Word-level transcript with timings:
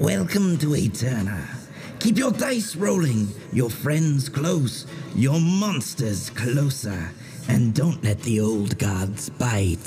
Welcome 0.00 0.58
to 0.58 0.76
Eterna. 0.76 1.48
Keep 1.98 2.18
your 2.18 2.30
dice 2.30 2.76
rolling, 2.76 3.26
your 3.52 3.68
friends 3.68 4.28
close, 4.28 4.86
your 5.16 5.40
monsters 5.40 6.30
closer, 6.30 7.10
and 7.48 7.74
don't 7.74 8.04
let 8.04 8.22
the 8.22 8.38
old 8.38 8.78
gods 8.78 9.28
bite. 9.28 9.82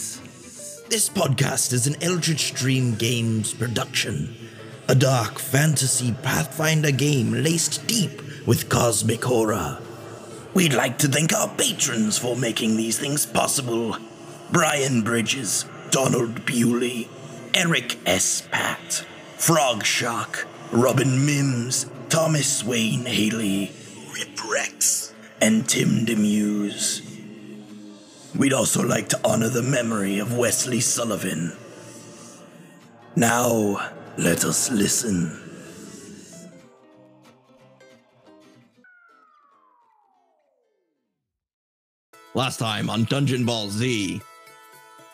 This 0.90 1.08
podcast 1.08 1.72
is 1.72 1.88
an 1.88 1.96
Eldritch 2.04 2.54
Dream 2.54 2.96
Games 2.96 3.54
production, 3.54 4.36
a 4.90 4.96
dark 4.96 5.40
fantasy 5.40 6.12
Pathfinder 6.22 6.92
game 6.92 7.32
laced 7.32 7.88
deep 7.88 8.22
with 8.46 8.68
cosmic 8.68 9.24
horror. 9.24 9.80
We'd 10.54 10.74
like 10.74 10.98
to 10.98 11.08
thank 11.08 11.34
our 11.34 11.48
patrons 11.56 12.18
for 12.18 12.36
making 12.36 12.76
these 12.76 13.00
things 13.00 13.26
possible 13.26 13.96
Brian 14.52 15.04
Bridges, 15.04 15.64
Donald 15.90 16.46
Bewley, 16.46 17.08
Eric 17.54 17.98
S. 18.06 18.46
Pat, 18.52 19.06
Frog 19.42 19.84
Shock, 19.84 20.46
Robin 20.72 21.26
Mims, 21.26 21.88
Thomas 22.10 22.64
Wayne 22.64 23.06
Haley, 23.06 23.72
Rip 24.14 24.52
Rex, 24.52 25.16
and 25.42 25.68
Tim 25.68 26.06
Demuse. 26.06 27.02
We'd 28.38 28.54
also 28.54 28.84
like 28.84 29.10
to 29.10 29.20
honor 29.26 29.50
the 29.50 29.64
memory 29.64 30.20
of 30.20 30.38
Wesley 30.38 30.80
Sullivan. 30.80 31.54
Now, 33.16 33.92
let 34.16 34.46
us 34.46 34.70
listen. 34.70 35.42
last 42.34 42.60
time 42.60 42.90
on 42.90 43.04
Dungeon 43.06 43.46
Ball 43.46 43.70
Z, 43.70 44.22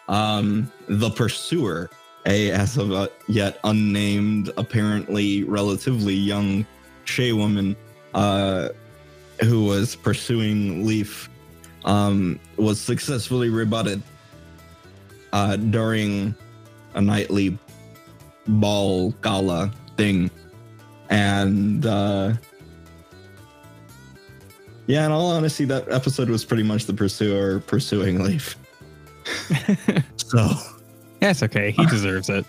um, 0.08 0.72
the 0.88 1.10
pursuer, 1.10 1.90
a 2.28 2.52
as 2.52 2.78
of 2.78 3.10
yet 3.28 3.60
unnamed, 3.64 4.52
apparently 4.58 5.44
relatively 5.46 6.14
young 6.14 6.66
Shay 7.06 7.32
woman, 7.32 7.76
uh, 8.14 8.70
who 9.44 9.64
was 9.64 9.96
pursuing 9.96 10.86
Leaf, 10.86 11.30
um, 11.86 12.40
was 12.58 12.80
successfully 12.80 13.50
rebutted 13.50 14.02
uh, 15.32 15.56
during 15.56 16.36
a 16.96 17.02
nightly 17.02 17.58
ball 18.48 19.12
gala 19.22 19.72
thing, 19.96 20.30
and 21.10 21.86
uh, 21.86 22.34
yeah, 24.88 25.06
in 25.06 25.12
all 25.12 25.32
honesty, 25.32 25.64
that 25.66 25.90
episode 25.90 26.30
was 26.30 26.44
pretty 26.44 26.64
much 26.64 26.86
the 26.86 26.94
pursuer 26.94 27.60
pursuing 27.62 28.22
Leaf. 28.22 28.58
so 30.18 30.50
That's 31.20 31.44
okay. 31.44 31.72
He 31.72 31.86
deserves 31.88 32.30
it. 32.30 32.46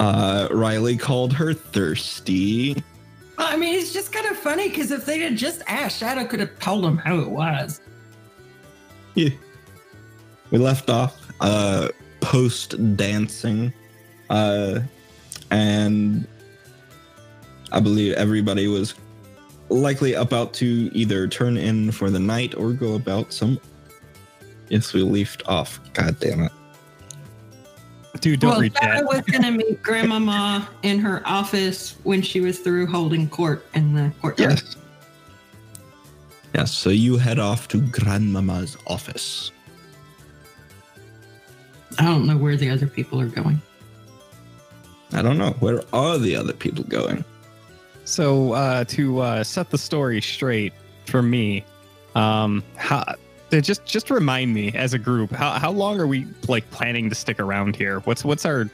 uh, 0.00 0.48
Riley 0.50 0.96
called 0.96 1.32
her 1.32 1.52
thirsty. 1.54 2.74
Well, 3.38 3.48
I 3.50 3.56
mean, 3.56 3.74
it's 3.74 3.92
just 3.92 4.12
kind 4.12 4.26
of 4.26 4.36
funny 4.36 4.68
because 4.68 4.90
if 4.90 5.06
they 5.06 5.18
had 5.18 5.36
just 5.36 5.62
asked, 5.66 5.98
Shadow 5.98 6.24
could 6.24 6.40
have 6.40 6.58
told 6.58 6.84
him 6.84 6.98
how 6.98 7.18
it 7.18 7.28
was. 7.28 7.80
Yeah. 9.14 9.30
We 10.50 10.58
left 10.58 10.90
off 10.90 11.16
uh, 11.40 11.88
post 12.20 12.96
dancing, 12.96 13.72
uh, 14.30 14.80
and 15.50 16.26
I 17.72 17.80
believe 17.80 18.12
everybody 18.14 18.68
was 18.68 18.94
likely 19.68 20.12
about 20.14 20.52
to 20.54 20.90
either 20.92 21.26
turn 21.26 21.56
in 21.56 21.90
for 21.90 22.10
the 22.10 22.20
night 22.20 22.54
or 22.56 22.72
go 22.72 22.94
about 22.94 23.32
some. 23.32 23.58
Yes, 24.74 24.92
we 24.92 25.02
left 25.02 25.44
off. 25.46 25.78
God 25.92 26.18
damn 26.18 26.40
it. 26.40 26.52
Dude, 28.18 28.40
don't 28.40 28.50
well, 28.50 28.60
read 28.60 28.76
Shadow 28.76 29.02
that. 29.02 29.04
was 29.06 29.20
going 29.20 29.44
to 29.44 29.52
meet 29.52 29.80
Grandmama 29.84 30.68
in 30.82 30.98
her 30.98 31.22
office 31.24 31.94
when 32.02 32.20
she 32.20 32.40
was 32.40 32.58
through 32.58 32.88
holding 32.88 33.28
court 33.28 33.64
in 33.74 33.94
the 33.94 34.12
courtyard. 34.20 34.54
Yes. 34.54 34.76
Yes, 36.56 36.72
so 36.72 36.90
you 36.90 37.18
head 37.18 37.38
off 37.38 37.68
to 37.68 37.80
Grandmama's 37.82 38.76
office. 38.88 39.52
I 42.00 42.06
don't 42.06 42.26
know 42.26 42.36
where 42.36 42.56
the 42.56 42.68
other 42.68 42.88
people 42.88 43.20
are 43.20 43.28
going. 43.28 43.62
I 45.12 45.22
don't 45.22 45.38
know. 45.38 45.52
Where 45.60 45.82
are 45.92 46.18
the 46.18 46.34
other 46.34 46.52
people 46.52 46.82
going? 46.82 47.24
So 48.06 48.54
uh, 48.54 48.82
to 48.86 49.20
uh, 49.20 49.44
set 49.44 49.70
the 49.70 49.78
story 49.78 50.20
straight 50.20 50.72
for 51.06 51.22
me, 51.22 51.64
um, 52.16 52.64
how, 52.74 53.04
to 53.04 53.18
just 53.60 53.84
just 53.84 54.10
remind 54.10 54.54
me 54.54 54.72
as 54.74 54.94
a 54.94 54.98
group, 54.98 55.30
how, 55.30 55.52
how 55.52 55.70
long 55.70 56.00
are 56.00 56.06
we 56.06 56.26
like 56.48 56.68
planning 56.70 57.08
to 57.08 57.14
stick 57.14 57.40
around 57.40 57.76
here? 57.76 58.00
What's 58.00 58.24
what's 58.24 58.44
our 58.44 58.62
Uh, 58.62 58.68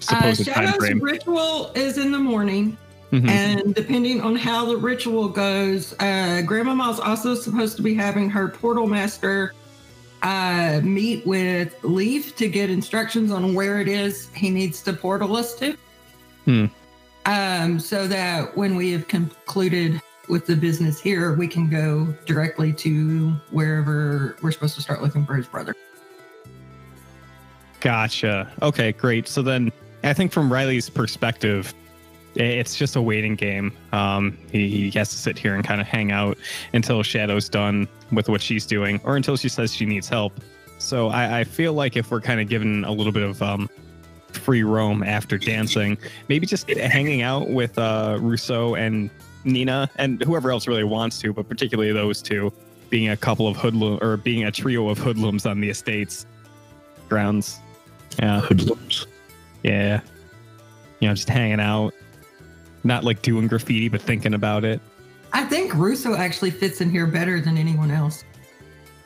supposed 0.00 0.46
time 0.46 0.72
frame? 0.74 1.00
ritual 1.00 1.72
is 1.74 1.98
in 1.98 2.12
the 2.12 2.18
morning, 2.18 2.76
Mhm. 3.12 3.28
and 3.28 3.74
depending 3.74 4.20
on 4.20 4.36
how 4.36 4.64
the 4.66 4.76
ritual 4.76 5.28
goes, 5.28 5.92
uh, 6.00 6.42
Grandmama's 6.46 7.00
also 7.00 7.34
supposed 7.34 7.76
to 7.76 7.82
be 7.82 7.94
having 7.94 8.30
her 8.30 8.48
portal 8.48 8.86
master 8.86 9.54
uh, 10.22 10.80
meet 10.82 11.24
with 11.26 11.76
Leaf 11.84 12.34
to 12.36 12.48
get 12.48 12.70
instructions 12.70 13.30
on 13.30 13.54
where 13.54 13.80
it 13.80 13.86
is 13.88 14.28
he 14.34 14.50
needs 14.50 14.82
to 14.82 14.92
portal 14.92 15.36
us 15.36 15.54
to. 15.54 15.76
Hmm. 16.44 16.64
Um, 17.26 17.78
so 17.78 18.06
that 18.08 18.56
when 18.56 18.74
we 18.74 18.90
have 18.92 19.06
concluded 19.06 20.00
with 20.28 20.46
the 20.46 20.56
business 20.56 21.00
here, 21.00 21.34
we 21.34 21.48
can 21.48 21.68
go 21.68 22.06
directly 22.26 22.72
to 22.74 23.30
wherever 23.50 24.36
we're 24.42 24.52
supposed 24.52 24.74
to 24.76 24.80
start 24.82 25.02
looking 25.02 25.24
for 25.24 25.34
his 25.34 25.46
brother. 25.46 25.74
Gotcha. 27.80 28.52
Okay, 28.62 28.92
great. 28.92 29.28
So 29.28 29.42
then 29.42 29.72
I 30.02 30.12
think 30.12 30.32
from 30.32 30.52
Riley's 30.52 30.90
perspective, 30.90 31.72
it's 32.34 32.76
just 32.76 32.96
a 32.96 33.02
waiting 33.02 33.34
game. 33.34 33.76
Um, 33.92 34.38
he, 34.52 34.90
he 34.90 34.98
has 34.98 35.10
to 35.10 35.16
sit 35.16 35.38
here 35.38 35.54
and 35.54 35.64
kind 35.64 35.80
of 35.80 35.86
hang 35.86 36.12
out 36.12 36.38
until 36.72 37.02
Shadow's 37.02 37.48
done 37.48 37.88
with 38.12 38.28
what 38.28 38.40
she's 38.40 38.66
doing 38.66 39.00
or 39.04 39.16
until 39.16 39.36
she 39.36 39.48
says 39.48 39.74
she 39.74 39.86
needs 39.86 40.08
help. 40.08 40.40
So 40.78 41.08
I, 41.08 41.40
I 41.40 41.44
feel 41.44 41.72
like 41.72 41.96
if 41.96 42.10
we're 42.10 42.20
kind 42.20 42.40
of 42.40 42.48
given 42.48 42.84
a 42.84 42.92
little 42.92 43.12
bit 43.12 43.24
of 43.24 43.42
um, 43.42 43.68
free 44.32 44.62
roam 44.62 45.02
after 45.02 45.38
dancing, 45.38 45.98
maybe 46.28 46.46
just 46.46 46.68
hanging 46.70 47.22
out 47.22 47.50
with 47.50 47.78
uh, 47.78 48.18
Rousseau 48.20 48.74
and 48.74 49.10
Nina 49.52 49.90
and 49.96 50.22
whoever 50.22 50.50
else 50.50 50.66
really 50.66 50.84
wants 50.84 51.18
to, 51.20 51.32
but 51.32 51.48
particularly 51.48 51.92
those 51.92 52.22
two, 52.22 52.52
being 52.90 53.08
a 53.08 53.16
couple 53.16 53.46
of 53.48 53.56
hoodlum 53.56 53.98
or 54.02 54.16
being 54.16 54.44
a 54.44 54.50
trio 54.50 54.88
of 54.88 54.98
hoodlums 54.98 55.46
on 55.46 55.60
the 55.60 55.68
estates 55.68 56.26
grounds. 57.08 57.58
Yeah. 58.18 58.40
Hoodlums. 58.40 59.06
Yeah. 59.62 60.00
You 61.00 61.08
know, 61.08 61.14
just 61.14 61.28
hanging 61.28 61.60
out. 61.60 61.94
Not 62.84 63.04
like 63.04 63.22
doing 63.22 63.48
graffiti, 63.48 63.88
but 63.88 64.00
thinking 64.00 64.34
about 64.34 64.64
it. 64.64 64.80
I 65.32 65.44
think 65.44 65.74
Russo 65.74 66.14
actually 66.14 66.50
fits 66.50 66.80
in 66.80 66.90
here 66.90 67.06
better 67.06 67.40
than 67.40 67.58
anyone 67.58 67.90
else. 67.90 68.24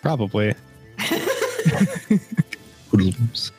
Probably. 0.03 0.55
Hoodlums. 2.91 3.53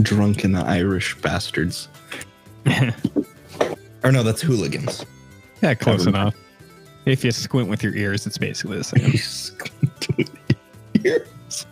Drunken 0.00 0.54
Irish 0.54 1.16
bastards. 1.20 1.88
Or 4.06 4.12
no, 4.12 4.22
that's 4.22 4.40
hooligans. 4.40 5.04
Yeah, 5.62 5.74
close 5.74 6.04
Never 6.04 6.16
mind. 6.16 6.34
enough. 6.34 6.42
If 7.06 7.24
you 7.24 7.32
squint 7.32 7.68
with 7.68 7.82
your 7.82 7.94
ears, 7.94 8.26
it's 8.26 8.38
basically 8.38 8.78
the 8.78 8.84
same. 8.84 9.12
Squint 9.16 10.16
with 10.16 10.30
your 11.04 11.04
Ears. 11.04 11.66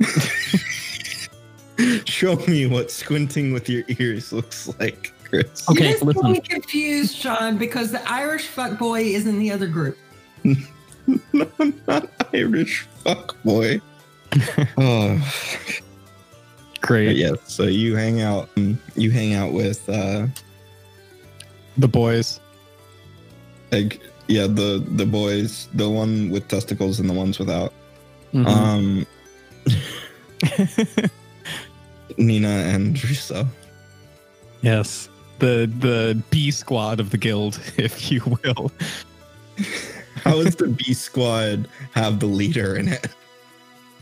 Show 2.04 2.36
me 2.46 2.66
what 2.66 2.90
squinting 2.90 3.52
with 3.52 3.68
your 3.68 3.84
ears 3.88 4.32
looks 4.32 4.68
like, 4.80 5.12
Chris. 5.24 5.68
Okay, 5.70 5.86
you 5.86 5.92
just 5.92 6.02
listen. 6.04 6.34
got 6.34 6.48
confused, 6.48 7.14
Sean, 7.16 7.56
because 7.56 7.92
the 7.92 8.10
Irish 8.10 8.48
fuckboy 8.48 9.12
is 9.14 9.26
in 9.26 9.38
the 9.38 9.50
other 9.50 9.66
group. 9.66 9.96
No, 11.32 11.50
I'm 11.58 11.80
not 11.86 12.10
Irish 12.34 12.82
fuck 13.02 13.42
boy. 13.42 13.80
oh, 14.76 15.18
but 16.70 16.80
Great. 16.82 17.16
yeah. 17.16 17.32
So 17.46 17.62
you 17.62 17.96
hang 17.96 18.20
out. 18.20 18.50
You 18.94 19.10
hang 19.10 19.32
out 19.32 19.54
with, 19.54 19.88
uh, 19.88 20.26
The 21.78 21.88
boys. 21.88 22.40
Like, 23.72 24.00
yeah, 24.28 24.46
the 24.46 24.82
the 24.96 25.06
boys, 25.06 25.68
the 25.74 25.88
one 25.88 26.30
with 26.30 26.48
testicles 26.48 27.00
and 27.00 27.08
the 27.08 27.14
ones 27.14 27.38
without. 27.38 27.72
Mhm. 28.34 28.46
Um, 28.46 29.06
Nina 32.18 32.48
and 32.48 33.02
Russo. 33.04 33.46
yes. 34.62 35.08
The 35.38 35.70
the 35.78 36.20
B 36.30 36.50
squad 36.50 36.98
of 36.98 37.10
the 37.10 37.18
guild, 37.18 37.60
if 37.76 38.10
you 38.10 38.20
will. 38.42 38.72
How 40.24 40.42
does 40.42 40.56
the 40.56 40.66
B 40.68 40.92
squad 40.94 41.68
have 41.92 42.18
the 42.18 42.26
leader 42.26 42.74
in 42.76 42.88
it? 42.88 43.06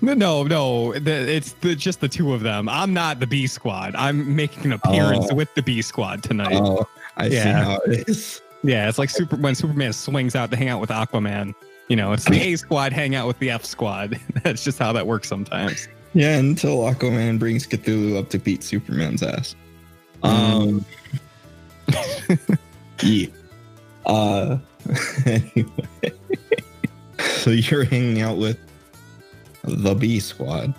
No, 0.01 0.15
no, 0.15 0.43
no. 0.45 0.93
The, 0.99 1.11
it's 1.13 1.53
the, 1.61 1.75
just 1.75 2.01
the 2.01 2.09
two 2.09 2.33
of 2.35 2.43
them. 2.43 2.69
I'm 2.69 2.93
not 2.95 3.19
the 3.21 3.27
B 3.27 3.47
squad. 3.47 3.95
I'm 3.97 4.35
making 4.37 4.65
an 4.67 4.73
appearance 4.73 5.27
Oh. 5.31 5.35
with 5.35 5.55
the 5.55 5.63
B 5.63 5.81
squad 5.83 6.23
tonight. 6.23 6.55
Oh, 6.55 6.87
I 7.17 7.29
see 7.29 7.35
Yeah. 7.37 7.65
how 7.65 7.77
it 7.87 8.09
is. 8.09 8.41
Yeah, 8.63 8.89
it's 8.89 8.99
like 8.99 9.11
super 9.11 9.37
when 9.37 9.55
Superman 9.55 9.93
swings 9.93 10.35
out 10.35 10.51
to 10.51 10.57
hang 10.57 10.69
out 10.69 10.81
with 10.81 10.91
Aquaman. 10.91 11.55
You 11.89 11.97
know, 11.97 12.13
it's 12.13 12.25
the 12.25 12.41
A 12.41 12.57
squad 12.57 12.93
hang 12.93 13.15
out 13.15 13.27
with 13.27 13.39
the 13.39 13.51
F 13.51 13.65
squad. 13.65 14.19
That's 14.43 14.65
just 14.65 14.79
how 14.79 14.93
that 14.93 15.07
works 15.07 15.29
sometimes. 15.29 15.89
Yeah, 16.15 16.37
until 16.37 16.79
Aquaman 16.79 17.39
brings 17.39 17.67
Cthulhu 17.67 18.19
up 18.19 18.31
to 18.31 18.39
beat 18.39 18.63
Superman's 18.63 19.23
ass. 19.23 19.55
Um. 20.23 20.85
yeah. 23.03 23.27
Uh. 24.07 24.59
Anyway. 25.27 25.71
so 27.19 27.51
you're 27.51 27.85
hanging 27.85 28.23
out 28.23 28.39
with 28.39 28.59
the 29.65 29.95
B 29.95 30.19
Squad. 30.19 30.75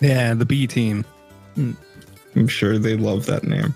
Yeah, 0.00 0.34
the 0.34 0.44
B 0.44 0.66
team. 0.66 1.04
I'm 1.56 2.48
sure 2.48 2.78
they 2.78 2.96
love 2.96 3.26
that 3.26 3.44
name. 3.44 3.74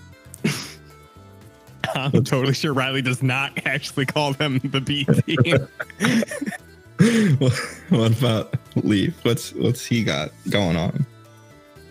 I'm 1.94 2.12
totally 2.24 2.54
sure 2.54 2.72
Riley 2.72 3.02
does 3.02 3.22
not 3.22 3.52
actually 3.66 4.06
call 4.06 4.32
them 4.32 4.58
the 4.64 4.80
B 4.80 5.04
team. 5.26 5.68
what, 7.38 7.52
what 7.88 8.18
about 8.18 8.54
Leaf? 8.76 9.14
What's 9.24 9.52
what's 9.54 9.84
he 9.84 10.04
got 10.04 10.30
going 10.50 10.76
on? 10.76 11.06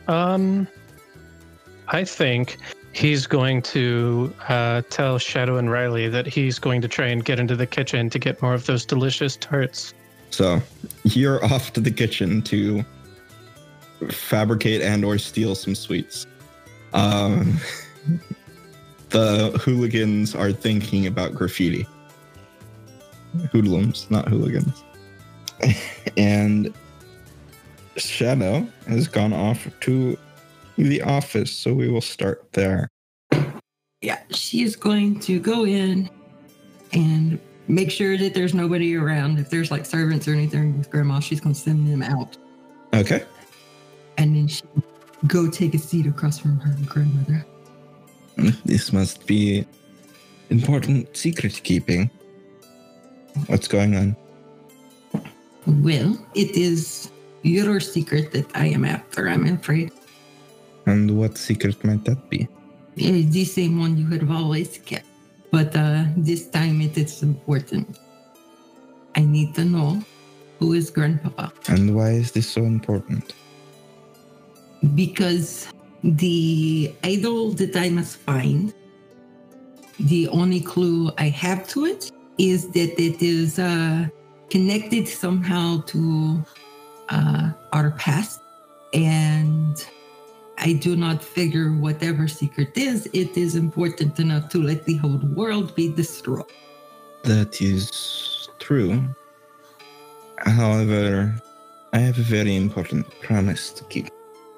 Um, 0.07 0.67
I 1.89 2.03
think 2.03 2.57
he's 2.93 3.27
going 3.27 3.61
to 3.61 4.33
uh, 4.47 4.81
tell 4.89 5.17
Shadow 5.17 5.57
and 5.57 5.69
Riley 5.69 6.07
that 6.07 6.25
he's 6.25 6.59
going 6.59 6.81
to 6.81 6.87
try 6.87 7.07
and 7.07 7.23
get 7.23 7.39
into 7.39 7.55
the 7.55 7.67
kitchen 7.67 8.09
to 8.09 8.19
get 8.19 8.41
more 8.41 8.53
of 8.53 8.65
those 8.65 8.85
delicious 8.85 9.37
tarts. 9.37 9.93
So 10.29 10.61
you're 11.03 11.43
off 11.45 11.73
to 11.73 11.81
the 11.81 11.91
kitchen 11.91 12.41
to 12.43 12.83
fabricate 14.09 14.81
and 14.81 15.05
or 15.05 15.17
steal 15.17 15.55
some 15.55 15.75
sweets. 15.75 16.25
Um, 16.93 17.59
the 19.09 19.51
hooligans 19.63 20.35
are 20.35 20.51
thinking 20.51 21.07
about 21.07 21.33
graffiti. 21.33 21.87
Hoodlums, 23.51 24.09
not 24.09 24.27
hooligans. 24.27 24.83
and 26.17 26.73
Shadow 27.95 28.67
has 28.87 29.07
gone 29.07 29.33
off 29.33 29.67
to 29.81 30.17
the 30.77 31.01
office, 31.01 31.51
so 31.51 31.73
we 31.73 31.89
will 31.89 32.01
start 32.01 32.51
there. 32.53 32.89
Yeah, 34.01 34.19
she 34.29 34.63
is 34.63 34.75
going 34.75 35.19
to 35.21 35.39
go 35.39 35.65
in 35.65 36.09
and 36.93 37.39
make 37.67 37.91
sure 37.91 38.17
that 38.17 38.33
there's 38.33 38.53
nobody 38.53 38.95
around. 38.95 39.39
If 39.39 39.49
there's 39.49 39.71
like 39.71 39.85
servants 39.85 40.27
or 40.27 40.33
anything 40.33 40.77
with 40.77 40.89
grandma, 40.89 41.19
she's 41.19 41.39
going 41.39 41.55
to 41.55 41.59
send 41.59 41.91
them 41.91 42.03
out. 42.03 42.37
Okay. 42.93 43.23
And 44.17 44.35
then 44.35 44.47
she 44.47 44.63
go 45.25 45.49
take 45.49 45.73
a 45.73 45.79
seat 45.79 46.05
across 46.05 46.37
from 46.37 46.59
her 46.59 46.75
grandmother. 46.85 47.45
This 48.65 48.93
must 48.93 49.25
be 49.25 49.65
important 50.49 51.15
secret 51.17 51.61
keeping. 51.63 52.09
What's 53.47 53.67
going 53.67 53.95
on? 53.95 54.15
Well, 55.65 56.17
it 56.35 56.55
is 56.55 57.11
your 57.43 57.79
secret 57.79 58.31
that 58.31 58.45
I 58.55 58.67
am 58.67 58.85
after, 58.85 59.27
I'm 59.27 59.45
afraid. 59.45 59.91
And 60.85 61.17
what 61.17 61.37
secret 61.37 61.83
might 61.83 62.05
that 62.05 62.29
be? 62.29 62.47
It 62.95 63.13
is 63.13 63.29
the 63.31 63.45
same 63.45 63.79
one 63.79 63.97
you 63.97 64.07
have 64.07 64.31
always 64.31 64.79
kept. 64.79 65.05
But 65.51 65.75
uh, 65.75 66.05
this 66.15 66.47
time 66.47 66.81
it 66.81 66.97
is 66.97 67.23
important. 67.23 67.99
I 69.15 69.21
need 69.21 69.55
to 69.55 69.65
know 69.65 70.01
who 70.59 70.73
is 70.73 70.89
Grandpapa. 70.89 71.51
And 71.67 71.95
why 71.95 72.11
is 72.11 72.31
this 72.31 72.49
so 72.49 72.63
important? 72.63 73.33
Because 74.95 75.67
the 76.03 76.93
idol 77.03 77.51
that 77.51 77.75
I 77.75 77.89
must 77.89 78.17
find, 78.17 78.73
the 79.99 80.27
only 80.29 80.61
clue 80.61 81.11
I 81.17 81.29
have 81.29 81.67
to 81.69 81.85
it 81.85 82.11
is 82.37 82.69
that 82.69 83.01
it 83.01 83.21
is 83.21 83.57
uh, 83.59 84.07
connected 84.49 85.07
somehow 85.07 85.81
to 85.87 86.43
uh, 87.09 87.51
our 87.73 87.91
past. 87.91 88.41
And 88.93 89.75
I 90.59 90.73
do 90.73 90.95
not 90.95 91.23
figure 91.23 91.71
whatever 91.71 92.27
secret 92.27 92.77
is, 92.77 93.07
it 93.13 93.37
is 93.37 93.55
important 93.55 94.19
enough 94.19 94.49
to 94.49 94.61
let 94.61 94.85
the 94.85 94.97
whole 94.97 95.19
world 95.35 95.75
be 95.75 95.91
destroyed. 95.91 96.45
That 97.23 97.61
is 97.61 98.49
true. 98.59 99.03
However, 100.37 101.33
I 101.93 101.99
have 101.99 102.17
a 102.17 102.23
very 102.23 102.55
important 102.55 103.07
promise 103.21 103.71
to 103.71 103.83
keep. 103.85 104.09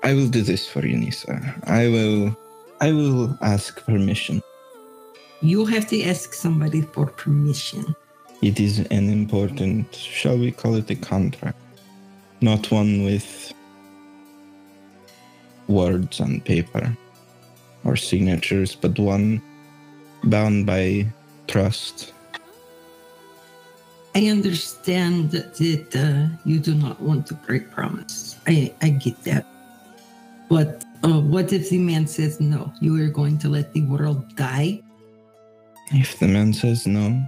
I 0.04 0.14
will 0.14 0.30
do 0.30 0.42
this 0.42 0.68
for 0.68 0.86
you, 0.86 0.98
Nisa. 0.98 1.56
I 1.66 1.88
will 1.88 2.36
I 2.82 2.92
will 2.92 3.38
ask 3.42 3.86
permission. 3.86 4.42
You 5.42 5.66
have 5.66 5.88
to 5.90 6.04
ask 6.04 6.34
somebody 6.34 6.82
for 6.82 7.08
permission. 7.08 7.96
It 8.42 8.60
is 8.60 8.80
an 8.80 9.10
important, 9.10 9.94
shall 9.94 10.38
we 10.38 10.52
call 10.52 10.76
it 10.76 10.90
a 10.90 10.96
contract? 10.96 11.58
Not 12.40 12.72
one 12.72 13.04
with 13.04 13.54
words 15.68 16.22
on 16.22 16.40
paper 16.42 16.96
or 17.84 17.98
signatures, 17.98 18.76
but 18.76 18.98
one 18.98 19.42
bound 20.24 20.66
by 20.66 21.08
trust. 21.48 22.14
I 24.16 24.28
understand 24.28 25.32
that 25.32 25.96
uh, 25.96 26.36
you 26.46 26.60
do 26.60 26.76
not 26.76 27.00
want 27.02 27.28
to 27.28 27.34
break 27.34 27.70
promise. 27.72 28.38
I, 28.48 28.74
I 28.82 28.90
get 28.90 29.22
that. 29.24 29.46
But 30.50 30.84
uh, 31.04 31.22
what 31.22 31.54
if 31.54 31.70
the 31.70 31.78
man 31.78 32.08
says 32.08 32.40
no? 32.40 32.74
You 32.82 33.02
are 33.04 33.10
going 33.10 33.38
to 33.40 33.50
let 33.50 33.72
the 33.74 33.84
world 33.84 34.36
die? 34.36 34.82
If 35.92 36.20
the 36.20 36.28
man 36.28 36.54
says 36.54 36.86
no, 36.86 37.24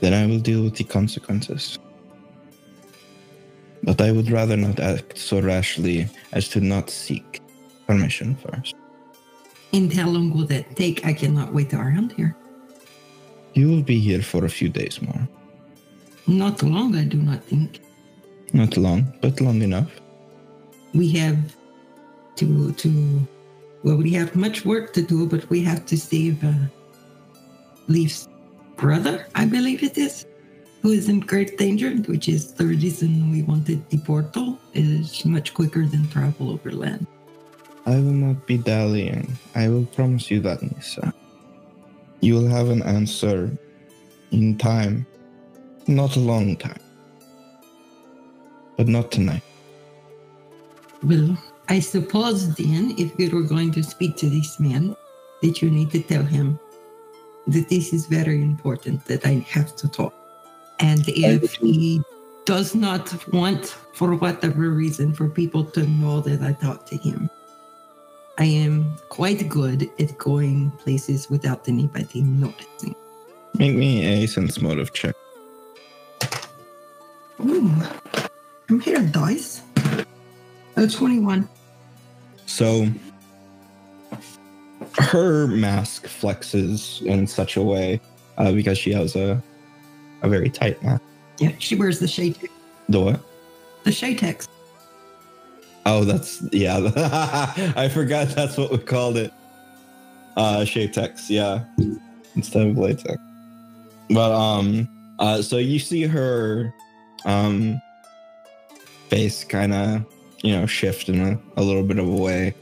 then 0.00 0.12
I 0.12 0.26
will 0.26 0.40
deal 0.40 0.62
with 0.62 0.76
the 0.76 0.84
consequences. 0.84 1.78
But 3.82 4.00
I 4.00 4.10
would 4.10 4.30
rather 4.30 4.56
not 4.56 4.80
act 4.80 5.16
so 5.16 5.40
rashly 5.40 6.08
as 6.32 6.48
to 6.50 6.60
not 6.60 6.90
seek 6.90 7.40
permission 7.86 8.34
first. 8.34 8.74
And 9.72 9.92
how 9.92 10.08
long 10.08 10.32
will 10.34 10.46
that 10.46 10.74
take? 10.76 11.06
I 11.06 11.12
cannot 11.12 11.52
wait 11.52 11.72
around 11.72 12.12
here. 12.12 12.36
You 13.54 13.68
will 13.68 13.82
be 13.82 13.98
here 13.98 14.22
for 14.22 14.44
a 14.44 14.48
few 14.50 14.68
days 14.68 15.00
more. 15.00 15.28
Not 16.26 16.62
long, 16.62 16.96
I 16.96 17.04
do 17.04 17.18
not 17.18 17.44
think. 17.44 17.80
Not 18.52 18.76
long, 18.76 19.12
but 19.20 19.40
long 19.40 19.62
enough. 19.62 19.90
We 20.92 21.10
have 21.12 21.38
to 22.36 22.72
to 22.72 23.26
well, 23.82 23.96
we 23.96 24.10
have 24.14 24.34
much 24.34 24.64
work 24.64 24.92
to 24.94 25.02
do, 25.02 25.26
but 25.26 25.48
we 25.48 25.62
have 25.62 25.86
to 25.86 25.96
save 25.96 26.42
uh, 26.42 26.52
Leaf's 27.86 28.28
brother, 28.76 29.26
I 29.34 29.46
believe 29.46 29.82
it 29.82 29.96
is, 29.96 30.26
who 30.82 30.90
is 30.90 31.08
in 31.08 31.20
great 31.20 31.56
danger, 31.56 31.90
which 32.10 32.28
is 32.28 32.52
the 32.52 32.66
reason 32.66 33.30
we 33.30 33.42
wanted 33.42 33.88
the 33.90 33.98
portal. 33.98 34.58
It 34.74 34.84
is 34.84 35.24
much 35.24 35.54
quicker 35.54 35.86
than 35.86 36.08
travel 36.08 36.50
over 36.50 36.72
land. 36.72 37.06
I 37.86 37.94
will 37.96 38.18
not 38.18 38.46
be 38.46 38.58
dallying. 38.58 39.38
I 39.54 39.68
will 39.68 39.86
promise 39.86 40.30
you 40.30 40.40
that, 40.40 40.62
Nisa. 40.62 41.14
You 42.20 42.34
will 42.34 42.48
have 42.48 42.70
an 42.70 42.82
answer 42.82 43.56
in 44.32 44.58
time. 44.58 45.06
Not 45.86 46.16
a 46.16 46.20
long 46.20 46.56
time. 46.56 46.82
But 48.76 48.88
not 48.88 49.12
tonight. 49.12 49.42
Well, 51.04 51.38
I 51.68 51.80
suppose 51.80 52.54
then, 52.54 52.94
if 52.96 53.18
you 53.18 53.30
were 53.30 53.42
going 53.42 53.72
to 53.72 53.82
speak 53.82 54.16
to 54.18 54.28
this 54.28 54.60
man, 54.60 54.96
that 55.42 55.60
you 55.60 55.70
need 55.70 55.90
to 55.90 56.00
tell 56.00 56.22
him 56.22 56.58
that 57.48 57.68
this 57.68 57.92
is 57.92 58.06
very 58.06 58.40
important, 58.40 59.04
that 59.06 59.26
I 59.26 59.44
have 59.50 59.74
to 59.76 59.88
talk. 59.88 60.14
And 60.78 61.02
if 61.08 61.54
he 61.54 62.02
does 62.44 62.74
not 62.74 63.12
want, 63.32 63.66
for 63.94 64.14
whatever 64.14 64.70
reason, 64.70 65.12
for 65.12 65.28
people 65.28 65.64
to 65.64 65.86
know 65.86 66.20
that 66.20 66.42
I 66.42 66.52
talked 66.52 66.86
to 66.88 66.96
him, 66.96 67.28
I 68.38 68.44
am 68.44 68.96
quite 69.08 69.48
good 69.48 69.90
at 69.98 70.16
going 70.18 70.70
places 70.72 71.28
without 71.30 71.68
anybody 71.68 72.20
noticing. 72.20 72.94
Make 73.54 73.74
me 73.74 74.04
a 74.04 74.26
sense 74.26 74.60
motive 74.60 74.92
check. 74.92 75.16
Ooh, 77.40 77.72
I'm 78.68 78.80
here, 78.80 79.00
dice. 79.00 79.62
Oh, 80.76 80.86
21. 80.86 81.48
So 82.46 82.86
her 84.98 85.46
mask 85.46 86.06
flexes 86.06 87.02
in 87.02 87.26
such 87.26 87.56
a 87.56 87.62
way 87.62 88.00
uh, 88.38 88.52
because 88.52 88.78
she 88.78 88.92
has 88.92 89.16
a 89.16 89.42
a 90.22 90.28
very 90.28 90.48
tight 90.50 90.82
mask. 90.82 91.02
Yeah, 91.38 91.52
she 91.58 91.74
wears 91.74 91.98
the 91.98 92.08
shade, 92.08 92.38
The 92.88 93.00
what? 93.00 93.20
the 93.84 93.90
Shatex. 93.90 94.48
Oh, 95.84 96.02
that's 96.04 96.42
yeah. 96.52 96.90
I 97.76 97.88
forgot 97.88 98.28
that's 98.28 98.56
what 98.56 98.70
we 98.72 98.78
called 98.78 99.16
it. 99.16 99.32
Uh 100.36 100.60
Shapetex, 100.60 101.30
yeah. 101.30 101.64
Instead 102.34 102.66
of 102.66 102.78
latex. 102.78 103.16
But 104.10 104.32
um 104.32 104.88
uh 105.18 105.42
so 105.42 105.58
you 105.58 105.78
see 105.78 106.02
her 106.02 106.74
um 107.24 107.80
face 109.08 109.44
kind 109.44 109.72
of, 109.72 110.04
you 110.42 110.56
know, 110.56 110.66
shift 110.66 111.08
in 111.08 111.20
a, 111.20 111.40
a 111.56 111.62
little 111.62 111.82
bit 111.82 111.98
of 111.98 112.06
a 112.06 112.16
way 112.16 112.54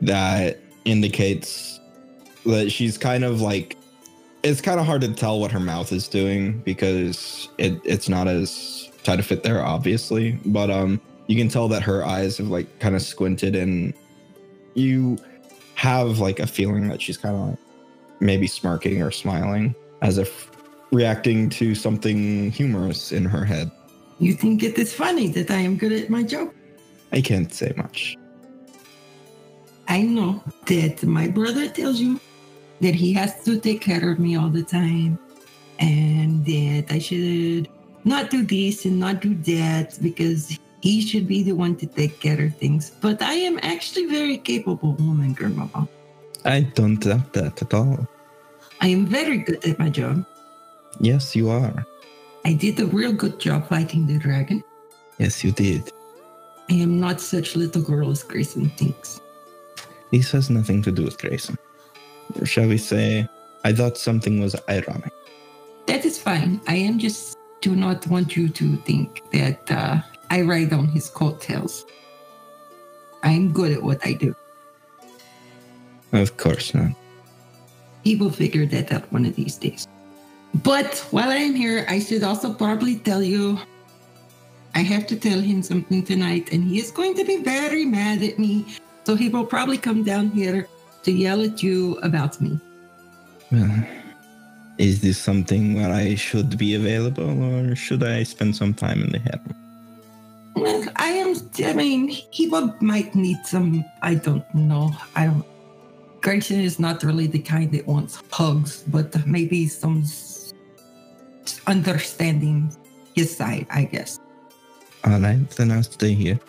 that 0.00 0.58
indicates 0.84 1.80
that 2.46 2.70
she's 2.70 2.98
kind 2.98 3.24
of 3.24 3.40
like 3.40 3.76
it's 4.42 4.60
kind 4.60 4.78
of 4.78 4.84
hard 4.84 5.00
to 5.00 5.14
tell 5.14 5.40
what 5.40 5.50
her 5.50 5.60
mouth 5.60 5.90
is 5.92 6.06
doing 6.06 6.58
because 6.60 7.48
it 7.56 7.80
it's 7.84 8.08
not 8.08 8.28
as 8.28 8.90
tight 9.02 9.16
to 9.16 9.22
fit 9.22 9.42
there 9.42 9.64
obviously 9.64 10.32
but 10.44 10.70
um 10.70 11.00
you 11.26 11.36
can 11.36 11.48
tell 11.48 11.68
that 11.68 11.82
her 11.82 12.04
eyes 12.04 12.36
have 12.36 12.48
like 12.48 12.66
kind 12.80 12.94
of 12.94 13.00
squinted 13.00 13.56
and 13.56 13.94
you 14.74 15.16
have 15.74 16.18
like 16.18 16.38
a 16.38 16.46
feeling 16.46 16.88
that 16.88 17.00
she's 17.00 17.16
kind 17.16 17.34
of 17.34 17.48
like 17.48 17.58
maybe 18.20 18.46
smirking 18.46 19.02
or 19.02 19.10
smiling 19.10 19.74
as 20.02 20.18
if 20.18 20.50
reacting 20.92 21.48
to 21.50 21.74
something 21.74 22.50
humorous 22.50 23.12
in 23.12 23.24
her 23.24 23.44
head. 23.44 23.70
You 24.18 24.32
think 24.32 24.62
it 24.62 24.78
is 24.78 24.92
funny 24.92 25.28
that 25.28 25.50
I 25.50 25.56
am 25.56 25.76
good 25.76 25.92
at 25.92 26.08
my 26.08 26.22
job? 26.22 26.52
I 27.14 27.20
can't 27.20 27.52
say 27.54 27.72
much. 27.76 28.16
I 29.86 30.02
know 30.02 30.42
that 30.66 31.04
my 31.04 31.28
brother 31.28 31.68
tells 31.68 32.00
you 32.00 32.20
that 32.80 32.94
he 32.94 33.12
has 33.12 33.44
to 33.44 33.60
take 33.60 33.80
care 33.80 34.10
of 34.10 34.18
me 34.18 34.36
all 34.36 34.48
the 34.48 34.64
time 34.64 35.18
and 35.78 36.44
that 36.44 36.86
I 36.90 36.98
should 36.98 37.68
not 38.04 38.30
do 38.30 38.42
this 38.42 38.84
and 38.84 38.98
not 38.98 39.20
do 39.20 39.34
that 39.46 39.96
because 40.02 40.58
he 40.80 41.00
should 41.00 41.28
be 41.28 41.44
the 41.44 41.52
one 41.52 41.76
to 41.76 41.86
take 41.86 42.18
care 42.18 42.46
of 42.46 42.56
things. 42.56 42.90
But 43.00 43.22
I 43.22 43.34
am 43.34 43.60
actually 43.62 44.06
very 44.06 44.36
capable 44.36 44.94
woman, 44.94 45.34
grandmama. 45.34 45.88
I 46.44 46.60
don't 46.60 46.98
doubt 46.98 47.32
that 47.34 47.62
at 47.62 47.72
all. 47.72 48.08
I 48.80 48.88
am 48.88 49.06
very 49.06 49.38
good 49.38 49.64
at 49.64 49.78
my 49.78 49.88
job. 49.88 50.26
Yes, 50.98 51.36
you 51.36 51.48
are. 51.48 51.86
I 52.44 52.54
did 52.54 52.80
a 52.80 52.86
real 52.86 53.12
good 53.12 53.38
job 53.38 53.68
fighting 53.68 54.06
the 54.06 54.18
dragon. 54.18 54.64
Yes, 55.18 55.44
you 55.44 55.52
did. 55.52 55.93
I 56.70 56.74
am 56.74 56.98
not 56.98 57.20
such 57.20 57.56
little 57.56 57.82
girl 57.82 58.10
as 58.10 58.22
Grayson 58.22 58.70
thinks. 58.70 59.20
This 60.10 60.30
has 60.32 60.48
nothing 60.48 60.82
to 60.82 60.92
do 60.92 61.04
with 61.04 61.18
Grayson. 61.18 61.58
Or 62.40 62.46
shall 62.46 62.68
we 62.68 62.78
say, 62.78 63.28
I 63.64 63.72
thought 63.72 63.98
something 63.98 64.40
was 64.40 64.56
ironic. 64.68 65.12
That 65.86 66.04
is 66.04 66.18
fine. 66.18 66.60
I 66.66 66.76
am 66.76 66.98
just 66.98 67.36
do 67.60 67.74
not 67.74 68.06
want 68.06 68.36
you 68.36 68.48
to 68.48 68.76
think 68.78 69.22
that 69.32 69.70
uh, 69.70 70.00
I 70.30 70.42
ride 70.42 70.72
on 70.72 70.88
his 70.88 71.08
coattails. 71.08 71.86
I 73.22 73.30
am 73.30 73.52
good 73.52 73.72
at 73.72 73.82
what 73.82 74.04
I 74.06 74.12
do. 74.12 74.34
Of 76.12 76.36
course 76.36 76.74
not. 76.74 76.92
He 78.04 78.16
will 78.16 78.30
figure 78.30 78.66
that 78.66 78.92
out 78.92 79.10
one 79.12 79.24
of 79.24 79.34
these 79.34 79.56
days. 79.56 79.88
But 80.62 80.98
while 81.10 81.30
I 81.30 81.36
am 81.36 81.54
here, 81.54 81.86
I 81.88 81.98
should 81.98 82.22
also 82.22 82.52
probably 82.52 82.96
tell 82.96 83.22
you 83.22 83.58
I 84.74 84.80
have 84.80 85.06
to 85.06 85.16
tell 85.16 85.40
him 85.40 85.62
something 85.62 86.02
tonight, 86.02 86.52
and 86.52 86.64
he 86.64 86.78
is 86.78 86.90
going 86.90 87.14
to 87.14 87.24
be 87.24 87.36
very 87.38 87.84
mad 87.84 88.22
at 88.22 88.38
me. 88.38 88.66
So 89.04 89.14
he 89.14 89.28
will 89.28 89.46
probably 89.46 89.78
come 89.78 90.02
down 90.02 90.30
here 90.30 90.66
to 91.04 91.12
yell 91.12 91.42
at 91.42 91.62
you 91.62 91.98
about 92.02 92.40
me. 92.40 92.58
Well, 93.52 93.86
is 94.78 95.00
this 95.00 95.18
something 95.18 95.74
where 95.74 95.92
I 95.92 96.16
should 96.16 96.58
be 96.58 96.74
available, 96.74 97.42
or 97.44 97.76
should 97.76 98.02
I 98.02 98.24
spend 98.24 98.56
some 98.56 98.74
time 98.74 99.02
in 99.02 99.10
the 99.10 99.18
harem? 99.20 99.54
Well, 100.56 100.84
I 100.96 101.08
am. 101.08 101.36
I 101.64 101.72
mean, 101.72 102.08
he 102.08 102.48
will, 102.48 102.74
might 102.80 103.14
need 103.14 103.44
some. 103.44 103.84
I 104.02 104.14
don't 104.14 104.44
know. 104.54 104.92
I 105.14 105.26
don't. 105.26 105.44
Grayson 106.20 106.60
is 106.60 106.80
not 106.80 107.02
really 107.02 107.26
the 107.26 107.38
kind 107.38 107.70
that 107.72 107.86
wants 107.86 108.22
hugs, 108.32 108.82
but 108.88 109.26
maybe 109.26 109.68
some 109.68 110.04
understanding 111.66 112.74
his 113.14 113.36
side, 113.36 113.66
I 113.70 113.84
guess. 113.84 114.18
All 115.04 115.20
right, 115.20 115.48
then 115.50 115.70
I'll 115.70 115.82
stay 115.82 116.14
here. 116.14 116.40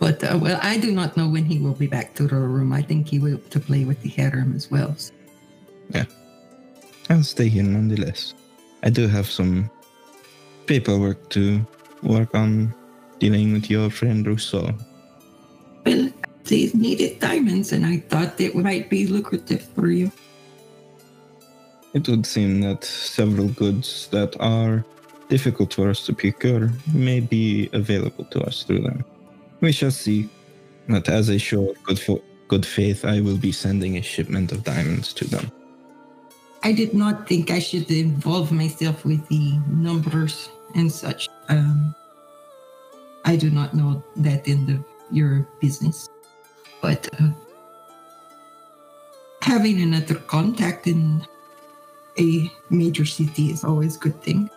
But 0.00 0.24
uh, 0.24 0.38
well, 0.40 0.58
I 0.62 0.78
do 0.78 0.90
not 0.90 1.16
know 1.16 1.28
when 1.28 1.44
he 1.44 1.58
will 1.58 1.74
be 1.74 1.86
back 1.86 2.14
to 2.14 2.26
the 2.26 2.34
room. 2.34 2.72
I 2.72 2.82
think 2.82 3.08
he 3.08 3.18
will 3.18 3.38
to 3.50 3.60
play 3.60 3.84
with 3.84 4.00
the 4.02 4.08
harem 4.08 4.56
as 4.56 4.70
well. 4.70 4.96
Yeah. 5.90 6.06
I'll 7.10 7.22
stay 7.22 7.48
here 7.48 7.62
nonetheless. 7.62 8.34
I 8.82 8.90
do 8.90 9.06
have 9.06 9.30
some 9.30 9.70
paperwork 10.66 11.28
to 11.30 11.64
work 12.02 12.34
on 12.34 12.74
dealing 13.18 13.52
with 13.52 13.70
your 13.70 13.90
friend 13.90 14.26
Rousseau. 14.26 14.74
Well, 15.86 16.10
they 16.44 16.70
needed 16.74 17.20
diamonds, 17.20 17.72
and 17.72 17.86
I 17.86 17.98
thought 17.98 18.40
it 18.40 18.56
might 18.56 18.90
be 18.90 19.06
lucrative 19.06 19.62
for 19.74 19.86
you. 19.88 20.10
It 21.94 22.08
would 22.08 22.26
seem 22.26 22.60
that 22.62 22.82
several 22.84 23.48
goods 23.48 24.08
that 24.10 24.34
are 24.40 24.84
difficult 25.32 25.72
for 25.72 25.88
us 25.88 26.04
to 26.04 26.12
procure 26.12 26.70
may 26.92 27.18
be 27.18 27.70
available 27.72 28.26
to 28.26 28.38
us 28.44 28.64
through 28.64 28.82
them. 28.88 29.02
We 29.62 29.72
shall 29.72 29.90
see. 29.90 30.28
But 30.88 31.08
as 31.08 31.30
a 31.30 31.38
show 31.38 31.70
of 31.70 31.82
good, 31.84 31.98
fo- 31.98 32.24
good 32.48 32.66
faith, 32.66 33.06
I 33.06 33.22
will 33.22 33.38
be 33.38 33.50
sending 33.50 33.96
a 33.96 34.02
shipment 34.02 34.52
of 34.52 34.62
diamonds 34.62 35.14
to 35.14 35.24
them. 35.24 35.50
I 36.62 36.72
did 36.72 36.92
not 36.92 37.26
think 37.26 37.50
I 37.50 37.60
should 37.60 37.90
involve 37.90 38.52
myself 38.52 39.06
with 39.06 39.26
the 39.28 39.56
numbers 39.68 40.50
and 40.74 40.92
such. 40.92 41.28
Um, 41.48 41.94
I 43.24 43.36
do 43.36 43.48
not 43.50 43.72
know 43.72 44.04
that 44.16 44.46
end 44.46 44.68
of 44.68 44.84
your 45.10 45.48
business, 45.64 46.10
but 46.82 47.08
uh, 47.18 47.30
having 49.40 49.80
another 49.80 50.16
contact 50.36 50.86
in 50.86 51.24
a 52.18 52.52
major 52.68 53.06
city 53.06 53.48
is 53.48 53.64
always 53.64 53.96
a 53.96 54.00
good 54.00 54.20
thing. 54.22 54.50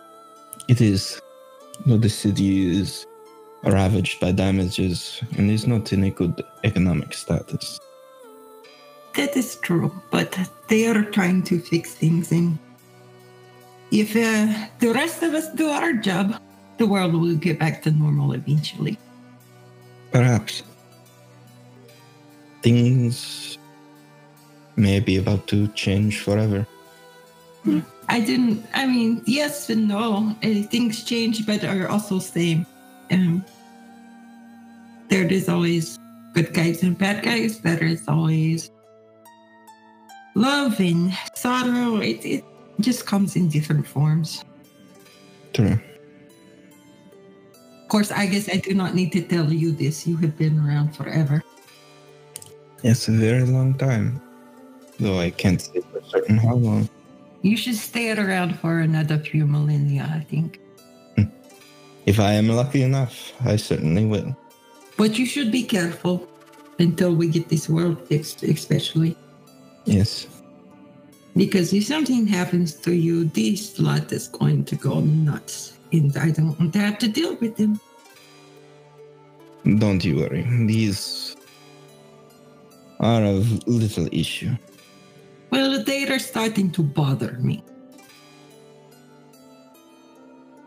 It 0.68 0.80
is. 0.80 1.20
Though 1.84 1.98
the 1.98 2.08
city 2.08 2.80
is 2.80 3.06
ravaged 3.62 4.20
by 4.20 4.32
damages 4.32 5.22
and 5.36 5.50
is 5.50 5.66
not 5.66 5.92
in 5.92 6.04
a 6.04 6.10
good 6.10 6.42
economic 6.64 7.12
status. 7.12 7.78
That 9.14 9.36
is 9.36 9.56
true, 9.56 9.92
but 10.10 10.38
they 10.68 10.86
are 10.86 11.02
trying 11.02 11.42
to 11.44 11.58
fix 11.60 11.94
things, 11.94 12.32
and 12.32 12.58
if 13.90 14.16
uh, 14.16 14.68
the 14.78 14.92
rest 14.92 15.22
of 15.22 15.34
us 15.34 15.48
do 15.54 15.68
our 15.68 15.92
job, 15.92 16.40
the 16.78 16.86
world 16.86 17.14
will 17.14 17.36
get 17.36 17.58
back 17.58 17.82
to 17.82 17.90
normal 17.90 18.32
eventually. 18.32 18.98
Perhaps. 20.12 20.62
Things 22.62 23.58
may 24.76 25.00
be 25.00 25.16
about 25.16 25.46
to 25.48 25.68
change 25.68 26.20
forever. 26.20 26.66
I 28.08 28.20
didn't. 28.20 28.64
I 28.74 28.86
mean, 28.86 29.22
yes 29.26 29.68
and 29.70 29.88
no. 29.88 30.36
Things 30.70 31.04
change, 31.04 31.46
but 31.46 31.64
are 31.64 31.88
also 31.88 32.18
same. 32.18 32.66
Um, 33.10 33.44
there 35.08 35.26
is 35.26 35.48
always 35.48 35.98
good 36.34 36.52
guys 36.52 36.82
and 36.82 36.96
bad 36.96 37.24
guys. 37.24 37.60
There 37.60 37.82
is 37.82 38.06
always 38.08 38.70
love 40.34 40.78
and 40.80 41.12
sorrow. 41.34 41.96
It 41.96 42.24
it 42.24 42.44
just 42.80 43.06
comes 43.06 43.36
in 43.36 43.48
different 43.48 43.86
forms. 43.86 44.44
True. 45.52 45.80
Of 47.82 47.88
course, 47.88 48.10
I 48.10 48.26
guess 48.26 48.48
I 48.48 48.56
do 48.56 48.74
not 48.74 48.94
need 48.94 49.12
to 49.12 49.22
tell 49.22 49.52
you 49.52 49.70
this. 49.72 50.06
You 50.06 50.16
have 50.18 50.36
been 50.36 50.58
around 50.58 50.94
forever. 50.94 51.42
Yes, 52.82 53.08
a 53.08 53.12
very 53.12 53.44
long 53.44 53.74
time. 53.74 54.20
Though 54.98 55.18
I 55.18 55.30
can't 55.30 55.60
say 55.60 55.80
for 55.92 56.02
certain 56.02 56.36
how 56.36 56.54
long. 56.54 56.88
You 57.46 57.56
should 57.56 57.76
stay 57.76 58.10
around 58.10 58.58
for 58.58 58.80
another 58.80 59.18
few 59.18 59.46
millennia, 59.46 60.10
I 60.12 60.18
think. 60.18 60.58
Hmm. 61.14 61.30
If 62.04 62.18
I 62.18 62.32
am 62.32 62.48
lucky 62.48 62.82
enough, 62.82 63.32
I 63.46 63.54
certainly 63.54 64.04
will. 64.04 64.36
But 64.96 65.16
you 65.16 65.26
should 65.26 65.52
be 65.52 65.62
careful 65.62 66.26
until 66.80 67.14
we 67.14 67.28
get 67.28 67.48
this 67.48 67.68
world 67.68 68.04
fixed, 68.08 68.42
especially. 68.42 69.16
Yes. 69.84 70.26
Because 71.36 71.72
if 71.72 71.86
something 71.86 72.26
happens 72.26 72.74
to 72.82 72.92
you, 72.92 73.26
this 73.26 73.78
lot 73.78 74.10
is 74.10 74.26
going 74.26 74.64
to 74.64 74.74
go 74.74 74.98
nuts. 74.98 75.78
And 75.92 76.16
I 76.16 76.32
don't 76.32 76.58
want 76.58 76.72
to 76.72 76.80
have 76.80 76.98
to 76.98 77.06
deal 77.06 77.36
with 77.36 77.54
them. 77.54 77.78
Don't 79.78 80.04
you 80.04 80.16
worry. 80.16 80.42
These 80.66 81.36
are 82.98 83.22
of 83.22 83.68
little 83.68 84.08
issue. 84.10 84.56
Well, 85.50 85.82
they 85.82 86.08
are 86.08 86.18
starting 86.18 86.70
to 86.72 86.82
bother 86.82 87.32
me. 87.40 87.62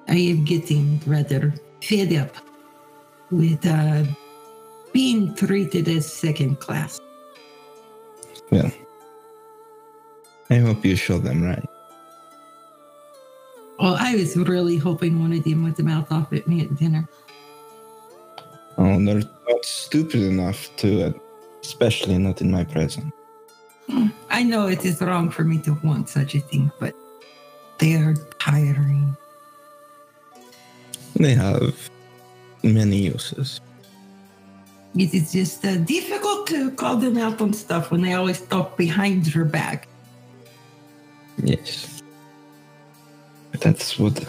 I 0.08 0.16
am 0.16 0.44
getting 0.44 1.02
rather 1.06 1.54
fed 1.84 2.14
up 2.14 2.36
with 3.30 3.66
uh, 3.66 4.04
being 4.92 5.36
treated 5.36 5.88
as 5.88 6.12
second 6.12 6.60
class. 6.60 7.00
Well, 8.52 8.72
I 10.50 10.56
hope 10.56 10.84
you 10.84 10.96
show 10.96 11.20
them 11.20 11.44
right. 11.44 11.70
Well, 13.80 13.96
I 14.00 14.16
was 14.16 14.36
really 14.36 14.78
hoping 14.78 15.22
one 15.22 15.32
of 15.32 15.44
them 15.44 15.64
would 15.64 15.80
mouth 15.80 16.12
off 16.12 16.34
at 16.34 16.48
me 16.48 16.62
at 16.62 16.76
dinner. 16.76 17.08
Oh, 18.78 19.06
they're 19.06 19.22
not 19.48 19.64
stupid 19.64 20.22
enough 20.22 20.76
to, 20.78 21.04
uh, 21.04 21.12
especially 21.62 22.18
not 22.18 22.42
in 22.42 22.50
my 22.50 22.64
presence. 22.64 23.14
I 24.30 24.44
know 24.44 24.68
it 24.68 24.86
is 24.86 25.02
wrong 25.02 25.30
for 25.30 25.44
me 25.44 25.58
to 25.60 25.74
want 25.84 26.10
such 26.10 26.36
a 26.36 26.40
thing, 26.40 26.72
but 26.80 26.96
they 27.80 27.96
are 27.96 28.16
tiring. 28.40 29.16
They 31.16 31.34
have 31.34 31.90
many 32.64 32.98
uses. 32.98 33.62
It 34.96 35.14
is 35.14 35.32
just 35.32 35.66
uh, 35.66 35.78
difficult 35.78 36.48
to 36.48 36.72
call 36.72 36.98
them 36.98 37.18
out 37.18 37.42
on 37.42 37.54
stuff 37.54 37.92
when 37.92 38.02
they 38.02 38.14
always 38.14 38.42
talk 38.42 38.78
behind 38.78 39.34
your 39.34 39.46
back. 39.46 39.88
Yes. 41.44 42.02
But 43.52 43.62
that's 43.62 43.98
what 44.00 44.26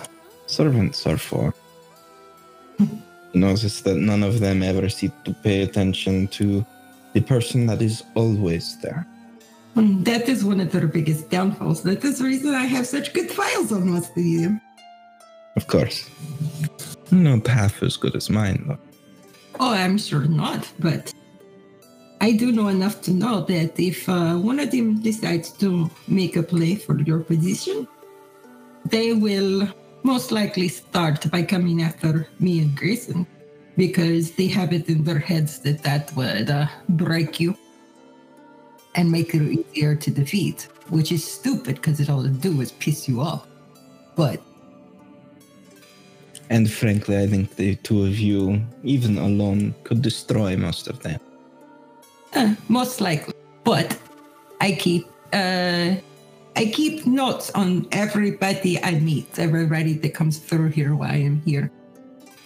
servants 0.47 1.07
are 1.07 1.19
for. 1.19 1.55
Notice 3.35 3.81
that 3.83 3.97
none 3.97 4.23
of 4.23 4.41
them 4.41 4.63
ever 4.63 4.89
seem 4.89 5.13
to 5.25 5.33
pay 5.33 5.63
attention 5.63 6.29
to 6.29 6.65
the 7.15 7.21
person 7.21 7.67
that 7.67 7.83
is 7.83 8.03
always 8.15 8.77
there. 8.83 9.07
And 9.77 10.05
that 10.05 10.29
is 10.29 10.45
one 10.45 10.61
of 10.61 10.73
their 10.73 10.87
biggest 10.87 11.31
downfalls. 11.31 11.83
That 11.83 12.05
is 12.05 12.19
the 12.19 12.25
reason 12.25 12.55
I 12.55 12.67
have 12.67 12.87
such 12.87 13.13
good 13.13 13.31
files 13.31 13.73
on 13.73 13.89
most 13.89 14.11
of 14.11 14.17
them. 14.17 14.61
Of 15.57 15.67
course. 15.67 16.09
Not 17.11 17.47
half 17.47 17.83
as 17.83 17.97
good 17.97 18.17
as 18.17 18.31
mine, 18.31 18.65
though. 18.67 18.79
Oh, 19.59 19.73
I'm 19.73 19.99
sure 19.99 20.23
not, 20.23 20.71
but 20.79 21.13
I 22.21 22.33
do 22.33 22.53
know 22.53 22.69
enough 22.69 23.01
to 23.03 23.13
know 23.13 23.43
that 23.43 23.79
if 23.79 24.09
uh, 24.09 24.37
one 24.37 24.61
of 24.61 24.71
them 24.71 25.01
decides 25.01 25.51
to 25.59 25.91
make 26.09 26.37
a 26.37 26.43
play 26.43 26.77
for 26.77 26.99
your 27.01 27.21
position, 27.21 27.87
they 28.85 29.13
will 29.13 29.69
most 30.03 30.33
likely 30.33 30.69
start 30.69 31.31
by 31.31 31.43
coming 31.43 31.83
after 31.83 32.27
me 32.39 32.61
and 32.61 32.77
Grayson 32.77 33.27
because 33.77 34.33
they 34.33 34.47
have 34.49 34.73
it 34.73 34.89
in 34.89 35.05
their 35.05 35.19
heads 35.19 35.61
that 35.61 35.83
that 35.83 36.15
would 36.17 36.51
uh, 36.51 36.67
break 36.89 37.41
you 37.41 37.57
and 38.95 39.11
make 39.11 39.35
it 39.35 39.43
easier 39.43 39.95
to 39.95 40.11
defeat, 40.11 40.69
which 40.89 41.13
is 41.13 41.25
stupid 41.25 41.77
because 41.77 42.01
it 42.01 42.11
all 42.11 42.25
it 42.25 42.41
do 42.41 42.61
is 42.61 42.73
piss 42.73 43.09
you 43.09 43.21
off. 43.21 43.47
But 44.17 44.41
And 46.51 46.69
frankly, 46.69 47.17
I 47.17 47.27
think 47.29 47.55
the 47.55 47.77
two 47.77 48.03
of 48.03 48.19
you, 48.19 48.61
even 48.83 49.19
alone, 49.19 49.75
could 49.85 50.03
destroy 50.03 50.57
most 50.57 50.89
of 50.89 51.01
them. 51.03 51.21
Uh, 52.35 52.55
most 52.69 53.01
likely. 53.01 53.35
But 53.65 53.97
I 54.61 54.73
keep 54.73 55.07
uh 55.33 55.95
I 56.57 56.65
keep 56.67 57.07
notes 57.07 57.51
on 57.53 57.87
everybody 57.93 58.83
I 58.83 58.99
meet, 58.99 59.39
everybody 59.39 59.95
that 59.95 60.15
comes 60.15 60.39
through 60.39 60.71
here 60.71 60.95
while 60.97 61.13
I 61.13 61.19
am 61.19 61.41
here, 61.43 61.71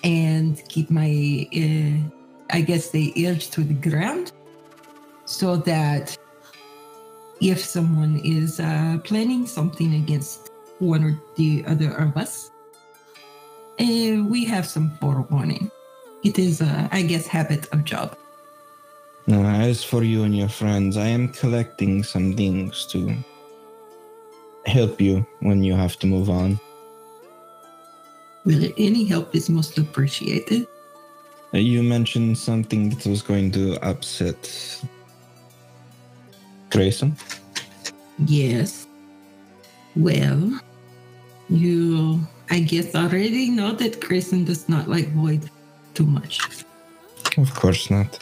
and 0.05 0.63
keep 0.69 0.91
my 0.91 1.49
uh, 1.57 1.97
I 2.51 2.61
guess 2.61 2.91
the 2.91 3.19
ears 3.19 3.49
to 3.51 3.63
the 3.65 3.75
ground, 3.75 4.33
so 5.25 5.57
that 5.57 6.17
if 7.41 7.65
someone 7.65 8.21
is 8.25 8.61
uh, 8.61 8.99
planning 9.05 9.47
something 9.47 9.95
against 9.95 10.51
one 10.79 11.05
or 11.05 11.21
the 11.37 11.65
other 11.67 11.93
of 11.95 12.17
us, 12.17 12.51
we 13.79 14.45
have 14.45 14.67
some 14.67 14.91
forewarning. 15.01 15.71
It 16.23 16.39
is, 16.39 16.63
uh, 16.63 16.89
I 16.91 17.03
guess, 17.03 17.27
habit 17.27 17.69
of 17.73 17.85
job. 17.85 18.17
Now, 19.27 19.45
as 19.45 19.83
for 19.83 20.03
you 20.03 20.25
and 20.25 20.37
your 20.37 20.49
friends, 20.49 20.97
I 20.97 21.07
am 21.07 21.29
collecting 21.29 22.03
some 22.03 22.35
things 22.35 22.87
to 22.87 23.15
help 24.67 25.01
you 25.01 25.27
when 25.41 25.63
you 25.63 25.75
have 25.75 25.99
to 26.01 26.07
move 26.07 26.31
on. 26.31 26.61
Well, 28.45 28.69
any 28.77 29.05
help 29.05 29.35
is 29.35 29.49
most 29.49 29.79
appreciated. 29.79 30.67
Uh, 31.53 31.59
You 31.59 31.83
mentioned 31.83 32.37
something 32.37 32.91
that 32.91 33.07
was 33.07 33.23
going 33.23 33.51
to 33.53 33.79
upset 33.87 34.45
Grayson. 36.75 37.17
Yes. 38.27 38.89
Well, 39.95 40.61
you, 41.49 42.19
I 42.51 42.59
guess, 42.59 42.97
already 42.97 43.49
know 43.49 43.73
that 43.73 44.01
Grayson 44.01 44.45
does 44.45 44.69
not 44.69 44.89
like 44.89 45.09
Void 45.13 45.49
too 45.95 46.05
much. 46.05 46.41
Of 47.39 47.55
course 47.55 47.91
not. 47.91 48.19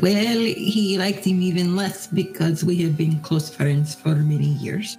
Well, 0.00 0.38
he 0.38 0.96
liked 0.98 1.24
him 1.26 1.42
even 1.42 1.76
less 1.76 2.06
because 2.06 2.64
we 2.64 2.82
have 2.82 2.96
been 2.96 3.20
close 3.20 3.50
friends 3.50 3.94
for 3.94 4.14
many 4.16 4.56
years. 4.64 4.96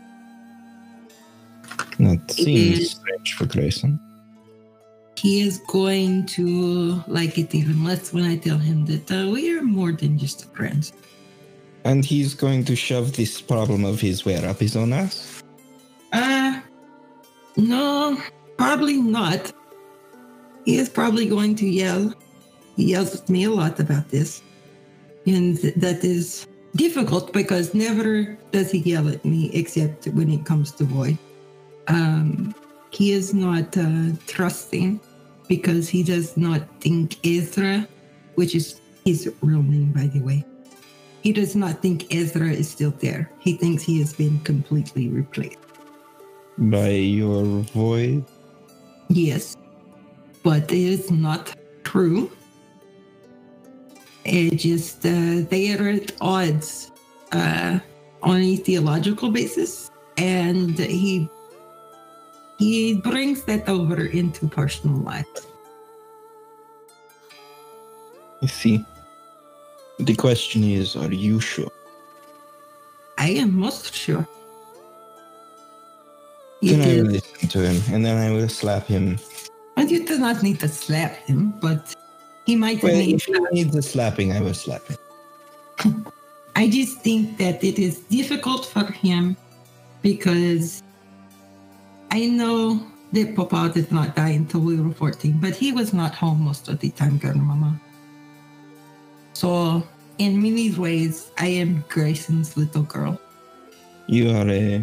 That 2.00 2.32
seems 2.32 2.80
is- 2.80 2.92
strange 2.92 3.34
for 3.34 3.46
Grayson. 3.48 4.00
He 5.18 5.42
is 5.42 5.60
going 5.68 6.28
to 6.38 7.02
like 7.08 7.40
it 7.40 7.56
even 7.56 7.84
less 7.84 8.14
when 8.14 8.26
I 8.26 8.38
tell 8.38 8.58
him 8.58 8.86
that 8.86 9.10
uh, 9.10 9.32
we 9.32 9.58
are 9.58 9.64
more 9.64 9.94
than 9.94 10.20
just 10.20 10.54
friends. 10.54 10.92
And 11.86 12.04
he's 12.04 12.34
going 12.34 12.66
to 12.66 12.76
shove 12.76 13.16
this 13.16 13.40
problem 13.40 13.86
of 13.86 14.02
his 14.02 14.26
where 14.26 14.46
up 14.50 14.60
his 14.60 14.76
own 14.76 14.92
ass? 14.92 15.44
Uh, 16.12 16.60
no, 17.56 18.22
probably 18.58 18.98
not. 18.98 19.54
He 20.66 20.78
is 20.78 20.90
probably 20.90 21.28
going 21.28 21.56
to 21.58 21.68
yell. 21.68 22.12
He 22.76 22.92
yells 22.92 23.22
at 23.22 23.30
me 23.30 23.44
a 23.44 23.52
lot 23.52 23.80
about 23.80 24.10
this. 24.10 24.42
And 25.28 25.58
that 25.58 26.04
is 26.04 26.48
difficult 26.76 27.32
because 27.32 27.74
never 27.74 28.36
does 28.52 28.72
he 28.72 28.80
yell 28.80 29.08
at 29.08 29.24
me 29.24 29.52
except 29.54 30.08
when 30.08 30.30
it 30.32 30.44
comes 30.44 30.72
to 30.72 30.86
Void. 30.86 31.18
Um, 31.88 32.54
he 32.90 33.12
is 33.12 33.34
not 33.34 33.78
uh, 33.78 34.14
trusting 34.26 35.00
because 35.48 35.88
he 35.88 36.02
does 36.02 36.36
not 36.36 36.62
think 36.82 37.24
Ezra, 37.26 37.88
which 38.36 38.56
is 38.56 38.82
his 39.06 39.32
real 39.42 39.62
name, 39.62 39.92
by 39.92 40.08
the 40.08 40.20
way, 40.20 40.44
he 41.26 41.34
does 41.34 41.56
not 41.56 41.82
think 41.82 42.14
Ezra 42.14 42.52
is 42.52 42.70
still 42.70 42.94
there. 43.00 43.32
He 43.40 43.58
thinks 43.58 43.82
he 43.82 43.98
has 43.98 44.14
been 44.14 44.40
completely 44.42 45.10
replaced. 45.10 45.58
By 46.60 46.90
your 46.90 47.44
void? 47.74 48.24
Yes, 49.10 49.58
but 50.44 50.72
it 50.72 50.78
is 50.78 51.10
not 51.10 51.56
true. 51.84 52.30
It 54.24 54.58
just 54.58 55.04
uh, 55.04 55.42
they 55.50 55.74
are 55.74 55.90
at 55.90 56.12
odds 56.22 56.92
uh, 57.32 57.80
on 58.22 58.42
a 58.42 58.56
theological 58.58 59.32
basis, 59.32 59.90
and 60.18 60.78
he 60.78 61.28
he 62.60 63.02
brings 63.02 63.44
that 63.46 63.68
over 63.68 64.06
into 64.06 64.48
personal 64.48 64.98
life. 64.98 65.34
I 68.44 68.46
see. 68.46 68.86
The 70.00 70.16
question 70.16 70.64
is, 70.64 70.96
are 70.96 71.12
you 71.12 71.40
sure? 71.40 71.72
I 73.18 73.30
am 73.30 73.56
most 73.58 73.94
sure. 73.94 74.28
Then 76.62 76.82
I 76.82 76.88
will 77.02 77.16
is- 77.16 77.24
listen 77.32 77.50
to 77.50 77.60
him, 77.62 77.82
and 77.94 78.06
then 78.06 78.18
I 78.18 78.32
will 78.36 78.50
slap 78.50 78.88
him. 78.88 79.20
and 79.78 79.92
you 79.92 80.06
do 80.06 80.18
not 80.18 80.42
need 80.42 80.60
to 80.62 80.68
slap 80.70 81.16
him, 81.28 81.54
but 81.62 81.94
he 82.46 82.56
might 82.56 82.82
Well, 82.82 82.96
need 82.96 83.16
if 83.16 83.26
he 83.26 83.34
needs 83.52 83.74
the 83.74 83.82
slapping, 83.82 84.32
I 84.32 84.40
will 84.42 84.54
slap 84.54 84.84
him. 84.88 84.98
I 86.56 86.70
just 86.70 87.00
think 87.02 87.38
that 87.38 87.64
it 87.64 87.78
is 87.78 88.00
difficult 88.00 88.66
for 88.66 88.86
him 88.86 89.36
because 90.02 90.82
I 92.12 92.26
know 92.28 92.80
that 93.12 93.36
Papa 93.36 93.72
did 93.74 93.92
not 93.92 94.16
die 94.16 94.30
until 94.30 94.62
we 94.62 94.80
were 94.80 94.94
14, 94.94 95.38
but 95.42 95.56
he 95.56 95.72
was 95.74 95.94
not 95.94 96.16
home 96.16 96.42
most 96.42 96.70
of 96.70 96.80
the 96.80 96.90
time, 96.92 97.18
Grandmama. 97.18 97.80
So, 99.36 99.84
in 100.18 100.42
many 100.42 100.72
ways, 100.72 101.30
I 101.38 101.48
am 101.48 101.84
Grayson's 101.90 102.56
little 102.56 102.84
girl. 102.84 103.20
You 104.08 104.32
are 104.32 104.50
a. 104.50 104.82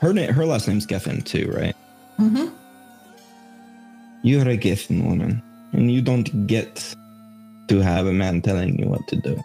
Her 0.00 0.12
name, 0.12 0.32
her 0.32 0.46
last 0.46 0.66
name's 0.68 0.86
Geffen 0.86 1.22
too, 1.22 1.52
right? 1.54 1.76
Mm-hmm. 2.18 2.48
You 4.22 4.40
are 4.40 4.48
a 4.48 4.56
Geffen 4.56 5.04
woman, 5.04 5.42
and 5.72 5.92
you 5.92 6.00
don't 6.00 6.46
get 6.46 6.94
to 7.68 7.80
have 7.80 8.06
a 8.06 8.12
man 8.12 8.40
telling 8.40 8.78
you 8.78 8.88
what 8.88 9.06
to 9.08 9.16
do 9.16 9.38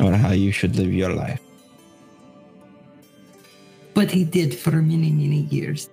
or 0.00 0.12
how 0.12 0.32
you 0.32 0.52
should 0.52 0.76
live 0.76 0.92
your 0.92 1.12
life. 1.12 1.40
But 3.94 4.10
he 4.10 4.24
did 4.24 4.54
for 4.54 4.72
many, 4.72 5.10
many 5.10 5.48
years. 5.48 5.88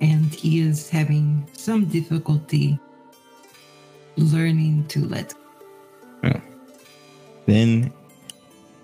And 0.00 0.32
he 0.32 0.60
is 0.60 0.88
having 0.88 1.46
some 1.52 1.84
difficulty 1.84 2.78
learning 4.16 4.86
to 4.88 5.04
let 5.04 5.34
Then, 7.46 7.92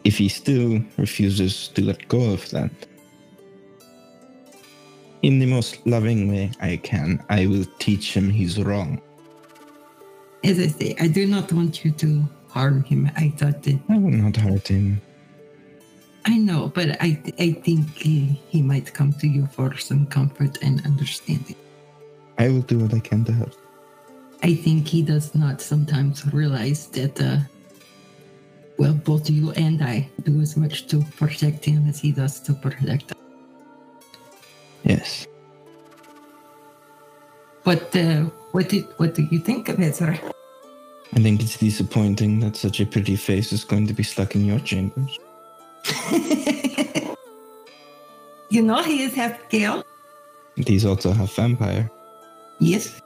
if 0.04 0.18
he 0.18 0.28
still 0.28 0.80
refuses 0.96 1.68
to 1.68 1.84
let 1.84 2.08
go 2.08 2.32
of 2.32 2.48
that, 2.50 2.70
in 5.22 5.38
the 5.38 5.46
most 5.46 5.86
loving 5.86 6.28
way 6.28 6.50
I 6.60 6.76
can, 6.76 7.22
I 7.28 7.46
will 7.46 7.64
teach 7.78 8.14
him 8.16 8.30
he's 8.30 8.58
wrong. 8.60 9.00
As 10.44 10.58
I 10.58 10.68
say, 10.68 10.94
I 11.00 11.08
do 11.08 11.26
not 11.26 11.52
want 11.52 11.84
you 11.84 11.90
to 11.92 12.24
harm 12.48 12.84
him. 12.84 13.10
I 13.16 13.30
thought 13.30 13.62
that 13.64 13.78
I 13.88 13.98
will 13.98 14.10
not 14.10 14.36
hurt 14.36 14.68
him. 14.68 15.00
I 16.24 16.38
know, 16.38 16.68
but 16.74 17.00
I 17.00 17.22
I 17.38 17.52
think 17.52 17.96
he, 17.96 18.40
he 18.48 18.62
might 18.62 18.92
come 18.92 19.12
to 19.14 19.26
you 19.26 19.46
for 19.46 19.76
some 19.76 20.06
comfort 20.06 20.58
and 20.62 20.84
understanding. 20.84 21.56
I 22.38 22.48
will 22.48 22.62
do 22.62 22.78
what 22.78 22.94
I 22.94 23.00
can 23.00 23.24
to 23.24 23.32
help. 23.32 23.54
I 24.42 24.54
think 24.54 24.86
he 24.86 25.02
does 25.02 25.34
not 25.34 25.60
sometimes 25.60 26.26
realize 26.32 26.86
that, 26.88 27.20
uh, 27.20 27.38
well, 28.78 28.94
both 28.94 29.30
you 29.30 29.52
and 29.52 29.82
I 29.82 30.08
do 30.22 30.40
as 30.40 30.56
much 30.56 30.86
to 30.88 31.02
protect 31.16 31.64
him 31.64 31.88
as 31.88 31.98
he 31.98 32.12
does 32.12 32.40
to 32.40 32.52
protect 32.54 33.12
us. 33.12 33.18
Yes. 34.84 35.26
But 37.64 37.96
uh, 37.96 38.30
what 38.52 38.68
did 38.68 38.84
what 38.98 39.14
do 39.14 39.26
you 39.30 39.40
think 39.40 39.68
of 39.68 39.80
Ezra? 39.80 40.20
I 41.12 41.20
think 41.20 41.42
it's 41.42 41.56
disappointing 41.56 42.40
that 42.40 42.56
such 42.56 42.80
a 42.80 42.86
pretty 42.86 43.16
face 43.16 43.52
is 43.52 43.64
going 43.64 43.86
to 43.88 43.94
be 43.94 44.02
stuck 44.02 44.34
in 44.36 44.44
your 44.44 44.60
chambers. 44.60 45.18
you 48.50 48.62
know 48.62 48.82
he 48.82 49.02
is 49.02 49.14
half. 49.14 49.40
And 49.52 50.68
he's 50.68 50.84
also 50.84 51.12
half 51.12 51.34
vampire. 51.34 51.90
Yes. 52.60 53.00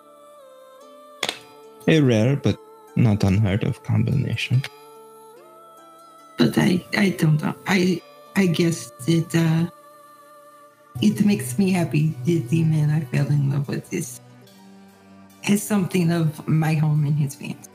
A 1.90 2.00
rare 2.00 2.36
but 2.36 2.56
Not 2.96 3.24
unheard 3.24 3.64
of 3.64 3.82
combination. 3.82 4.62
But 6.36 6.56
I, 6.56 6.84
I 6.96 7.10
don't 7.10 7.40
know. 7.42 7.54
I, 7.66 8.00
I 8.36 8.46
guess 8.46 8.92
it, 9.06 9.34
uh, 9.34 9.66
it 11.00 11.24
makes 11.24 11.58
me 11.58 11.70
happy 11.70 12.14
that 12.24 12.48
the 12.48 12.64
man 12.64 12.90
I 12.90 13.00
fell 13.04 13.26
in 13.26 13.50
love 13.50 13.68
with 13.68 13.92
is 13.92 14.20
has 15.42 15.62
something 15.62 16.12
of 16.12 16.46
my 16.46 16.74
home 16.74 17.06
in 17.06 17.14
his 17.14 17.34
veins. 17.34 17.68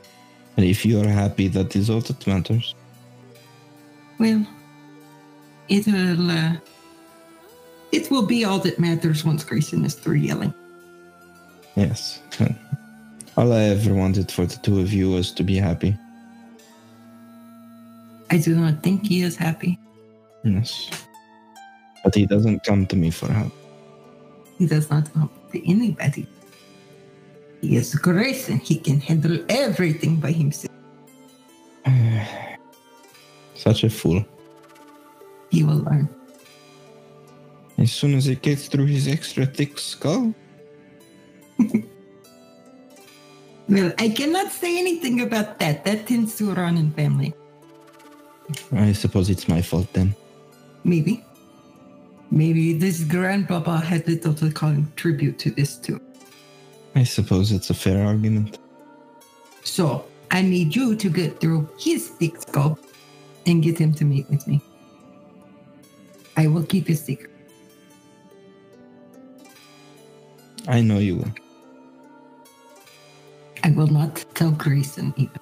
And 0.56 0.64
if 0.64 0.86
you 0.86 1.00
are 1.00 1.08
happy, 1.08 1.48
that 1.48 1.74
is 1.74 1.90
all 1.90 2.00
that 2.00 2.26
matters. 2.26 2.74
Well, 4.18 4.46
it'll, 5.68 6.30
uh, 6.30 6.56
it 7.90 8.10
will 8.10 8.26
be 8.26 8.44
all 8.44 8.60
that 8.60 8.78
matters 8.78 9.24
once 9.24 9.44
Grayson 9.44 9.84
is 9.84 9.94
through 9.94 10.20
yelling. 10.28 10.54
Yes. 11.74 12.20
All 13.36 13.52
I 13.52 13.64
ever 13.64 13.92
wanted 13.92 14.32
for 14.32 14.46
the 14.46 14.56
two 14.56 14.80
of 14.80 14.94
you 14.94 15.10
was 15.10 15.30
to 15.32 15.44
be 15.44 15.56
happy. 15.56 15.94
I 18.30 18.38
do 18.38 18.56
not 18.56 18.82
think 18.82 19.06
he 19.06 19.20
is 19.20 19.36
happy. 19.36 19.78
Yes. 20.42 20.90
But 22.02 22.14
he 22.14 22.24
doesn't 22.24 22.64
come 22.64 22.86
to 22.86 22.96
me 22.96 23.10
for 23.10 23.30
help. 23.30 23.52
He 24.58 24.66
does 24.66 24.88
not 24.88 25.12
come 25.12 25.28
to 25.52 25.70
anybody. 25.70 26.26
He 27.60 27.76
is 27.76 27.94
Grayson. 27.94 28.58
He 28.58 28.78
can 28.78 29.00
handle 29.00 29.38
everything 29.50 30.16
by 30.16 30.32
himself. 30.32 30.72
Such 33.54 33.84
a 33.84 33.90
fool. 33.90 34.24
He 35.50 35.62
will 35.62 35.84
learn. 35.84 36.08
As 37.76 37.92
soon 37.92 38.14
as 38.14 38.28
it 38.28 38.40
gets 38.40 38.68
through 38.68 38.86
his 38.86 39.06
extra 39.06 39.44
thick 39.44 39.78
skull. 39.78 40.34
Well, 43.68 43.92
I 43.98 44.08
cannot 44.10 44.52
say 44.52 44.78
anything 44.78 45.22
about 45.22 45.58
that. 45.58 45.84
That 45.84 46.06
tends 46.06 46.36
to 46.38 46.54
run 46.54 46.76
in 46.76 46.92
family. 46.92 47.34
I 48.72 48.92
suppose 48.92 49.28
it's 49.28 49.48
my 49.48 49.60
fault 49.60 49.92
then. 49.92 50.14
Maybe. 50.84 51.24
Maybe 52.30 52.72
this 52.72 53.02
grandpapa 53.02 53.78
had 53.78 54.06
little 54.06 54.34
to 54.34 54.50
contribute 54.50 55.38
to 55.40 55.50
this 55.50 55.76
too. 55.76 56.00
I 56.94 57.02
suppose 57.04 57.52
it's 57.52 57.70
a 57.70 57.74
fair 57.74 58.06
argument. 58.06 58.58
So 59.64 60.06
I 60.30 60.42
need 60.42 60.74
you 60.74 60.94
to 60.96 61.08
get 61.10 61.40
through 61.40 61.68
his 61.78 62.08
thick 62.08 62.40
skull 62.40 62.78
and 63.46 63.62
get 63.62 63.78
him 63.78 63.92
to 63.94 64.04
meet 64.04 64.28
with 64.30 64.46
me. 64.46 64.62
I 66.36 66.46
will 66.46 66.64
keep 66.64 66.86
his 66.86 67.02
secret. 67.02 67.30
I 70.68 70.80
know 70.80 70.98
you 70.98 71.16
will. 71.16 71.45
I 73.66 73.70
will 73.70 73.88
not 73.88 74.24
tell 74.34 74.52
Grayson 74.52 75.12
either. 75.16 75.40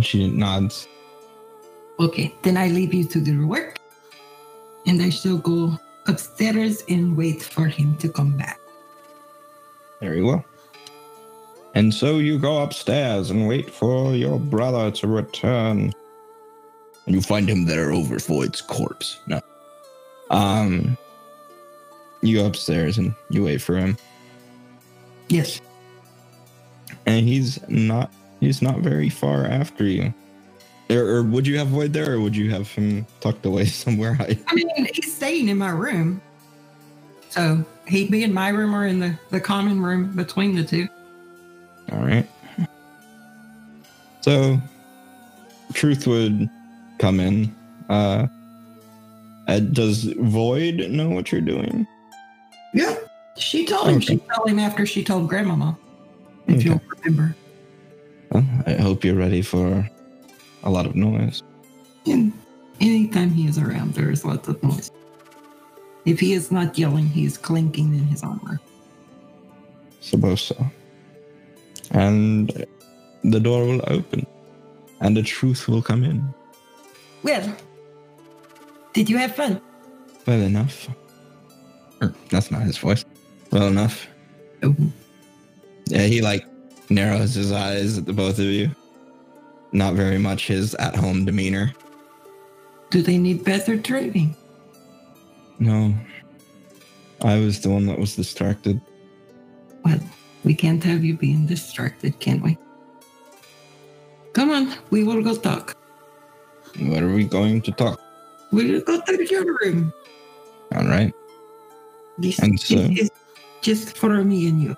She 0.00 0.28
nods. 0.28 0.88
Okay, 2.00 2.34
then 2.42 2.56
I 2.56 2.66
leave 2.66 2.92
you 2.92 3.04
to 3.04 3.20
do 3.20 3.32
your 3.32 3.46
work, 3.46 3.78
and 4.86 5.00
I 5.00 5.10
shall 5.10 5.38
go 5.38 5.78
upstairs 6.08 6.82
and 6.88 7.16
wait 7.16 7.40
for 7.42 7.66
him 7.66 7.96
to 7.98 8.08
come 8.08 8.36
back. 8.36 8.58
Very 10.00 10.20
well. 10.20 10.44
And 11.76 11.94
so 11.94 12.18
you 12.18 12.36
go 12.36 12.60
upstairs 12.64 13.30
and 13.30 13.46
wait 13.46 13.70
for 13.70 14.16
your 14.16 14.40
brother 14.40 14.90
to 14.90 15.06
return. 15.06 15.92
And 17.06 17.14
you 17.14 17.22
find 17.22 17.48
him 17.48 17.66
there 17.66 17.92
over 17.92 18.18
Void's 18.18 18.60
corpse. 18.60 19.20
No. 19.28 19.40
Um 20.30 20.98
you 22.20 22.38
go 22.38 22.46
upstairs 22.46 22.98
and 22.98 23.14
you 23.30 23.44
wait 23.44 23.62
for 23.62 23.76
him. 23.76 23.96
Yes, 25.28 25.60
And 27.06 27.28
he's 27.28 27.58
not 27.68 28.12
he's 28.40 28.62
not 28.62 28.80
very 28.80 29.10
far 29.10 29.46
after 29.46 29.84
you. 29.84 30.14
Or, 30.90 30.98
or 30.98 31.22
would 31.22 31.46
you 31.46 31.58
have 31.58 31.68
Void 31.68 31.92
there 31.92 32.14
or 32.14 32.20
would 32.20 32.36
you 32.36 32.50
have 32.50 32.68
him 32.70 33.06
tucked 33.20 33.46
away 33.46 33.64
somewhere? 33.66 34.16
I, 34.20 34.38
I 34.48 34.54
mean 34.54 34.88
he's 34.94 35.14
staying 35.14 35.48
in 35.48 35.58
my 35.58 35.70
room, 35.70 36.20
so 37.30 37.64
he'd 37.88 38.10
be 38.10 38.24
in 38.24 38.32
my 38.34 38.50
room 38.50 38.74
or 38.74 38.86
in 38.86 39.00
the 39.00 39.18
the 39.30 39.40
common 39.40 39.82
room 39.82 40.14
between 40.16 40.56
the 40.56 40.64
two. 40.64 40.88
All 41.92 42.00
right. 42.00 42.28
So, 44.22 44.60
Truth 45.74 46.06
would 46.06 46.50
come 46.98 47.20
in. 47.20 47.54
Uh, 47.88 48.26
uh, 49.48 49.60
does 49.60 50.04
Void 50.04 50.90
know 50.90 51.08
what 51.10 51.32
you're 51.32 51.40
doing? 51.40 51.86
Yeah, 52.74 52.96
she 53.38 53.64
told 53.64 53.88
him. 53.88 53.96
Okay. 53.96 54.06
She 54.06 54.20
told 54.34 54.48
him 54.50 54.58
after 54.58 54.86
she 54.86 55.04
told 55.04 55.28
Grandmama, 55.28 55.76
if 56.46 56.56
Okay. 56.56 56.64
you'll 56.68 56.80
remember. 57.02 57.34
Well, 58.30 58.44
I 58.66 58.72
hope 58.74 59.04
you're 59.04 59.14
ready 59.16 59.42
for 59.42 59.88
a 60.64 60.70
lot 60.70 60.86
of 60.86 60.94
noise. 60.94 61.42
And 62.06 62.32
anytime 62.80 63.30
he 63.30 63.46
is 63.46 63.58
around, 63.58 63.94
there 63.94 64.10
is 64.10 64.24
lots 64.24 64.48
of 64.48 64.62
noise. 64.62 64.90
If 66.04 66.20
he 66.20 66.32
is 66.32 66.50
not 66.50 66.78
yelling, 66.78 67.06
he 67.06 67.24
is 67.24 67.36
clinking 67.38 67.94
in 67.94 68.04
his 68.06 68.22
armor. 68.22 68.60
Suppose 70.00 70.40
so. 70.42 70.56
And 71.90 72.66
the 73.24 73.40
door 73.40 73.64
will 73.64 73.82
open, 73.88 74.26
and 75.00 75.16
the 75.16 75.22
truth 75.22 75.68
will 75.68 75.82
come 75.82 76.04
in. 76.04 76.22
Well, 77.22 77.54
did 78.92 79.08
you 79.10 79.18
have 79.18 79.34
fun? 79.34 79.60
Well 80.26 80.40
enough. 80.40 80.88
Er, 82.02 82.14
that's 82.30 82.50
not 82.50 82.62
his 82.62 82.78
voice. 82.78 83.04
Well 83.50 83.68
enough. 83.68 84.06
Oh, 84.62 84.74
Yeah, 85.86 86.02
he 86.02 86.20
like 86.20 86.44
narrows 86.90 87.34
his 87.34 87.52
eyes 87.52 87.98
at 87.98 88.06
the 88.06 88.12
both 88.12 88.38
of 88.38 88.44
you. 88.46 88.70
Not 89.72 89.94
very 89.94 90.18
much 90.18 90.46
his 90.48 90.74
at 90.76 90.96
home 90.96 91.24
demeanor. 91.24 91.72
do 92.90 93.02
they 93.02 93.18
need 93.18 93.44
better 93.44 93.76
training? 93.78 94.34
No. 95.58 95.92
I 97.22 97.36
was 97.38 97.60
the 97.60 97.68
one 97.68 97.84
that 97.86 97.98
was 97.98 98.16
distracted. 98.16 98.80
Well, 99.84 100.00
we 100.44 100.54
can't 100.54 100.82
have 100.84 101.04
you 101.04 101.14
being 101.16 101.46
distracted, 101.46 102.18
can 102.20 102.40
we? 102.40 102.56
Come 104.32 104.50
on, 104.50 104.72
we 104.90 105.04
will 105.04 105.22
go 105.22 105.34
talk. 105.36 105.76
What 106.78 107.02
are 107.02 107.12
we 107.12 107.24
going 107.24 107.60
to 107.62 107.72
talk? 107.72 108.00
We'll 108.52 108.80
go 108.80 109.00
to 109.00 109.24
your 109.28 109.58
room. 109.60 109.92
All 110.74 110.84
right. 110.86 111.12
This 112.18 112.38
And 112.38 112.58
so- 112.58 112.76
is 112.76 113.10
just 113.60 113.96
for 113.96 114.24
me 114.24 114.48
and 114.48 114.62
you. 114.62 114.76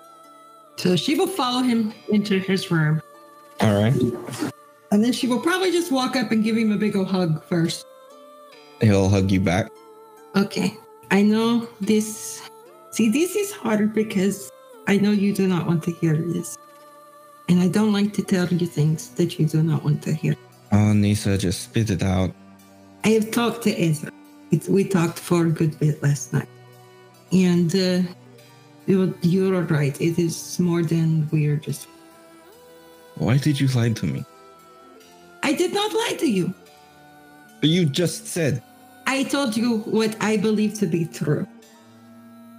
So 0.77 0.95
she 0.95 1.15
will 1.15 1.27
follow 1.27 1.61
him 1.61 1.93
into 2.09 2.39
his 2.39 2.71
room. 2.71 3.01
All 3.59 3.81
right. 3.81 3.93
And 4.91 5.03
then 5.03 5.13
she 5.13 5.27
will 5.27 5.39
probably 5.39 5.71
just 5.71 5.91
walk 5.91 6.15
up 6.15 6.31
and 6.31 6.43
give 6.43 6.57
him 6.57 6.71
a 6.71 6.77
big 6.77 6.95
old 6.95 7.07
hug 7.07 7.43
first. 7.45 7.85
He'll 8.81 9.09
hug 9.09 9.31
you 9.31 9.39
back. 9.39 9.71
Okay. 10.35 10.75
I 11.11 11.21
know 11.21 11.67
this. 11.79 12.49
See, 12.91 13.09
this 13.09 13.35
is 13.35 13.51
hard 13.51 13.93
because 13.93 14.51
I 14.87 14.97
know 14.97 15.11
you 15.11 15.33
do 15.33 15.47
not 15.47 15.67
want 15.67 15.83
to 15.83 15.91
hear 15.91 16.15
this. 16.15 16.57
And 17.47 17.59
I 17.59 17.67
don't 17.67 17.93
like 17.93 18.13
to 18.13 18.23
tell 18.23 18.47
you 18.47 18.65
things 18.65 19.09
that 19.11 19.37
you 19.37 19.45
do 19.45 19.61
not 19.61 19.83
want 19.83 20.01
to 20.03 20.13
hear. 20.13 20.35
Oh, 20.71 20.93
Nisa, 20.93 21.37
just 21.37 21.63
spit 21.63 21.89
it 21.89 22.01
out. 22.01 22.31
I 23.03 23.09
have 23.09 23.31
talked 23.31 23.63
to 23.63 23.71
Ezra. 23.71 24.11
It's, 24.51 24.67
we 24.67 24.83
talked 24.83 25.19
for 25.19 25.45
a 25.45 25.49
good 25.49 25.77
bit 25.79 26.01
last 26.01 26.33
night. 26.33 26.47
And 27.31 27.73
uh, 27.75 28.01
you're, 28.91 29.13
you're 29.21 29.61
right. 29.61 29.99
It 30.01 30.19
is 30.19 30.59
more 30.59 30.83
than 30.83 31.29
we're 31.31 31.55
just. 31.55 31.87
Why 33.15 33.37
did 33.37 33.59
you 33.59 33.67
lie 33.69 33.89
to 33.93 34.05
me? 34.05 34.25
I 35.43 35.53
did 35.53 35.73
not 35.73 35.93
lie 35.93 36.15
to 36.19 36.29
you. 36.29 36.53
But 37.61 37.69
you 37.69 37.85
just 37.85 38.27
said. 38.27 38.61
I 39.07 39.23
told 39.23 39.55
you 39.55 39.79
what 39.79 40.15
I 40.19 40.37
believe 40.37 40.73
to 40.79 40.87
be 40.87 41.05
true. 41.05 41.47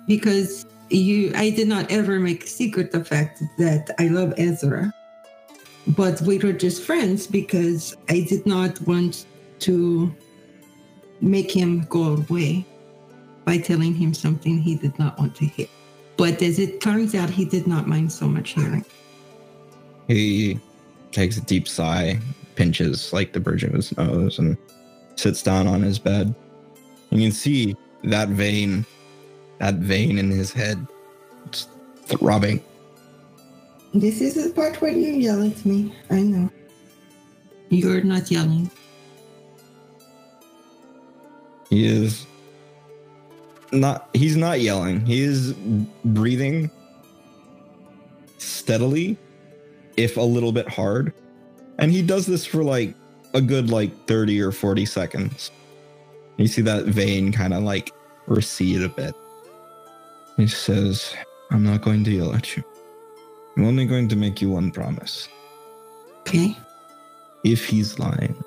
Because 0.06 0.66
you 0.90 1.32
I 1.34 1.50
did 1.50 1.68
not 1.68 1.90
ever 1.90 2.18
make 2.18 2.46
secret 2.46 2.92
the 2.92 3.04
fact 3.04 3.42
that 3.58 3.90
I 3.98 4.08
love 4.08 4.34
Ezra. 4.36 4.92
But 5.86 6.20
we 6.22 6.38
were 6.38 6.52
just 6.52 6.82
friends 6.82 7.26
because 7.26 7.96
I 8.08 8.20
did 8.20 8.46
not 8.46 8.80
want 8.82 9.26
to 9.60 10.14
make 11.20 11.50
him 11.50 11.82
go 11.88 12.16
away 12.16 12.64
by 13.44 13.58
telling 13.58 13.94
him 13.94 14.14
something 14.14 14.58
he 14.58 14.76
did 14.76 14.96
not 14.98 15.18
want 15.18 15.34
to 15.36 15.46
hear. 15.46 15.68
But 16.16 16.42
as 16.42 16.58
it 16.58 16.80
turns 16.80 17.14
out, 17.14 17.30
he 17.30 17.44
did 17.44 17.66
not 17.66 17.88
mind 17.88 18.12
so 18.12 18.28
much 18.28 18.50
hearing. 18.50 18.84
He 20.08 20.60
takes 21.10 21.36
a 21.36 21.40
deep 21.40 21.66
sigh, 21.68 22.18
pinches 22.54 23.12
like 23.12 23.32
the 23.32 23.40
bridge 23.40 23.64
of 23.64 23.72
his 23.72 23.96
nose, 23.96 24.38
and 24.38 24.56
sits 25.16 25.42
down 25.42 25.66
on 25.66 25.82
his 25.82 25.98
bed. 25.98 26.34
You 27.10 27.18
can 27.18 27.32
see 27.32 27.76
that 28.04 28.28
vein, 28.28 28.86
that 29.58 29.74
vein 29.74 30.18
in 30.18 30.30
his 30.30 30.52
head, 30.52 30.86
just 31.50 31.70
throbbing. 32.04 32.62
This 33.94 34.20
is 34.20 34.42
the 34.42 34.52
part 34.54 34.80
where 34.80 34.92
you 34.92 35.12
yell 35.12 35.42
at 35.42 35.64
me. 35.66 35.94
I 36.10 36.22
know. 36.22 36.50
You're 37.68 38.02
not 38.02 38.30
yelling. 38.30 38.70
He 41.68 41.86
is 41.86 42.26
not. 43.72 44.08
He's 44.14 44.36
not 44.36 44.60
yelling. 44.60 45.04
He 45.06 45.22
is 45.22 45.54
breathing 46.04 46.70
steadily, 48.38 49.16
if 49.96 50.16
a 50.16 50.20
little 50.20 50.52
bit 50.52 50.68
hard. 50.68 51.12
And 51.78 51.90
he 51.90 52.02
does 52.02 52.26
this 52.26 52.46
for 52.46 52.62
like 52.62 52.94
a 53.34 53.40
good 53.40 53.70
like 53.70 54.06
30 54.06 54.40
or 54.42 54.52
40 54.52 54.84
seconds. 54.86 55.50
You 56.36 56.46
see 56.46 56.62
that 56.62 56.84
vein 56.84 57.32
kind 57.32 57.54
of 57.54 57.62
like 57.62 57.92
recede 58.26 58.82
a 58.82 58.88
bit. 58.88 59.14
He 60.36 60.46
says, 60.46 61.14
I'm 61.50 61.62
not 61.62 61.82
going 61.82 62.04
to 62.04 62.10
yell 62.10 62.34
at 62.34 62.56
you. 62.56 62.64
I'm 63.56 63.64
only 63.64 63.84
going 63.84 64.08
to 64.08 64.16
make 64.16 64.40
you 64.40 64.50
one 64.50 64.70
promise. 64.70 65.28
Okay. 66.20 66.56
If 67.44 67.66
he's 67.66 67.98
lying, 67.98 68.42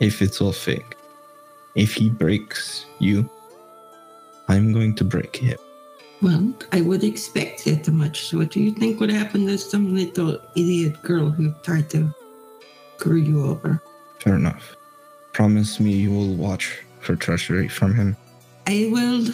if 0.00 0.22
it's 0.22 0.40
all 0.40 0.52
fake, 0.52 0.96
if 1.74 1.94
he 1.94 2.10
breaks 2.10 2.86
you, 2.98 3.28
I'm 4.48 4.72
going 4.72 4.94
to 4.96 5.04
break 5.04 5.36
him. 5.36 5.58
Well, 6.22 6.54
I 6.72 6.80
would 6.80 7.04
expect 7.04 7.64
that 7.64 7.88
much. 7.88 8.26
So 8.26 8.38
what 8.38 8.50
do 8.50 8.60
you 8.60 8.72
think 8.72 9.00
would 9.00 9.10
happen 9.10 9.46
to 9.46 9.58
some 9.58 9.94
little 9.94 10.38
idiot 10.56 11.02
girl 11.02 11.28
who 11.28 11.52
tried 11.62 11.90
to 11.90 12.14
screw 12.96 13.16
you 13.16 13.44
over? 13.44 13.82
Fair 14.20 14.36
enough. 14.36 14.76
Promise 15.32 15.80
me 15.80 15.92
you 15.92 16.10
will 16.10 16.34
watch 16.34 16.80
for 17.00 17.16
treachery 17.16 17.68
from 17.68 17.94
him. 17.94 18.16
I 18.66 18.88
will 18.90 19.26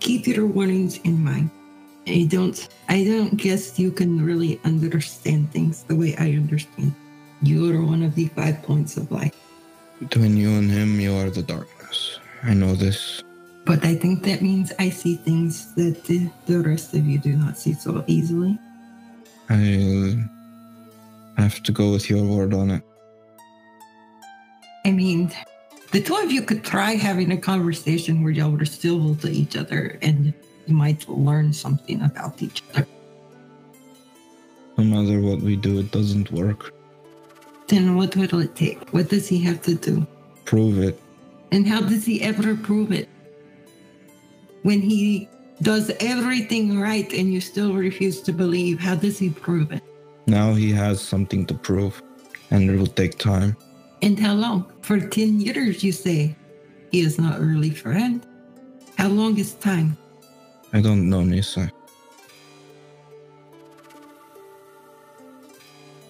keep 0.00 0.26
your 0.26 0.46
warnings 0.46 0.98
in 1.04 1.22
mind. 1.22 1.50
I 2.06 2.26
don't 2.30 2.56
I 2.88 3.04
don't 3.04 3.36
guess 3.36 3.78
you 3.78 3.92
can 3.92 4.24
really 4.24 4.58
understand 4.64 5.52
things 5.52 5.82
the 5.84 5.94
way 5.94 6.16
I 6.16 6.32
understand. 6.32 6.94
You 7.42 7.70
are 7.72 7.84
one 7.84 8.02
of 8.02 8.14
the 8.14 8.26
five 8.28 8.62
points 8.62 8.96
of 8.96 9.12
light. 9.12 9.34
Between 10.00 10.36
you 10.36 10.50
and 10.56 10.70
him, 10.70 10.98
you 10.98 11.14
are 11.16 11.28
the 11.28 11.42
darkness. 11.42 12.18
I 12.42 12.54
know 12.54 12.74
this. 12.74 13.22
But 13.64 13.84
I 13.84 13.94
think 13.94 14.24
that 14.24 14.42
means 14.42 14.72
I 14.78 14.90
see 14.90 15.16
things 15.16 15.74
that 15.74 16.04
the, 16.04 16.30
the 16.46 16.60
rest 16.60 16.94
of 16.94 17.06
you 17.06 17.18
do 17.18 17.36
not 17.36 17.58
see 17.58 17.74
so 17.74 18.04
easily. 18.06 18.58
I'll 19.48 20.12
uh, 20.12 20.16
have 21.36 21.62
to 21.64 21.72
go 21.72 21.92
with 21.92 22.08
your 22.08 22.24
word 22.24 22.54
on 22.54 22.70
it. 22.70 22.82
I 24.84 24.92
mean, 24.92 25.30
the 25.92 26.00
two 26.00 26.16
of 26.16 26.30
you 26.30 26.42
could 26.42 26.64
try 26.64 26.92
having 26.92 27.32
a 27.32 27.36
conversation 27.36 28.22
where 28.22 28.32
y'all 28.32 28.50
were 28.50 28.64
civil 28.64 29.14
to 29.16 29.28
each 29.28 29.56
other 29.56 29.98
and 30.02 30.32
you 30.66 30.74
might 30.74 31.08
learn 31.08 31.52
something 31.52 32.00
about 32.02 32.42
each 32.42 32.62
other. 32.74 32.86
No 34.78 34.84
matter 34.84 35.20
what 35.20 35.40
we 35.40 35.56
do, 35.56 35.78
it 35.80 35.90
doesn't 35.90 36.32
work. 36.32 36.72
Then 37.68 37.96
what 37.96 38.16
will 38.16 38.40
it 38.40 38.56
take? 38.56 38.88
What 38.90 39.08
does 39.08 39.28
he 39.28 39.38
have 39.42 39.62
to 39.62 39.74
do? 39.74 40.06
Prove 40.44 40.78
it. 40.78 40.98
And 41.52 41.66
how 41.66 41.80
does 41.80 42.06
he 42.06 42.22
ever 42.22 42.56
prove 42.56 42.92
it? 42.92 43.08
When 44.62 44.80
he 44.80 45.28
does 45.62 45.90
everything 46.00 46.80
right 46.80 47.10
and 47.12 47.32
you 47.32 47.40
still 47.40 47.74
refuse 47.74 48.20
to 48.22 48.32
believe, 48.32 48.80
how 48.80 48.94
does 48.94 49.18
he 49.18 49.30
prove 49.30 49.72
it? 49.72 49.82
Now 50.26 50.54
he 50.54 50.70
has 50.72 51.00
something 51.00 51.46
to 51.46 51.54
prove, 51.54 52.02
and 52.50 52.70
it 52.70 52.76
will 52.76 52.86
take 52.86 53.18
time. 53.18 53.56
And 54.02 54.18
how 54.18 54.34
long? 54.34 54.70
For 54.82 55.00
10 55.00 55.40
years, 55.40 55.84
you 55.84 55.92
say. 55.92 56.36
He 56.90 57.00
is 57.00 57.18
not 57.18 57.40
really 57.40 57.70
friend. 57.70 58.26
How 58.96 59.08
long 59.08 59.38
is 59.38 59.54
time? 59.54 59.96
I 60.72 60.80
don't 60.80 61.08
know, 61.08 61.22
Nisa. 61.22 61.70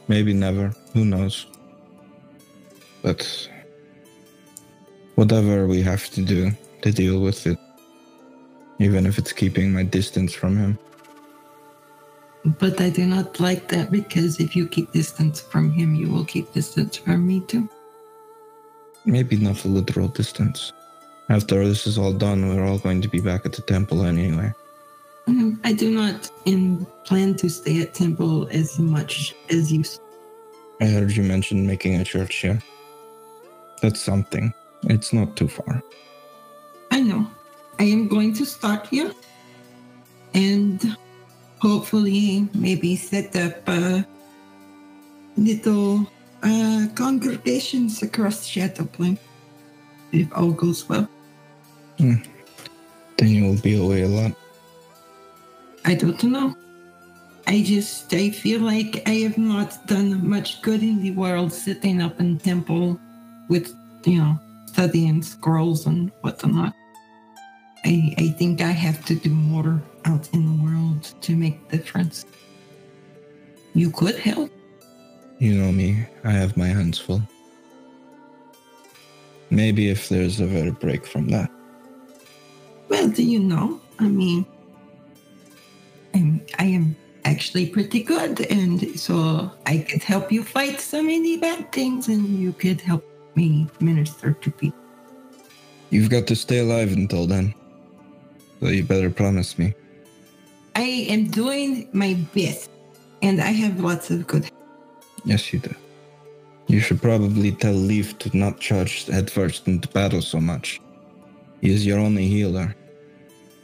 Maybe 0.08 0.32
never. 0.32 0.74
Who 0.92 1.04
knows? 1.04 1.46
But 3.02 3.48
whatever 5.14 5.66
we 5.66 5.82
have 5.82 6.10
to 6.10 6.22
do 6.22 6.50
to 6.82 6.92
deal 6.92 7.20
with 7.20 7.46
it, 7.46 7.58
even 8.80 9.06
if 9.06 9.18
it's 9.18 9.32
keeping 9.32 9.72
my 9.72 9.84
distance 9.84 10.34
from 10.34 10.56
him. 10.56 10.78
But 12.58 12.80
I 12.80 12.88
do 12.88 13.06
not 13.06 13.38
like 13.38 13.68
that 13.68 13.92
because 13.92 14.40
if 14.40 14.56
you 14.56 14.66
keep 14.66 14.90
distance 14.92 15.40
from 15.40 15.70
him, 15.70 15.94
you 15.94 16.08
will 16.08 16.24
keep 16.24 16.52
distance 16.52 16.96
from 16.96 17.26
me 17.26 17.40
too. 17.40 17.68
Maybe 19.04 19.36
not 19.36 19.56
the 19.56 19.68
literal 19.68 20.08
distance. 20.08 20.72
After 21.28 21.64
this 21.68 21.86
is 21.86 21.98
all 21.98 22.14
done, 22.14 22.48
we're 22.48 22.64
all 22.64 22.78
going 22.78 23.02
to 23.02 23.08
be 23.08 23.20
back 23.20 23.44
at 23.44 23.52
the 23.52 23.62
temple 23.62 24.04
anyway. 24.04 24.52
I 25.62 25.72
do 25.74 25.90
not 25.90 26.30
in 26.46 26.86
plan 27.04 27.36
to 27.36 27.48
stay 27.48 27.82
at 27.82 27.94
temple 27.94 28.48
as 28.50 28.78
much 28.78 29.34
as 29.50 29.70
you. 29.70 29.84
I 30.80 30.86
heard 30.86 31.12
you 31.12 31.22
mention 31.22 31.66
making 31.66 31.96
a 32.00 32.04
church 32.04 32.36
here. 32.36 32.60
That's 33.82 34.00
something. 34.00 34.52
It's 34.84 35.12
not 35.12 35.36
too 35.36 35.46
far. 35.46 35.82
I 36.90 37.00
know. 37.00 37.30
I 37.80 37.84
am 37.84 38.08
going 38.08 38.34
to 38.34 38.44
start 38.44 38.88
here, 38.88 39.10
and 40.34 40.96
hopefully, 41.60 42.46
maybe 42.52 42.94
set 42.94 43.34
up 43.34 43.56
uh, 43.66 44.02
little 45.38 46.06
uh, 46.42 46.88
congregations 46.94 48.02
across 48.02 48.46
Shadowplane 48.46 49.16
if 50.12 50.28
all 50.36 50.52
goes 50.52 50.86
well. 50.90 51.08
Then 51.96 52.22
you 53.16 53.44
will 53.46 53.62
be 53.62 53.80
away 53.82 54.02
a 54.02 54.08
lot. 54.08 54.32
I 55.86 55.94
don't 55.94 56.22
know. 56.24 56.54
I 57.46 57.62
just 57.62 58.12
I 58.12 58.28
feel 58.28 58.60
like 58.60 59.02
I 59.06 59.24
have 59.24 59.38
not 59.38 59.86
done 59.86 60.28
much 60.28 60.60
good 60.60 60.82
in 60.82 61.00
the 61.00 61.12
world 61.12 61.50
sitting 61.50 62.02
up 62.02 62.20
in 62.20 62.38
temple 62.38 63.00
with 63.48 63.74
you 64.04 64.18
know 64.18 64.38
studying 64.66 65.22
scrolls 65.22 65.86
and 65.86 66.12
whatnot. 66.20 66.74
I 67.84 68.14
I 68.18 68.28
think 68.38 68.60
I 68.60 68.70
have 68.70 69.04
to 69.06 69.14
do 69.14 69.30
more 69.30 69.82
out 70.04 70.28
in 70.32 70.44
the 70.44 70.64
world 70.64 71.14
to 71.22 71.36
make 71.36 71.68
difference. 71.68 72.26
You 73.74 73.90
could 73.90 74.16
help. 74.16 74.50
You 75.38 75.54
know 75.54 75.72
me, 75.72 76.04
I 76.24 76.32
have 76.32 76.56
my 76.56 76.66
hands 76.66 76.98
full. 76.98 77.22
Maybe 79.48 79.88
if 79.88 80.08
there's 80.08 80.40
ever 80.40 80.68
a 80.68 80.72
break 80.72 81.06
from 81.06 81.28
that. 81.28 81.50
Well, 82.88 83.08
do 83.08 83.22
you 83.22 83.40
know? 83.40 83.80
I 83.98 84.08
mean, 84.08 84.44
I'm 86.14 86.40
I 86.58 86.64
am 86.64 86.96
actually 87.24 87.66
pretty 87.66 88.02
good, 88.02 88.40
and 88.50 88.98
so 88.98 89.50
I 89.66 89.78
could 89.78 90.02
help 90.02 90.30
you 90.32 90.42
fight 90.44 90.80
so 90.80 91.02
many 91.02 91.36
bad 91.38 91.72
things, 91.72 92.08
and 92.08 92.38
you 92.38 92.52
could 92.52 92.80
help 92.80 93.04
me 93.34 93.66
minister 93.80 94.32
to 94.32 94.50
people. 94.50 94.78
You've 95.90 96.10
got 96.10 96.26
to 96.28 96.36
stay 96.36 96.58
alive 96.58 96.92
until 96.92 97.26
then. 97.26 97.54
So 98.60 98.68
you 98.68 98.84
better 98.84 99.10
promise 99.10 99.58
me. 99.58 99.74
I 100.76 101.06
am 101.08 101.28
doing 101.28 101.88
my 101.92 102.14
best, 102.34 102.70
and 103.22 103.40
I 103.40 103.52
have 103.52 103.80
lots 103.80 104.10
of 104.10 104.26
good. 104.26 104.50
Yes, 105.24 105.52
you 105.52 105.58
do. 105.58 105.74
You 106.68 106.80
should 106.80 107.02
probably 107.02 107.52
tell 107.52 107.72
Leaf 107.72 108.18
to 108.18 108.36
not 108.36 108.60
charge 108.60 109.06
headfirst 109.06 109.66
into 109.66 109.88
battle 109.88 110.22
so 110.22 110.40
much. 110.40 110.80
He 111.60 111.70
is 111.70 111.84
your 111.84 111.98
only 111.98 112.26
healer. 112.28 112.76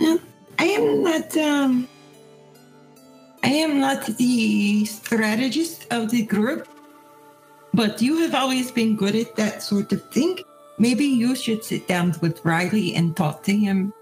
No, 0.01 0.19
I 0.59 0.65
am 0.65 1.05
not 1.05 1.37
um. 1.37 1.89
I 3.45 3.51
am 3.51 3.79
not 3.79 4.05
the 4.07 4.85
strategist 4.87 5.87
of 5.93 6.11
the 6.11 6.23
group, 6.23 6.67
but 7.73 8.03
you 8.03 8.19
have 8.23 8.35
always 8.35 8.73
been 8.73 8.97
good 8.97 9.15
at 9.15 9.37
that 9.37 9.63
sort 9.63 9.93
of 9.93 10.03
thing. 10.11 10.39
Maybe 10.79 11.05
you 11.05 11.37
should 11.37 11.63
sit 11.63 11.87
down 11.87 12.15
with 12.21 12.45
Riley 12.45 12.95
and 12.95 13.17
talk 13.17 13.45
to 13.45 13.57
him. 13.57 13.93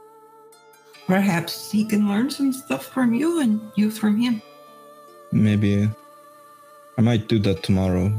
Perhaps 1.07 1.71
he 1.71 1.85
can 1.85 2.09
learn 2.09 2.31
some 2.31 2.53
stuff 2.53 2.87
from 2.87 3.13
you 3.13 3.41
and 3.41 3.61
you 3.75 3.91
from 3.91 4.17
him. 4.17 4.41
Maybe 5.33 5.89
I 6.97 7.01
might 7.03 7.29
do 7.29 7.39
that 7.41 7.63
tomorrow. 7.63 8.13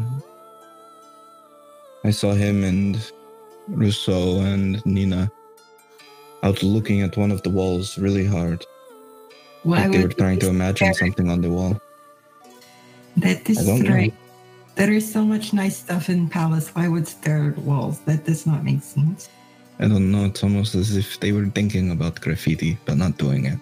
I 2.03 2.11
saw 2.11 2.33
him 2.33 2.63
and 2.63 3.11
Rousseau 3.67 4.41
and 4.41 4.85
Nina 4.85 5.31
out 6.43 6.61
looking 6.61 7.01
at 7.01 7.17
one 7.17 7.31
of 7.31 7.41
the 7.41 7.49
walls 7.49 7.97
really 7.97 8.25
hard. 8.25 8.65
Why 9.63 9.87
like 9.87 9.91
they 9.91 10.03
were 10.03 10.13
trying 10.13 10.39
to 10.39 10.49
imagine 10.49 10.93
something 10.93 11.29
on 11.29 11.41
the 11.41 11.49
wall. 11.49 11.81
That 13.17 13.49
is 13.49 13.67
right. 13.89 14.13
There 14.75 14.91
is 14.91 15.11
so 15.11 15.25
much 15.25 15.53
nice 15.53 15.77
stuff 15.77 16.09
in 16.09 16.29
Palace. 16.29 16.69
Why 16.75 16.87
would 16.87 17.07
stare 17.07 17.49
at 17.49 17.57
walls? 17.57 18.01
That 18.01 18.25
does 18.25 18.45
not 18.45 18.63
make 18.63 18.83
sense. 18.83 19.29
I 19.79 19.87
don't 19.87 20.11
know, 20.11 20.25
it's 20.25 20.43
almost 20.43 20.75
as 20.75 20.95
if 20.95 21.19
they 21.19 21.31
were 21.31 21.45
thinking 21.47 21.91
about 21.91 22.21
graffiti, 22.21 22.77
but 22.85 22.97
not 22.97 23.17
doing 23.17 23.45
it. 23.45 23.59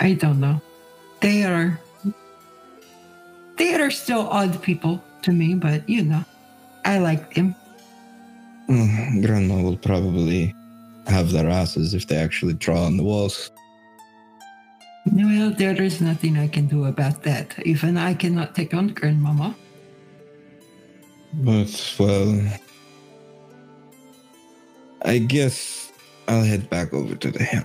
I 0.00 0.14
don't 0.14 0.40
know. 0.40 0.60
They 1.20 1.44
are 1.44 1.78
they 3.58 3.74
are 3.74 3.90
still 3.90 4.28
odd 4.28 4.62
people 4.62 5.02
to 5.22 5.32
me, 5.32 5.54
but 5.54 5.86
you 5.88 6.02
know, 6.02 6.24
I 6.84 6.98
like 6.98 7.34
them. 7.34 7.54
Mm, 8.68 9.24
Grandma 9.26 9.60
will 9.60 9.76
probably 9.76 10.54
have 11.06 11.32
their 11.32 11.50
asses 11.50 11.92
if 11.92 12.06
they 12.06 12.16
actually 12.16 12.54
draw 12.54 12.84
on 12.84 12.96
the 12.96 13.02
walls. 13.02 13.50
Well, 15.12 15.50
there 15.50 15.80
is 15.82 16.00
nothing 16.00 16.38
I 16.38 16.48
can 16.48 16.66
do 16.66 16.84
about 16.84 17.22
that. 17.24 17.58
Even 17.66 17.98
I 17.98 18.14
cannot 18.14 18.54
take 18.54 18.72
on 18.72 18.88
grandmama. 18.88 19.56
But, 21.34 21.94
well, 21.98 22.40
I 25.02 25.18
guess 25.18 25.92
I'll 26.28 26.42
head 26.44 26.68
back 26.70 26.92
over 26.92 27.14
to 27.14 27.30
the 27.30 27.42
hill. 27.42 27.64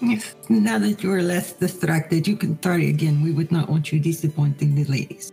Yes, 0.00 0.34
Now 0.48 0.78
that 0.78 1.02
you 1.02 1.12
are 1.12 1.22
less 1.22 1.52
distracted, 1.52 2.26
you 2.26 2.36
can 2.36 2.58
try 2.58 2.80
again. 2.80 3.22
We 3.22 3.32
would 3.32 3.50
not 3.50 3.68
want 3.68 3.92
you 3.92 4.00
disappointing 4.00 4.74
the 4.74 4.84
ladies. 4.84 5.32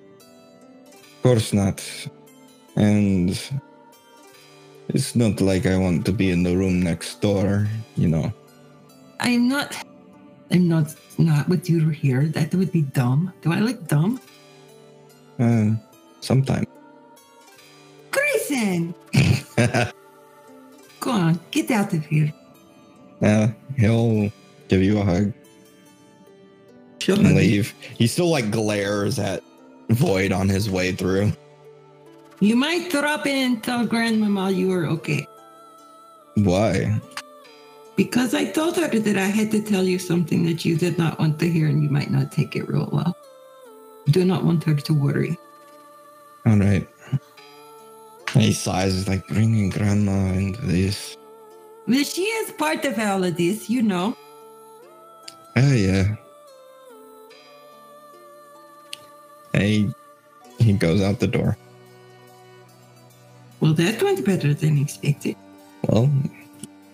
Of 0.96 1.24
course 1.24 1.52
not. 1.54 1.84
And 2.76 3.38
it's 4.90 5.16
not 5.16 5.42
like 5.42 5.66
I 5.66 5.78
want 5.78 6.06
to 6.06 6.14
be 6.14 6.32
in 6.32 6.44
the 6.44 6.56
room 6.56 6.82
next 6.82 7.20
door, 7.22 7.68
you 7.98 8.08
know. 8.08 8.32
I'm 9.20 9.48
not. 9.48 9.76
I'm 10.52 10.68
not. 10.68 10.96
Not 11.18 11.48
with 11.50 11.70
you 11.70 11.90
here. 11.90 12.26
That 12.28 12.56
would 12.56 12.72
be 12.72 12.82
dumb. 12.82 13.34
Do 13.42 13.52
I 13.52 13.60
look 13.60 13.88
dumb? 13.88 14.20
Uh, 15.38 15.72
sometime. 16.22 16.66
Grayson, 18.10 18.96
go 21.02 21.12
on, 21.12 21.40
get 21.52 21.70
out 21.72 21.94
of 21.94 22.06
here. 22.06 22.32
yeah, 23.22 23.52
he'll 23.78 24.32
give 24.70 24.82
you 24.82 25.00
a 25.00 25.04
hug 25.04 25.34
and 27.10 27.36
leave. 27.36 27.74
He 27.98 28.08
still 28.08 28.30
like 28.30 28.50
glares 28.52 29.20
at 29.20 29.44
Void 29.90 30.32
on 30.32 30.48
his 30.48 30.70
way 30.70 30.94
through. 30.94 31.34
You 32.40 32.56
might 32.56 32.90
drop 32.90 33.28
in 33.28 33.54
and 33.54 33.64
tell 33.64 33.86
Grandmama 33.86 34.50
you 34.50 34.72
are 34.72 34.86
okay. 34.86 35.28
Why? 36.36 37.00
Because 37.98 38.34
I 38.34 38.46
told 38.46 38.78
her 38.78 38.88
that 38.88 39.18
I 39.18 39.26
had 39.26 39.52
to 39.52 39.62
tell 39.62 39.84
you 39.84 40.00
something 40.00 40.46
that 40.46 40.64
you 40.64 40.78
did 40.78 40.98
not 40.98 41.20
want 41.20 41.40
to 41.40 41.50
hear 41.50 41.68
and 41.68 41.84
you 41.84 41.90
might 41.90 42.10
not 42.10 42.32
take 42.32 42.56
it 42.56 42.70
real 42.70 42.90
well. 42.92 43.18
Do 44.08 44.24
not 44.24 44.46
want 44.46 44.64
her 44.64 44.76
to 44.76 44.94
worry. 44.94 45.38
All 46.46 46.58
right. 46.58 46.88
And 48.34 48.44
he 48.44 48.54
sighs, 48.54 49.08
like 49.08 49.28
bringing 49.28 49.70
grandma 49.70 50.34
into 50.34 50.62
this. 50.62 51.18
Well, 51.88 52.04
she 52.04 52.22
is 52.22 52.52
part 52.54 52.86
of 52.86 52.98
all 52.98 53.24
of 53.24 53.36
this, 53.38 53.70
you 53.70 53.82
know. 53.82 54.16
Oh 55.56 55.74
yeah. 55.74 56.16
And 59.54 59.64
he, 59.64 59.94
he 60.60 60.74
goes 60.74 61.02
out 61.02 61.20
the 61.20 61.28
door. 61.28 61.58
Well, 63.60 63.74
that 63.74 64.02
went 64.02 64.26
better 64.26 64.54
than 64.54 64.78
expected. 64.78 65.36
Well, 65.88 66.10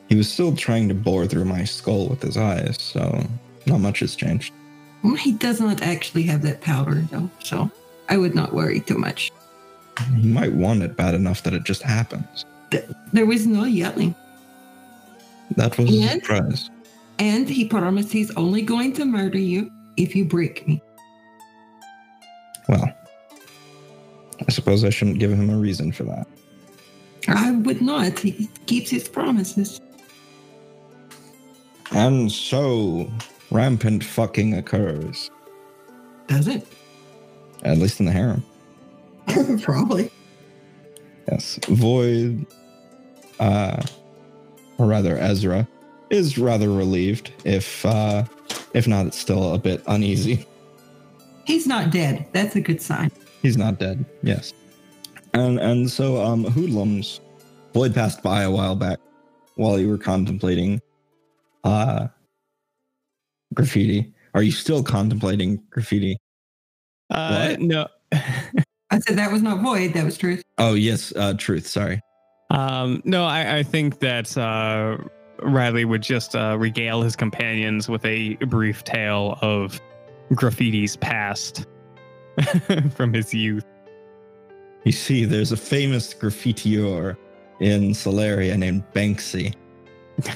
he 0.09 0.15
was 0.15 0.31
still 0.31 0.55
trying 0.55 0.87
to 0.89 0.95
bore 0.95 1.27
through 1.27 1.45
my 1.45 1.63
skull 1.65 2.07
with 2.07 2.21
his 2.21 2.37
eyes, 2.37 2.77
so 2.79 3.23
not 3.65 3.79
much 3.79 3.99
has 3.99 4.15
changed. 4.15 4.53
Well, 5.03 5.15
He 5.15 5.33
does 5.33 5.61
not 5.61 5.81
actually 5.81 6.23
have 6.23 6.41
that 6.41 6.61
power, 6.61 6.95
though, 7.11 7.29
so 7.43 7.69
I 8.09 8.17
would 8.17 8.33
not 8.33 8.53
worry 8.53 8.79
too 8.79 8.97
much. 8.97 9.31
He 10.19 10.27
might 10.27 10.53
want 10.53 10.83
it 10.83 10.95
bad 10.95 11.15
enough 11.15 11.43
that 11.43 11.53
it 11.53 11.63
just 11.63 11.81
happens. 11.81 12.45
There 13.13 13.25
was 13.25 13.47
no 13.47 13.63
yelling. 13.63 14.13
That 15.55 15.77
was 15.77 15.89
a 15.89 16.01
And? 16.03 16.21
surprise. 16.21 16.69
And 17.19 17.49
he 17.49 17.65
promised 17.65 18.11
he's 18.11 18.29
only 18.35 18.61
going 18.61 18.93
to 18.93 19.05
murder 19.05 19.39
you 19.39 19.71
if 19.95 20.15
you 20.15 20.23
break 20.25 20.67
me. 20.67 20.81
Well, 22.69 22.93
I 24.47 24.51
suppose 24.51 24.83
I 24.83 24.89
shouldn't 24.91 25.19
give 25.19 25.31
him 25.31 25.49
a 25.49 25.57
reason 25.57 25.91
for 25.91 26.03
that. 26.03 26.27
I 27.27 27.51
would 27.51 27.81
not. 27.81 28.19
He 28.19 28.47
keeps 28.67 28.89
his 28.89 29.07
promises. 29.09 29.81
And 31.91 32.31
so, 32.31 33.09
rampant 33.49 34.03
fucking 34.03 34.53
occurs, 34.53 35.31
Does 36.27 36.47
it? 36.47 36.67
at 37.63 37.77
least 37.77 37.99
in 37.99 38.05
the 38.05 38.11
harem. 38.11 38.45
Probably. 39.61 40.11
Yes, 41.29 41.59
Void, 41.67 42.45
uh, 43.39 43.83
or 44.77 44.85
rather 44.87 45.17
Ezra, 45.17 45.67
is 46.09 46.37
rather 46.37 46.69
relieved. 46.71 47.31
If 47.43 47.85
uh, 47.85 48.23
if 48.73 48.87
not, 48.87 49.07
it's 49.07 49.19
still 49.19 49.53
a 49.53 49.57
bit 49.57 49.83
uneasy. 49.87 50.45
He's 51.45 51.67
not 51.67 51.91
dead. 51.91 52.25
That's 52.31 52.55
a 52.55 52.61
good 52.61 52.81
sign. 52.81 53.11
He's 53.41 53.57
not 53.57 53.79
dead. 53.79 54.05
Yes, 54.23 54.53
and 55.33 55.59
and 55.59 55.89
so 55.89 56.23
um, 56.23 56.43
hoodlums. 56.45 57.19
Void 57.73 57.93
passed 57.93 58.23
by 58.23 58.41
a 58.43 58.49
while 58.49 58.75
back 58.75 58.97
while 59.55 59.77
you 59.77 59.89
were 59.89 59.97
contemplating 59.97 60.81
uh 61.63 62.07
graffiti. 63.53 64.13
Are 64.33 64.41
you 64.43 64.51
still 64.51 64.81
contemplating 64.83 65.61
graffiti? 65.69 66.17
Uh, 67.09 67.49
What? 67.49 67.59
no. 67.61 67.87
I 68.89 68.99
said 68.99 69.17
that 69.17 69.31
was 69.31 69.41
not 69.41 69.61
void. 69.61 69.93
That 69.93 70.05
was 70.05 70.17
truth. 70.17 70.43
Oh 70.57 70.73
yes, 70.73 71.13
uh, 71.15 71.33
truth. 71.33 71.67
Sorry. 71.67 72.01
Um, 72.49 73.01
no, 73.03 73.25
I, 73.25 73.57
I 73.57 73.63
think 73.63 73.99
that 73.99 74.37
uh, 74.37 74.97
Riley 75.41 75.85
would 75.85 76.01
just 76.01 76.35
uh, 76.35 76.55
regale 76.57 77.01
his 77.01 77.15
companions 77.15 77.89
with 77.89 78.05
a 78.05 78.35
brief 78.35 78.83
tale 78.83 79.37
of 79.41 79.81
graffiti's 80.31 80.95
past 80.95 81.65
from 82.95 83.13
his 83.13 83.33
youth. 83.33 83.65
You 84.85 84.91
see, 84.93 85.25
there's 85.25 85.51
a 85.51 85.57
famous 85.57 86.13
graffitier 86.13 87.17
in 87.59 87.89
Solaria 87.91 88.57
named 88.57 88.83
Banksy. 88.93 89.53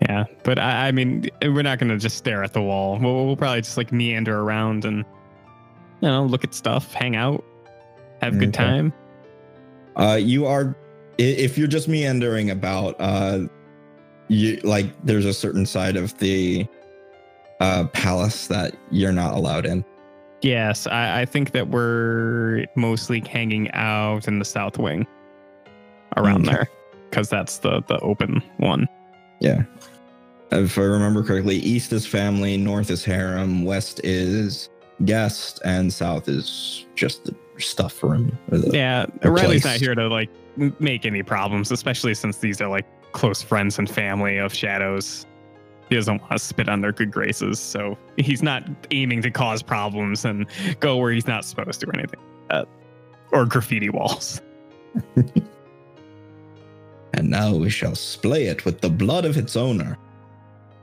yeah, 0.00 0.24
but 0.42 0.58
I, 0.58 0.88
I 0.88 0.92
mean, 0.92 1.28
we're 1.42 1.62
not 1.62 1.78
gonna 1.78 1.98
just 1.98 2.16
stare 2.16 2.42
at 2.42 2.54
the 2.54 2.62
wall. 2.62 2.98
We'll, 2.98 3.26
we'll 3.26 3.36
probably 3.36 3.60
just 3.60 3.76
like 3.76 3.92
meander 3.92 4.40
around 4.40 4.86
and 4.86 5.04
you 6.06 6.12
know 6.12 6.24
look 6.24 6.44
at 6.44 6.54
stuff, 6.54 6.94
hang 6.94 7.16
out, 7.16 7.44
have 8.22 8.34
a 8.34 8.36
good 8.36 8.50
Okay. 8.50 8.58
time. 8.64 8.92
Uh, 9.96 10.14
you 10.14 10.46
are, 10.46 10.76
if 11.18 11.58
you're 11.58 11.66
just 11.66 11.88
meandering 11.88 12.50
about, 12.50 12.94
uh, 13.00 13.40
you 14.28 14.56
like 14.62 14.86
there's 15.04 15.24
a 15.24 15.34
certain 15.34 15.66
side 15.66 15.96
of 15.96 16.16
the 16.18 16.66
uh 17.60 17.86
palace 17.88 18.46
that 18.48 18.76
you're 18.90 19.12
not 19.12 19.34
allowed 19.34 19.66
in. 19.66 19.84
Yes, 20.42 20.86
I, 20.86 21.22
I 21.22 21.24
think 21.24 21.52
that 21.52 21.68
we're 21.68 22.66
mostly 22.76 23.20
hanging 23.20 23.70
out 23.72 24.28
in 24.28 24.38
the 24.38 24.44
south 24.44 24.78
wing 24.78 25.06
around 26.16 26.42
Okay. 26.46 26.54
there 26.56 26.68
because 27.10 27.28
that's 27.28 27.58
the 27.58 27.82
the 27.88 27.98
open 28.00 28.42
one. 28.58 28.86
Yeah. 29.40 29.62
If 30.52 30.78
I 30.78 30.82
remember 30.82 31.24
correctly, 31.24 31.56
east 31.56 31.92
is 31.92 32.06
family, 32.06 32.56
north 32.56 32.90
is 32.90 33.04
harem, 33.04 33.64
west 33.64 34.00
is 34.04 34.68
guest, 35.04 35.60
and 35.64 35.92
south 35.92 36.28
is 36.28 36.86
just 36.94 37.24
the 37.24 37.34
stuff 37.58 38.02
room. 38.02 38.36
or 38.50 38.58
the- 38.58 38.76
Yeah, 38.76 39.06
a 39.22 39.30
Riley's 39.30 39.62
place. 39.62 39.74
not 39.74 39.80
here 39.80 39.94
to 39.94 40.08
like 40.08 40.30
make 40.80 41.04
any 41.04 41.22
problems, 41.22 41.70
especially 41.70 42.14
since 42.14 42.38
these 42.38 42.60
are 42.60 42.68
like 42.68 42.86
close 43.12 43.42
friends 43.42 43.78
and 43.78 43.88
family 43.90 44.38
of 44.38 44.52
Shadows. 44.54 45.26
He 45.88 45.94
doesn't 45.94 46.20
want 46.20 46.32
to 46.32 46.38
spit 46.38 46.68
on 46.68 46.80
their 46.80 46.92
good 46.92 47.10
graces, 47.12 47.60
so 47.60 47.96
he's 48.16 48.42
not 48.42 48.64
aiming 48.90 49.22
to 49.22 49.30
cause 49.30 49.62
problems 49.62 50.24
and 50.24 50.46
go 50.80 50.96
where 50.96 51.12
he's 51.12 51.26
not 51.28 51.44
supposed 51.44 51.80
to 51.80 51.86
or 51.88 51.94
anything. 51.96 52.20
like 52.50 52.66
or 53.32 53.44
graffiti 53.46 53.90
walls. 53.90 54.40
And 57.14 57.30
now 57.30 57.54
we 57.54 57.70
shall 57.70 57.94
splay 57.94 58.44
it 58.46 58.64
with 58.66 58.80
the 58.82 58.90
blood 58.90 59.24
of 59.24 59.38
its 59.38 59.56
owner. 59.56 59.96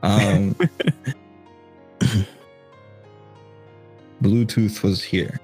Um, 0.02 0.56
Bluetooth 4.24 4.82
was 4.82 5.04
here. 5.04 5.40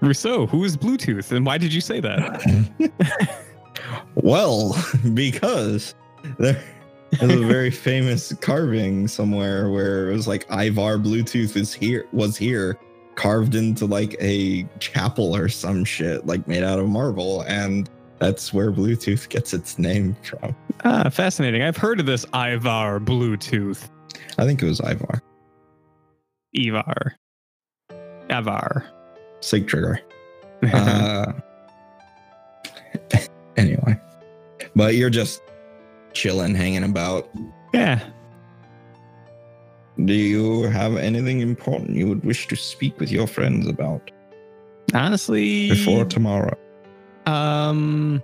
Rousseau, 0.00 0.46
who 0.46 0.62
is 0.64 0.76
Bluetooth, 0.76 1.32
and 1.32 1.44
why 1.44 1.58
did 1.58 1.74
you 1.74 1.80
say 1.80 2.00
that? 2.00 2.92
well, 4.14 4.76
because 5.14 5.94
there 6.38 6.62
is 7.10 7.22
a 7.22 7.46
very 7.46 7.70
famous 7.88 8.32
carving 8.40 9.08
somewhere 9.08 9.70
where 9.70 10.08
it 10.08 10.12
was 10.12 10.28
like 10.28 10.46
Ivar 10.50 10.98
Bluetooth 10.98 11.56
is 11.56 11.74
here 11.74 12.06
was 12.12 12.36
here, 12.36 12.78
carved 13.16 13.56
into 13.56 13.86
like 13.86 14.16
a 14.20 14.64
chapel 14.78 15.34
or 15.34 15.48
some 15.48 15.84
shit, 15.84 16.26
like 16.26 16.46
made 16.46 16.62
out 16.62 16.78
of 16.78 16.88
marble, 16.88 17.42
and 17.42 17.90
that's 18.20 18.52
where 18.54 18.70
Bluetooth 18.70 19.28
gets 19.28 19.52
its 19.52 19.78
name 19.78 20.16
from. 20.22 20.54
ah, 20.84 21.08
fascinating. 21.10 21.62
I've 21.62 21.76
heard 21.76 21.98
of 21.98 22.06
this 22.06 22.24
Ivar 22.34 23.00
Bluetooth. 23.00 23.88
I 24.38 24.44
think 24.44 24.62
it 24.62 24.66
was 24.66 24.80
Ivar. 24.80 25.20
Ivar. 26.54 27.16
Avar. 28.30 28.84
Sig 29.40 29.66
trigger. 29.66 30.00
Uh, 30.74 31.32
anyway, 33.56 33.96
but 34.74 34.96
you're 34.96 35.08
just 35.08 35.40
chilling, 36.14 36.52
hanging 36.52 36.82
about. 36.82 37.28
yeah. 37.72 38.00
Do 40.04 40.14
you 40.14 40.64
have 40.64 40.96
anything 40.96 41.40
important 41.40 41.90
you 41.96 42.08
would 42.08 42.24
wish 42.24 42.48
to 42.48 42.56
speak 42.56 42.98
with 42.98 43.12
your 43.12 43.28
friends 43.28 43.68
about 43.68 44.10
Honestly, 44.94 45.68
before 45.68 46.04
tomorrow? 46.04 46.56
Um, 47.26 48.20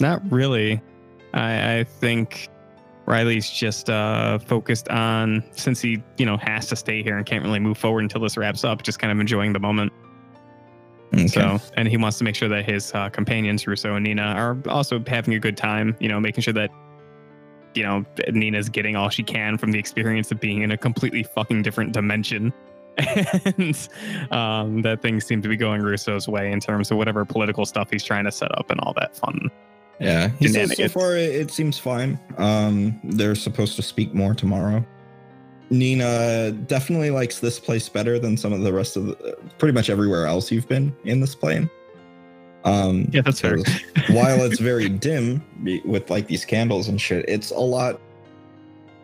not 0.00 0.20
really. 0.32 0.80
I 1.32 1.78
I 1.78 1.84
think 1.84 2.48
Riley's 3.06 3.48
just 3.48 3.88
uh 3.88 4.38
focused 4.38 4.88
on 4.88 5.44
since 5.52 5.80
he 5.80 6.02
you 6.18 6.26
know 6.26 6.36
has 6.38 6.66
to 6.66 6.76
stay 6.76 7.02
here 7.02 7.16
and 7.16 7.24
can't 7.24 7.44
really 7.44 7.60
move 7.60 7.78
forward 7.78 8.02
until 8.02 8.20
this 8.20 8.36
wraps 8.36 8.64
up. 8.64 8.82
Just 8.82 8.98
kind 8.98 9.12
of 9.12 9.20
enjoying 9.20 9.52
the 9.52 9.60
moment. 9.60 9.92
Okay. 11.14 11.28
So, 11.28 11.58
and 11.76 11.86
he 11.86 11.96
wants 11.96 12.18
to 12.18 12.24
make 12.24 12.34
sure 12.34 12.48
that 12.48 12.64
his 12.64 12.92
uh, 12.92 13.08
companions 13.08 13.66
Russo 13.66 13.94
and 13.94 14.04
Nina 14.04 14.22
are 14.22 14.58
also 14.68 15.02
having 15.06 15.34
a 15.34 15.38
good 15.38 15.56
time. 15.56 15.96
You 16.00 16.08
know, 16.08 16.20
making 16.20 16.42
sure 16.42 16.54
that 16.54 16.70
you 17.76 17.82
know, 17.82 18.04
Nina's 18.32 18.68
getting 18.68 18.96
all 18.96 19.10
she 19.10 19.22
can 19.22 19.58
from 19.58 19.70
the 19.70 19.78
experience 19.78 20.32
of 20.32 20.40
being 20.40 20.62
in 20.62 20.72
a 20.72 20.78
completely 20.78 21.22
fucking 21.22 21.62
different 21.62 21.92
dimension. 21.92 22.52
And 23.58 23.88
um, 24.30 24.80
that 24.82 25.02
things 25.02 25.26
seem 25.26 25.42
to 25.42 25.48
be 25.48 25.56
going 25.56 25.82
Russo's 25.82 26.26
way 26.26 26.50
in 26.50 26.60
terms 26.60 26.90
of 26.90 26.96
whatever 26.96 27.26
political 27.26 27.66
stuff 27.66 27.90
he's 27.90 28.02
trying 28.02 28.24
to 28.24 28.32
set 28.32 28.56
up 28.58 28.70
and 28.70 28.80
all 28.80 28.94
that 28.94 29.14
fun. 29.14 29.50
Yeah, 30.00 30.28
he 30.38 30.48
says 30.48 30.76
so 30.76 30.88
far 30.88 31.16
it, 31.16 31.34
it 31.34 31.50
seems 31.50 31.78
fine. 31.78 32.18
Um, 32.36 33.00
they're 33.04 33.34
supposed 33.34 33.76
to 33.76 33.82
speak 33.82 34.12
more 34.14 34.34
tomorrow. 34.34 34.84
Nina 35.70 36.52
definitely 36.52 37.10
likes 37.10 37.40
this 37.40 37.58
place 37.58 37.88
better 37.88 38.18
than 38.18 38.36
some 38.36 38.52
of 38.52 38.60
the 38.62 38.72
rest 38.72 38.96
of 38.96 39.06
the, 39.06 39.36
pretty 39.58 39.72
much 39.72 39.90
everywhere 39.90 40.26
else 40.26 40.52
you've 40.52 40.68
been 40.68 40.94
in 41.04 41.20
this 41.20 41.34
plane. 41.34 41.68
Um, 42.64 43.08
Yeah, 43.12 43.22
that's 43.22 43.40
fair. 43.40 43.56
'cause 43.56 43.80
while 44.10 44.42
it's 44.42 44.60
very 44.60 44.88
dim 45.06 45.42
with 45.84 46.10
like 46.10 46.26
these 46.28 46.44
candles 46.44 46.88
and 46.88 47.00
shit, 47.00 47.24
it's 47.28 47.50
a 47.50 47.58
lot. 47.58 48.00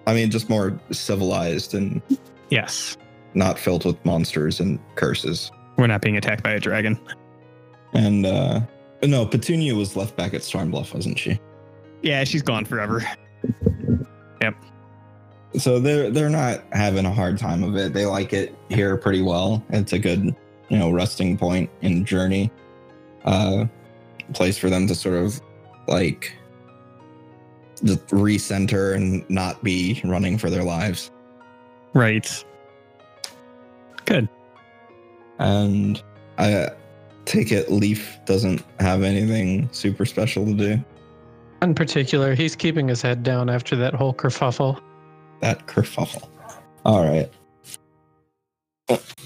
I 0.06 0.14
mean, 0.14 0.30
just 0.30 0.48
more 0.50 0.78
civilized 0.90 1.74
and 1.74 2.00
Yes. 2.50 2.96
not 3.34 3.58
filled 3.58 3.84
with 3.84 4.04
monsters 4.04 4.60
and 4.60 4.78
curses. 4.94 5.50
We're 5.78 5.86
not 5.86 6.02
being 6.02 6.16
attacked 6.16 6.42
by 6.42 6.50
a 6.52 6.60
dragon. 6.60 6.98
And 7.94 8.24
uh 8.26 8.60
no, 9.02 9.26
Petunia 9.26 9.74
was 9.74 9.96
left 9.96 10.16
back 10.16 10.34
at 10.34 10.42
Stormbluff, 10.42 10.94
wasn't 10.94 11.18
she? 11.18 11.40
Yeah, 12.02 12.24
she's 12.24 12.42
gone 12.42 12.64
forever. 12.64 13.04
Yep. 14.40 14.56
So 15.56 15.78
they're 15.78 16.10
they're 16.10 16.30
not 16.30 16.62
having 16.72 17.04
a 17.04 17.12
hard 17.12 17.38
time 17.38 17.62
of 17.62 17.76
it. 17.76 17.92
They 17.92 18.06
like 18.06 18.32
it 18.32 18.56
here 18.68 18.96
pretty 18.96 19.22
well. 19.22 19.64
It's 19.70 19.92
a 19.92 19.98
good, 19.98 20.34
you 20.68 20.78
know, 20.78 20.90
resting 20.90 21.36
point 21.36 21.70
in 21.82 22.04
journey. 22.04 22.50
Uh 23.24 23.66
place 24.32 24.56
for 24.56 24.70
them 24.70 24.86
to 24.86 24.94
sort 24.94 25.16
of 25.16 25.40
like 25.88 26.34
just 27.84 28.06
recenter 28.08 28.94
and 28.94 29.28
not 29.28 29.62
be 29.62 30.00
running 30.04 30.38
for 30.38 30.48
their 30.48 30.62
lives. 30.62 31.10
Right. 31.94 32.44
Good. 34.04 34.28
And 35.38 36.02
I 36.38 36.70
take 37.24 37.52
it 37.52 37.70
Leaf 37.70 38.18
doesn't 38.24 38.62
have 38.80 39.02
anything 39.02 39.68
super 39.72 40.04
special 40.04 40.44
to 40.46 40.54
do. 40.54 40.84
In 41.60 41.74
particular, 41.74 42.34
he's 42.34 42.56
keeping 42.56 42.88
his 42.88 43.02
head 43.02 43.22
down 43.22 43.48
after 43.48 43.76
that 43.76 43.94
whole 43.94 44.12
kerfuffle. 44.14 44.80
that 45.40 45.66
kerfuffle. 45.66 46.28
All 46.84 47.04
right. 47.04 47.30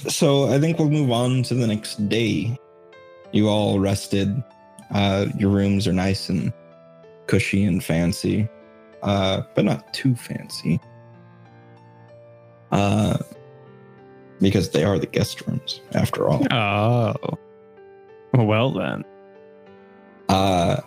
So 0.09 0.49
I 0.53 0.61
think 0.61 0.79
we'll 0.79 0.91
move 0.91 1.11
on 1.11 1.43
to 1.45 1.55
the 1.55 1.67
next 1.67 2.09
day. 2.09 2.59
You 3.33 3.49
all 3.49 3.81
rested. 3.81 4.43
Uh, 4.93 5.27
your 5.39 5.51
rooms 5.51 5.89
are 5.89 5.93
nice 5.93 6.29
and 6.29 6.53
cushy 7.27 7.65
and 7.65 7.83
fancy, 7.83 8.49
uh, 9.03 9.43
but 9.55 9.65
not 9.65 9.93
too 9.93 10.15
fancy. 10.15 10.79
Uh, 12.71 13.19
because 14.41 14.71
they 14.71 14.85
are 14.85 14.99
the 14.99 15.07
guest 15.07 15.47
rooms, 15.47 15.81
after 15.95 16.29
all. 16.29 16.47
Oh. 16.53 17.39
Well 18.45 18.71
then. 18.71 19.03
Uh, 20.29 20.81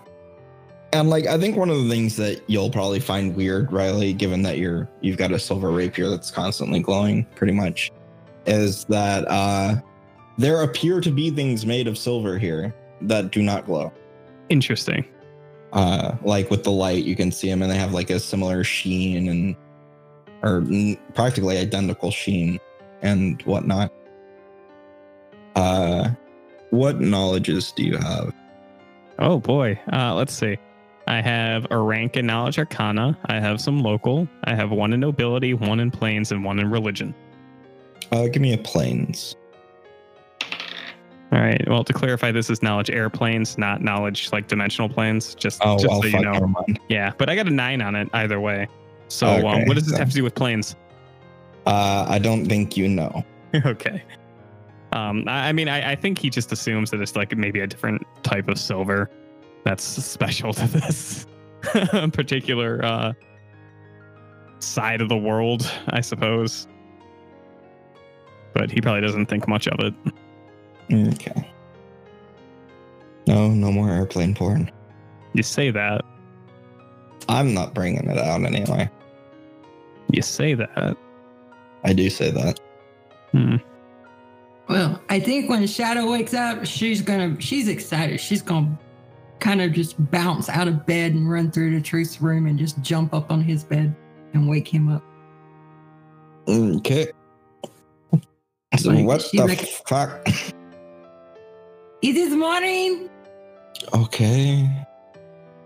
and 0.93 1.09
like 1.09 1.25
I 1.25 1.37
think 1.37 1.57
one 1.57 1.69
of 1.69 1.81
the 1.81 1.89
things 1.89 2.15
that 2.17 2.41
you'll 2.47 2.69
probably 2.69 2.99
find 2.99 3.35
weird, 3.35 3.71
Riley, 3.71 4.13
given 4.13 4.43
that 4.43 4.57
you're 4.57 4.87
you've 5.01 5.17
got 5.17 5.31
a 5.31 5.39
silver 5.39 5.71
rapier 5.71 6.09
that's 6.09 6.29
constantly 6.31 6.79
glowing, 6.79 7.25
pretty 7.35 7.53
much, 7.53 7.91
is 8.45 8.85
that 8.85 9.27
uh, 9.27 9.75
there 10.37 10.61
appear 10.61 11.01
to 11.01 11.11
be 11.11 11.31
things 11.31 11.65
made 11.65 11.87
of 11.87 11.97
silver 11.97 12.37
here 12.37 12.73
that 13.01 13.31
do 13.31 13.41
not 13.41 13.65
glow. 13.65 13.91
Interesting. 14.49 15.05
Uh, 15.73 16.15
like 16.23 16.49
with 16.49 16.63
the 16.63 16.71
light, 16.71 17.03
you 17.03 17.15
can 17.15 17.31
see 17.31 17.49
them, 17.49 17.61
and 17.61 17.71
they 17.71 17.77
have 17.77 17.93
like 17.93 18.09
a 18.09 18.19
similar 18.19 18.63
sheen 18.63 19.27
and 19.27 19.55
or 20.41 20.57
n- 20.57 20.97
practically 21.13 21.57
identical 21.57 22.11
sheen 22.11 22.59
and 23.01 23.41
whatnot. 23.43 23.91
Uh, 25.55 26.09
what 26.71 26.99
knowledges 26.99 27.71
do 27.71 27.83
you 27.83 27.97
have? 27.97 28.33
Oh 29.19 29.39
boy. 29.39 29.79
Uh, 29.91 30.15
let's 30.15 30.33
see. 30.33 30.57
I 31.07 31.21
have 31.21 31.65
a 31.71 31.77
rank 31.77 32.17
in 32.17 32.25
knowledge 32.27 32.59
arcana. 32.59 33.17
I 33.25 33.39
have 33.39 33.59
some 33.59 33.81
local. 33.81 34.27
I 34.43 34.53
have 34.55 34.69
one 34.71 34.93
in 34.93 34.99
nobility, 34.99 35.53
one 35.55 35.79
in 35.79 35.89
planes, 35.91 36.31
and 36.31 36.43
one 36.45 36.59
in 36.59 36.69
religion. 36.69 37.15
Uh, 38.11 38.27
give 38.27 38.41
me 38.41 38.53
a 38.53 38.57
planes. 38.57 39.35
All 41.31 41.39
right. 41.39 41.61
Well, 41.67 41.83
to 41.83 41.93
clarify, 41.93 42.31
this 42.31 42.49
is 42.49 42.63
knowledge 42.63 42.89
airplanes, 42.89 43.57
not 43.57 43.81
knowledge 43.81 44.31
like 44.31 44.47
dimensional 44.47 44.89
planes. 44.89 45.35
Just, 45.35 45.61
Oh, 45.63 45.77
just 45.77 45.87
well, 45.89 46.01
so 46.01 46.07
you 46.07 46.21
know. 46.21 46.55
Yeah, 46.89 47.11
but 47.17 47.29
I 47.29 47.35
got 47.35 47.47
a 47.47 47.51
nine 47.51 47.81
on 47.81 47.95
it 47.95 48.09
either 48.13 48.39
way. 48.39 48.67
So, 49.09 49.27
Okay, 49.27 49.47
um, 49.47 49.65
what 49.65 49.75
does 49.75 49.85
this 49.85 49.93
so- 49.93 49.99
have 49.99 50.09
to 50.09 50.15
do 50.15 50.23
with 50.23 50.33
planes? 50.35 50.75
Uh, 51.67 52.05
I 52.07 52.17
don't 52.19 52.45
think 52.45 52.77
you 52.77 52.87
know. 52.87 53.23
okay. 53.65 54.03
Um, 54.91 55.23
I, 55.27 55.49
I 55.49 55.51
mean, 55.51 55.67
I, 55.67 55.91
I 55.91 55.95
think 55.95 56.17
he 56.17 56.29
just 56.29 56.51
assumes 56.51 56.91
that 56.91 57.01
it's 57.01 57.15
like 57.15 57.35
maybe 57.35 57.59
a 57.59 57.67
different 57.67 58.05
type 58.23 58.47
of 58.47 58.57
silver 58.57 59.09
that's 59.63 59.83
special 59.83 60.53
to 60.53 60.67
this 60.67 61.27
particular 62.13 62.83
uh, 62.83 63.13
side 64.59 65.01
of 65.01 65.09
the 65.09 65.17
world, 65.17 65.71
I 65.89 66.01
suppose. 66.01 66.67
But 68.53 68.71
he 68.71 68.81
probably 68.81 69.01
doesn't 69.01 69.27
think 69.27 69.47
much 69.47 69.67
of 69.67 69.79
it. 69.79 69.93
Okay. 70.91 71.51
No, 73.27 73.49
no 73.49 73.71
more 73.71 73.91
airplane 73.91 74.33
porn. 74.33 74.71
You 75.33 75.43
say 75.43 75.69
that. 75.69 76.01
I'm 77.27 77.53
not 77.53 77.75
bringing 77.75 78.09
it 78.09 78.17
out 78.17 78.43
anyway. 78.43 78.89
You 80.11 80.23
say 80.23 80.55
that. 80.55 80.97
I 81.83 81.93
do 81.93 82.09
say 82.09 82.31
that. 82.31 82.59
Hmm. 83.31 83.57
Well, 84.69 85.01
I 85.09 85.19
think 85.19 85.49
when 85.49 85.65
Shadow 85.65 86.09
wakes 86.11 86.33
up, 86.35 86.63
she's 86.65 87.01
gonna 87.01 87.39
she's 87.41 87.67
excited. 87.67 88.19
She's 88.19 88.41
gonna 88.43 88.77
kind 89.39 89.61
of 89.61 89.73
just 89.73 89.95
bounce 90.11 90.47
out 90.47 90.67
of 90.67 90.85
bed 90.85 91.13
and 91.13 91.29
run 91.29 91.49
through 91.49 91.73
the 91.75 91.81
truth's 91.81 92.21
room 92.21 92.45
and 92.45 92.57
just 92.59 92.79
jump 92.81 93.13
up 93.13 93.31
on 93.31 93.41
his 93.41 93.63
bed 93.63 93.95
and 94.33 94.47
wake 94.47 94.67
him 94.67 94.89
up. 94.89 95.03
Okay. 96.47 97.07
So 98.77 98.91
Like, 98.91 99.05
what 99.05 99.27
the 99.31 99.43
like- 99.43 99.59
fuck? 99.87 100.27
It 102.01 102.15
is 102.15 102.35
morning. 102.35 103.09
Okay. 103.93 104.85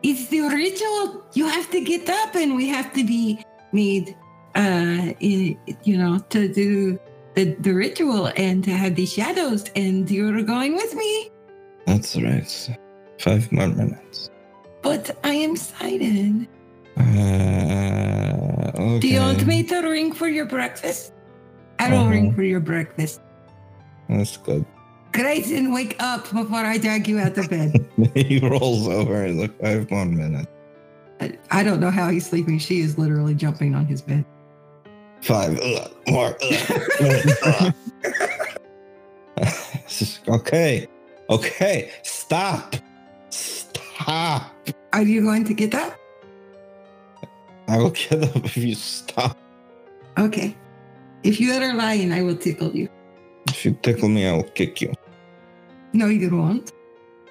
It's 0.01 0.28
the 0.28 0.41
ritual. 0.41 1.24
You 1.34 1.47
have 1.47 1.70
to 1.72 1.82
get 1.82 2.10
up 2.10 2.36
and 2.36 2.56
we 2.56 2.68
have 2.70 2.93
to 2.93 3.04
be 3.04 3.43
made 3.74 4.16
uh 4.56 5.12
i- 5.22 5.58
you 5.84 5.97
know, 5.97 6.20
to 6.30 6.47
do 6.47 6.99
the, 7.36 7.56
the 7.60 7.74
ritual 7.74 8.28
and 8.38 8.64
to 8.64 8.72
have 8.72 8.96
the 8.96 9.06
shadows 9.06 9.66
and 9.76 10.10
you're 10.10 10.42
going 10.44 10.76
with 10.76 10.94
me. 10.96 11.30
That's 11.86 12.16
right. 12.16 12.78
Five 13.20 13.52
more 13.52 13.68
minutes. 13.68 14.30
But 14.82 15.18
I 15.24 15.34
am 15.34 15.52
excited. 15.52 16.48
Uh, 16.98 17.02
okay. 18.76 19.00
Do 19.00 19.08
you 19.08 19.20
want 19.20 19.46
me 19.46 19.64
to 19.64 19.80
ring 19.82 20.14
for 20.14 20.28
your 20.28 20.46
breakfast? 20.46 21.14
I 21.80 21.90
will 21.90 22.00
Uh-huh. 22.00 22.10
ring 22.10 22.34
for 22.34 22.44
your 22.44 22.60
breakfast. 22.60 23.22
That's 24.10 24.38
good. 24.38 24.66
And 25.16 25.72
wake 25.74 25.96
up 26.00 26.24
before 26.32 26.66
I 26.66 26.78
drag 26.78 27.08
you 27.08 27.20
out 27.20 27.38
of 27.38 27.50
bed. 27.50 27.86
he 28.16 28.40
rolls 28.40 28.88
over 28.88 29.24
and 29.26 29.40
look 29.40 29.60
five 29.62 29.90
more 29.92 30.06
minutes. 30.06 30.48
I- 31.22 31.38
I 31.52 31.64
don't 31.64 31.80
know 31.80 31.92
how 31.92 32.10
he's 32.10 32.26
sleeping. 32.28 32.58
She 32.60 32.80
is 32.82 32.98
literally 32.98 33.36
jumping 33.36 33.76
on 33.76 33.86
his 33.86 34.02
bed. 34.02 34.26
Five 35.24 35.57
ugh, 35.61 35.91
more. 36.09 36.36
ugh, 36.43 36.93
minutes, 36.99 37.41
uh. 37.47 37.71
okay. 40.28 40.86
Okay. 41.30 41.91
Stop. 42.03 42.76
Stop. 43.30 44.51
Are 44.91 45.01
you 45.01 45.21
going 45.24 45.45
to 45.45 45.53
get 45.53 45.74
up? 45.76 45.97
I 47.69 47.78
will 47.78 47.91
get 47.91 48.21
up 48.21 48.43
if 48.43 48.57
you 48.57 48.76
stop. 48.76 49.38
Okay. 50.19 50.57
If 51.24 51.39
you 51.39 51.53
are 51.53 51.74
lying, 51.74 52.11
I 52.11 52.21
will 52.21 52.36
tickle 52.36 52.76
you. 52.76 52.89
If 53.47 53.63
you 53.63 53.80
tickle 53.82 54.09
me, 54.09 54.28
I 54.28 54.34
will 54.34 54.43
kick 54.43 54.82
you. 54.82 54.93
No, 55.93 56.07
you 56.07 56.36
won't. 56.36 56.74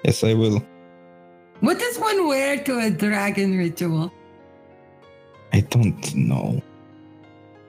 Yes, 0.03 0.23
I 0.23 0.33
will. 0.33 0.65
What 1.59 1.77
does 1.77 1.99
one 1.99 2.27
wear 2.27 2.57
to 2.63 2.79
a 2.79 2.89
dragon 2.89 3.55
ritual? 3.55 4.11
I 5.53 5.61
don't 5.61 6.15
know. 6.15 6.59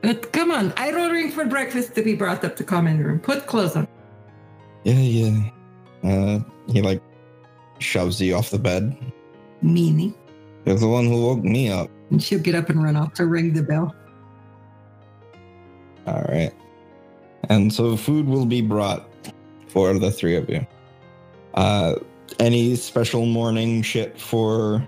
But 0.05 0.32
come 0.32 0.50
on, 0.50 0.70
I 0.76 0.90
will 0.90 1.11
ring 1.11 1.30
for 1.30 1.46
breakfast 1.46 1.94
to 1.94 2.02
be 2.02 2.14
brought 2.14 2.44
up 2.44 2.57
to 2.57 2.64
common 2.64 3.02
room. 3.02 3.18
Put 3.18 3.46
clothes 3.46 3.74
on. 3.74 3.88
Yeah, 4.82 4.92
yeah. 4.92 5.50
Uh, 6.02 6.40
he 6.70 6.82
like 6.82 7.00
shoves 7.78 8.20
you 8.20 8.34
off 8.34 8.50
the 8.50 8.59
bed. 8.59 8.94
Meanie. 9.62 10.14
You're 10.66 10.76
the 10.76 10.88
one 10.88 11.07
who 11.07 11.22
woke 11.22 11.42
me 11.42 11.70
up. 11.70 11.88
And 12.11 12.22
she'll 12.22 12.38
get 12.38 12.55
up 12.55 12.68
and 12.68 12.82
run 12.82 12.96
off 12.96 13.14
to 13.14 13.24
ring 13.24 13.55
the 13.55 13.62
bell. 13.62 13.94
All 16.07 16.22
right. 16.28 16.52
And 17.48 17.72
so 17.72 17.96
food 17.96 18.26
will 18.26 18.44
be 18.44 18.61
brought 18.61 19.09
for 19.68 19.98
the 19.98 20.11
three 20.11 20.36
of 20.36 20.50
you. 20.50 20.66
Uh, 21.55 21.94
any 22.40 22.76
special 22.76 23.24
morning 23.24 23.80
shit 23.80 24.20
for 24.20 24.86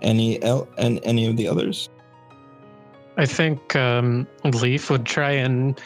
any 0.00 0.40
el- 0.44 0.68
and 0.78 1.00
any 1.02 1.26
of 1.26 1.36
the 1.36 1.48
others? 1.48 1.88
I 3.18 3.26
think 3.26 3.74
um, 3.74 4.28
Leaf 4.44 4.90
would 4.90 5.04
try 5.04 5.32
and 5.32 5.78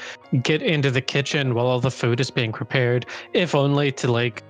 get 0.42 0.60
into 0.60 0.90
the 0.90 1.00
kitchen 1.00 1.54
while 1.54 1.66
all 1.66 1.80
the 1.80 1.90
food 1.90 2.20
is 2.20 2.30
being 2.30 2.52
prepared, 2.52 3.06
if 3.32 3.54
only 3.54 3.90
to 3.92 4.12
like 4.12 4.42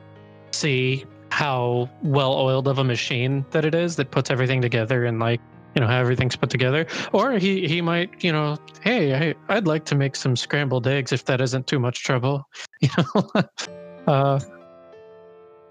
see 0.51 1.07
how 1.31 1.89
well 2.03 2.35
oiled 2.35 2.67
of 2.67 2.79
a 2.79 2.85
machine 2.85 3.47
that 3.53 3.65
it 3.65 3.75
is 3.75 3.97
that 3.97 4.11
puts 4.11 4.31
everything 4.31 4.61
together 4.61 5.07
and 5.07 5.19
like 5.19 5.41
you 5.75 5.81
know 5.81 5.87
how 5.87 5.99
everything's 5.99 6.35
put 6.35 6.51
together. 6.51 6.87
Or 7.13 7.39
he 7.39 7.69
he 7.69 7.81
might 7.81 8.23
you 8.23 8.33
know 8.33 8.59
hey 8.83 9.31
I, 9.31 9.35
I'd 9.49 9.67
like 9.67 9.85
to 9.87 9.95
make 9.95 10.17
some 10.17 10.35
scrambled 10.35 10.87
eggs 10.89 11.13
if 11.13 11.25
that 11.27 11.41
isn't 11.41 11.69
too 11.69 11.79
much 11.79 12.03
trouble. 12.03 12.47
You 12.81 12.89
know, 12.99 13.43
uh, 14.09 14.41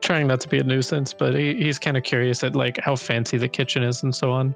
trying 0.01 0.28
not 0.28 0.39
to 0.39 0.47
be 0.47 0.59
a 0.59 0.64
nuisance, 0.64 1.14
but 1.14 1.36
he, 1.36 1.55
he's 1.55 1.78
kind 1.78 1.97
of 1.97 2.03
curious 2.03 2.41
at 2.41 2.55
like 2.55 2.80
how 2.80 2.95
fancy 2.95 3.38
the 3.38 3.49
kitchen 3.49 3.84
is 3.84 4.01
and 4.01 4.16
so 4.16 4.32
on. 4.32 4.55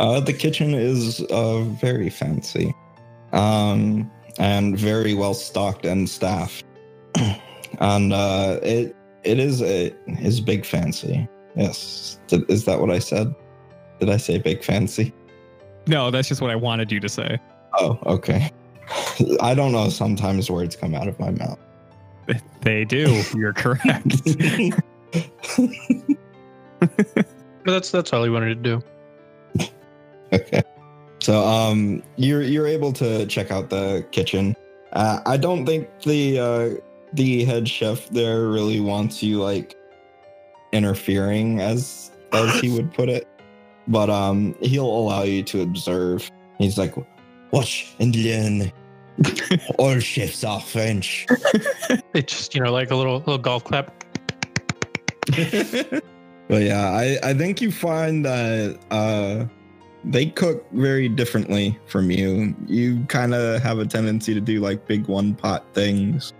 Uh, 0.00 0.20
the 0.20 0.32
kitchen 0.32 0.74
is 0.74 1.20
uh, 1.30 1.60
very 1.60 2.10
fancy, 2.10 2.74
um, 3.32 4.10
and 4.38 4.76
very 4.78 5.14
well 5.14 5.34
stocked 5.34 5.84
and 5.84 6.08
staffed, 6.08 6.64
and 7.78 8.12
uh, 8.12 8.58
it 8.62 8.96
it 9.22 9.38
is 9.38 9.62
a 9.62 9.94
is 10.06 10.40
big 10.40 10.64
fancy. 10.64 11.28
Yes, 11.54 12.18
Did- 12.26 12.50
is 12.50 12.64
that 12.64 12.80
what 12.80 12.90
I 12.90 12.98
said? 12.98 13.34
Did 14.00 14.10
I 14.10 14.16
say 14.16 14.38
big 14.38 14.64
fancy? 14.64 15.12
No, 15.86 16.10
that's 16.10 16.28
just 16.28 16.40
what 16.40 16.50
I 16.50 16.56
wanted 16.56 16.90
you 16.90 16.98
to 17.00 17.08
say. 17.08 17.38
Oh, 17.78 17.98
okay. 18.06 18.50
I 19.40 19.54
don't 19.54 19.72
know. 19.72 19.88
Sometimes 19.88 20.50
words 20.50 20.74
come 20.76 20.94
out 20.94 21.08
of 21.08 21.18
my 21.20 21.30
mouth. 21.30 21.58
They 22.62 22.84
do. 22.84 23.22
You're 23.36 23.52
correct. 23.52 24.22
But 27.64 27.74
that's 27.74 27.92
that's 27.92 28.12
all 28.12 28.24
he 28.24 28.30
wanted 28.30 28.48
to 28.48 28.56
do. 28.56 28.82
Okay. 30.32 30.62
So 31.20 31.44
um 31.44 32.02
you're 32.16 32.42
you're 32.42 32.66
able 32.66 32.92
to 32.94 33.26
check 33.26 33.50
out 33.50 33.70
the 33.70 34.04
kitchen. 34.10 34.56
Uh, 34.92 35.20
I 35.24 35.36
don't 35.36 35.64
think 35.64 35.88
the 36.02 36.38
uh 36.38 36.70
the 37.12 37.44
head 37.44 37.68
chef 37.68 38.08
there 38.08 38.48
really 38.48 38.80
wants 38.80 39.22
you 39.22 39.40
like 39.40 39.76
interfering 40.72 41.60
as 41.60 42.10
as 42.32 42.60
he 42.60 42.70
would 42.70 42.92
put 42.92 43.08
it. 43.08 43.28
But 43.86 44.10
um 44.10 44.56
he'll 44.60 44.84
allow 44.84 45.22
you 45.22 45.42
to 45.44 45.62
observe. 45.62 46.30
He's 46.58 46.76
like 46.76 46.94
watch 47.52 47.94
and 48.00 48.14
learn. 48.16 48.72
All 49.78 49.98
chefs 50.00 50.42
are 50.42 50.60
French. 50.60 51.26
it's 52.14 52.32
just 52.32 52.54
you 52.54 52.62
know 52.62 52.72
like 52.72 52.90
a 52.90 52.96
little 52.96 53.18
little 53.18 53.38
golf 53.38 53.64
clap. 53.64 53.94
but 56.48 56.62
yeah, 56.62 56.90
I, 56.90 57.18
I 57.22 57.34
think 57.34 57.60
you 57.60 57.70
find 57.70 58.24
that 58.24 58.78
uh, 58.90 59.44
they 60.04 60.26
cook 60.26 60.64
very 60.72 61.08
differently 61.08 61.78
from 61.86 62.10
you. 62.10 62.54
You 62.66 63.04
kind 63.06 63.34
of 63.34 63.62
have 63.62 63.78
a 63.78 63.86
tendency 63.86 64.34
to 64.34 64.40
do 64.40 64.60
like 64.60 64.86
big 64.86 65.06
one 65.06 65.34
pot 65.34 65.64
things, 65.74 66.32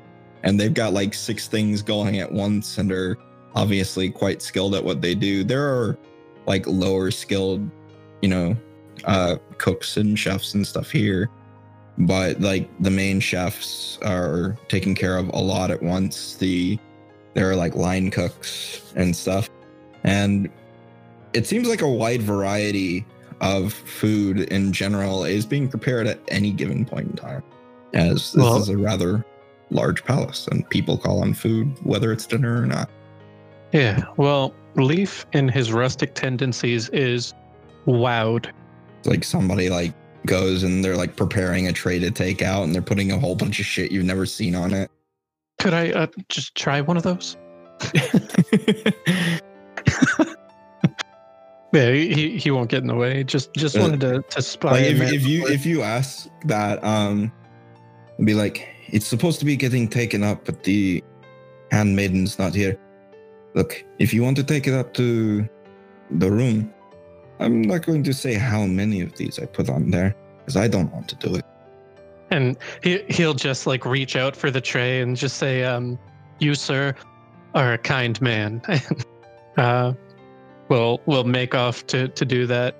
and 0.43 0.59
they've 0.59 0.75
got 0.75 0.93
like 0.93 1.15
six 1.15 1.49
things 1.49 1.83
going 1.83 2.19
at 2.19 2.31
once 2.31 2.79
and 2.79 2.91
are 2.91 3.19
obviously 3.55 4.11
quite 4.11 4.43
skilled 4.43 4.75
at 4.75 4.85
what 4.85 5.01
they 5.01 5.15
do. 5.15 5.45
There 5.45 5.65
are 5.65 5.99
like 6.47 6.67
lower 6.67 7.11
skilled, 7.11 7.69
you 8.21 8.29
know, 8.29 8.57
uh, 9.05 9.37
cooks 9.59 9.97
and 9.97 10.19
chefs 10.19 10.55
and 10.55 10.67
stuff 10.67 10.91
here. 10.91 11.29
But 11.99 12.41
like 12.41 12.69
the 12.81 12.91
main 12.91 13.21
chefs 13.21 13.99
are 14.03 14.57
taking 14.69 14.95
care 14.95 15.17
of 15.19 15.29
a 15.29 15.39
lot 15.39 15.71
at 15.71 15.83
once. 15.83 16.35
The 16.37 16.79
there 17.35 17.51
are 17.51 17.57
like 17.57 17.75
line 17.77 18.11
cooks 18.11 18.93
and 18.97 19.15
stuff. 19.15 19.49
And 20.05 20.51
it 21.33 21.47
seems 21.47 21.69
like 21.69 21.83
a 21.83 21.89
wide 21.89 22.23
variety 22.23 23.07
of 23.43 23.72
food 23.72 24.40
in 24.53 24.72
general 24.72 25.24
is 25.24 25.45
being 25.45 25.68
prepared 25.68 26.07
at 26.07 26.20
any 26.28 26.53
given 26.53 26.84
point 26.84 27.11
in 27.11 27.16
time. 27.16 27.43
As 27.93 28.32
this 28.32 28.43
Well- 28.43 28.57
is 28.57 28.68
a 28.70 28.78
rather 28.78 29.24
large 29.70 30.05
palace 30.05 30.47
and 30.49 30.68
people 30.70 30.99
call 30.99 31.22
on 31.22 31.34
food 31.34 31.72
whether 31.82 32.12
it's 32.12 32.26
dinner 32.26 32.62
or 32.62 32.66
not. 32.66 32.88
Yeah. 33.72 34.05
Well, 34.16 34.55
Leaf 34.76 35.26
in 35.32 35.49
his 35.49 35.72
rustic 35.72 36.14
tendencies 36.14 36.88
is 36.90 37.34
wowed. 37.86 38.47
It's 38.99 39.09
like 39.09 39.24
somebody 39.24 39.70
like 39.70 39.93
goes 40.26 40.62
and 40.62 40.84
they're 40.84 40.97
like 40.97 41.16
preparing 41.16 41.66
a 41.66 41.72
tray 41.72 41.99
to 41.99 42.11
take 42.11 42.43
out 42.43 42.64
and 42.64 42.74
they're 42.74 42.82
putting 42.82 43.11
a 43.11 43.18
whole 43.18 43.34
bunch 43.34 43.59
of 43.61 43.66
shit 43.66 43.90
you've 43.90 44.05
never 44.05 44.26
seen 44.26 44.55
on 44.55 44.72
it. 44.72 44.90
Could 45.59 45.74
I 45.74 45.90
uh, 45.90 46.07
just 46.28 46.55
try 46.55 46.80
one 46.80 46.97
of 46.97 47.03
those? 47.03 47.36
Yeah, 51.73 51.91
he, 51.91 52.37
he 52.37 52.51
won't 52.51 52.68
get 52.68 52.83
in 52.83 52.87
the 52.87 52.95
way. 52.95 53.25
Just 53.25 53.55
just 53.55 53.79
wanted 53.79 54.01
to 54.01 54.23
to 54.23 54.43
spy. 54.43 54.73
like 54.73 54.85
if, 54.85 55.01
if 55.12 55.27
you 55.27 55.47
if 55.47 55.64
you 55.64 55.83
ask 55.83 56.29
that 56.45 56.83
um 56.85 57.33
be 58.25 58.35
like 58.35 58.68
it's 58.89 59.07
supposed 59.07 59.39
to 59.39 59.45
be 59.45 59.57
getting 59.57 59.89
taken 59.89 60.23
up 60.23 60.45
but 60.45 60.62
the 60.64 61.03
handmaiden's 61.73 62.39
not 62.39 62.55
here 62.55 62.79
look 63.55 63.83
if 63.99 64.12
you 64.12 64.23
want 64.23 64.37
to 64.37 64.45
take 64.45 64.66
it 64.68 64.75
up 64.75 64.93
to 64.93 65.49
the 66.11 66.31
room 66.31 66.73
i'm 67.41 67.62
not 67.62 67.85
going 67.85 68.03
to 68.05 68.12
say 68.12 68.35
how 68.35 68.66
many 68.66 69.01
of 69.01 69.16
these 69.16 69.39
i 69.41 69.47
put 69.47 69.70
on 69.70 69.91
there 69.91 70.14
because 70.39 70.57
i 70.57 70.68
don't 70.68 70.93
want 70.93 71.09
to 71.09 71.16
do 71.16 71.35
it 71.35 71.45
and 72.33 72.57
he 72.83 73.05
he'll 73.09 73.35
just 73.35 73.66
like 73.66 73.85
reach 73.85 74.16
out 74.16 74.35
for 74.35 74.51
the 74.51 74.61
tray 74.61 75.01
and 75.01 75.16
just 75.16 75.37
say, 75.37 75.64
um, 75.64 75.99
"You 76.39 76.55
sir 76.55 76.95
are 77.55 77.75
a 77.75 77.79
kind 77.79 78.20
man." 78.20 78.62
uh, 79.59 79.93
we'll 80.69 81.01
we'll 81.07 81.25
make 81.25 81.55
off 81.55 81.87
to 81.89 82.09
to 82.09 82.25
do 82.25 82.47
that 82.47 82.75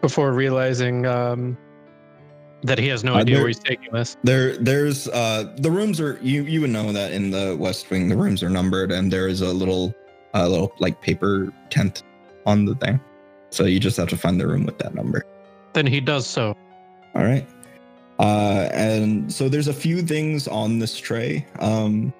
before 0.00 0.32
realizing 0.32 1.06
um, 1.06 1.56
that 2.62 2.78
he 2.78 2.88
has 2.88 3.04
no 3.04 3.14
Uh, 3.14 3.18
idea 3.18 3.34
there- 3.36 3.42
where 3.44 3.48
he's 3.48 3.58
taking 3.58 3.92
this. 3.92 4.16
there 4.24 4.56
there's 4.56 5.08
uh 5.08 5.52
the 5.58 5.70
rooms 5.70 6.00
are 6.00 6.18
you 6.22 6.42
you 6.44 6.60
would 6.62 6.70
know 6.70 6.92
that 6.92 7.12
in 7.12 7.30
the 7.30 7.56
west 7.58 7.90
wing 7.90 8.08
the 8.08 8.16
rooms 8.16 8.42
are 8.42 8.50
numbered 8.50 8.90
and 8.92 9.12
there 9.12 9.28
is 9.28 9.40
a 9.42 9.52
little 9.52 9.94
a 10.34 10.48
little 10.48 10.72
like 10.78 11.00
paper 11.00 11.52
tent 11.70 12.02
on 12.46 12.64
the 12.64 12.74
thing 12.76 12.98
so 13.50 13.64
you 13.64 13.78
just 13.78 13.96
have 13.96 14.08
to 14.08 14.16
find 14.16 14.40
the 14.40 14.46
room 14.46 14.64
with 14.64 14.78
that 14.78 14.94
number 14.94 15.24
Then 15.74 15.86
he 15.86 16.00
does 16.00 16.26
so. 16.26 16.54
All 17.16 17.22
right. 17.24 17.46
Uh, 18.20 18.68
and 18.72 19.32
so 19.32 19.48
there's 19.48 19.66
a 19.68 19.72
few 19.74 20.02
things 20.02 20.46
on 20.48 20.78
this 20.78 20.96
tray. 20.96 21.44
Um, 21.58 22.12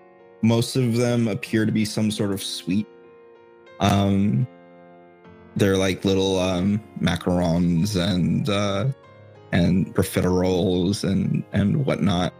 most 0.43 0.75
of 0.77 0.97
them 0.97 1.29
appear 1.29 1.65
to 1.67 1.71
be 1.73 1.85
some 1.85 2.11
sort 2.11 2.33
of 2.33 2.43
sweet. 2.43 2.87
Um, 3.81 4.47
they're 5.57 5.77
like 5.77 6.05
little 6.05 6.39
um, 6.39 6.81
macarons 7.01 7.97
and 7.97 8.49
uh, 8.49 8.87
and 9.53 9.95
profiteroles 9.95 11.09
and 11.09 11.45
and 11.53 11.85
whatnot. 11.85 12.33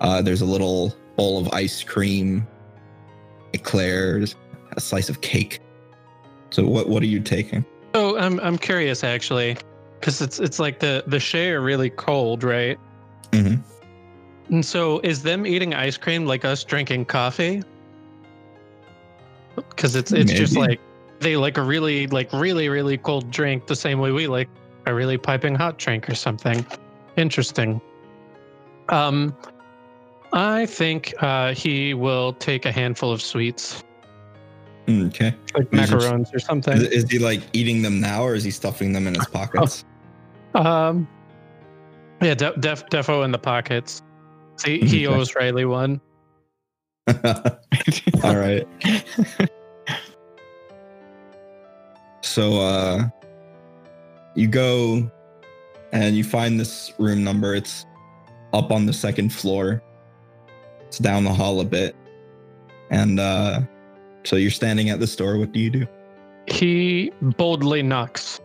Uh, 0.00 0.22
there's 0.22 0.40
a 0.40 0.46
little 0.46 0.94
bowl 1.16 1.38
of 1.38 1.48
ice 1.52 1.82
cream, 1.82 2.46
eclairs, 3.52 4.34
a 4.72 4.80
slice 4.80 5.08
of 5.08 5.20
cake. 5.20 5.60
So 6.50 6.64
what 6.64 6.88
what 6.88 7.02
are 7.02 7.06
you 7.06 7.20
taking? 7.20 7.64
Oh, 7.94 8.16
I'm 8.16 8.40
I'm 8.40 8.58
curious 8.58 9.04
actually, 9.04 9.56
because 10.00 10.20
it's 10.20 10.40
it's 10.40 10.58
like 10.58 10.80
the 10.80 11.04
the 11.06 11.20
Shay 11.20 11.50
are 11.50 11.60
really 11.60 11.90
cold, 11.90 12.42
right? 12.42 12.78
Mhm. 13.32 13.62
And 14.50 14.64
so, 14.64 15.00
is 15.02 15.22
them 15.22 15.46
eating 15.46 15.74
ice 15.74 15.96
cream 15.96 16.26
like 16.26 16.44
us 16.44 16.64
drinking 16.64 17.06
coffee? 17.06 17.62
Because 19.56 19.96
it's 19.96 20.12
it's 20.12 20.32
just 20.32 20.56
like 20.56 20.80
they 21.24 21.36
like 21.36 21.56
a 21.58 21.62
really 21.62 22.06
like 22.08 22.32
really 22.32 22.68
really 22.68 22.98
cold 22.98 23.30
drink 23.30 23.66
the 23.66 23.74
same 23.74 23.98
way 23.98 24.12
we 24.12 24.26
like 24.26 24.48
a 24.86 24.94
really 24.94 25.16
piping 25.18 25.54
hot 25.54 25.78
drink 25.78 26.08
or 26.08 26.14
something. 26.14 26.64
Interesting. 27.16 27.80
Um, 28.90 29.34
I 30.34 30.66
think 30.66 31.14
uh, 31.20 31.54
he 31.54 31.94
will 31.94 32.34
take 32.34 32.66
a 32.66 32.72
handful 32.72 33.10
of 33.10 33.22
sweets, 33.22 33.82
Okay. 34.88 35.34
like 35.54 35.72
Is 35.72 35.90
it- 35.90 35.96
macarons 35.96 36.34
or 36.34 36.38
something. 36.38 36.76
Is, 36.76 36.82
is 37.04 37.10
he 37.10 37.18
like 37.18 37.40
eating 37.54 37.80
them 37.80 37.98
now, 38.00 38.22
or 38.24 38.34
is 38.34 38.44
he 38.44 38.50
stuffing 38.50 38.92
them 38.92 39.06
in 39.06 39.14
his 39.14 39.26
pockets? 39.32 39.84
Um, 40.54 41.08
yeah, 42.20 42.34
De- 42.34 42.56
Def 42.60 42.84
Defo 42.90 43.24
in 43.24 43.30
the 43.32 43.38
pockets. 43.38 44.02
See, 44.56 44.80
he 44.84 45.06
Okay. 45.06 45.16
owes 45.16 45.34
Riley 45.34 45.64
one. 45.64 46.00
All 47.08 48.36
right. 48.36 48.66
So 52.34 52.60
uh 52.60 53.08
you 54.34 54.48
go 54.48 55.08
and 55.92 56.16
you 56.16 56.24
find 56.24 56.58
this 56.58 56.92
room 56.98 57.22
number. 57.22 57.54
It's 57.54 57.86
up 58.52 58.72
on 58.72 58.86
the 58.86 58.92
second 58.92 59.32
floor. 59.32 59.80
It's 60.80 60.98
down 60.98 61.22
the 61.22 61.32
hall 61.32 61.60
a 61.60 61.64
bit. 61.64 61.94
And 62.90 63.20
uh 63.20 63.60
so 64.24 64.34
you're 64.34 64.50
standing 64.50 64.90
at 64.90 64.98
this 64.98 65.14
door. 65.14 65.38
What 65.38 65.52
do 65.52 65.60
you 65.60 65.70
do? 65.70 65.86
He 66.48 67.12
boldly 67.22 67.84
knocks. 67.84 68.40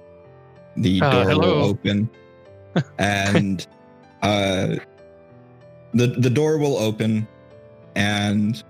The 0.78 1.02
Uh, 1.02 1.24
door 1.24 1.40
will 1.40 1.64
open. 1.64 2.10
and 3.00 3.66
uh 4.22 4.76
the 5.96 6.06
the 6.06 6.30
door 6.30 6.60
will 6.60 6.78
open 6.78 7.28
and 7.96 8.64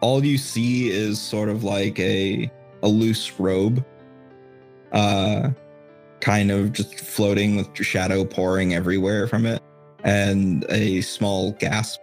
all 0.00 0.24
you 0.24 0.38
see 0.38 0.90
is 0.90 1.20
sort 1.20 1.48
of 1.48 1.64
like 1.64 1.98
a 1.98 2.48
a 2.84 2.88
loose 2.88 3.40
robe 3.40 3.84
uh 4.92 5.50
kind 6.24 6.50
of 6.50 6.72
just 6.72 6.98
floating 7.00 7.56
with 7.56 7.68
shadow 7.84 8.24
pouring 8.24 8.74
everywhere 8.74 9.28
from 9.28 9.44
it, 9.44 9.62
and 10.04 10.64
a 10.70 11.02
small 11.02 11.52
gasp. 11.52 12.00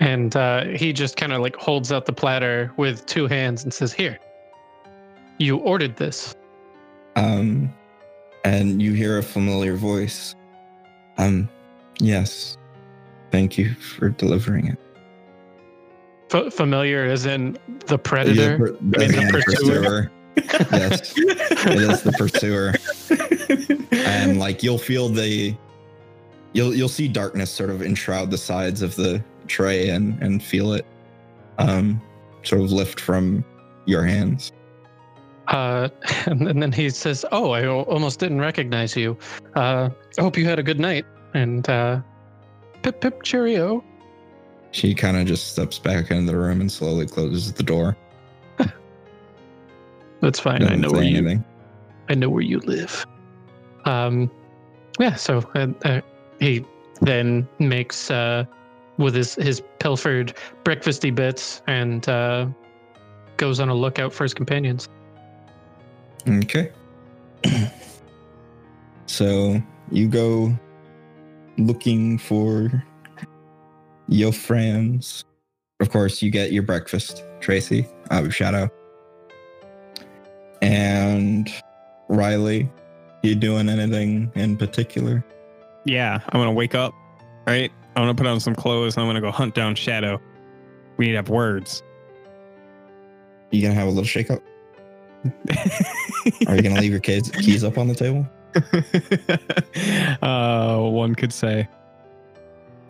And 0.00 0.34
uh, 0.34 0.64
he 0.64 0.92
just 0.94 1.16
kind 1.16 1.32
of 1.32 1.42
like 1.42 1.54
holds 1.56 1.92
out 1.92 2.06
the 2.06 2.14
platter 2.14 2.72
with 2.78 3.04
two 3.04 3.26
hands 3.26 3.62
and 3.62 3.72
says, 3.72 3.92
Here, 3.92 4.18
you 5.38 5.58
ordered 5.58 5.96
this. 5.96 6.34
Um, 7.14 7.72
and 8.42 8.80
you 8.80 8.94
hear 8.94 9.18
a 9.18 9.22
familiar 9.22 9.76
voice. 9.76 10.34
Um, 11.18 11.48
yes. 12.00 12.56
Thank 13.30 13.58
you 13.58 13.74
for 13.74 14.08
delivering 14.08 14.66
it. 14.68 14.78
F- 16.32 16.52
familiar 16.52 17.04
as 17.04 17.26
in 17.26 17.58
the 17.86 17.98
predator. 17.98 18.58
Per- 18.58 18.76
I 18.76 19.06
mean, 19.08 19.32
the 19.32 19.42
pursuer. 19.44 20.10
pursuer. 20.34 20.68
yes, 20.72 21.12
it 21.16 21.78
is 21.78 22.02
the 22.02 22.12
pursuer. 22.12 22.72
and 23.92 24.38
like 24.38 24.62
you'll 24.62 24.78
feel 24.78 25.08
the 25.08 25.54
you'll 26.52 26.74
you'll 26.74 26.88
see 26.88 27.08
darkness 27.08 27.50
sort 27.50 27.70
of 27.70 27.82
enshroud 27.82 28.30
the 28.30 28.38
sides 28.38 28.82
of 28.82 28.94
the 28.96 29.22
tray 29.46 29.88
and 29.90 30.20
and 30.22 30.42
feel 30.42 30.72
it 30.72 30.86
um 31.58 32.00
sort 32.44 32.62
of 32.62 32.72
lift 32.72 32.98
from 33.00 33.44
your 33.86 34.02
hands 34.04 34.52
Uh, 35.48 35.88
and 36.26 36.62
then 36.62 36.70
he 36.72 36.88
says, 36.88 37.24
"Oh, 37.32 37.50
I 37.50 37.66
almost 37.66 38.20
didn't 38.20 38.40
recognize 38.40 38.96
you. 38.96 39.18
Uh, 39.56 39.90
I 40.16 40.22
hope 40.22 40.36
you 40.38 40.46
had 40.46 40.58
a 40.58 40.62
good 40.62 40.78
night." 40.78 41.04
And 41.34 41.68
uh, 41.68 42.00
pip 42.82 43.00
pip 43.00 43.22
cheerio. 43.24 43.82
She 44.72 44.94
kind 44.94 45.16
of 45.16 45.26
just 45.26 45.52
steps 45.52 45.78
back 45.78 46.10
into 46.10 46.30
the 46.30 46.36
room 46.36 46.60
and 46.60 46.70
slowly 46.70 47.06
closes 47.06 47.52
the 47.52 47.62
door 47.62 47.96
That's 50.22 50.38
fine. 50.38 50.62
I 50.62 50.66
Doesn't 50.66 50.80
know 50.80 50.88
say 50.88 50.94
where 50.94 51.04
you. 51.04 51.44
I 52.08 52.14
know 52.14 52.30
where 52.30 52.42
you 52.42 52.60
live. 52.60 53.04
Um, 53.84 54.30
yeah. 54.98 55.16
So 55.16 55.38
uh, 55.56 55.66
uh, 55.84 56.00
he 56.38 56.64
then 57.00 57.46
makes 57.58 58.10
uh, 58.10 58.44
with 58.98 59.14
his 59.16 59.34
his 59.34 59.60
pilfered 59.80 60.34
breakfasty 60.62 61.12
bits 61.12 61.60
and 61.66 62.08
uh, 62.08 62.46
goes 63.36 63.58
on 63.58 63.68
a 63.68 63.74
lookout 63.74 64.12
for 64.12 64.22
his 64.22 64.32
companions. 64.32 64.88
Okay. 66.28 66.70
so 69.06 69.60
you 69.90 70.06
go 70.06 70.56
looking 71.58 72.16
for 72.16 72.84
your 74.12 74.32
friends. 74.32 75.24
Of 75.80 75.90
course, 75.90 76.22
you 76.22 76.30
get 76.30 76.52
your 76.52 76.62
breakfast, 76.62 77.24
Tracy, 77.40 77.86
out 78.10 78.24
of 78.24 78.34
Shadow. 78.34 78.70
And 80.60 81.52
Riley, 82.08 82.70
you 83.22 83.34
doing 83.34 83.68
anything 83.68 84.30
in 84.34 84.56
particular? 84.56 85.24
Yeah, 85.84 86.20
I'm 86.28 86.40
gonna 86.40 86.52
wake 86.52 86.74
up, 86.74 86.94
right? 87.46 87.72
I'm 87.96 88.02
gonna 88.02 88.14
put 88.14 88.26
on 88.26 88.38
some 88.38 88.54
clothes. 88.54 88.96
I'm 88.96 89.06
gonna 89.06 89.20
go 89.20 89.32
hunt 89.32 89.54
down 89.54 89.74
Shadow. 89.74 90.20
We 90.98 91.06
need 91.06 91.12
to 91.12 91.18
have 91.18 91.28
words. 91.28 91.82
You 93.50 93.62
gonna 93.62 93.74
have 93.74 93.88
a 93.88 93.90
little 93.90 94.04
shake 94.04 94.30
up? 94.30 94.42
Are 96.46 96.56
you 96.56 96.62
gonna 96.62 96.80
leave 96.80 96.90
your 96.90 97.00
kids 97.00 97.30
keys 97.30 97.64
up 97.64 97.78
on 97.78 97.88
the 97.88 97.94
table? 97.94 98.28
uh, 100.22 100.78
one 100.78 101.14
could 101.14 101.32
say. 101.32 101.68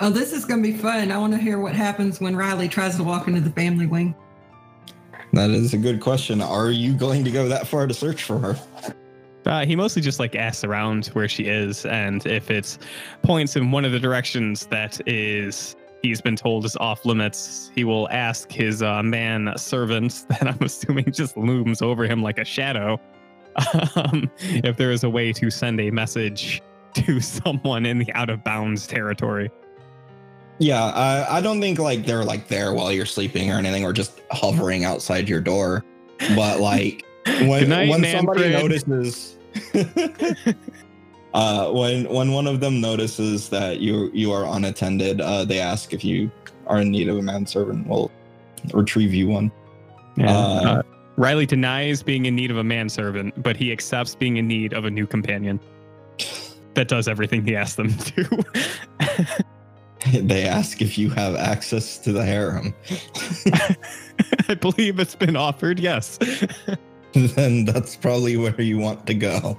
Oh, 0.03 0.11
this 0.11 0.33
is 0.33 0.45
going 0.45 0.61
to 0.61 0.69
be 0.69 0.77
fun. 0.77 1.13
I 1.13 1.19
want 1.19 1.33
to 1.33 1.39
hear 1.39 1.61
what 1.61 1.77
happens 1.77 2.21
when 2.21 2.35
Riley 2.35 2.67
tries 2.67 2.97
to 2.97 3.05
walk 3.05 3.29
into 3.29 3.41
the 3.41 3.53
family 3.53 3.87
wing. 3.87 4.17
That 5.33 5.51
is 5.51 5.75
a 5.75 5.79
good 5.79 6.01
question. 6.01 6.41
Are 6.41 6.73
you 6.73 6.93
going 6.93 7.23
to 7.23 7.31
go 7.31 7.47
that 7.47 7.69
far 7.69 7.87
to 7.87 7.95
search 7.95 8.25
for 8.25 8.37
her? 8.41 8.59
Uh, 9.47 9.65
he 9.65 9.77
mostly 9.77 10.03
just 10.03 10.19
like 10.19 10.35
asks 10.35 10.65
around 10.65 11.07
where 11.13 11.29
she 11.29 11.45
is, 11.45 11.87
and 11.87 12.27
if 12.27 12.51
it's 12.51 12.81
points 13.23 13.55
in 13.55 13.71
one 13.71 13.85
of 13.85 13.93
the 13.93 14.01
directions 14.01 14.67
that 14.67 15.01
is 15.07 15.77
he's 16.03 16.21
been 16.21 16.35
told 16.35 16.65
is 16.65 16.77
off 16.79 17.05
limits, 17.05 17.71
he 17.73 17.85
will 17.85 18.09
ask 18.11 18.51
his 18.51 18.83
uh, 18.83 19.05
man 19.05 19.53
servant 19.57 20.27
that 20.31 20.49
I'm 20.49 20.63
assuming 20.63 21.13
just 21.13 21.37
looms 21.37 21.81
over 21.81 22.09
him 22.09 22.23
like 22.23 22.39
a 22.39 22.45
shadow, 22.45 23.01
um, 23.95 24.29
if 24.41 24.77
there 24.77 24.91
is 24.91 25.05
a 25.05 25.11
way 25.11 25.33
to 25.35 25.49
send 25.49 25.81
a 25.81 25.93
message 25.93 26.61
to 26.95 27.21
someone 27.21 27.87
in 27.87 27.99
the 27.99 28.13
out 28.15 28.31
of 28.31 28.43
bounds 28.43 28.89
territory. 28.89 29.49
Yeah, 30.63 30.85
I, 30.85 31.39
I 31.39 31.41
don't 31.41 31.61
think 31.61 31.81
like 31.81 32.07
they're 32.07 32.23
like 32.25 32.47
there 32.47 32.73
while 32.73 32.93
you're 32.93 33.05
sleeping 33.05 33.51
or 33.51 33.55
anything, 33.55 33.85
or 33.85 33.93
just 33.93 34.21
hovering 34.31 34.85
outside 34.85 35.29
your 35.29 35.41
door. 35.41 35.85
But 36.37 36.61
like 36.61 37.05
when 37.27 37.69
night, 37.69 37.89
when 37.89 38.05
somebody 38.05 38.51
notices, 38.51 39.39
uh, 41.35 41.73
when 41.73 42.09
when 42.09 42.31
one 42.31 42.47
of 42.47 42.61
them 42.61 42.81
notices 42.81 43.49
that 43.49 43.81
you 43.81 44.09
you 44.15 44.31
are 44.31 44.45
unattended, 44.45 45.21
uh, 45.21 45.45
they 45.45 45.59
ask 45.59 45.93
if 45.93 46.05
you 46.05 46.31
are 46.69 46.81
in 46.81 46.93
need 46.93 47.09
of 47.09 47.17
a 47.17 47.23
manservant. 47.23 47.89
We'll 47.89 48.13
retrieve 48.73 49.13
you 49.13 49.29
one. 49.29 49.51
Yeah. 50.17 50.31
Uh, 50.31 50.63
Uh, 50.63 50.83
Riley 51.17 51.45
denies 51.45 52.05
being 52.05 52.27
in 52.27 52.37
need 52.37 52.53
of 52.53 52.57
a 52.57 52.65
manservant, 52.65 53.43
but 53.43 53.57
he 53.57 53.73
accepts 53.73 54.15
being 54.15 54.37
in 54.37 54.47
need 54.47 54.75
of 54.75 54.85
a 54.85 54.91
new 54.91 55.09
companion 55.09 55.59
that 56.75 56.87
does 56.87 57.09
everything 57.09 57.45
he 57.45 57.57
asks 57.57 57.75
them 57.75 57.93
to. 57.99 58.45
they 60.13 60.45
ask 60.47 60.81
if 60.83 60.99
you 60.99 61.11
have 61.11 61.35
access 61.37 61.99
to 61.99 62.13
the 62.13 62.25
harem. 62.25 62.75
I 64.49 64.55
believe 64.55 64.99
it's 64.99 65.15
been 65.15 65.37
offered, 65.37 65.79
yes. 65.79 66.19
then 67.13 67.65
that's 67.65 67.97
probably 67.97 68.37
where 68.37 68.61
you 68.61 68.79
want 68.79 69.07
to 69.07 69.15
go. 69.15 69.59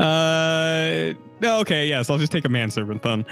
Uh, 0.00 1.12
okay, 1.42 1.86
yes, 1.86 2.10
I'll 2.10 2.18
just 2.18 2.32
take 2.32 2.44
a 2.44 2.48
manservant 2.48 3.02
then. 3.02 3.24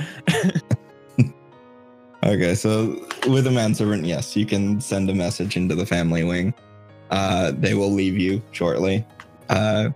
Okay, 2.23 2.55
so 2.55 3.03
with 3.29 3.47
a 3.47 3.51
manservant, 3.51 4.05
yes, 4.05 4.37
you 4.37 4.45
can 4.45 4.79
send 4.81 5.09
a 5.09 5.15
message 5.15 5.57
into 5.57 5.75
the 5.75 5.87
family 5.87 6.23
wing. 6.23 6.53
Uh, 7.11 7.53
they 7.57 7.73
will 7.75 7.91
leave 7.91 8.19
you 8.19 8.43
shortly. 8.53 9.05
Uh, 9.49 9.89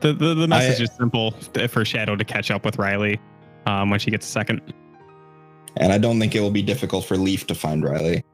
The, 0.00 0.12
the, 0.12 0.34
the 0.34 0.48
message 0.48 0.80
I- 0.80 0.84
is 0.84 0.90
simple 0.98 1.30
for 1.68 1.84
Shadow 1.84 2.16
to 2.16 2.24
catch 2.24 2.50
up 2.50 2.64
with 2.64 2.78
Riley 2.78 3.20
um, 3.66 3.90
when 3.90 4.00
she 4.00 4.10
gets 4.10 4.26
a 4.26 4.30
second. 4.30 4.60
And 5.78 5.92
I 5.92 5.98
don't 5.98 6.18
think 6.20 6.34
it 6.34 6.40
will 6.40 6.50
be 6.50 6.62
difficult 6.62 7.04
for 7.04 7.16
Leaf 7.16 7.46
to 7.48 7.54
find 7.54 7.84
Riley. 7.84 8.24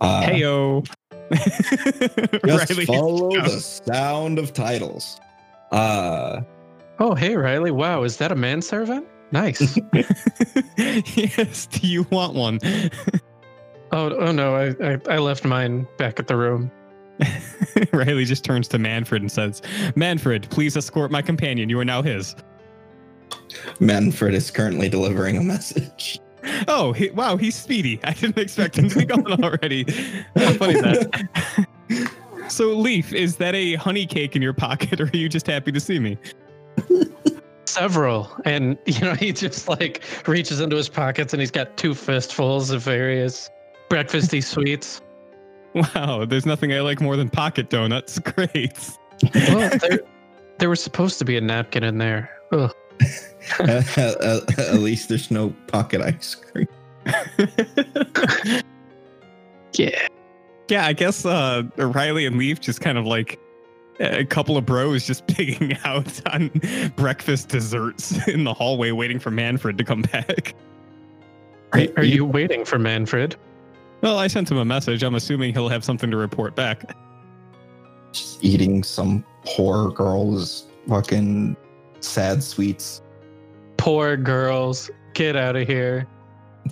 Uh, 0.00 0.22
Heyo. 0.22 0.86
just 2.46 2.70
Riley. 2.70 2.86
follow 2.86 3.30
the 3.30 3.60
sound 3.60 4.38
of 4.38 4.52
titles. 4.52 5.20
Uh, 5.70 6.42
Oh, 7.00 7.14
hey 7.14 7.34
Riley! 7.34 7.70
Wow, 7.70 8.02
is 8.02 8.18
that 8.18 8.30
a 8.30 8.34
manservant? 8.34 9.06
Nice. 9.32 9.78
yes, 10.76 11.66
do 11.66 11.86
you 11.86 12.06
want 12.10 12.34
one? 12.34 12.60
oh, 13.92 14.14
oh 14.14 14.32
no, 14.32 14.54
I, 14.54 14.74
I 14.84 15.00
I 15.08 15.18
left 15.18 15.46
mine 15.46 15.88
back 15.96 16.20
at 16.20 16.26
the 16.26 16.36
room. 16.36 16.70
Riley 17.92 18.26
just 18.26 18.44
turns 18.44 18.68
to 18.68 18.78
Manfred 18.78 19.22
and 19.22 19.32
says, 19.32 19.62
Manfred, 19.96 20.48
please 20.50 20.76
escort 20.76 21.10
my 21.10 21.22
companion. 21.22 21.70
You 21.70 21.80
are 21.80 21.84
now 21.86 22.02
his. 22.02 22.34
Manfred 23.78 24.34
is 24.34 24.50
currently 24.50 24.88
delivering 24.90 25.38
a 25.38 25.42
message. 25.42 26.18
Oh, 26.68 26.92
he, 26.92 27.10
wow, 27.10 27.36
he's 27.36 27.54
speedy. 27.54 28.00
I 28.04 28.12
didn't 28.12 28.38
expect 28.38 28.78
him 28.78 28.88
to 28.88 28.98
be 28.98 29.04
gone 29.04 29.44
already. 29.44 29.84
How 30.36 30.52
funny 30.54 30.74
is 30.74 30.82
that? 30.82 32.10
so, 32.48 32.68
Leaf, 32.68 33.12
is 33.12 33.36
that 33.36 33.54
a 33.54 33.74
honey 33.74 34.06
cake 34.06 34.36
in 34.36 34.42
your 34.42 34.52
pocket, 34.52 35.00
or 35.00 35.04
are 35.04 35.16
you 35.16 35.28
just 35.28 35.46
happy 35.46 35.72
to 35.72 35.80
see 35.80 35.98
me? 35.98 36.18
Several, 37.66 38.30
and 38.44 38.76
you 38.86 39.00
know 39.00 39.14
he 39.14 39.32
just 39.32 39.68
like 39.68 40.02
reaches 40.26 40.60
into 40.60 40.76
his 40.76 40.88
pockets 40.88 41.32
and 41.32 41.40
he's 41.40 41.52
got 41.52 41.76
two 41.76 41.94
fistfuls 41.94 42.70
of 42.70 42.82
various 42.82 43.48
breakfasty 43.88 44.42
sweets. 44.44 45.00
Wow, 45.74 46.24
there's 46.24 46.46
nothing 46.46 46.72
I 46.72 46.80
like 46.80 47.00
more 47.00 47.16
than 47.16 47.28
pocket 47.28 47.70
donuts. 47.70 48.18
Great. 48.36 48.76
Well, 49.34 49.70
there, 49.78 50.00
there 50.58 50.68
was 50.68 50.82
supposed 50.82 51.18
to 51.20 51.24
be 51.24 51.36
a 51.36 51.40
napkin 51.40 51.84
in 51.84 51.98
there. 51.98 52.30
Ugh. 52.52 52.74
at, 53.60 53.98
at- 53.98 54.58
at 54.58 54.74
least 54.74 55.08
there's 55.08 55.30
no 55.30 55.54
pocket 55.66 56.00
ice 56.00 56.34
cream. 56.34 56.68
Yeah. 59.74 60.08
yeah, 60.68 60.84
I 60.86 60.92
guess 60.92 61.24
uh, 61.24 61.62
Riley 61.76 62.26
and 62.26 62.36
Leaf 62.36 62.60
just 62.60 62.80
kind 62.80 62.98
of 62.98 63.06
like 63.06 63.38
a 64.00 64.24
couple 64.24 64.56
of 64.56 64.66
bros 64.66 65.06
just 65.06 65.26
pigging 65.28 65.76
out 65.84 66.20
on 66.32 66.50
breakfast 66.96 67.48
desserts 67.48 68.26
in 68.28 68.44
the 68.44 68.52
hallway, 68.52 68.90
waiting 68.90 69.18
for 69.18 69.30
Manfred 69.30 69.78
to 69.78 69.84
come 69.84 70.02
back. 70.02 70.54
Are, 71.72 71.86
are 71.96 72.04
you 72.04 72.24
waiting 72.24 72.64
for 72.64 72.78
Manfred? 72.78 73.36
Well, 74.00 74.18
I 74.18 74.26
sent 74.26 74.50
him 74.50 74.56
a 74.56 74.64
message. 74.64 75.02
I'm 75.02 75.14
assuming 75.14 75.52
he'll 75.52 75.68
have 75.68 75.84
something 75.84 76.10
to 76.10 76.16
report 76.16 76.56
back. 76.56 76.96
Just 78.12 78.42
eating 78.42 78.82
some 78.82 79.24
poor 79.44 79.90
girl's 79.90 80.66
fucking 80.88 81.56
sad 82.00 82.42
sweets. 82.42 83.02
Poor 83.76 84.16
girls, 84.16 84.90
get 85.14 85.36
out 85.36 85.56
of 85.56 85.66
here. 85.66 86.06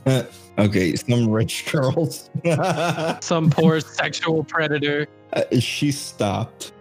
okay, 0.59 0.95
some 0.97 1.29
rich 1.29 1.67
girls. 1.73 2.31
Some 3.21 3.51
poor 3.51 3.81
sexual 3.81 4.45
predator. 4.45 5.07
Uh, 5.33 5.43
she 5.59 5.91
stopped. 5.91 6.73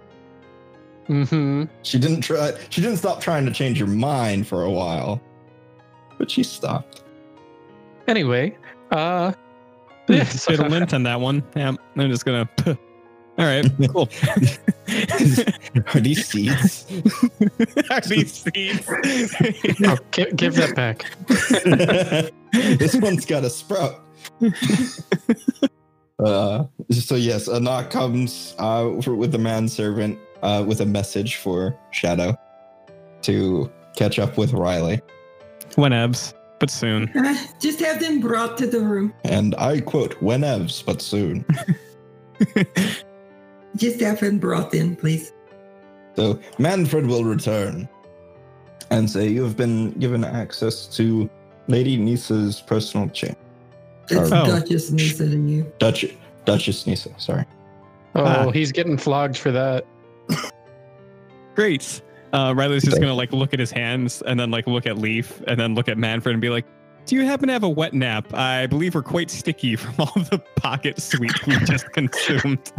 Mm-hmm. 1.08 1.64
She 1.84 1.98
didn't 2.00 2.22
try. 2.22 2.54
She 2.70 2.82
didn't 2.82 2.98
stop 2.98 3.22
trying 3.22 3.46
to 3.46 3.52
change 3.52 3.80
your 3.80 3.88
mind 3.88 4.48
for 4.48 4.64
a 4.64 4.72
while, 4.72 5.22
but 6.18 6.30
she 6.30 6.44
stopped. 6.44 7.04
Anyway, 8.08 8.58
uh, 8.92 9.32
yeah, 10.10 10.24
so- 10.26 10.52
Bit 10.52 10.60
of 10.60 10.72
lint 10.72 10.94
on 10.94 11.04
that 11.04 11.20
one. 11.20 11.44
Yeah, 11.56 11.74
I'm 11.96 12.10
just 12.12 12.26
gonna. 12.26 12.50
All 13.38 13.46
right, 13.46 13.72
cool. 13.92 14.10
Are 15.94 16.00
these 16.00 16.28
seeds? 16.28 16.88
Are 17.92 18.02
these 18.02 18.34
seeds? 18.34 18.88
oh, 19.86 19.98
give, 20.10 20.36
give 20.36 20.56
that 20.56 20.74
back. 20.76 21.06
this 22.80 22.96
one's 22.96 23.28
got 23.28 23.44
a 23.44 23.50
sprout. 23.52 24.02
uh, 26.20 26.64
so 26.90 27.14
yes, 27.14 27.48
a 27.48 27.60
knock 27.60 27.92
comes 27.92 28.56
uh, 28.58 29.00
for, 29.02 29.14
with 29.14 29.32
the 29.32 29.38
manservant 29.38 30.18
uh, 30.42 30.64
with 30.68 30.82
a 30.82 30.86
message 30.86 31.36
for 31.36 31.78
Shadow 31.92 32.36
to 33.22 33.72
catch 33.96 34.18
up 34.18 34.38
with 34.38 34.54
Riley. 34.54 35.00
Whenevs, 35.76 36.34
but 36.60 36.72
soon. 36.72 37.10
Uh, 37.16 37.38
just 37.60 37.80
have 37.82 38.00
them 38.00 38.20
brought 38.20 38.58
to 38.58 38.66
the 38.66 38.80
room. 38.80 39.14
And 39.24 39.54
I 39.60 39.82
quote, 39.82 40.20
whenevs, 40.22 40.84
but 40.84 41.04
soon. 41.04 41.46
Just 43.78 44.02
have 44.02 44.20
them 44.20 44.40
brought 44.40 44.74
in, 44.74 44.96
please. 44.96 45.32
So 46.16 46.40
Manfred 46.58 47.06
will 47.06 47.24
return 47.24 47.88
and 48.90 49.10
say, 49.10 49.28
You 49.30 49.44
have 49.44 49.56
been 49.56 49.92
given 49.94 50.24
access 50.24 50.88
to 50.98 51.30
Lady 51.68 51.96
Nisa's 51.98 52.60
personal 52.62 53.08
chamber. 53.10 53.38
It's 54.10 54.32
Oh. 54.32 54.46
Duchess 54.46 54.92
Nisa 54.92 55.30
to 55.30 55.38
you. 55.38 55.72
Dutch, 55.80 56.06
Duchess 56.46 56.88
Nisa, 56.88 57.10
sorry. 57.18 57.46
Oh, 58.16 58.24
Ah. 58.24 58.50
he's 58.52 58.72
getting 58.72 58.98
flogged 58.98 59.38
for 59.38 59.52
that. 59.52 59.86
Great. 61.56 62.02
Uh, 62.34 62.54
Riley's 62.56 62.84
just 62.84 63.00
gonna 63.00 63.14
like 63.14 63.32
look 63.32 63.54
at 63.54 63.60
his 63.60 63.72
hands 63.72 64.22
and 64.26 64.40
then 64.40 64.52
like 64.52 64.68
look 64.68 64.86
at 64.86 64.98
Leaf 64.98 65.42
and 65.48 65.60
then 65.60 65.76
look 65.76 65.88
at 65.88 65.98
Manfred 65.98 66.34
and 66.34 66.42
be 66.42 66.50
like, 66.50 66.66
"Do 67.08 67.16
you 67.16 67.26
happen 67.26 67.48
to 67.48 67.54
have 67.54 67.64
a 67.64 67.70
wet 67.70 67.94
nap? 67.94 68.34
I 68.34 68.68
believe 68.68 68.94
we're 68.94 69.02
quite 69.02 69.32
sticky 69.32 69.76
from 69.76 69.96
all 70.00 70.24
the 70.30 70.40
pocket 70.58 71.02
sweet 71.02 71.48
we 71.48 71.58
just 71.60 71.92
consumed." 71.94 72.72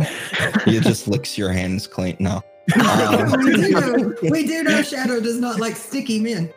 He 0.64 0.79
just 0.81 1.09
licks 1.09 1.37
your 1.37 1.51
hands 1.51 1.87
clean. 1.87 2.16
No. 2.20 2.43
we, 2.76 3.55
do 3.55 3.70
know, 3.70 4.14
we 4.31 4.47
do 4.47 4.62
know 4.62 4.83
Shadow 4.83 5.20
does 5.20 5.41
not 5.41 5.59
like 5.59 5.74
sticky 5.74 6.20
men. 6.20 6.53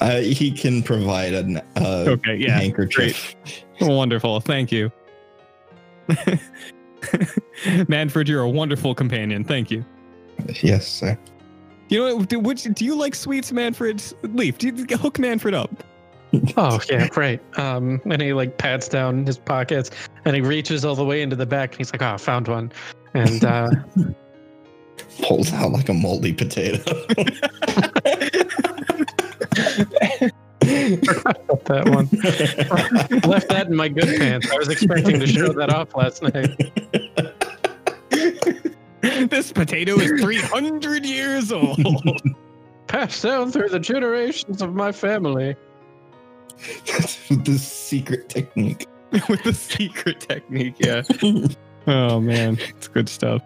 uh, 0.00 0.20
he 0.20 0.50
can 0.50 0.82
provide 0.82 1.34
an 1.34 1.58
uh, 1.76 2.04
okay, 2.08 2.36
yeah, 2.36 2.58
handkerchief. 2.58 3.36
wonderful. 3.78 4.40
Thank 4.40 4.72
you, 4.72 4.90
Manfred. 7.88 8.26
You're 8.26 8.42
a 8.42 8.50
wonderful 8.50 8.94
companion. 8.94 9.44
Thank 9.44 9.70
you. 9.70 9.84
Yes, 10.62 10.86
sir. 10.88 11.18
You 11.92 11.98
know 11.98 12.16
what? 12.16 12.28
Do, 12.30 12.40
would 12.40 12.64
you, 12.64 12.72
do 12.72 12.86
you 12.86 12.94
like 12.94 13.14
sweets, 13.14 13.52
Manfred? 13.52 14.02
Leaf, 14.22 14.56
do 14.56 14.68
you 14.68 14.96
hook 14.96 15.18
Manfred 15.18 15.52
up? 15.52 15.84
Oh 16.56 16.80
yeah, 16.88 17.06
right. 17.14 17.38
Um, 17.58 18.00
and 18.10 18.22
he 18.22 18.32
like 18.32 18.56
pats 18.56 18.88
down 18.88 19.26
his 19.26 19.36
pockets 19.36 19.90
and 20.24 20.34
he 20.34 20.40
reaches 20.40 20.86
all 20.86 20.94
the 20.94 21.04
way 21.04 21.20
into 21.20 21.36
the 21.36 21.44
back 21.44 21.72
and 21.72 21.78
he's 21.78 21.92
like, 21.92 22.00
"Oh, 22.00 22.14
I 22.14 22.16
found 22.16 22.48
one." 22.48 22.72
And 23.12 23.44
uh, 23.44 23.68
Pulls 25.22 25.52
out 25.52 25.72
like 25.72 25.90
a 25.90 25.92
moldy 25.92 26.32
potato. 26.32 26.82
got 26.82 27.24
that 31.66 31.90
one. 31.90 32.08
Left 33.30 33.48
that 33.50 33.66
in 33.68 33.76
my 33.76 33.88
good 33.88 34.18
pants. 34.18 34.50
I 34.50 34.56
was 34.56 34.68
expecting 34.70 35.20
to 35.20 35.26
show 35.26 35.52
that 35.52 35.68
off 35.68 35.94
last 35.94 36.22
night. 36.22 36.56
this 39.30 39.52
potato 39.52 39.98
is 39.98 40.20
300 40.20 41.04
years 41.04 41.52
old. 41.52 41.78
Passed 42.86 43.22
down 43.22 43.50
through 43.50 43.68
the 43.68 43.80
generations 43.80 44.62
of 44.62 44.74
my 44.74 44.92
family. 44.92 45.56
this 47.30 47.66
secret 47.66 48.28
technique. 48.28 48.86
with 49.28 49.42
the 49.44 49.52
secret 49.52 50.20
technique. 50.20 50.76
Yeah. 50.78 51.02
Oh 51.86 52.20
man, 52.20 52.58
it's 52.60 52.88
good 52.88 53.08
stuff. 53.08 53.42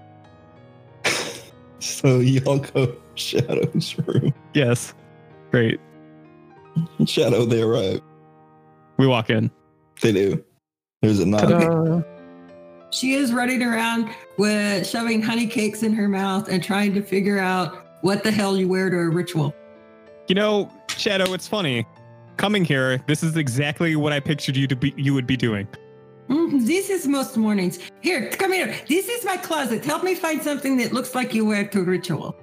So 1.79 2.21
y'all 2.21 2.59
go 2.59 2.95
Shadow's 3.15 3.99
room. 3.99 4.33
Yes, 4.55 4.95
great. 5.51 5.81
Shadow, 7.07 7.47
they 7.47 7.63
arrive. 7.63 8.01
We 8.97 9.07
walk 9.07 9.31
in. 9.31 9.51
They 10.01 10.13
do. 10.13 10.45
There's 11.03 11.21
a 11.21 11.27
knock. 11.27 11.43
Ta-da. 11.43 12.03
She 12.97 13.13
is 13.13 13.31
running 13.31 13.63
around 13.63 14.09
with 14.39 14.87
shoving 14.87 15.21
honey 15.21 15.47
cakes 15.47 15.83
in 15.83 15.93
her 15.93 16.09
mouth 16.09 16.49
and 16.49 16.65
trying 16.65 16.95
to 16.95 17.03
figure 17.03 17.39
out 17.39 17.85
what 18.01 18.25
the 18.25 18.31
hell 18.31 18.57
you 18.57 18.69
wear 18.69 18.89
to 18.89 18.97
a 18.97 19.11
ritual. 19.11 19.55
You 20.29 20.35
know, 20.35 20.73
Shadow, 20.89 21.35
it's 21.35 21.47
funny. 21.47 21.87
Coming 22.39 22.65
here, 22.65 23.05
this 23.07 23.23
is 23.23 23.37
exactly 23.37 23.97
what 23.97 24.15
I 24.15 24.21
pictured 24.21 24.57
you 24.57 24.67
to 24.69 24.75
be. 24.75 24.95
You 24.97 25.13
would 25.13 25.27
be 25.27 25.37
doing. 25.37 25.69
Mm, 26.31 26.67
this 26.67 26.89
is 26.89 27.07
most 27.07 27.37
mornings. 27.37 27.79
Here, 28.01 28.31
come 28.31 28.55
here. 28.55 28.75
This 28.89 29.11
is 29.11 29.27
my 29.27 29.37
closet. 29.37 29.85
Help 29.85 30.03
me 30.03 30.15
find 30.15 30.43
something 30.43 30.79
that 30.79 30.95
looks 30.95 31.15
like 31.15 31.35
you 31.35 31.45
wear 31.45 31.69
to 31.69 31.81
a 31.81 31.85
ritual. 31.85 32.35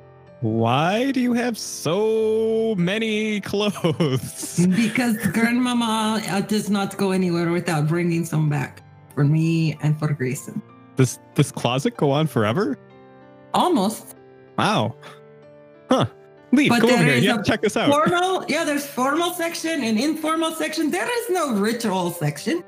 Why 0.41 1.09
do 1.09 1.19
you 1.19 1.33
have 1.33 1.57
so 1.57 2.75
many 2.77 3.41
clothes? 3.51 4.67
Because 4.67 5.17
grandmama 5.17 6.21
uh, 6.27 6.41
does 6.41 6.69
not 6.69 6.95
go 6.95 7.09
anywhere 7.09 7.51
without 7.51 7.87
bringing 7.87 8.23
some 8.23 8.49
back 8.49 8.82
for 9.14 9.24
me 9.24 9.78
and 9.82 9.97
for 9.97 10.11
Grayson. 10.14 10.61
Does 10.95 11.20
this 11.36 11.51
closet 11.51 11.97
go 11.97 12.11
on 12.11 12.28
forever? 12.28 12.78
Almost. 13.53 14.16
Wow. 14.57 14.95
Huh. 15.89 16.05
Leave, 16.51 16.70
But 16.70 16.82
come 16.82 16.89
over 16.91 16.97
there 17.03 17.07
here. 17.07 17.18
is 17.18 17.24
Yeah, 17.24 17.39
a 17.39 17.43
check 17.43 17.61
this 17.61 17.76
out. 17.76 17.89
Formal, 17.91 18.45
yeah, 18.47 18.64
there's 18.64 18.86
formal 18.86 19.32
section 19.34 19.84
and 19.84 19.99
informal 19.99 20.51
section. 20.51 20.91
There 20.91 21.07
is 21.22 21.30
no 21.32 21.53
ritual 21.55 22.11
section. 22.11 22.64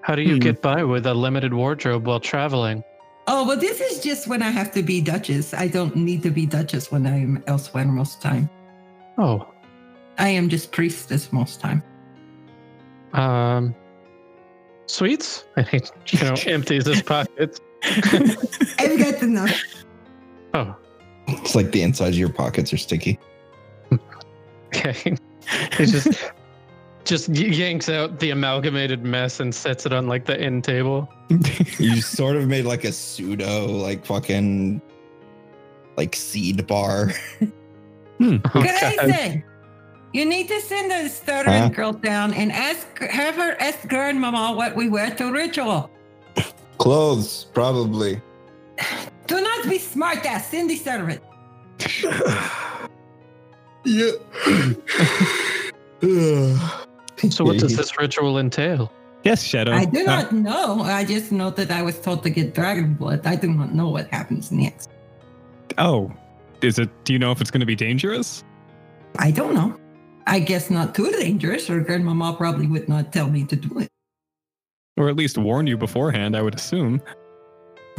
How 0.00 0.16
do 0.16 0.22
you 0.22 0.34
Hmm. 0.34 0.40
get 0.40 0.60
by 0.62 0.82
with 0.82 1.06
a 1.06 1.14
limited 1.14 1.54
wardrobe 1.54 2.06
while 2.06 2.18
traveling? 2.18 2.82
Oh, 3.28 3.46
well, 3.46 3.56
this 3.56 3.80
is 3.80 4.00
just 4.02 4.26
when 4.26 4.42
I 4.42 4.50
have 4.50 4.72
to 4.72 4.82
be 4.82 5.00
Duchess. 5.00 5.54
I 5.54 5.68
don't 5.68 5.94
need 5.94 6.24
to 6.24 6.30
be 6.30 6.44
Duchess 6.44 6.90
when 6.90 7.06
I 7.06 7.20
am 7.22 7.44
elsewhere 7.46 7.84
most 7.84 8.20
time. 8.20 8.50
Oh, 9.18 9.46
I 10.18 10.28
am 10.30 10.48
just 10.48 10.72
priestess 10.72 11.32
most 11.32 11.60
time. 11.60 11.82
um, 13.12 13.74
sweets. 14.92 15.44
And 15.56 15.66
he, 15.68 15.80
you 16.08 16.18
know, 16.24 16.34
empties 16.46 16.86
his 16.86 17.02
pockets. 17.02 17.60
I've 17.82 18.98
got 18.98 19.22
enough. 19.22 19.62
Oh, 20.54 20.76
It's 21.28 21.54
like 21.54 21.72
the 21.72 21.82
insides 21.82 22.16
of 22.16 22.20
your 22.20 22.28
pockets 22.32 22.72
are 22.72 22.76
sticky. 22.78 23.18
okay. 24.68 24.92
he 25.76 25.86
just 25.86 26.30
just 27.04 27.28
yanks 27.30 27.88
out 27.88 28.20
the 28.20 28.30
amalgamated 28.30 29.02
mess 29.02 29.40
and 29.40 29.52
sets 29.52 29.86
it 29.86 29.92
on 29.92 30.06
like 30.06 30.26
the 30.26 30.40
end 30.40 30.62
table. 30.62 31.08
You 31.78 32.00
sort 32.00 32.36
of 32.36 32.46
made 32.46 32.64
like 32.64 32.84
a 32.84 32.92
pseudo, 32.92 33.66
like 33.66 34.06
fucking, 34.06 34.80
like 35.96 36.14
seed 36.14 36.64
bar. 36.66 37.10
Oh, 38.20 38.38
God. 38.54 39.42
Grayson, 40.12 40.14
you 40.14 40.24
need 40.24 40.48
to 40.48 40.60
send 40.60 40.90
the 40.90 41.08
stuttering 41.08 41.62
Huh? 41.62 41.68
girl 41.68 41.92
down 41.92 42.34
and 42.34 42.52
ask, 42.52 42.98
have 43.00 43.34
her 43.36 43.56
ask 43.60 43.88
grandmama 43.88 44.54
what 44.56 44.76
we 44.76 44.88
wear 44.88 45.10
to 45.16 45.30
ritual. 45.32 45.90
Clothes, 46.78 47.46
probably. 47.54 48.20
Do 49.26 49.40
not 49.40 49.68
be 49.68 49.78
smart 49.78 50.24
ass. 50.26 50.50
Send 50.50 50.70
the 50.70 50.76
servant. 50.76 51.20
yeah. 53.84 54.10
So 57.30 57.44
what 57.44 57.58
does 57.58 57.76
this 57.76 57.96
ritual 57.98 58.38
entail? 58.38 58.92
yes, 59.22 59.44
Shadow. 59.44 59.70
I 59.72 59.84
do 59.84 60.00
Uh, 60.00 60.04
not 60.06 60.32
know. 60.32 60.80
I 60.82 61.04
just 61.04 61.30
know 61.30 61.50
that 61.50 61.70
I 61.70 61.80
was 61.80 62.00
told 62.00 62.24
to 62.24 62.30
get 62.30 62.52
dragon 62.52 62.94
blood. 62.94 63.24
I 63.24 63.36
do 63.36 63.46
not 63.52 63.72
know 63.72 63.88
what 63.88 64.08
happens 64.08 64.50
next. 64.50 64.90
oh, 65.78 66.10
is 66.60 66.80
it? 66.80 66.90
Do 67.04 67.12
you 67.12 67.20
know 67.20 67.30
if 67.30 67.40
it's 67.40 67.52
going 67.52 67.60
to 67.60 67.66
be 67.66 67.76
dangerous? 67.76 68.42
I 69.20 69.30
don't 69.30 69.54
know. 69.54 69.78
I 70.26 70.38
guess 70.40 70.70
not 70.70 70.94
too 70.94 71.10
dangerous, 71.12 71.68
or 71.70 71.80
grandmama 71.80 72.34
probably 72.34 72.66
would 72.66 72.88
not 72.88 73.12
tell 73.12 73.28
me 73.28 73.44
to 73.46 73.56
do 73.56 73.78
it. 73.80 73.88
Or 74.96 75.08
at 75.08 75.16
least 75.16 75.38
warn 75.38 75.66
you 75.66 75.76
beforehand, 75.76 76.36
I 76.36 76.42
would 76.42 76.54
assume. 76.54 77.00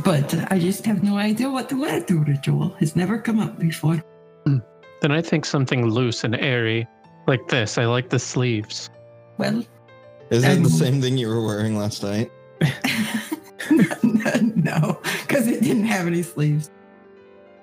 But 0.04 0.34
I 0.52 0.60
just 0.60 0.86
have 0.86 1.04
no 1.04 1.18
idea 1.18 1.50
what 1.50 1.70
to 1.70 1.80
wear 1.80 2.02
to 2.04 2.20
ritual. 2.20 2.70
has 2.80 2.96
never 2.96 3.18
come 3.20 3.40
up 3.40 3.60
before. 3.60 4.04
Then 4.46 5.12
I 5.12 5.22
think 5.22 5.44
something 5.46 5.90
loose 5.90 6.24
and 6.24 6.34
airy, 6.36 6.88
like 7.28 7.48
this. 7.50 7.78
I 7.78 7.86
like 7.86 8.10
the 8.10 8.20
sleeves. 8.20 8.90
Well, 9.38 9.64
Is 10.30 10.44
it 10.46 10.58
Um, 10.58 10.64
the 10.64 10.70
same 10.70 11.02
thing 11.02 11.18
you 11.18 11.28
were 11.28 11.44
wearing 11.46 11.78
last 11.78 12.04
night? 12.04 12.32
no, 13.72 15.00
because 15.28 15.48
it 15.48 15.62
didn't 15.62 15.86
have 15.86 16.08
any 16.08 16.24
sleeves. 16.24 16.70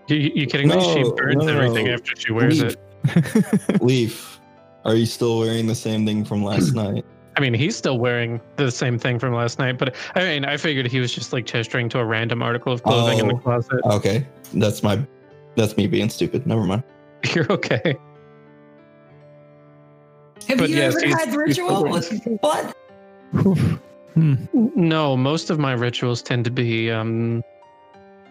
You, 0.09 0.17
you 0.17 0.47
kidding 0.47 0.69
me? 0.69 0.81
She 0.95 1.03
burns 1.17 1.45
no, 1.47 1.57
everything 1.57 1.87
no. 1.87 1.95
after 1.95 2.15
she 2.17 2.33
wears 2.33 2.63
Leaf. 2.63 2.77
it. 3.05 3.83
Leaf, 3.83 4.30
are 4.85 4.95
you 4.95 5.07
still 5.07 5.39
wearing 5.39 5.67
the 5.67 5.75
same 5.75 6.05
thing 6.07 6.25
from 6.25 6.43
last 6.45 6.75
night? 6.75 7.05
I 7.37 7.41
mean, 7.41 7.55
he's 7.55 7.77
still 7.77 7.99
wearing 7.99 8.41
the 8.57 8.71
same 8.71 8.99
thing 8.99 9.19
from 9.19 9.33
last 9.35 9.59
night, 9.59 9.79
but 9.79 9.95
I 10.15 10.21
mean, 10.25 10.45
I 10.45 10.57
figured 10.57 10.87
he 10.87 11.01
was 11.01 11.15
just 11.15 11.33
like 11.33 11.47
gesturing 11.47 11.89
to 11.91 11.99
a 12.01 12.05
random 12.05 12.43
article 12.43 12.73
of 12.73 12.83
clothing 12.83 13.19
in 13.19 13.29
the 13.29 13.35
Oh. 13.35 13.39
closet. 13.39 13.81
Okay, 13.85 14.27
that's 14.55 14.83
my 14.83 15.01
that's 15.57 15.77
me 15.77 15.87
being 15.87 16.11
stupid. 16.11 16.47
Never 16.47 16.65
mind. 16.65 16.83
You're 17.35 17.51
okay. 17.53 17.97
Have 20.49 20.59
But 20.59 20.71
you 20.71 20.77
yes, 20.77 20.97
ever 20.97 21.07
had 21.17 21.29
he's 21.29 21.37
ritual 21.37 22.03
still? 22.03 22.73
Hmm. 24.15 24.45
No, 24.75 25.17
most 25.17 25.51
of 25.51 25.59
my 25.61 25.73
rituals 25.73 26.21
tend 26.23 26.45
to 26.47 26.51
be 26.51 26.91
um, 26.91 27.43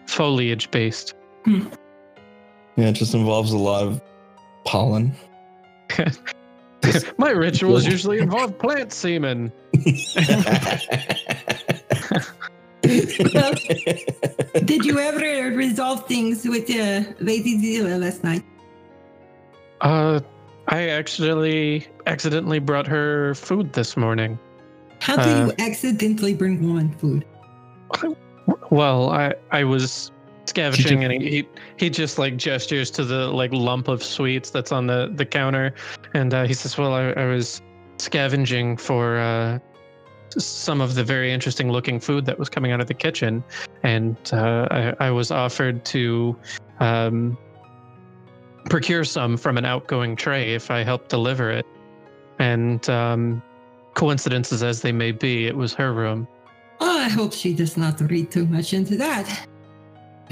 foliage 0.06 0.70
based. 0.70 1.14
Yeah, 1.46 1.64
it 2.76 2.92
just 2.92 3.14
involves 3.14 3.52
a 3.52 3.58
lot 3.58 3.84
of 3.84 4.00
pollen. 4.64 5.14
my 7.18 7.30
rituals 7.30 7.86
usually 7.86 8.18
involve 8.18 8.58
plant 8.58 8.92
semen. 8.92 9.52
Did 12.82 14.84
you 14.84 14.98
ever 14.98 15.56
resolve 15.56 16.06
things 16.06 16.46
with 16.46 16.68
uh, 16.70 17.02
Lady 17.20 17.58
Zila 17.58 18.00
last 18.00 18.24
night? 18.24 18.42
Uh, 19.80 20.20
I 20.68 20.88
accidentally 20.90 21.86
accidentally 22.06 22.58
brought 22.58 22.86
her 22.86 23.34
food 23.34 23.72
this 23.72 23.96
morning. 23.96 24.38
How 25.00 25.16
do 25.16 25.22
Uh, 25.22 25.46
you 25.46 25.52
accidentally 25.64 26.34
bring 26.34 26.62
woman 26.66 26.94
food? 26.98 27.24
Well, 28.70 29.10
I 29.10 29.34
I 29.50 29.64
was 29.64 30.12
scavenging 30.50 31.00
just- 31.00 31.12
and 31.12 31.22
he 31.22 31.48
he 31.76 31.88
just 31.88 32.18
like 32.18 32.36
gestures 32.36 32.90
to 32.92 33.04
the 33.04 33.28
like 33.28 33.52
lump 33.52 33.88
of 33.88 34.02
sweets 34.02 34.50
that's 34.50 34.72
on 34.72 34.86
the 34.86 35.10
the 35.14 35.24
counter, 35.24 35.72
and 36.14 36.34
uh, 36.34 36.44
he 36.44 36.54
says, 36.54 36.76
"Well, 36.76 36.92
I, 36.92 37.10
I 37.12 37.26
was 37.26 37.62
scavenging 37.98 38.76
for 38.76 39.18
uh, 39.18 39.58
some 40.36 40.80
of 40.80 40.94
the 40.94 41.04
very 41.04 41.32
interesting 41.32 41.70
looking 41.72 42.00
food 42.00 42.26
that 42.26 42.38
was 42.38 42.48
coming 42.48 42.72
out 42.72 42.80
of 42.80 42.86
the 42.86 42.94
kitchen, 42.94 43.42
and 43.82 44.16
uh, 44.32 44.68
I, 44.70 45.08
I 45.08 45.10
was 45.10 45.30
offered 45.30 45.84
to." 45.86 46.36
Um, 46.80 47.36
procure 48.68 49.04
some 49.04 49.36
from 49.36 49.56
an 49.56 49.64
outgoing 49.64 50.14
tray 50.14 50.54
if 50.54 50.70
I 50.70 50.84
helped 50.84 51.08
deliver 51.08 51.50
it. 51.50 51.66
And 52.38 52.88
um, 52.88 53.42
coincidences 53.94 54.62
as 54.62 54.82
they 54.82 54.92
may 54.92 55.12
be, 55.12 55.46
it 55.46 55.56
was 55.56 55.74
her 55.74 55.92
room. 55.92 56.28
Oh, 56.78 56.98
I 56.98 57.08
hope 57.08 57.32
she 57.32 57.54
does 57.54 57.76
not 57.76 58.00
read 58.00 58.30
too 58.30 58.46
much 58.46 58.72
into 58.72 58.96
that. 58.96 59.46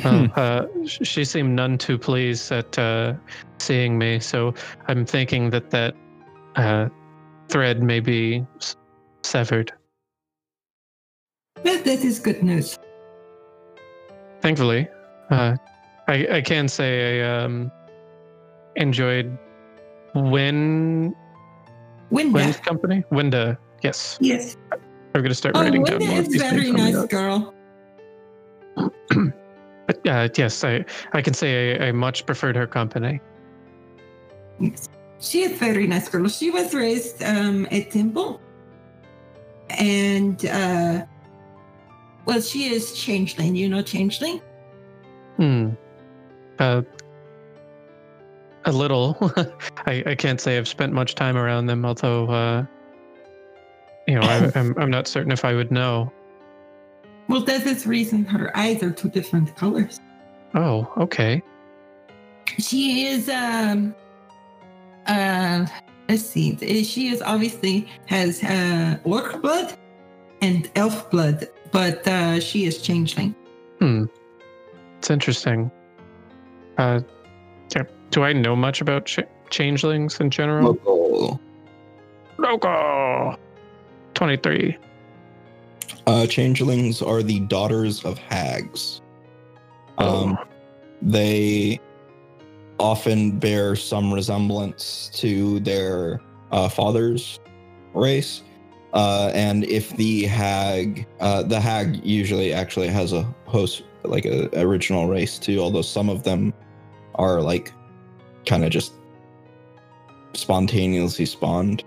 Well, 0.04 0.28
uh, 0.36 0.66
she 0.86 1.24
seemed 1.24 1.56
none 1.56 1.76
too 1.78 1.98
pleased 1.98 2.52
at 2.52 2.78
uh, 2.78 3.14
seeing 3.58 3.98
me, 3.98 4.20
so 4.20 4.54
I'm 4.86 5.04
thinking 5.04 5.50
that 5.50 5.70
that 5.70 5.94
uh, 6.56 6.88
thread 7.48 7.82
may 7.82 8.00
be 8.00 8.46
s- 8.60 8.76
severed. 9.22 9.72
Well, 11.64 11.82
that 11.82 12.04
is 12.04 12.20
good 12.20 12.42
news. 12.42 12.78
Thankfully, 14.40 14.86
uh, 15.30 15.56
I, 16.06 16.26
I 16.36 16.40
can 16.42 16.68
say 16.68 17.20
I 17.20 17.42
um, 17.42 17.72
enjoyed 18.76 19.36
Win 20.14 21.12
Winda. 22.10 22.32
Win's 22.38 22.56
company. 22.58 23.02
Winda, 23.10 23.58
yes. 23.82 24.16
Yes. 24.20 24.56
I'm 25.14 25.22
gonna 25.22 25.34
start 25.34 25.56
Oh, 25.56 25.62
writing 25.62 25.82
Winda 25.82 25.98
down 25.98 26.08
more. 26.08 26.18
of 26.20 26.26
is 26.26 26.32
these 26.32 26.42
very 26.42 26.62
things 26.72 26.76
coming 26.76 26.94
nice 26.94 27.06
girl. 27.06 27.54
But 29.88 30.06
uh, 30.06 30.28
yes, 30.36 30.62
I 30.62 30.84
I 31.14 31.22
can 31.22 31.32
say 31.32 31.80
I, 31.80 31.88
I 31.88 31.92
much 31.92 32.26
preferred 32.26 32.54
her 32.56 32.66
company. 32.66 33.20
She 35.18 35.42
is 35.42 35.58
very 35.58 35.86
nice 35.86 36.08
girl. 36.08 36.28
She 36.28 36.50
was 36.50 36.74
raised 36.74 37.22
um, 37.22 37.66
at 37.72 37.90
Temple. 37.90 38.40
And, 39.70 40.44
uh, 40.46 41.06
well, 42.26 42.40
she 42.40 42.68
is 42.72 42.92
Changeling. 42.92 43.56
You 43.56 43.68
know 43.68 43.82
Changeling? 43.82 44.40
Hmm. 45.36 45.70
Uh, 46.58 46.82
a 48.66 48.72
little. 48.72 49.16
I, 49.86 50.02
I 50.04 50.14
can't 50.14 50.40
say 50.40 50.58
I've 50.58 50.68
spent 50.68 50.92
much 50.92 51.14
time 51.14 51.36
around 51.36 51.66
them, 51.66 51.84
although, 51.84 52.28
uh, 52.28 52.66
you 54.06 54.16
know, 54.16 54.22
I, 54.22 54.52
I'm, 54.58 54.76
I'm 54.78 54.90
not 54.90 55.08
certain 55.08 55.32
if 55.32 55.44
I 55.44 55.54
would 55.54 55.70
know. 55.70 56.12
Well, 57.28 57.44
that 57.44 57.66
is 57.66 57.84
the 57.84 57.90
reason 57.90 58.24
her 58.24 58.56
eyes 58.56 58.82
are 58.82 58.90
two 58.90 59.08
different 59.08 59.54
colors. 59.56 60.00
Oh, 60.54 60.90
okay. 60.96 61.42
She 62.58 63.06
is, 63.06 63.28
um, 63.28 63.94
uh, 65.06 65.66
let's 66.08 66.22
see. 66.22 66.56
She 66.84 67.08
is 67.08 67.20
obviously 67.20 67.86
has 68.06 68.42
uh, 68.42 68.98
orc 69.04 69.42
blood 69.42 69.76
and 70.40 70.70
elf 70.74 71.10
blood, 71.10 71.48
but 71.70 72.06
uh, 72.08 72.40
she 72.40 72.64
is 72.64 72.80
changeling. 72.80 73.34
Hmm. 73.78 74.06
It's 74.98 75.10
interesting. 75.10 75.70
Uh, 76.78 77.00
do 78.10 78.22
I 78.22 78.32
know 78.32 78.56
much 78.56 78.80
about 78.80 79.06
ch- 79.06 79.20
changelings 79.50 80.20
in 80.20 80.30
general? 80.30 80.68
Local. 80.68 81.40
Loco! 82.38 83.36
23. 84.14 84.76
Uh, 86.08 86.26
changelings 86.26 87.02
are 87.02 87.22
the 87.22 87.40
daughters 87.40 88.02
of 88.06 88.16
hags. 88.16 89.02
Um, 89.98 90.38
they 91.02 91.78
often 92.80 93.38
bear 93.38 93.76
some 93.76 94.14
resemblance 94.14 95.10
to 95.16 95.60
their 95.60 96.22
uh, 96.50 96.70
father's 96.70 97.38
race. 97.92 98.42
Uh, 98.94 99.30
and 99.34 99.64
if 99.64 99.90
the 99.98 100.24
hag, 100.24 101.06
uh, 101.20 101.42
the 101.42 101.60
hag 101.60 102.02
usually 102.02 102.54
actually 102.54 102.88
has 102.88 103.12
a 103.12 103.22
host, 103.44 103.82
like 104.04 104.24
a 104.24 104.48
original 104.58 105.08
race 105.08 105.38
too, 105.38 105.60
although 105.60 105.82
some 105.82 106.08
of 106.08 106.22
them 106.22 106.54
are 107.16 107.42
like 107.42 107.70
kind 108.46 108.64
of 108.64 108.70
just 108.70 108.94
spontaneously 110.32 111.26
spawned. 111.26 111.84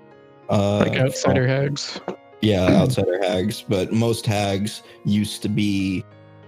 Uh, 0.48 0.78
like 0.78 0.94
from- 0.94 1.08
outsider 1.08 1.48
hags. 1.48 2.00
Yeah, 2.42 2.82
outsider 2.82 3.20
hags, 3.24 3.64
but 3.68 3.92
most 3.92 4.26
hags 4.26 4.84
used 5.06 5.42
to 5.44 5.50
be 5.50 6.04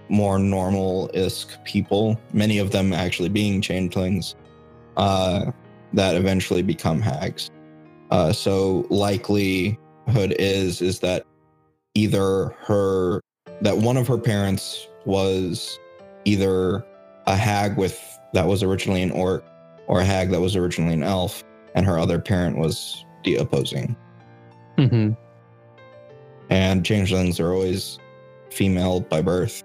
more 0.08 0.38
normal-isk 0.38 1.62
people. 1.64 2.20
Many 2.32 2.58
of 2.58 2.70
them 2.70 2.92
actually 2.92 3.28
being 3.28 3.60
changelings 3.60 4.34
uh, 4.96 5.50
that 5.92 6.16
eventually 6.16 6.62
become 6.62 7.00
hags. 7.00 7.50
Uh, 8.10 8.32
so 8.32 8.86
likelihood 8.90 10.34
is 10.38 10.82
is 10.82 10.98
that 11.00 11.24
either 11.94 12.54
her 12.60 13.20
that 13.60 13.76
one 13.76 13.96
of 13.96 14.06
her 14.06 14.18
parents 14.18 14.88
was 15.06 15.78
either 16.24 16.84
a 17.26 17.36
hag 17.36 17.76
with 17.76 18.00
that 18.32 18.46
was 18.46 18.62
originally 18.62 19.02
an 19.02 19.10
orc 19.12 19.44
or 19.86 20.00
a 20.00 20.04
hag 20.04 20.30
that 20.30 20.40
was 20.40 20.56
originally 20.56 20.94
an 20.94 21.02
elf, 21.02 21.44
and 21.74 21.86
her 21.86 21.98
other 21.98 22.18
parent 22.18 22.58
was 22.58 23.04
the 23.24 23.36
opposing 23.36 23.96
hmm 24.76 25.12
and 26.50 26.84
changelings 26.84 27.40
are 27.40 27.52
always 27.52 27.98
female 28.50 29.00
by 29.00 29.22
birth. 29.22 29.62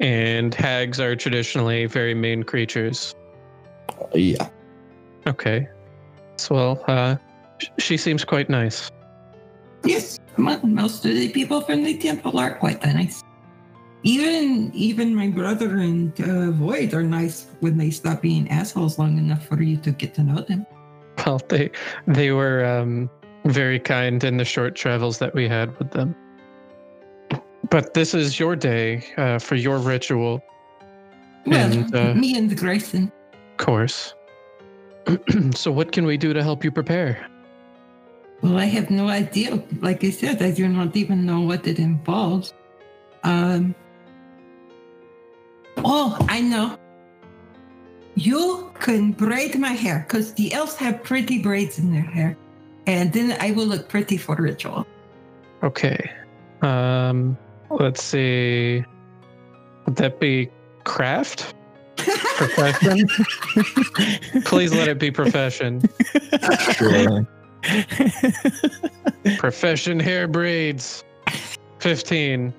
And 0.00 0.54
hags 0.54 1.00
are 1.00 1.16
traditionally 1.16 1.86
very 1.86 2.14
mean 2.14 2.42
creatures. 2.44 3.14
Yeah, 4.14 4.48
Okay. 5.28 5.68
So, 6.36 6.54
well, 6.54 6.84
uh, 6.86 7.16
sh- 7.58 7.68
she 7.78 7.96
seems 7.96 8.24
quite 8.24 8.48
nice. 8.48 8.90
Yes, 9.84 10.18
mo- 10.36 10.60
most 10.62 11.04
of 11.04 11.12
the 11.12 11.28
people 11.30 11.60
from 11.60 11.84
the 11.84 11.98
temple 11.98 12.38
are 12.38 12.54
quite 12.54 12.82
nice. 12.84 13.22
Even 14.04 14.70
even 14.72 15.14
my 15.14 15.28
brother 15.28 15.78
and 15.78 16.14
uh, 16.20 16.52
Void 16.52 16.94
are 16.94 17.02
nice 17.02 17.46
when 17.60 17.76
they 17.76 17.90
stop 17.90 18.22
being 18.22 18.48
assholes 18.48 18.98
long 18.98 19.18
enough 19.18 19.44
for 19.46 19.60
you 19.60 19.76
to 19.78 19.90
get 19.90 20.14
to 20.14 20.22
know 20.22 20.40
them. 20.40 20.64
Well, 21.26 21.42
they 21.48 21.70
they 22.06 22.30
were 22.30 22.64
um, 22.64 23.10
very 23.48 23.80
kind 23.80 24.22
in 24.24 24.36
the 24.36 24.44
short 24.44 24.74
travels 24.76 25.18
that 25.18 25.34
we 25.34 25.48
had 25.48 25.76
with 25.78 25.90
them. 25.90 26.14
But 27.70 27.94
this 27.94 28.14
is 28.14 28.38
your 28.38 28.56
day 28.56 29.04
uh, 29.16 29.38
for 29.38 29.54
your 29.56 29.78
ritual, 29.78 30.42
Well, 31.46 31.72
And, 31.72 31.94
uh, 31.94 32.14
me 32.14 32.36
and 32.36 32.48
the 32.50 32.54
Grayson. 32.54 33.10
of 33.32 33.56
course. 33.56 34.14
so, 35.54 35.70
what 35.72 35.92
can 35.92 36.04
we 36.06 36.16
do 36.16 36.32
to 36.32 36.42
help 36.42 36.64
you 36.64 36.70
prepare? 36.70 37.26
Well, 38.42 38.56
I 38.56 38.66
have 38.66 38.90
no 38.90 39.08
idea. 39.08 39.62
Like 39.80 40.04
I 40.04 40.10
said, 40.10 40.42
I 40.42 40.50
do 40.52 40.68
not 40.68 40.96
even 40.96 41.26
know 41.26 41.40
what 41.40 41.66
it 41.66 41.78
involves. 41.78 42.54
Um. 43.24 43.74
Oh, 45.78 46.16
I 46.28 46.40
know. 46.40 46.78
You 48.14 48.70
can 48.80 49.12
braid 49.12 49.58
my 49.58 49.72
hair 49.72 50.04
because 50.06 50.34
the 50.34 50.52
elves 50.52 50.74
have 50.76 51.02
pretty 51.02 51.40
braids 51.40 51.78
in 51.78 51.92
their 51.92 52.02
hair, 52.02 52.36
and 52.88 53.12
then 53.12 53.36
I 53.38 53.50
will 53.52 53.66
look 53.66 53.88
pretty 53.88 54.16
for 54.16 54.34
ritual. 54.34 54.86
Okay. 55.62 56.10
Um, 56.62 57.36
let's 57.70 58.02
see. 58.02 58.82
Would 59.84 59.96
that 59.96 60.18
be 60.18 60.50
craft? 60.84 61.54
Profession? 61.96 63.06
Please 64.44 64.72
let 64.72 64.88
it 64.88 64.98
be 64.98 65.10
profession. 65.10 65.82
sure. 66.72 67.28
Profession 69.36 70.00
hair 70.00 70.26
braids. 70.26 71.04
15. 71.80 72.54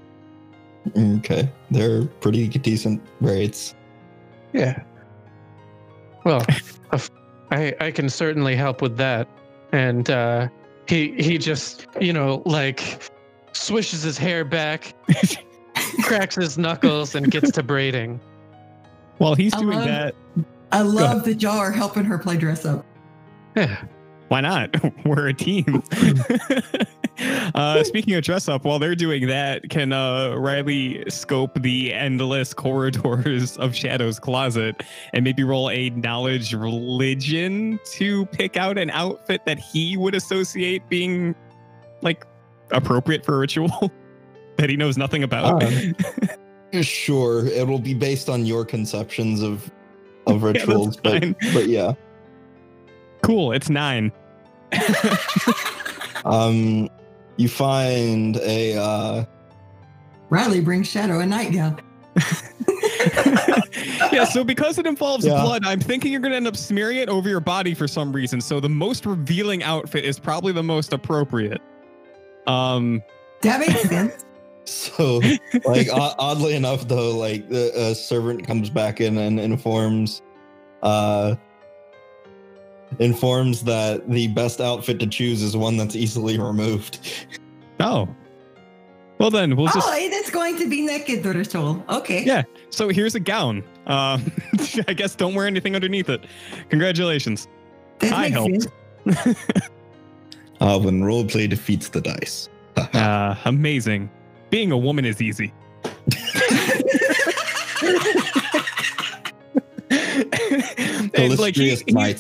Okay, 0.96 1.50
they're 1.72 2.06
pretty 2.06 2.48
decent 2.48 3.02
braids. 3.20 3.74
Yeah. 4.54 4.84
Well, 6.24 6.46
I 7.52 7.76
I 7.80 7.92
can 7.92 8.10
certainly 8.10 8.56
help 8.56 8.82
with 8.82 8.98
that. 8.98 9.28
And 9.72 10.10
uh 10.10 10.48
he 10.88 11.12
he 11.22 11.38
just, 11.38 11.88
you 12.02 12.14
know, 12.14 12.42
like 12.46 13.10
swishes 13.52 14.04
his 14.04 14.18
hair 14.18 14.44
back, 14.46 14.94
cracks 16.04 16.36
his 16.36 16.58
knuckles 16.58 17.16
and 17.16 17.30
gets 17.30 17.52
to 17.52 17.64
braiding. 17.64 18.20
While 19.18 19.36
he's 19.36 19.54
I 19.54 19.60
doing 19.60 19.78
love- 19.80 19.88
that, 19.88 20.16
I 20.72 20.82
love 20.82 21.26
that 21.26 21.42
y'all 21.42 21.58
are 21.58 21.72
helping 21.72 22.06
her 22.06 22.18
play 22.18 22.38
dress 22.38 22.66
up. 22.66 22.86
Yeah. 23.56 23.84
Why 24.30 24.42
not? 24.42 24.76
We're 25.06 25.28
a 25.28 25.34
team. 25.34 25.84
uh, 27.56 27.84
speaking 27.84 28.16
of 28.16 28.24
dress 28.24 28.48
up, 28.48 28.64
while 28.64 28.80
they're 28.80 28.96
doing 28.96 29.28
that, 29.28 29.70
can 29.70 29.92
uh, 29.92 30.36
Riley 30.36 31.04
scope 31.10 31.62
the 31.62 31.94
endless 31.94 32.54
corridors 32.54 33.58
of 33.58 33.76
Shadow's 33.76 34.20
closet 34.20 34.84
and 35.14 35.24
maybe 35.24 35.44
roll 35.44 35.70
a 35.70 35.90
knowledge 35.92 36.54
religion 36.54 37.80
to 37.94 38.26
pick 38.28 38.56
out 38.58 38.78
an 38.78 38.90
outfit 38.92 39.42
that 39.46 39.60
he 39.60 39.98
would 39.98 40.16
associate 40.16 40.88
being 40.90 41.36
like 42.02 42.26
appropriate 42.72 43.26
for 43.26 43.36
a 43.36 43.40
ritual 43.40 43.92
that 44.58 44.70
he 44.70 44.78
knows 44.78 44.98
nothing 44.98 45.24
about? 45.24 45.64
Uh, 45.64 45.72
Sure, 46.82 47.48
it 47.48 47.68
will 47.68 47.80
be 47.80 47.96
based 47.96 48.30
on 48.30 48.46
your 48.46 48.64
conceptions 48.64 49.42
of 49.42 49.72
of 50.28 50.42
Yeah, 50.42 50.48
rituals, 50.50 50.98
but 50.98 51.24
but 51.54 51.68
yeah. 51.68 51.94
cool. 53.24 53.52
It's 53.52 53.70
nine. 53.70 54.12
Um, 56.26 56.90
you 57.38 57.48
find 57.48 58.36
a 58.38 58.76
uh, 58.76 59.26
Riley 60.30 60.60
brings 60.60 60.88
Shadow 60.90 61.20
a 61.20 61.26
nightgown. 61.26 61.80
yeah, 64.12 64.26
so 64.26 64.44
because 64.44 64.78
it 64.78 64.86
involves 64.86 65.26
Yeah. 65.26 65.42
blood, 65.42 65.64
I'm 65.66 65.80
thinking 65.80 66.12
you're 66.12 66.20
going 66.22 66.32
to 66.32 66.38
end 66.38 66.48
up 66.48 66.58
smearing 66.58 66.98
it 66.98 67.08
over 67.08 67.30
your 67.30 67.40
body 67.40 67.74
for 67.74 67.88
some 67.88 68.12
reason. 68.12 68.42
So 68.42 68.60
the 68.60 68.68
most 68.70 69.06
revealing 69.06 69.64
outfit 69.64 70.04
is 70.04 70.20
probably 70.20 70.52
the 70.52 70.62
most 70.64 70.92
appropriate. 70.92 71.62
Um, 72.48 73.02
That 73.42 73.62
makes 73.62 73.82
sense. 73.84 74.26
so 74.66 75.22
like 75.66 75.88
o- 75.90 76.14
oddly 76.20 76.54
enough 76.56 76.88
though, 76.88 77.18
like 77.18 77.48
the 77.50 77.74
uh, 77.76 77.94
servant 77.94 78.46
comes 78.46 78.70
back 78.70 79.00
in 79.02 79.18
and 79.18 79.40
informs 79.40 80.22
uh 80.84 81.36
informs 82.98 83.64
that 83.64 84.10
the 84.10 84.28
best 84.30 84.60
outfit 84.60 85.00
to 85.00 85.08
choose 85.08 85.44
is 85.44 85.56
one 85.56 85.78
that's 85.78 85.96
easily 85.96 86.40
removed. 86.40 87.28
oh. 87.80 88.10
Well, 89.20 89.30
then 89.30 89.58
we'll 89.58 89.68
just. 89.68 89.86
oh, 89.88 89.94
it 89.98 90.14
is 90.14 90.30
going 90.30 90.58
to 90.60 90.70
be 90.70 90.82
naked 90.82 91.26
ritual. 91.26 91.84
Okay. 91.90 92.24
Yeah. 92.24 92.44
So 92.70 92.88
here's 92.88 93.16
a 93.16 93.20
gown. 93.20 93.64
Um, 93.86 94.32
I 94.88 94.94
guess 94.94 95.14
don't 95.14 95.36
wear 95.36 95.46
anything 95.46 95.76
underneath 95.76 96.10
it. 96.10 96.24
Congratulations. 96.70 97.48
That 98.00 98.14
I 98.14 98.30
makes 98.30 98.34
helped. 98.34 98.68
sense. 99.24 99.38
Uh, 100.62 100.78
when 100.78 101.00
roleplay 101.00 101.50
defeats 101.50 101.88
the 101.88 102.02
dice. 102.02 102.50
Uh, 102.76 103.34
amazing. 103.46 104.10
Being 104.50 104.74
a 104.74 104.78
woman 104.78 105.06
is 105.06 105.22
easy. 105.22 105.54
and 109.90 111.40
like 111.40 111.56
he, 111.56 111.70
Illustrious 111.70 111.84
might 111.92 112.20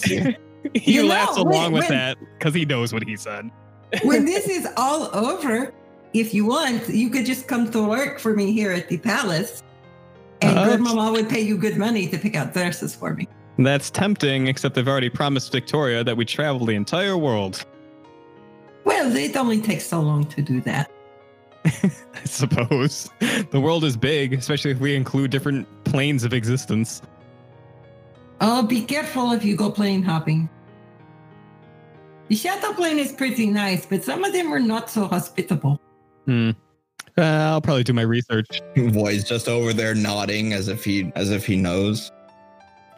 he, 0.73 0.93
you. 0.93 1.01
You 1.01 1.07
know, 1.07 1.13
laughs 1.13 1.37
when- 1.37 1.47
along 1.47 1.71
with 1.73 1.83
when- 1.89 1.97
that 1.97 2.17
because 2.37 2.53
he 2.53 2.65
knows 2.65 2.93
what 2.93 3.03
he 3.07 3.15
said. 3.15 3.49
when 4.03 4.25
this 4.33 4.47
is 4.47 4.67
all 4.77 5.09
over, 5.15 5.73
if 6.13 6.33
you 6.33 6.45
want, 6.45 6.87
you 6.89 7.09
could 7.09 7.25
just 7.25 7.47
come 7.47 7.69
to 7.71 7.87
work 7.87 8.19
for 8.19 8.35
me 8.35 8.51
here 8.51 8.71
at 8.71 8.89
the 8.89 8.97
palace. 8.97 9.63
And 10.41 10.57
Uh, 10.57 10.65
good 10.65 10.79
mama 10.79 11.11
would 11.11 11.27
pay 11.29 11.41
you 11.41 11.57
good 11.57 11.77
money 11.77 12.07
to 12.07 12.17
pick 12.17 12.35
out 12.35 12.53
dresses 12.53 12.95
for 12.95 13.13
me. 13.13 13.27
That's 13.57 13.89
tempting, 13.91 14.47
except 14.47 14.77
I've 14.77 14.87
already 14.87 15.09
promised 15.09 15.51
Victoria 15.51 16.01
that 16.03 16.15
we 16.15 16.23
travel 16.23 16.65
the 16.65 16.75
entire 16.75 17.17
world. 17.17 17.65
Well, 18.85 19.13
it 19.15 19.35
only 19.35 19.59
takes 19.59 19.85
so 19.85 19.99
long 19.99 20.23
to 20.27 20.41
do 20.41 20.61
that. 20.61 20.89
I 21.65 21.91
suppose. 22.23 23.09
The 23.51 23.59
world 23.59 23.83
is 23.83 23.97
big, 23.97 24.33
especially 24.33 24.71
if 24.71 24.79
we 24.79 24.95
include 24.95 25.29
different 25.29 25.67
planes 25.83 26.23
of 26.23 26.33
existence. 26.33 27.01
Oh, 28.39 28.63
be 28.63 28.81
careful 28.85 29.33
if 29.33 29.43
you 29.43 29.57
go 29.57 29.69
plane 29.69 30.01
hopping. 30.01 30.47
The 32.29 32.35
shadow 32.35 32.73
plane 32.73 32.99
is 32.99 33.11
pretty 33.11 33.47
nice, 33.47 33.87
but 33.87 34.03
some 34.03 34.23
of 34.23 34.33
them 34.33 34.53
are 34.53 34.59
not 34.59 34.89
so 34.89 35.07
hospitable. 35.07 35.81
Hmm. 36.25 36.51
Uh, 37.17 37.21
I'll 37.21 37.61
probably 37.61 37.83
do 37.83 37.91
my 37.91 38.03
research. 38.03 38.61
Voice 38.77 39.23
just 39.23 39.49
over 39.49 39.73
there 39.73 39.95
nodding 39.95 40.53
as 40.53 40.67
if 40.67 40.85
he 40.85 41.11
as 41.15 41.31
if 41.31 41.43
he 41.43 41.55
knows. 41.55 42.11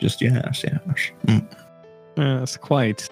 Just 0.02 0.22
yes, 0.22 0.66
yes. 0.66 1.12
Mm. 1.26 1.48
Yes, 2.18 2.58
quite. 2.58 3.10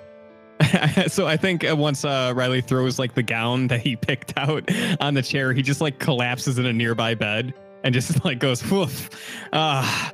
so 1.08 1.26
I 1.26 1.38
think 1.38 1.68
uh, 1.68 1.74
once 1.78 2.04
uh, 2.04 2.34
Riley 2.36 2.60
throws 2.60 3.00
like 3.00 3.14
the 3.14 3.24
gown 3.24 3.68
that 3.68 3.80
he 3.80 3.96
picked 4.08 4.38
out 4.38 4.70
on 5.00 5.14
the 5.14 5.22
chair, 5.22 5.54
he 5.54 5.62
just 5.62 5.80
like 5.80 6.00
collapses 6.00 6.60
in 6.60 6.66
a 6.66 6.74
nearby 6.74 7.16
bed 7.16 7.54
and 7.86 7.94
just 7.94 8.26
like 8.26 8.40
goes, 8.40 8.70
"Woof, 8.70 9.10
ah, 9.54 10.12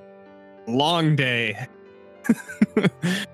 long 0.67 1.15
day." 1.15 1.67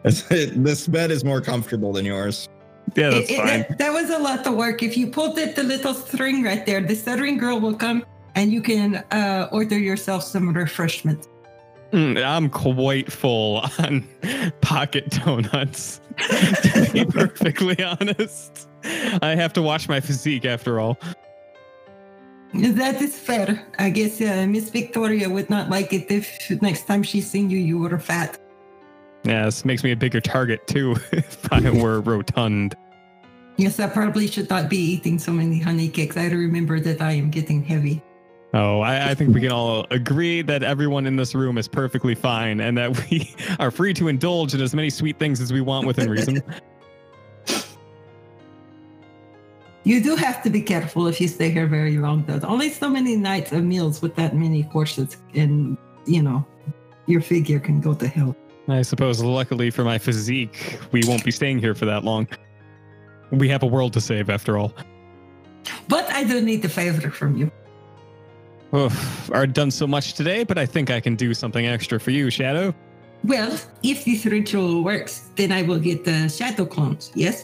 This 0.03 0.88
bed 0.88 1.11
is 1.11 1.26
more 1.26 1.41
comfortable 1.41 1.91
than 1.91 2.05
yours. 2.05 2.47
Yeah, 2.96 3.10
that's 3.12 3.30
It- 3.30 3.34
it- 3.34 3.38
fine. 3.38 3.48
that, 3.70 3.78
that 3.78 3.94
was 3.94 4.10
a 4.10 4.20
lot 4.20 4.46
of 4.48 4.56
work. 4.56 4.84
If 4.84 4.98
you 4.98 5.08
pulled 5.08 5.38
it, 5.38 5.56
the 5.56 5.64
little 5.64 5.94
string 5.94 6.44
right 6.44 6.66
there, 6.66 6.82
the 6.82 6.96
stuttering 6.96 7.38
girl 7.38 7.60
will 7.60 7.76
come 7.76 8.04
and 8.36 8.52
you 8.52 8.62
can 8.62 8.96
uh, 9.12 9.48
order 9.52 9.78
yourself 9.78 10.24
some 10.24 10.54
refreshment. 10.54 11.28
Mm, 11.92 12.24
I'm 12.26 12.50
quite 12.50 13.12
full 13.12 13.62
on 13.80 14.08
pocket 14.62 15.10
donuts. 15.12 16.00
to 16.18 16.89
be 16.94 17.04
perfectly 17.20 17.82
honest, 17.84 18.68
I 19.22 19.36
have 19.36 19.52
to 19.54 19.62
watch 19.62 19.89
my 19.89 20.00
physique 20.00 20.46
after 20.46 20.80
all. 20.80 20.98
That 22.54 23.02
is 23.02 23.18
fair. 23.18 23.66
I 23.80 23.89
guess 23.89 24.20
uh, 24.22 24.46
Miss 24.48 24.70
Victoria 24.70 25.30
would 25.30 25.50
not 25.50 25.70
like 25.70 25.94
it 25.94 26.12
if 26.12 26.50
next 26.62 26.86
time 26.86 27.02
she 27.04 27.22
seen 27.22 27.50
you, 27.50 27.58
you 27.58 27.78
were 27.78 27.98
fat. 28.00 28.38
Yeah, 29.24 29.46
this 29.46 29.64
makes 29.64 29.84
me 29.84 29.92
a 29.92 29.96
bigger 29.96 30.20
target 30.20 30.66
too 30.68 30.96
if 31.12 31.52
I 31.52 31.70
were 31.70 32.02
rotund. 32.02 32.76
Yes, 33.58 33.80
I 33.80 33.88
probably 33.88 34.28
should 34.28 34.49
not 34.49 34.70
be 34.70 34.78
eating 34.78 35.20
so 35.20 35.32
many 35.32 35.60
honey 35.60 35.89
cakes. 35.89 36.18
I 36.18 36.28
remember 36.28 36.80
that 36.80 37.02
I 37.02 37.12
am 37.12 37.30
getting 37.30 37.64
heavy. 37.64 38.02
Oh, 38.54 38.82
I, 38.82 39.12
I 39.12 39.16
think 39.16 39.34
we 39.34 39.39
can 39.39 39.52
all 39.52 39.86
agree 39.91 40.41
that 40.41 40.62
everyone 40.62 41.06
in 41.06 41.16
this 41.16 41.34
room 41.34 41.58
is 41.58 41.68
perfectly 41.68 42.16
fine 42.16 42.60
and 42.60 42.78
that 42.78 43.10
we 43.10 43.34
are 43.60 43.72
free 43.72 43.93
to 43.93 44.10
indulge 44.10 44.54
in 44.54 44.62
as 44.62 44.76
many 44.76 44.89
sweet 44.89 45.18
things 45.20 45.39
as 45.39 45.54
we 45.54 45.62
want 45.62 45.88
within 45.88 46.10
reason. 46.10 46.41
You 49.84 50.02
do 50.04 50.16
have 50.16 50.43
to 50.43 50.49
be 50.49 50.62
careful 50.62 51.08
if 51.08 51.20
you 51.20 51.28
stay 51.28 51.49
here 51.49 51.66
very 51.66 51.97
long, 51.97 52.24
though. 52.26 52.39
Only 52.47 52.70
so 52.70 52.88
many 52.88 53.16
nights 53.16 53.52
of 53.52 53.64
meals 53.64 53.99
with 54.02 54.16
that 54.16 54.36
many 54.36 54.64
courses, 54.64 55.18
and 55.34 55.76
you 56.06 56.22
know, 56.22 56.45
your 57.08 57.22
figure 57.22 57.60
can 57.60 57.82
go 57.82 57.95
to 57.95 58.08
hell. 58.08 58.36
I 58.68 58.84
suppose, 58.84 59.24
luckily 59.24 59.72
for 59.72 59.84
my 59.84 59.97
physique, 59.97 60.80
we 60.91 61.02
won't 61.08 61.26
be 61.26 61.32
staying 61.32 61.60
here 61.60 61.74
for 61.74 61.86
that 61.86 62.04
long. 62.04 62.28
We 63.32 63.49
have 63.49 63.63
a 63.63 63.67
world 63.67 63.93
to 63.93 64.01
save 64.01 64.29
after 64.29 64.57
all. 64.57 64.73
But 65.88 66.09
I 66.11 66.23
do 66.23 66.41
need 66.41 66.63
a 66.65 66.69
favor 66.69 67.09
from 67.09 67.38
you. 67.38 67.51
Oof, 68.73 69.32
I've 69.34 69.53
done 69.53 69.71
so 69.71 69.86
much 69.86 70.13
today, 70.13 70.43
but 70.43 70.57
I 70.57 70.65
think 70.65 70.89
I 70.89 70.99
can 70.99 71.15
do 71.15 71.34
something 71.34 71.65
extra 71.65 71.99
for 71.99 72.11
you, 72.11 72.29
Shadow. 72.29 72.73
Well, 73.23 73.57
if 73.84 74.05
this 74.05 74.25
ritual 74.25 74.84
works, 74.84 75.29
then 75.36 75.51
I 75.51 75.61
will 75.61 75.79
get 75.79 76.05
the 76.05 76.27
shadow 76.29 76.65
clones. 76.65 77.11
Yes. 77.13 77.43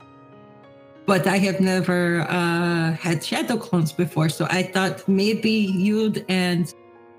But 1.05 1.27
I 1.27 1.37
have 1.37 1.59
never 1.59 2.21
uh, 2.21 2.93
had 2.93 3.23
shadow 3.23 3.57
clones 3.57 3.91
before, 3.91 4.29
so 4.29 4.47
I 4.49 4.63
thought 4.63 5.07
maybe 5.07 5.51
you'd 5.51 6.25
and 6.27 6.73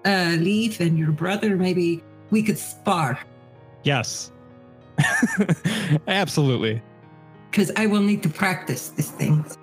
uh, 0.05 0.37
Leaf 0.39 0.81
and 0.81 0.99
your 0.99 1.13
brother 1.13 1.57
maybe 1.57 2.03
we 2.31 2.43
could 2.43 2.59
spar 2.59 3.19
Yes. 3.85 4.33
Absolutely. 6.09 6.83
Because 7.51 7.71
I 7.77 7.87
will 7.87 8.03
need 8.03 8.23
to 8.23 8.29
practice 8.29 8.91
these 8.91 9.11
things. 9.11 9.57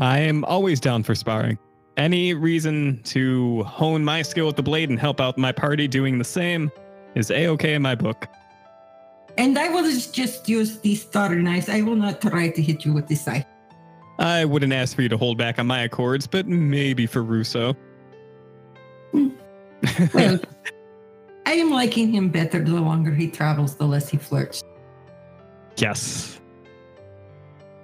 I 0.00 0.20
am 0.20 0.44
always 0.44 0.80
down 0.80 1.02
for 1.02 1.14
sparring. 1.14 1.58
Any 1.96 2.32
reason 2.32 3.00
to 3.04 3.64
hone 3.64 4.04
my 4.04 4.22
skill 4.22 4.46
with 4.46 4.56
the 4.56 4.62
blade 4.62 4.88
and 4.88 4.98
help 4.98 5.20
out 5.20 5.36
my 5.36 5.50
party 5.50 5.88
doing 5.88 6.18
the 6.18 6.24
same 6.24 6.70
is 7.16 7.30
a 7.30 7.48
okay 7.48 7.74
in 7.74 7.82
my 7.82 7.96
book. 7.96 8.28
And 9.36 9.58
I 9.58 9.68
will 9.68 9.82
just 9.82 10.48
use 10.48 10.78
these 10.80 11.02
starter 11.02 11.36
knives. 11.36 11.68
I 11.68 11.80
will 11.82 11.96
not 11.96 12.20
try 12.20 12.50
to 12.50 12.62
hit 12.62 12.84
you 12.84 12.92
with 12.92 13.08
the 13.08 13.16
scythe. 13.16 13.46
I 14.18 14.44
wouldn't 14.44 14.72
ask 14.72 14.96
for 14.96 15.02
you 15.02 15.08
to 15.08 15.16
hold 15.16 15.38
back 15.38 15.58
on 15.58 15.66
my 15.66 15.82
accords, 15.82 16.26
but 16.26 16.46
maybe 16.46 17.06
for 17.06 17.22
Russo. 17.22 17.74
Hmm. 19.12 19.28
Well, 20.12 20.40
I 21.46 21.52
am 21.52 21.70
liking 21.70 22.12
him 22.12 22.28
better 22.30 22.62
the 22.62 22.80
longer 22.80 23.14
he 23.14 23.28
travels, 23.30 23.76
the 23.76 23.86
less 23.86 24.08
he 24.08 24.16
flirts. 24.16 24.62
yes. 25.76 26.37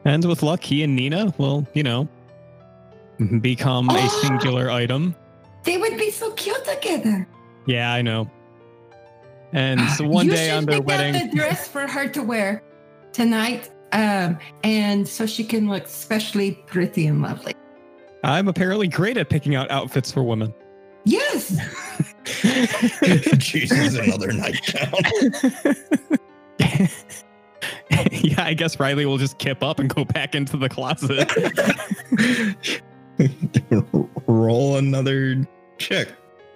And 0.04 0.24
with 0.26 0.42
luck, 0.42 0.62
he 0.62 0.82
and 0.82 0.94
Nina 0.94 1.32
will, 1.38 1.66
you 1.74 1.82
know, 1.82 2.08
become 3.40 3.88
a 3.90 3.94
Oh. 3.96 4.20
singular 4.22 4.70
item. 4.70 5.14
They 5.64 5.78
would 5.78 5.96
be 5.96 6.10
so 6.10 6.30
cute 6.32 6.64
together. 6.64 7.26
Yeah, 7.66 7.92
I 7.92 8.02
know. 8.02 8.30
And 9.52 9.80
so 9.90 10.06
one 10.06 10.26
you 10.26 10.32
day 10.32 10.50
on 10.50 10.64
their 10.66 10.80
pick 10.82 10.90
out 10.92 10.98
wedding, 10.98 11.30
the 11.30 11.36
dress 11.36 11.68
for 11.68 11.86
her 11.86 12.08
to 12.08 12.22
wear 12.22 12.62
tonight, 13.12 13.70
um, 13.92 14.36
and 14.64 15.06
so 15.06 15.24
she 15.26 15.44
can 15.44 15.68
look 15.68 15.84
especially 15.84 16.52
pretty 16.66 17.06
and 17.06 17.22
lovely. 17.22 17.54
I'm 18.24 18.48
apparently 18.48 18.88
great 18.88 19.16
at 19.16 19.28
picking 19.30 19.54
out 19.54 19.70
outfits 19.70 20.10
for 20.10 20.22
women. 20.22 20.52
Yes. 21.04 21.56
Jesus, 23.38 23.94
another 23.96 24.32
nightgown. 24.32 24.90
yeah, 28.12 28.44
I 28.44 28.54
guess 28.54 28.78
Riley 28.80 29.06
will 29.06 29.18
just 29.18 29.38
kip 29.38 29.62
up 29.62 29.78
and 29.78 29.88
go 29.92 30.04
back 30.04 30.34
into 30.34 30.56
the 30.56 30.68
closet. 30.68 31.30
Roll 34.26 34.76
another 34.76 35.46
chick. 35.78 36.08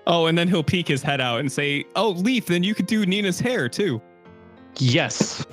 oh, 0.07 0.27
and 0.27 0.37
then 0.37 0.49
he'll 0.49 0.63
peek 0.63 0.89
his 0.89 1.03
head 1.03 1.21
out 1.21 1.41
and 1.41 1.51
say, 1.51 1.85
"Oh, 1.97 2.11
Leaf, 2.11 2.47
then 2.47 2.63
you 2.63 2.75
could 2.75 2.87
do 2.87 3.05
Nina's 3.07 3.39
hair 3.41 3.69
too." 3.69 4.01
Yes. 4.79 5.45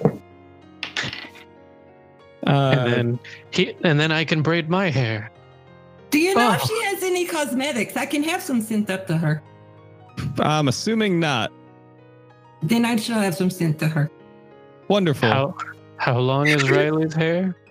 Uh, 2.45 2.75
and 2.77 2.91
then 2.93 3.19
he 3.51 3.75
and 3.83 3.99
then 3.99 4.11
I 4.11 4.23
can 4.23 4.41
braid 4.41 4.69
my 4.69 4.89
hair. 4.89 5.31
Do 6.11 6.19
you 6.19 6.35
know 6.35 6.53
if 6.53 6.61
Oh. 6.63 6.67
she 6.67 6.83
has 6.85 7.03
any 7.03 7.25
cosmetics? 7.25 7.97
I 7.97 8.05
can 8.05 8.23
have 8.23 8.41
some 8.41 8.61
sent 8.61 8.89
up 8.89 9.07
to 9.07 9.17
her. 9.17 9.41
I'm 10.39 10.67
assuming 10.67 11.19
not. 11.19 11.51
Then 12.61 12.85
I 12.85 12.95
shall 12.95 13.19
have 13.19 13.35
some 13.35 13.49
sent 13.49 13.79
to 13.79 13.87
her. 13.87 14.09
Wonderful. 14.87 15.27
How 15.29 15.55
how 15.97 16.19
long 16.19 16.47
is 16.47 16.69
Riley's 16.69 17.13
hair? 17.13 17.55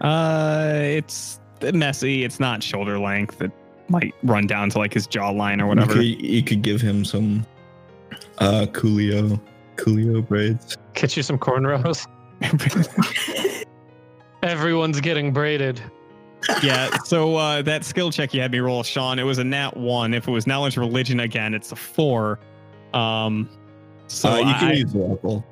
Uh, 0.00 0.80
it's 0.82 1.40
messy. 1.72 2.24
It's 2.24 2.38
not 2.38 2.62
shoulder 2.62 2.98
length. 2.98 3.40
It 3.40 3.52
might 3.88 4.12
run 4.22 4.46
down 4.46 4.68
to 4.70 4.78
like 4.78 4.92
his 4.92 5.06
jawline 5.06 5.62
or 5.62 5.66
whatever. 5.66 6.02
You 6.02 6.16
could, 6.16 6.26
you 6.26 6.42
could 6.42 6.62
give 6.62 6.80
him 6.82 7.06
some 7.06 7.46
uh 8.38 8.66
Coolio 8.72 9.40
Coolio 9.76 10.26
braids. 10.26 10.76
Get 10.92 11.16
you 11.16 11.22
some 11.22 11.38
cornrows. 11.38 12.06
Everyone's 14.42 15.00
getting 15.00 15.32
braided. 15.32 15.80
yeah. 16.62 16.98
So 17.04 17.36
uh, 17.36 17.62
that 17.62 17.84
skill 17.84 18.10
check 18.10 18.34
you 18.34 18.42
had 18.42 18.52
me 18.52 18.58
roll, 18.58 18.82
Sean, 18.82 19.18
it 19.18 19.22
was 19.22 19.38
a 19.38 19.44
nat 19.44 19.76
one. 19.76 20.12
If 20.12 20.28
it 20.28 20.30
was 20.30 20.46
knowledge 20.46 20.76
religion 20.76 21.20
again, 21.20 21.54
it's 21.54 21.72
a 21.72 21.76
four. 21.76 22.38
Um, 22.92 23.48
so 24.08 24.30
uh, 24.30 24.36
you 24.38 24.54
can 24.54 24.68
I, 24.68 24.72
use 24.74 24.94
local 24.94 25.46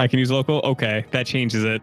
I 0.00 0.08
can 0.08 0.18
use 0.18 0.30
local. 0.30 0.60
Okay, 0.64 1.04
that 1.10 1.26
changes 1.26 1.62
it 1.62 1.82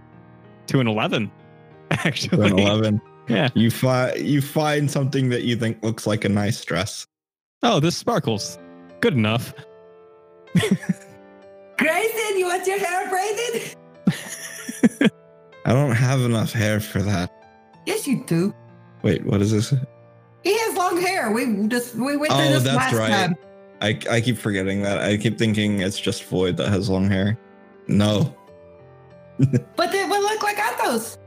to 0.68 0.80
an 0.80 0.88
eleven. 0.88 1.32
Actually, 1.92 2.50
an 2.50 2.58
eleven. 2.60 3.00
Yeah. 3.30 3.50
You 3.54 3.70
find 3.70 4.18
you 4.20 4.42
find 4.42 4.90
something 4.90 5.30
that 5.30 5.44
you 5.44 5.56
think 5.56 5.84
looks 5.84 6.08
like 6.08 6.26
a 6.26 6.30
nice 6.30 6.64
dress. 6.66 7.06
Oh, 7.62 7.80
this 7.80 7.96
sparkles. 7.96 8.58
Good 9.02 9.14
enough. 9.14 9.54
Grayson, 10.56 12.38
you 12.40 12.46
want 12.46 12.66
your 12.66 12.80
hair 12.80 13.08
braided? 13.10 13.76
I 15.66 15.74
don't 15.74 15.92
have 15.92 16.22
enough 16.22 16.52
hair 16.54 16.80
for 16.80 17.04
that. 17.04 17.32
Yes, 17.86 18.08
you 18.08 18.24
do. 18.26 18.54
Wait, 19.04 19.24
what 19.26 19.42
is 19.42 19.52
this? 19.52 19.74
He 20.44 20.58
has 20.58 20.76
long 20.76 21.00
hair. 21.00 21.32
We 21.32 21.68
just 21.68 21.94
we 21.96 22.18
went 22.18 22.34
through 22.34 22.42
Oh, 22.42 22.50
this 22.50 22.64
that's 22.64 22.76
last 22.78 22.94
right. 22.96 23.10
time. 23.10 23.36
I 23.82 24.00
I 24.10 24.22
keep 24.22 24.38
forgetting 24.38 24.82
that. 24.82 25.00
I 25.00 25.18
keep 25.18 25.38
thinking 25.38 25.82
it's 25.82 26.00
just 26.00 26.24
Floyd 26.24 26.58
that 26.58 26.70
has 26.70 26.90
long 26.90 27.08
hair. 27.10 27.38
No, 27.88 28.36
But 29.76 29.94
it 29.94 30.10
will 30.10 30.22
look 30.22 30.44
like 30.44 30.58
Athos. 30.58 31.18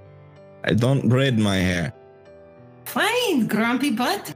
I 0.65 0.75
don't 0.75 1.09
braid 1.09 1.39
my 1.39 1.57
hair. 1.57 1.93
Fine, 2.85 3.47
grumpy 3.47 3.91
butt. 3.91 4.35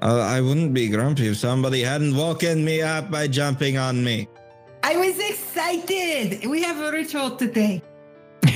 Uh, 0.00 0.20
I 0.20 0.40
wouldn't 0.40 0.72
be 0.74 0.88
grumpy 0.88 1.28
if 1.28 1.36
somebody 1.36 1.82
hadn't 1.82 2.16
woken 2.16 2.64
me 2.64 2.82
up 2.82 3.10
by 3.10 3.26
jumping 3.26 3.78
on 3.78 4.02
me. 4.04 4.28
I 4.82 4.96
was 4.96 5.18
excited. 5.18 6.46
We 6.46 6.62
have 6.62 6.78
a 6.80 6.92
ritual 6.92 7.36
today. 7.36 7.82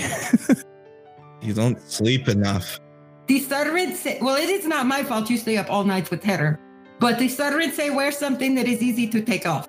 You 1.41 1.55
don't 1.55 1.81
sleep 1.81 2.29
enough. 2.29 2.81
The 3.27 3.41
servants 3.41 4.01
say, 4.01 4.19
well, 4.21 4.37
it 4.37 4.49
is 4.49 4.67
not 4.67 4.87
my 4.87 5.05
fault 5.05 5.31
you 5.31 5.39
stay 5.39 5.57
up 5.57 5.71
all 5.71 5.85
night 5.85 6.11
with 6.11 6.23
terror. 6.23 6.59
But 6.99 7.19
the 7.19 7.29
servants 7.29 7.77
say 7.77 7.91
wear 7.91 8.11
something 8.11 8.55
that 8.57 8.67
is 8.67 8.83
easy 8.83 9.07
to 9.09 9.23
take 9.23 9.47
off. 9.47 9.69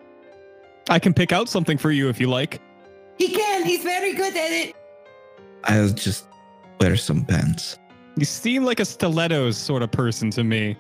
I 0.89 0.97
can 0.97 1.13
pick 1.13 1.32
out 1.32 1.47
something 1.47 1.78
for 1.78 1.91
you 1.91 2.09
if 2.09 2.20
you 2.20 2.28
like. 2.28 2.59
He 3.20 3.28
can. 3.28 3.65
He's 3.65 3.84
very 3.84 4.13
good 4.13 4.36
at 4.36 4.51
it. 4.51 4.76
I'll 5.65 5.89
just 5.89 6.26
wear 6.80 6.95
some 6.95 7.26
pants. 7.26 7.78
You 8.15 8.26
seem 8.26 8.63
like 8.63 8.80
a 8.80 8.86
stilettos 8.86 9.57
sort 9.57 9.84
of 9.84 9.91
person 9.91 10.32
to 10.32 10.43
me. 10.43 10.76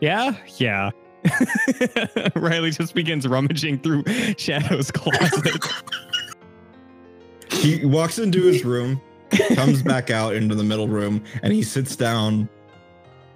Yeah? 0.00 0.36
Yeah. 0.56 0.90
Riley 2.34 2.70
just 2.70 2.94
begins 2.94 3.28
rummaging 3.28 3.80
through 3.80 4.04
Shadow's 4.38 4.90
closet. 4.90 5.64
He 7.50 7.84
walks 7.84 8.18
into 8.18 8.42
his 8.42 8.64
room, 8.64 9.00
comes 9.54 9.82
back 9.82 10.10
out 10.10 10.34
into 10.34 10.54
the 10.54 10.64
middle 10.64 10.88
room, 10.88 11.22
and 11.42 11.52
he 11.52 11.62
sits 11.62 11.94
down 11.94 12.48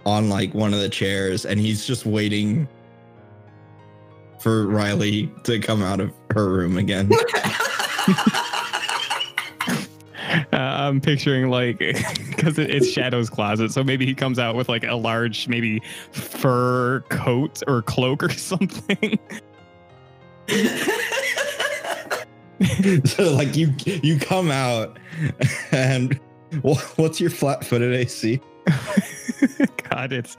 on 0.06 0.30
like 0.30 0.54
one 0.54 0.72
of 0.72 0.80
the 0.80 0.88
chairs, 0.88 1.44
and 1.44 1.60
he's 1.60 1.86
just 1.86 2.06
waiting 2.06 2.66
for 4.40 4.66
Riley 4.66 5.30
to 5.44 5.58
come 5.60 5.82
out 5.82 6.00
of 6.00 6.12
her 6.30 6.48
room 6.48 6.78
again. 6.78 7.10
Uh, 10.52 10.56
I'm 10.56 11.00
picturing 11.00 11.48
like 11.48 11.78
because 12.28 12.58
it, 12.58 12.70
it's 12.70 12.90
Shadow's 12.90 13.30
closet, 13.30 13.72
so 13.72 13.84
maybe 13.84 14.06
he 14.06 14.14
comes 14.14 14.38
out 14.38 14.56
with 14.56 14.68
like 14.68 14.84
a 14.84 14.94
large, 14.94 15.48
maybe 15.48 15.80
fur 16.12 17.00
coat 17.08 17.62
or 17.66 17.82
cloak 17.82 18.22
or 18.22 18.30
something. 18.32 19.18
so 23.04 23.32
like 23.32 23.56
you 23.56 23.72
you 23.84 24.18
come 24.18 24.50
out, 24.50 24.98
and 25.70 26.18
what's 26.62 27.20
your 27.20 27.30
flat-footed 27.30 27.92
AC? 27.92 28.40
God, 29.90 30.12
it's 30.12 30.36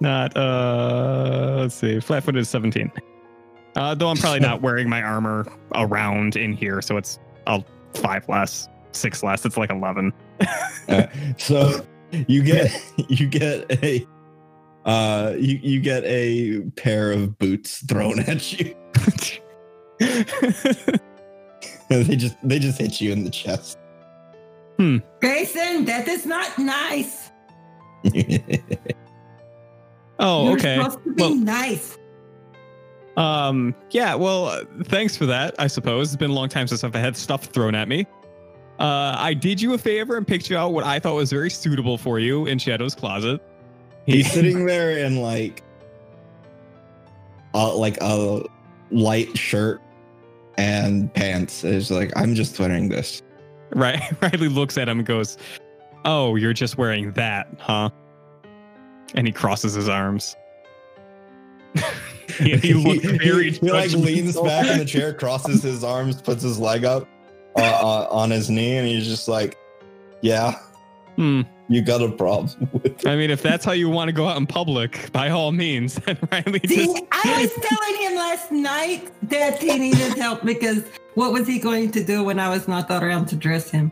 not. 0.00 0.36
Uh, 0.36 1.56
let's 1.60 1.74
see, 1.74 2.00
flat-footed 2.00 2.42
is 2.42 2.48
17. 2.48 2.90
Uh, 3.78 3.94
though 3.94 4.08
I'm 4.08 4.16
probably 4.16 4.40
not 4.40 4.60
wearing 4.60 4.88
my 4.88 5.00
armor 5.02 5.46
around 5.76 6.34
in 6.34 6.52
here, 6.52 6.82
so 6.82 6.96
it's 6.96 7.20
I'll 7.46 7.64
five 7.94 8.28
less, 8.28 8.68
six 8.92 9.22
less. 9.22 9.44
It's 9.44 9.56
like 9.56 9.70
11. 9.70 10.12
Uh, 10.88 11.06
so 11.36 11.84
you 12.28 12.42
get 12.42 12.72
you 13.10 13.26
get 13.28 13.70
a 13.84 14.06
uh 14.86 15.34
you 15.38 15.58
you 15.62 15.80
get 15.80 16.02
a 16.04 16.60
pair 16.76 17.12
of 17.12 17.38
boots 17.38 17.84
thrown 17.86 18.18
at 18.20 18.58
you. 18.58 18.74
they 21.90 22.16
just 22.16 22.36
they 22.42 22.58
just 22.58 22.78
hit 22.80 23.02
you 23.02 23.12
in 23.12 23.22
the 23.22 23.28
chest. 23.30 23.76
Grayson, 24.78 25.84
that 25.84 26.08
is 26.08 26.24
not 26.24 26.58
nice. 26.58 27.28
oh, 30.18 30.44
You're 30.48 30.56
okay. 30.56 30.76
supposed 30.76 31.04
to 31.04 31.12
be 31.12 31.22
Well- 31.22 31.34
nice. 31.34 31.98
Um, 33.18 33.74
yeah, 33.90 34.14
well, 34.14 34.62
thanks 34.84 35.16
for 35.16 35.26
that, 35.26 35.56
I 35.58 35.66
suppose. 35.66 36.08
It's 36.08 36.16
been 36.16 36.30
a 36.30 36.34
long 36.34 36.48
time 36.48 36.68
since 36.68 36.84
I've 36.84 36.94
had 36.94 37.16
stuff 37.16 37.46
thrown 37.46 37.74
at 37.74 37.88
me. 37.88 38.06
Uh, 38.78 39.16
I 39.18 39.34
did 39.34 39.60
you 39.60 39.74
a 39.74 39.78
favor 39.78 40.16
and 40.16 40.24
picked 40.24 40.48
you 40.48 40.56
out 40.56 40.72
what 40.72 40.84
I 40.84 41.00
thought 41.00 41.16
was 41.16 41.32
very 41.32 41.50
suitable 41.50 41.98
for 41.98 42.20
you 42.20 42.46
in 42.46 42.60
Shadow's 42.60 42.94
closet. 42.94 43.40
He's 44.06 44.30
sitting 44.32 44.66
there 44.66 44.98
in 44.98 45.16
like 45.20 45.64
uh, 47.54 47.74
like 47.74 47.98
a 48.00 48.44
light 48.92 49.36
shirt 49.36 49.80
and 50.56 51.12
pants. 51.12 51.64
It's 51.64 51.90
like 51.90 52.12
I'm 52.16 52.36
just 52.36 52.56
wearing 52.60 52.88
this. 52.88 53.22
Right, 53.70 54.00
Riley 54.22 54.48
looks 54.48 54.78
at 54.78 54.88
him 54.88 55.00
and 55.00 55.06
goes, 55.06 55.38
"Oh, 56.04 56.36
you're 56.36 56.52
just 56.52 56.78
wearing 56.78 57.10
that, 57.12 57.48
huh?" 57.58 57.90
And 59.16 59.26
he 59.26 59.32
crosses 59.32 59.74
his 59.74 59.88
arms. 59.88 60.36
he, 62.38 62.56
he 62.58 62.74
looks 62.74 63.04
very. 63.04 63.52
he, 63.52 63.70
like 63.70 63.92
leans 63.92 64.38
back 64.40 64.66
in 64.66 64.78
the 64.78 64.84
chair, 64.84 65.12
crosses 65.12 65.62
his 65.62 65.82
arms, 65.84 66.20
puts 66.20 66.42
his 66.42 66.58
leg 66.58 66.84
up 66.84 67.08
uh, 67.56 67.60
uh, 67.62 68.08
on 68.10 68.30
his 68.30 68.50
knee, 68.50 68.76
and 68.76 68.86
he's 68.86 69.06
just 69.06 69.28
like, 69.28 69.56
"Yeah, 70.22 70.58
Hmm. 71.16 71.42
you 71.68 71.82
got 71.82 72.00
a 72.00 72.08
problem 72.10 72.68
with 72.82 73.04
I 73.04 73.16
mean, 73.16 73.30
if 73.30 73.42
that's 73.42 73.64
how 73.64 73.72
you 73.72 73.88
want 73.88 74.08
to 74.08 74.12
go 74.12 74.28
out 74.28 74.36
in 74.36 74.46
public, 74.46 75.10
by 75.12 75.30
all 75.30 75.50
means. 75.50 75.98
And 76.06 76.18
Riley 76.30 76.60
See, 76.66 76.76
just 76.86 77.02
I 77.10 77.40
was 77.42 77.66
telling 77.66 78.02
him 78.02 78.14
last 78.16 78.52
night 78.52 79.10
that 79.28 79.60
he 79.60 79.76
needed 79.78 80.16
help 80.16 80.44
because 80.44 80.84
what 81.14 81.32
was 81.32 81.48
he 81.48 81.58
going 81.58 81.90
to 81.90 82.04
do 82.04 82.22
when 82.22 82.38
I 82.38 82.48
was 82.48 82.68
not 82.68 82.88
around 82.90 83.26
to 83.26 83.36
dress 83.36 83.68
him? 83.70 83.90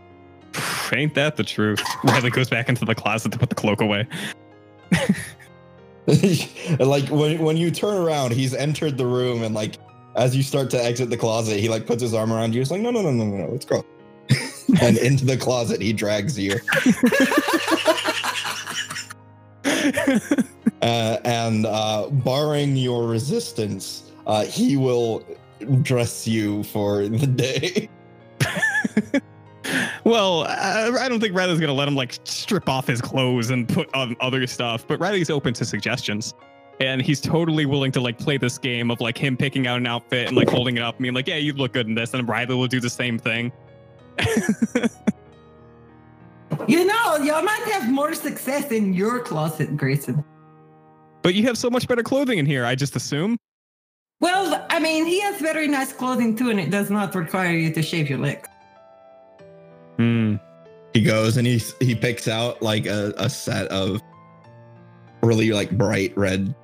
ain't 0.93 1.15
that 1.15 1.37
the 1.37 1.43
truth. 1.43 1.83
Riley 2.05 2.31
goes 2.31 2.49
back 2.49 2.69
into 2.69 2.85
the 2.85 2.95
closet 2.95 3.33
to 3.33 3.39
put 3.39 3.49
the 3.49 3.57
cloak 3.57 3.81
away. 3.81 4.07
like 6.78 7.09
when 7.09 7.39
when 7.39 7.57
you 7.57 7.70
turn 7.70 7.97
around, 7.97 8.33
he's 8.33 8.55
entered 8.55 8.97
the 8.97 9.07
room, 9.07 9.43
and 9.43 9.55
like 9.55 9.77
as 10.15 10.37
you 10.37 10.43
start 10.43 10.70
to 10.70 10.83
exit 10.83 11.11
the 11.11 11.16
closet, 11.16 11.59
he 11.59 11.69
like 11.69 11.87
puts 11.87 12.03
his 12.03 12.15
arm 12.15 12.33
around 12.33 12.55
you. 12.55 12.61
He's 12.61 12.70
like, 12.70 12.81
"No, 12.81 12.91
no, 12.91 13.03
no, 13.03 13.11
no, 13.11 13.24
no, 13.24 13.37
no, 13.37 13.51
let's 13.51 13.65
go." 13.65 13.85
and 14.81 14.99
into 14.99 15.24
the 15.24 15.37
closet 15.37 15.81
he 15.81 15.93
drags 15.93 16.39
you. 16.39 16.55
Uh, 20.83 21.19
and 21.24 21.66
uh, 21.66 22.09
barring 22.11 22.77
your 22.77 23.09
resistance, 23.09 24.12
uh, 24.27 24.45
he 24.45 24.77
will 24.77 25.24
dress 25.83 26.28
you 26.28 26.62
for 26.65 27.09
the 27.09 27.27
day. 27.27 27.89
Well, 30.05 30.45
I, 30.45 31.09
don't 31.09 31.21
think 31.21 31.35
Riley's 31.35 31.61
gonna 31.61 31.73
let 31.73 31.89
him 31.89 31.95
like 31.95 32.19
strip 32.25 32.69
off 32.69 32.87
his 32.87 33.01
clothes 33.01 33.51
and 33.51 33.69
put 33.69 33.93
on 33.95 34.17
other 34.21 34.47
stuff, 34.47 34.87
but 34.87 35.01
Riley's 35.01 35.31
open 35.31 35.55
to 35.55 35.65
suggestions. 35.65 36.35
And 36.79 37.01
he's 37.01 37.23
totally 37.23 37.65
willing 37.65 37.91
to 37.93 38.01
like 38.01 38.19
play 38.19 38.37
this 38.37 38.59
game 38.59 38.91
of 38.91 39.01
like 39.01 39.17
him 39.17 39.35
picking 39.37 39.67
out 39.67 39.79
an 39.79 39.87
outfit 39.87 40.29
and 40.29 40.37
like 40.37 40.51
holding 40.51 40.77
it 40.77 40.83
up, 40.83 40.97
and 40.97 41.05
being 41.05 41.15
like, 41.15 41.27
"Yeah, 41.27 41.37
you 41.37 41.55
look 41.55 41.73
good 41.73 41.87
in 41.87 41.95
this," 41.95 42.13
and 42.13 42.29
Riley 42.29 42.55
will 42.55 42.67
do 42.67 42.81
the 42.81 42.91
same 42.91 43.19
thing. 43.19 43.51
You 46.69 46.85
know, 46.85 47.17
y'all 47.19 47.43
might 47.43 47.63
have 47.73 47.91
more 47.91 48.15
success 48.15 48.73
in 48.73 48.93
your 48.93 49.21
closet, 49.21 49.77
Grayson. 49.77 50.25
but 51.23 51.35
you 51.35 51.45
have 51.45 51.57
so 51.59 51.71
much 51.71 51.87
better 51.87 52.03
clothing 52.03 52.39
in 52.39 52.47
here. 52.47 52.65
I 52.65 52.75
just 52.75 52.97
assume. 52.97 53.37
Well, 54.21 54.67
I 54.71 54.81
mean, 54.81 55.07
he 55.07 55.21
has 55.21 55.41
very 55.41 55.69
nice 55.69 55.93
clothing 55.93 56.35
too, 56.35 56.51
and 56.51 56.59
it 56.59 56.71
does 56.71 56.91
not 56.91 57.15
require 57.15 57.53
you 57.53 57.73
to 57.73 57.83
shave 57.83 58.09
your 58.09 58.19
legs. 58.19 58.49
Hmm. 59.97 60.36
He 60.93 61.02
goes 61.02 61.36
and 61.36 61.47
he 61.47 61.62
he 61.81 61.94
picks 61.94 62.27
out 62.28 62.62
like 62.62 62.86
a, 62.86 63.12
a 63.18 63.28
set 63.28 63.66
of 63.68 64.01
really 65.23 65.51
like 65.51 65.70
bright 65.73 66.16
red 66.16 66.55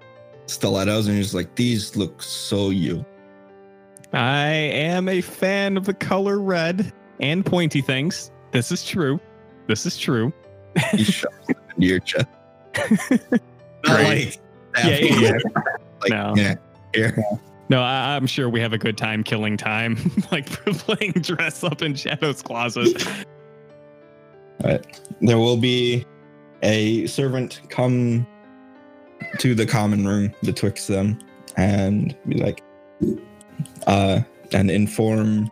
stilettos, 0.46 1.06
and 1.06 1.16
he's 1.16 1.34
like, 1.34 1.54
"These 1.54 1.96
look 1.96 2.22
so 2.22 2.70
you." 2.70 3.04
I 4.12 4.48
am 4.48 5.08
a 5.08 5.20
fan 5.20 5.76
of 5.76 5.84
the 5.86 5.94
color 5.94 6.38
red 6.38 6.92
and 7.20 7.44
pointy 7.44 7.80
things. 7.80 8.30
This 8.50 8.70
is 8.70 8.84
true. 8.84 9.18
This 9.68 9.86
is 9.86 9.96
true. 9.96 10.32
He 10.92 11.04
shoves 11.04 11.48
it 11.48 11.56
into 11.76 11.86
your 11.86 12.00
chest. 12.00 12.26
Not 13.84 14.02
like 14.02 14.38
Yeah, 14.78 14.98
yeah, 14.98 15.20
yeah. 15.20 15.38
like 16.00 16.10
No. 16.10 16.34
yeah, 16.36 16.54
here. 16.94 17.24
No, 17.72 17.80
I, 17.80 18.16
I'm 18.16 18.26
sure 18.26 18.50
we 18.50 18.60
have 18.60 18.74
a 18.74 18.78
good 18.78 18.98
time 18.98 19.24
killing 19.24 19.56
time, 19.56 19.96
like 20.30 20.44
playing 20.66 21.12
dress 21.12 21.64
up 21.64 21.80
in 21.80 21.94
Shadow's 21.94 22.42
closet. 22.42 23.02
There 24.60 25.38
will 25.38 25.56
be 25.56 26.04
a 26.62 27.06
servant 27.06 27.62
come 27.70 28.26
to 29.38 29.54
the 29.54 29.64
common 29.64 30.06
room 30.06 30.34
betwixt 30.42 30.86
them 30.86 31.18
and 31.56 32.14
be 32.28 32.42
like, 32.42 32.62
uh, 33.86 34.20
and 34.52 34.70
inform 34.70 35.50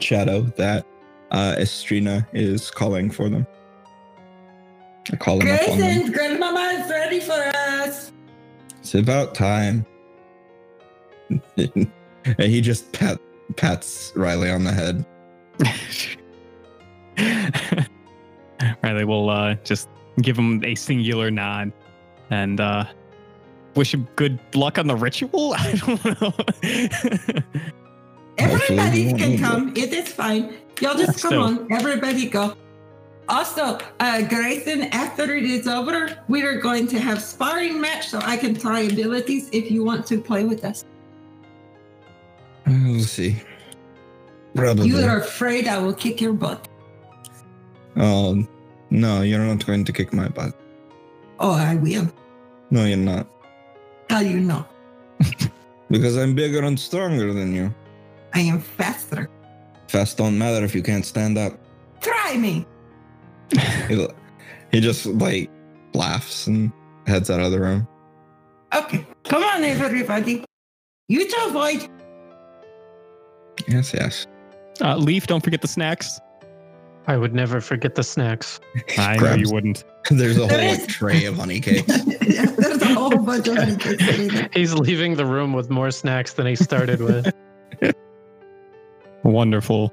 Shadow 0.00 0.40
that 0.56 0.84
uh, 1.30 1.54
Estrina 1.58 2.26
is 2.32 2.72
calling 2.72 3.08
for 3.08 3.28
them. 3.28 3.46
Calling 5.20 5.48
up 5.48 5.60
on 5.68 5.78
them. 5.78 5.78
Grayson, 5.78 6.12
Grandmama 6.12 6.82
is 6.82 6.90
ready 6.90 7.20
for 7.20 7.40
us. 7.54 8.10
It's 8.80 8.96
about 8.96 9.36
time. 9.36 9.86
and 11.56 11.88
he 12.38 12.60
just 12.60 12.92
pat 12.92 13.18
pats 13.56 14.12
Riley 14.16 14.50
on 14.50 14.64
the 14.64 14.72
head. 14.72 15.04
Riley 18.82 19.04
will 19.04 19.28
uh, 19.30 19.54
just 19.64 19.88
give 20.22 20.38
him 20.38 20.64
a 20.64 20.74
singular 20.74 21.30
nod 21.30 21.72
and 22.30 22.60
uh, 22.60 22.84
wish 23.74 23.92
him 23.94 24.08
good 24.16 24.38
luck 24.54 24.78
on 24.78 24.86
the 24.86 24.96
ritual. 24.96 25.54
I 25.58 25.72
don't 25.74 26.04
know. 26.20 26.32
Everybody 28.38 29.12
can 29.14 29.38
come. 29.38 29.72
It 29.76 29.92
is 29.92 30.08
fine. 30.08 30.54
Y'all 30.80 30.96
just 30.96 31.20
come 31.22 31.30
So- 31.30 31.40
on. 31.40 31.72
Everybody 31.72 32.28
go. 32.28 32.56
Also, 33.26 33.78
uh, 34.00 34.20
Grayson, 34.28 34.82
after 34.92 35.34
it 35.34 35.44
is 35.44 35.66
over, 35.66 36.14
we 36.28 36.42
are 36.42 36.60
going 36.60 36.86
to 36.88 36.98
have 37.00 37.22
sparring 37.22 37.80
match 37.80 38.08
so 38.08 38.18
I 38.18 38.36
can 38.36 38.54
try 38.54 38.80
abilities 38.80 39.48
if 39.50 39.70
you 39.70 39.82
want 39.82 40.04
to 40.08 40.20
play 40.20 40.44
with 40.44 40.62
us. 40.62 40.84
Mm, 42.66 42.92
we'll 42.92 43.04
see. 43.04 43.42
Probably. 44.54 44.88
You 44.88 44.98
are 44.98 45.18
afraid 45.18 45.66
I 45.68 45.78
will 45.78 45.94
kick 45.94 46.20
your 46.20 46.32
butt. 46.32 46.68
Oh, 47.96 48.46
no, 48.90 49.22
you're 49.22 49.40
not 49.40 49.66
going 49.66 49.84
to 49.84 49.92
kick 49.92 50.12
my 50.12 50.28
butt. 50.28 50.54
Oh, 51.40 51.52
I 51.52 51.74
will. 51.76 52.10
No, 52.70 52.84
you're 52.84 52.96
not. 52.96 53.26
How 54.10 54.20
you 54.20 54.40
know? 54.40 54.66
Because 55.90 56.16
I'm 56.16 56.34
bigger 56.34 56.64
and 56.64 56.80
stronger 56.80 57.32
than 57.32 57.54
you. 57.54 57.72
I 58.32 58.40
am 58.40 58.58
faster. 58.58 59.28
Fast 59.86 60.16
don't 60.16 60.36
matter 60.36 60.64
if 60.64 60.74
you 60.74 60.82
can't 60.82 61.04
stand 61.04 61.38
up. 61.38 61.52
Try 62.00 62.36
me. 62.36 62.66
He, 63.88 64.08
he 64.72 64.80
just 64.80 65.06
like 65.06 65.50
laughs 65.92 66.46
and 66.46 66.72
heads 67.06 67.30
out 67.30 67.40
of 67.40 67.52
the 67.52 67.60
room. 67.60 67.86
Okay, 68.74 69.06
come 69.24 69.44
on, 69.44 69.62
everybody. 69.62 70.42
You 71.08 71.28
two 71.28 71.36
avoid. 71.46 71.88
Yes, 73.68 73.92
yes. 73.94 74.26
uh, 74.80 74.96
Leaf, 74.96 75.26
don't 75.26 75.42
forget 75.42 75.62
the 75.62 75.68
snacks. 75.68 76.20
I 77.06 77.16
would 77.18 77.34
never 77.34 77.60
forget 77.60 77.94
the 77.94 78.02
snacks. 78.02 78.60
I 78.98 79.16
know 79.18 79.34
you 79.34 79.50
wouldn't. 79.50 79.84
There's 80.10 80.38
a 80.38 80.46
whole 80.48 80.58
like, 80.58 80.86
tray 80.88 81.24
of 81.26 81.36
honey 81.36 81.60
cakes. 81.60 81.86
There's 81.86 82.82
a 82.82 82.94
whole 82.94 83.18
bunch 83.18 83.48
of 83.48 83.56
honey 83.56 83.76
cakes. 83.76 84.54
He's 84.54 84.74
leaving 84.74 85.14
the 85.16 85.26
room 85.26 85.52
with 85.52 85.68
more 85.70 85.90
snacks 85.90 86.32
than 86.34 86.46
he 86.46 86.56
started 86.56 87.00
with. 87.00 87.32
Wonderful. 89.22 89.92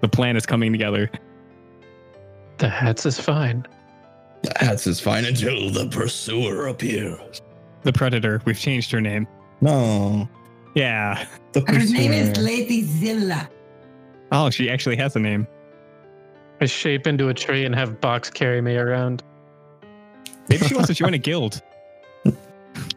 The 0.00 0.08
plan 0.08 0.36
is 0.36 0.46
coming 0.46 0.72
together. 0.72 1.10
the 2.58 2.68
hats 2.68 3.04
is 3.04 3.18
fine. 3.20 3.66
The 4.42 4.52
hats 4.56 4.86
is 4.86 5.00
fine 5.00 5.24
until 5.24 5.70
the 5.70 5.88
pursuer 5.88 6.68
appears. 6.68 7.42
The 7.82 7.92
Predator. 7.92 8.40
We've 8.44 8.58
changed 8.58 8.90
her 8.92 9.00
name. 9.00 9.26
no. 9.60 10.28
Yeah. 10.74 11.26
The 11.52 11.60
Her 11.62 11.78
name 11.78 12.12
is 12.12 12.28
pursuer. 12.28 12.44
Lady 12.44 12.82
Zilla. 12.82 13.48
Oh, 14.32 14.50
she 14.50 14.68
actually 14.68 14.96
has 14.96 15.16
a 15.16 15.18
name. 15.18 15.46
I 16.60 16.66
shape 16.66 17.06
into 17.06 17.28
a 17.30 17.34
tree 17.34 17.64
and 17.64 17.74
have 17.74 18.00
Box 18.02 18.28
carry 18.28 18.60
me 18.60 18.76
around. 18.76 19.22
Maybe 20.50 20.66
she 20.66 20.74
wants 20.74 20.88
to 20.88 20.94
join 20.94 21.14
a 21.14 21.18
guild. 21.28 21.62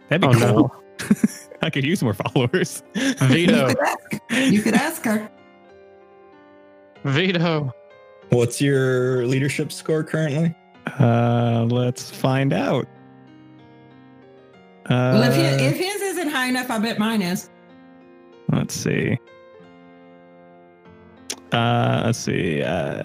That'd 0.10 0.22
be 0.22 0.28
Oh 0.28 0.34
cool. 0.34 0.40
no. 0.40 0.76
I 1.62 1.70
could 1.70 1.86
use 1.86 2.04
more 2.04 2.14
followers. 2.14 2.84
You 2.94 3.14
could 3.16 3.78
ask. 3.80 3.98
You 4.32 4.62
could 4.62 4.74
ask 4.74 5.04
her. 5.06 5.30
Vito. 7.06 7.74
What's 8.30 8.62
your 8.62 9.26
leadership 9.28 9.72
score 9.72 10.04
currently? 10.04 10.54
Uh, 11.00 11.66
let's 11.70 12.12
find 12.12 12.52
out. 12.54 12.86
Uh, 14.86 15.16
Well, 15.16 15.24
if, 15.24 15.36
he, 15.36 15.42
if 15.66 15.78
his 15.78 16.02
isn't 16.02 16.30
high 16.30 16.48
enough, 16.48 16.70
I 16.70 16.80
bet 16.80 17.00
mine 17.00 17.22
is. 17.22 17.50
Let's 18.52 18.74
see. 18.74 19.18
Uh, 21.52 22.04
let's 22.06 22.20
see. 22.20 22.62
Uh, 22.62 23.04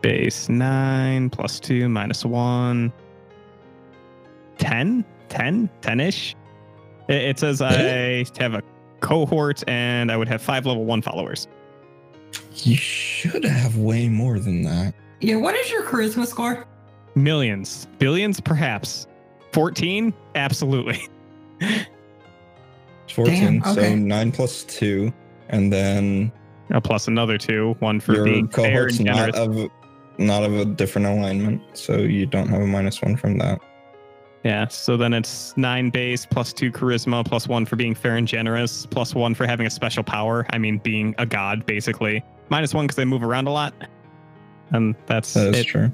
base 0.00 0.48
nine 0.48 1.30
plus 1.30 1.60
two 1.60 1.88
minus 1.88 2.24
one. 2.24 2.92
10? 4.58 5.04
10? 5.28 5.70
10 5.80 6.00
ish? 6.00 6.34
It, 7.08 7.14
it 7.14 7.38
says 7.38 7.62
I 7.62 8.24
have 8.38 8.54
a 8.54 8.62
cohort 9.00 9.62
and 9.68 10.10
I 10.10 10.16
would 10.16 10.28
have 10.28 10.42
five 10.42 10.66
level 10.66 10.84
one 10.84 11.02
followers. 11.02 11.46
You 12.54 12.76
should 12.76 13.44
have 13.44 13.76
way 13.76 14.08
more 14.08 14.38
than 14.38 14.62
that. 14.62 14.94
Yeah, 15.20 15.36
what 15.36 15.54
is 15.54 15.70
your 15.70 15.84
charisma 15.84 16.26
score? 16.26 16.66
Millions, 17.14 17.86
billions, 17.98 18.40
perhaps. 18.40 19.06
14? 19.52 20.12
Absolutely. 20.34 21.08
14. 23.12 23.60
Damn, 23.60 23.72
okay. 23.72 23.90
So 23.90 23.94
9 23.96 24.32
plus 24.32 24.64
2. 24.64 25.12
And 25.50 25.72
then 25.72 26.30
Uh, 26.72 26.80
plus 26.80 27.08
another 27.08 27.38
two, 27.38 27.74
one 27.80 27.98
for 28.00 28.14
your 28.14 28.24
being 28.24 28.48
fair 28.48 28.70
cohort's 28.70 28.98
and 28.98 29.06
not 29.06 29.32
generous. 29.34 29.64
of 29.66 29.70
not 30.18 30.42
of 30.42 30.54
a 30.54 30.64
different 30.64 31.06
alignment. 31.06 31.62
So 31.74 31.96
you 31.98 32.26
don't 32.26 32.48
have 32.48 32.60
a 32.60 32.66
minus 32.66 33.00
1 33.00 33.16
from 33.16 33.38
that. 33.38 33.60
Yeah, 34.44 34.68
so 34.68 34.96
then 34.96 35.12
it's 35.14 35.56
nine 35.56 35.90
base 35.90 36.24
plus 36.24 36.52
two 36.52 36.70
charisma 36.70 37.24
plus 37.26 37.48
one 37.48 37.66
for 37.66 37.74
being 37.76 37.94
fair 37.94 38.16
and 38.16 38.26
generous 38.26 38.86
plus 38.86 39.14
one 39.14 39.34
for 39.34 39.46
having 39.46 39.66
a 39.66 39.70
special 39.70 40.02
power. 40.04 40.46
I 40.50 40.58
mean, 40.58 40.78
being 40.78 41.14
a 41.18 41.26
god, 41.26 41.66
basically. 41.66 42.22
Minus 42.48 42.72
one 42.72 42.86
because 42.86 42.96
they 42.96 43.04
move 43.04 43.22
around 43.24 43.48
a 43.48 43.50
lot. 43.52 43.74
And 44.70 44.94
that's 45.06 45.34
That 45.34 45.48
is 45.54 45.60
it. 45.60 45.64
true. 45.66 45.90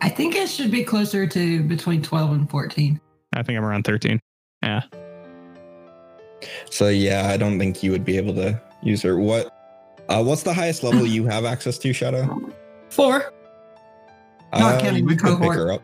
I 0.00 0.08
think 0.08 0.36
it 0.36 0.48
should 0.48 0.70
be 0.70 0.84
closer 0.84 1.26
to 1.26 1.62
between 1.64 2.02
12 2.02 2.32
and 2.32 2.50
14. 2.50 3.00
I 3.34 3.42
think 3.42 3.58
I'm 3.58 3.64
around 3.64 3.84
13. 3.84 4.20
Yeah. 4.62 4.82
So 6.70 6.88
yeah, 6.88 7.28
I 7.28 7.36
don't 7.36 7.58
think 7.58 7.82
you 7.82 7.90
would 7.92 8.04
be 8.04 8.16
able 8.16 8.34
to 8.34 8.60
use 8.82 9.02
her. 9.02 9.18
What 9.18 9.52
uh 10.08 10.22
what's 10.22 10.42
the 10.42 10.54
highest 10.54 10.82
level 10.82 11.06
you 11.06 11.26
have 11.26 11.44
access 11.44 11.78
to, 11.78 11.92
Shadow? 11.92 12.40
Four. 12.90 13.32
Not 14.52 14.76
Uh, 14.76 14.80
counting 14.80 15.04
you 15.08 15.10
my 15.10 15.14
could 15.16 15.28
pick 15.28 15.38
cohort. 15.38 15.56
her 15.56 15.72
up. 15.72 15.82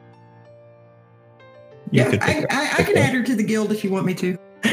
You 1.91 2.03
Yeah, 2.05 2.11
pick 2.11 2.23
I, 2.23 2.33
her 2.33 2.47
I. 2.51 2.75
I 2.79 2.83
can 2.85 2.97
add 2.99 3.15
her 3.15 3.23
to 3.23 3.35
the 3.35 3.43
guild 3.43 3.73
if 3.73 3.83
you 3.85 3.91
want 3.91 4.07
me 4.07 4.15
to. 4.15 4.39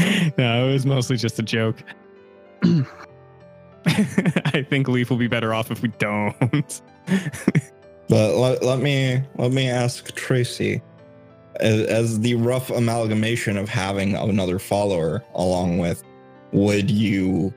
no, 0.38 0.68
it 0.68 0.72
was 0.72 0.86
mostly 0.86 1.16
just 1.16 1.38
a 1.38 1.42
joke. 1.42 1.76
I 3.86 4.66
think 4.68 4.88
Leaf 4.88 5.10
will 5.10 5.16
be 5.16 5.28
better 5.28 5.54
off 5.54 5.70
if 5.70 5.82
we 5.82 5.88
don't. 5.98 6.82
But 8.08 8.34
let, 8.34 8.62
let 8.64 8.80
me 8.80 9.22
let 9.36 9.52
me 9.52 9.68
ask 9.68 10.12
Tracy, 10.16 10.82
as, 11.60 11.86
as 11.86 12.20
the 12.20 12.34
rough 12.34 12.70
amalgamation 12.70 13.56
of 13.56 13.68
having 13.68 14.14
another 14.14 14.58
follower 14.58 15.24
along 15.34 15.78
with, 15.78 16.02
would 16.52 16.90
you 16.90 17.52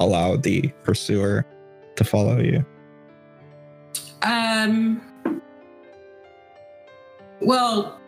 allow 0.00 0.36
the 0.36 0.68
pursuer 0.82 1.44
to 1.96 2.04
follow 2.04 2.38
you? 2.40 2.64
Um. 4.22 5.02
Well, 7.40 8.00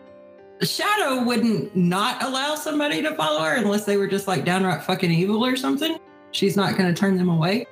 Shadow 0.61 1.23
wouldn't 1.23 1.75
not 1.75 2.21
allow 2.23 2.55
somebody 2.55 3.01
to 3.01 3.15
follow 3.15 3.41
her 3.41 3.55
unless 3.55 3.85
they 3.85 3.97
were 3.97 4.07
just 4.07 4.27
like 4.27 4.45
downright 4.45 4.83
fucking 4.83 5.11
evil 5.11 5.45
or 5.45 5.55
something. 5.55 5.97
She's 6.31 6.55
not 6.55 6.77
going 6.77 6.93
to 6.93 6.99
turn 6.99 7.17
them 7.17 7.29
away 7.29 7.65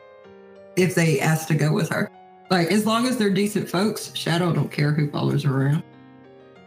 if 0.75 0.95
they 0.95 1.19
ask 1.19 1.47
to 1.49 1.55
go 1.55 1.73
with 1.73 1.89
her. 1.89 2.09
Like 2.49 2.71
as 2.71 2.85
long 2.85 3.07
as 3.07 3.17
they're 3.17 3.29
decent 3.29 3.69
folks, 3.69 4.13
Shadow 4.15 4.53
don't 4.53 4.71
care 4.71 4.91
who 4.91 5.11
follows 5.11 5.43
her 5.43 5.65
around. 5.65 5.83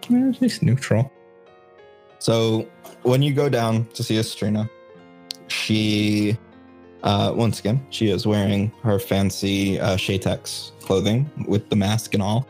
She's 0.06 0.62
neutral. 0.62 1.10
So 2.18 2.68
when 3.02 3.22
you 3.22 3.32
go 3.32 3.48
down 3.48 3.86
to 3.94 4.02
see 4.02 4.16
Estrina, 4.16 4.68
she 5.48 6.36
uh, 7.02 7.32
once 7.34 7.58
again 7.58 7.84
she 7.90 8.10
is 8.10 8.26
wearing 8.26 8.70
her 8.82 8.98
fancy 8.98 9.80
uh, 9.80 9.96
Shatex 9.96 10.70
clothing 10.80 11.30
with 11.48 11.68
the 11.68 11.76
mask 11.76 12.14
and 12.14 12.22
all. 12.22 12.46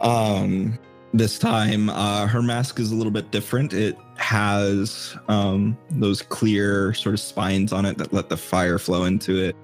Um, 0.00 0.78
this 1.12 1.38
time 1.38 1.90
uh, 1.90 2.26
her 2.26 2.42
mask 2.42 2.80
is 2.80 2.90
a 2.90 2.94
little 2.94 3.12
bit 3.12 3.30
different. 3.30 3.72
It 3.72 3.96
has 4.16 5.16
um, 5.28 5.76
those 5.90 6.22
clear 6.22 6.94
sort 6.94 7.14
of 7.14 7.20
spines 7.20 7.72
on 7.72 7.84
it 7.84 7.98
that 7.98 8.12
let 8.12 8.28
the 8.28 8.36
fire 8.36 8.78
flow 8.78 9.04
into 9.04 9.36
it. 9.36 9.56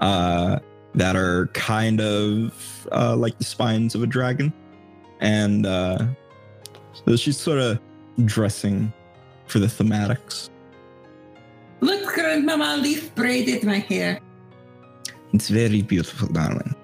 Uh, 0.00 0.58
that 0.94 1.16
are 1.16 1.46
kind 1.48 2.00
of 2.00 2.88
uh, 2.92 3.16
like 3.16 3.38
the 3.38 3.44
spines 3.44 3.94
of 3.94 4.02
a 4.02 4.06
dragon, 4.06 4.52
and 5.22 5.66
uh, 5.66 6.04
so 6.92 7.16
she's 7.16 7.38
sort 7.38 7.58
of 7.58 7.80
dressing 8.26 8.92
for 9.46 9.60
the 9.60 9.66
thematics. 9.66 10.50
Look, 11.80 12.04
Grandmama 12.12 12.76
Leaf 12.76 13.14
braided 13.14 13.64
my 13.64 13.78
hair. 13.78 14.20
It's 15.32 15.48
very 15.48 15.80
beautiful, 15.82 16.28
darling. 16.28 16.74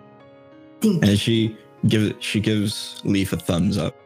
Thank 0.81 1.05
And 1.05 1.19
she 1.19 1.57
gives 1.89 2.15
she 2.25 2.41
gives 2.41 3.03
Leaf 3.05 3.33
a 3.33 3.37
thumbs 3.37 3.77
up. 3.77 3.95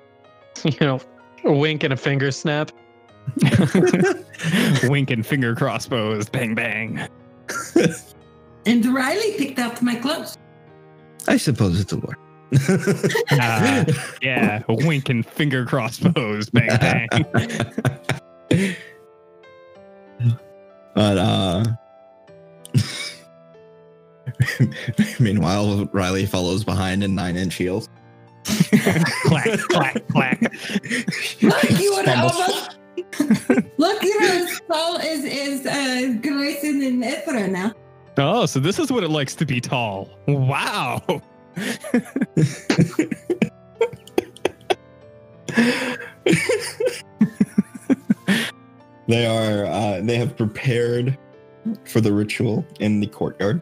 You 0.65 0.77
know, 0.81 1.01
a 1.45 1.53
wink 1.53 1.83
and 1.83 1.93
a 1.93 1.97
finger 1.97 2.31
snap. 2.31 2.71
Wink 4.85 5.11
and 5.11 5.25
finger 5.25 5.55
crossbows. 5.55 6.29
Bang, 6.29 6.55
bang. 6.55 7.09
And 8.67 8.87
Riley 8.87 9.35
picked 9.39 9.59
up 9.59 9.81
my 9.81 9.97
clothes. 9.97 10.37
I 11.27 11.37
suppose 11.37 11.81
it's 11.81 11.93
a 11.93 11.97
war. 12.53 12.97
Ah, 13.33 13.85
yeah. 14.20 14.62
Wink 14.69 15.09
and 15.09 15.27
finger 15.27 15.65
crossbows. 15.65 16.51
Bang, 16.51 16.69
bang. 16.81 17.57
but 20.95 21.19
uh 21.19 21.65
meanwhile 25.19 25.87
Riley 25.93 26.27
follows 26.27 26.65
behind 26.65 27.03
in 27.03 27.15
nine 27.15 27.37
inch 27.37 27.55
heels. 27.55 27.89
clack, 29.24 29.59
clack, 29.70 30.09
clack. 30.09 30.41
Look, 31.43 31.70
you 31.81 31.95
would 31.95 32.05
Stumbles. 32.05 32.33
almost. 32.33 32.77
Look, 33.79 34.03
you 34.03 34.20
know, 34.20 34.47
Saul 34.70 34.97
is 34.97 35.24
is 35.24 35.66
uh, 35.66 36.19
Grayson 36.23 36.83
and 36.83 37.05
Ithra 37.05 37.49
now. 37.49 37.73
Oh, 38.19 38.47
so 38.47 38.59
this 38.61 38.79
is 38.79 38.91
what 38.93 39.05
it 39.05 39.11
likes 39.11 39.35
to 39.37 39.47
be 39.47 39.61
tall. 39.61 40.09
Wow. 40.29 41.03
they 49.07 49.27
are 49.27 49.66
uh, 49.66 50.01
they 50.03 50.16
have 50.16 50.37
prepared 50.37 51.19
for 51.85 52.01
the 52.01 52.12
ritual 52.12 52.65
in 52.81 53.01
the 53.01 53.07
courtyard. 53.07 53.61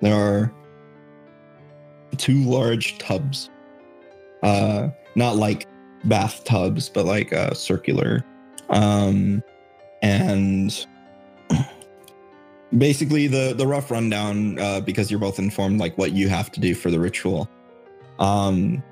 There 0.00 0.14
are 0.14 0.52
two 2.16 2.42
large 2.44 2.98
tubs. 2.98 3.50
Uh 4.42 4.88
not 5.14 5.36
like 5.36 5.68
bathtubs, 6.04 6.88
but 6.88 7.06
like 7.06 7.32
uh 7.32 7.54
circular. 7.54 8.24
Um 8.70 9.42
and 10.02 10.86
basically 12.78 13.26
the 13.26 13.54
the 13.56 13.66
rough 13.66 13.90
rundown 13.90 14.58
uh 14.58 14.80
because 14.80 15.10
you're 15.10 15.20
both 15.20 15.38
informed 15.38 15.78
like 15.78 15.96
what 15.98 16.12
you 16.12 16.28
have 16.28 16.50
to 16.52 16.60
do 16.60 16.74
for 16.74 16.90
the 16.90 16.98
ritual. 16.98 17.48
Um 18.18 18.82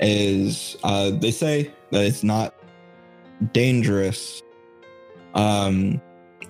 is 0.00 0.76
uh 0.84 1.10
they 1.10 1.30
say 1.30 1.72
that 1.90 2.04
it's 2.04 2.22
not 2.22 2.54
dangerous 3.52 4.42
um 5.34 6.00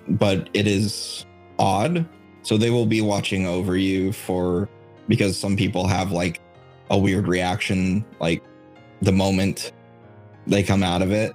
but 0.07 0.49
it 0.53 0.67
is 0.67 1.25
odd 1.57 2.07
so 2.43 2.57
they 2.57 2.69
will 2.69 2.85
be 2.85 3.01
watching 3.01 3.47
over 3.47 3.75
you 3.75 4.11
for 4.11 4.69
because 5.07 5.37
some 5.37 5.55
people 5.55 5.87
have 5.87 6.11
like 6.11 6.39
a 6.91 6.97
weird 6.97 7.27
reaction 7.27 8.05
like 8.19 8.43
the 9.01 9.11
moment 9.11 9.71
they 10.47 10.63
come 10.63 10.83
out 10.83 11.01
of 11.01 11.11
it 11.11 11.33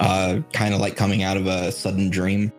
uh 0.00 0.38
kind 0.52 0.74
of 0.74 0.80
like 0.80 0.96
coming 0.96 1.22
out 1.22 1.36
of 1.36 1.46
a 1.46 1.70
sudden 1.70 2.10
dream 2.10 2.50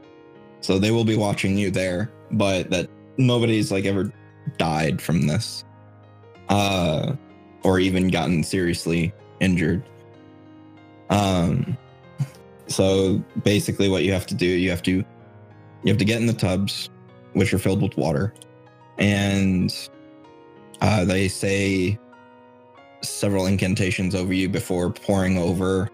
so 0.61 0.79
they 0.79 0.91
will 0.91 1.05
be 1.05 1.15
watching 1.15 1.57
you 1.57 1.71
there 1.71 2.11
but 2.31 2.69
that 2.69 2.89
nobody's 3.17 3.71
like 3.71 3.85
ever 3.85 4.11
died 4.57 5.01
from 5.01 5.27
this 5.27 5.63
uh 6.49 7.13
or 7.63 7.79
even 7.79 8.09
gotten 8.09 8.43
seriously 8.43 9.11
injured. 9.39 9.83
Um 11.09 11.77
so 12.67 13.23
basically 13.43 13.89
what 13.89 14.03
you 14.03 14.13
have 14.13 14.25
to 14.27 14.35
do 14.35 14.45
you 14.45 14.69
have 14.69 14.81
to 14.83 14.91
you 14.91 15.87
have 15.87 15.97
to 15.97 16.05
get 16.05 16.19
in 16.19 16.25
the 16.25 16.33
tubs 16.33 16.89
which 17.33 17.53
are 17.53 17.59
filled 17.59 17.81
with 17.81 17.95
water 17.97 18.33
and 18.97 19.89
uh, 20.81 21.05
they 21.05 21.27
say 21.27 21.97
several 23.01 23.45
incantations 23.45 24.15
over 24.15 24.33
you 24.33 24.49
before 24.49 24.91
pouring 24.91 25.37
over 25.37 25.89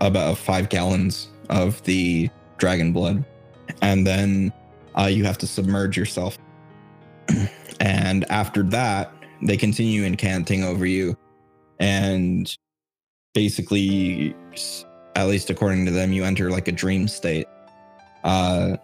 about 0.00 0.38
five 0.38 0.68
gallons 0.68 1.28
of 1.50 1.82
the 1.84 2.28
dragon 2.56 2.92
blood 2.92 3.24
and 3.82 4.06
then 4.06 4.52
uh, 4.98 5.06
you 5.06 5.24
have 5.24 5.38
to 5.38 5.46
submerge 5.46 5.96
yourself. 5.96 6.38
And 7.80 8.24
after 8.30 8.62
that 8.64 9.12
they 9.42 9.56
continue 9.56 10.04
incanting 10.04 10.64
over 10.64 10.86
you. 10.86 11.16
And 11.80 12.56
basically 13.34 14.34
at 15.16 15.26
least 15.26 15.50
according 15.50 15.84
to 15.86 15.90
them 15.90 16.12
you 16.12 16.24
enter 16.24 16.50
like 16.50 16.68
a 16.68 16.72
dream 16.72 17.08
state. 17.08 17.46
Uh 18.22 18.76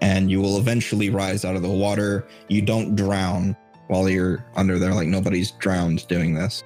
and 0.00 0.30
you 0.30 0.40
will 0.40 0.58
eventually 0.58 1.10
rise 1.10 1.44
out 1.44 1.56
of 1.56 1.62
the 1.62 1.68
water. 1.68 2.26
You 2.48 2.62
don't 2.62 2.94
drown 2.94 3.56
while 3.88 4.08
you're 4.08 4.44
under 4.56 4.78
there. 4.78 4.94
Like 4.94 5.08
nobody's 5.08 5.52
drowned 5.52 6.06
doing 6.06 6.34
this. 6.34 6.62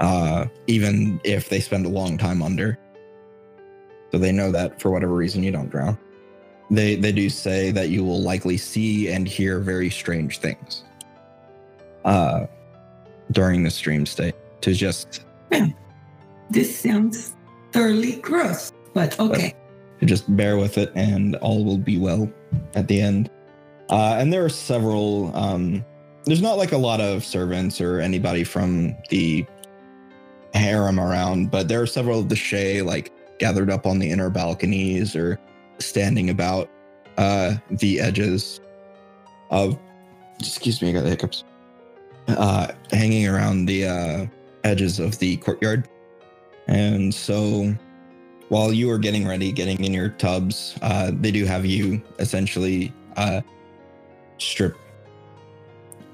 Uh 0.00 0.46
even 0.66 1.20
if 1.24 1.48
they 1.48 1.60
spend 1.60 1.84
a 1.84 1.90
long 1.90 2.16
time 2.16 2.42
under. 2.42 2.78
So 4.12 4.18
they 4.18 4.32
know 4.32 4.50
that 4.52 4.80
for 4.80 4.90
whatever 4.90 5.14
reason 5.14 5.42
you 5.42 5.50
don't 5.50 5.68
drown 5.68 5.98
they 6.70 6.96
they 6.96 7.12
do 7.12 7.30
say 7.30 7.70
that 7.70 7.88
you 7.88 8.04
will 8.04 8.22
likely 8.22 8.56
see 8.56 9.08
and 9.08 9.26
hear 9.26 9.58
very 9.58 9.88
strange 9.88 10.38
things 10.38 10.84
uh 12.04 12.46
during 13.32 13.62
the 13.62 13.70
stream 13.70 14.04
state 14.04 14.34
to 14.60 14.72
just 14.72 15.24
This 16.50 16.78
sounds 16.78 17.34
thoroughly 17.72 18.16
gross, 18.16 18.72
but 18.94 19.18
okay. 19.20 19.54
to 20.00 20.06
just 20.06 20.34
bear 20.34 20.56
with 20.56 20.78
it 20.78 20.90
and 20.94 21.36
all 21.36 21.64
will 21.64 21.78
be 21.78 21.98
well 21.98 22.30
at 22.74 22.88
the 22.88 23.00
end. 23.00 23.30
Uh, 23.90 24.16
and 24.18 24.32
there 24.32 24.44
are 24.44 24.50
several, 24.50 25.34
um, 25.36 25.84
there's 26.24 26.42
not 26.42 26.56
like 26.56 26.72
a 26.72 26.78
lot 26.78 27.00
of 27.00 27.24
servants 27.24 27.80
or 27.80 28.00
anybody 28.00 28.44
from 28.44 28.96
the 29.10 29.44
harem 30.54 30.98
around, 30.98 31.50
but 31.50 31.68
there 31.68 31.82
are 31.82 31.86
several 31.86 32.20
of 32.20 32.28
the 32.28 32.36
Shay 32.36 32.80
like 32.80 33.12
gathered 33.38 33.70
up 33.70 33.86
on 33.86 33.98
the 33.98 34.10
inner 34.10 34.30
balconies 34.30 35.14
or 35.14 35.38
standing 35.78 36.30
about 36.30 36.68
uh, 37.16 37.56
the 37.70 38.00
edges 38.00 38.60
of, 39.50 39.78
excuse 40.40 40.80
me, 40.82 40.90
I 40.90 40.92
got 40.92 41.04
the 41.04 41.10
hiccups, 41.10 41.44
uh, 42.28 42.68
hanging 42.92 43.26
around 43.26 43.66
the 43.66 43.86
uh, 43.86 44.26
edges 44.64 44.98
of 45.00 45.18
the 45.18 45.36
courtyard. 45.38 45.88
And 46.66 47.14
so 47.14 47.74
while 48.50 48.72
you 48.72 48.90
are 48.90 48.98
getting 48.98 49.26
ready, 49.26 49.52
getting 49.52 49.82
in 49.84 49.92
your 49.92 50.10
tubs, 50.10 50.76
uh, 50.82 51.10
they 51.14 51.30
do 51.30 51.44
have 51.44 51.64
you 51.64 52.02
essentially 52.18 52.92
uh, 53.16 53.40
strip. 54.38 54.76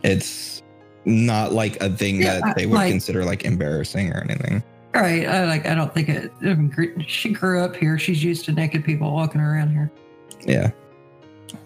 It's 0.03 0.62
not 1.05 1.53
like 1.53 1.81
a 1.82 1.91
thing 1.91 2.23
Yeah, 2.23 2.41
that 2.41 2.57
they 2.57 2.66
would 2.66 2.77
like- 2.77 2.91
consider 2.91 3.24
like 3.24 3.45
embarrassing 3.45 4.12
or 4.12 4.23
anything. 4.28 4.62
Right. 4.95 5.27
I 5.27 5.45
like. 5.47 5.66
I 5.66 5.75
don't 5.75 5.93
think 5.93 6.09
it. 6.09 6.33
I 6.43 6.55
mean, 6.55 7.05
she 7.07 7.31
grew 7.31 7.61
up 7.61 7.75
here. 7.75 7.99
She's 7.99 8.23
used 8.23 8.45
to 8.45 8.53
naked 8.53 8.85
people 8.85 9.12
walking 9.12 9.41
around 9.41 9.71
here. 9.71 9.91
Yeah. 10.47 10.71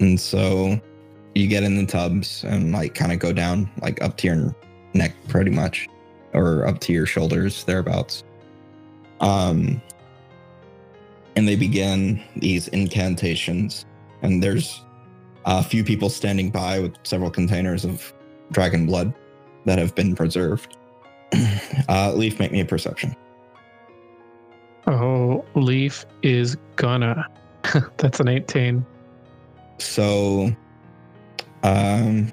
And 0.00 0.18
so 0.18 0.80
you 1.34 1.46
get 1.46 1.62
in 1.62 1.76
the 1.76 1.86
tubs 1.86 2.44
and 2.44 2.72
like 2.72 2.94
kind 2.94 3.12
of 3.12 3.18
go 3.18 3.32
down 3.32 3.70
like 3.82 4.02
up 4.02 4.16
to 4.18 4.26
your 4.26 4.56
neck 4.94 5.14
pretty 5.28 5.50
much 5.50 5.88
or 6.32 6.66
up 6.66 6.80
to 6.80 6.92
your 6.92 7.06
shoulders 7.06 7.64
thereabouts. 7.64 8.24
Um 9.20 9.80
and 11.36 11.46
they 11.46 11.56
begin 11.56 12.22
these 12.36 12.68
incantations 12.68 13.86
and 14.22 14.42
there's 14.42 14.82
a 15.44 15.62
few 15.62 15.84
people 15.84 16.08
standing 16.08 16.50
by 16.50 16.80
with 16.80 16.94
several 17.04 17.30
containers 17.30 17.84
of 17.84 18.12
dragon 18.50 18.86
blood 18.86 19.14
that 19.64 19.78
have 19.78 19.94
been 19.94 20.14
preserved. 20.14 20.76
uh 21.88 22.12
Leaf 22.14 22.38
make 22.38 22.52
me 22.52 22.60
a 22.60 22.64
perception. 22.64 23.14
Oh, 24.88 25.44
Leaf 25.54 26.06
is 26.22 26.56
gonna. 26.76 27.26
That's 27.98 28.20
an 28.20 28.28
18. 28.28 28.84
So, 29.78 30.50
um, 31.62 32.32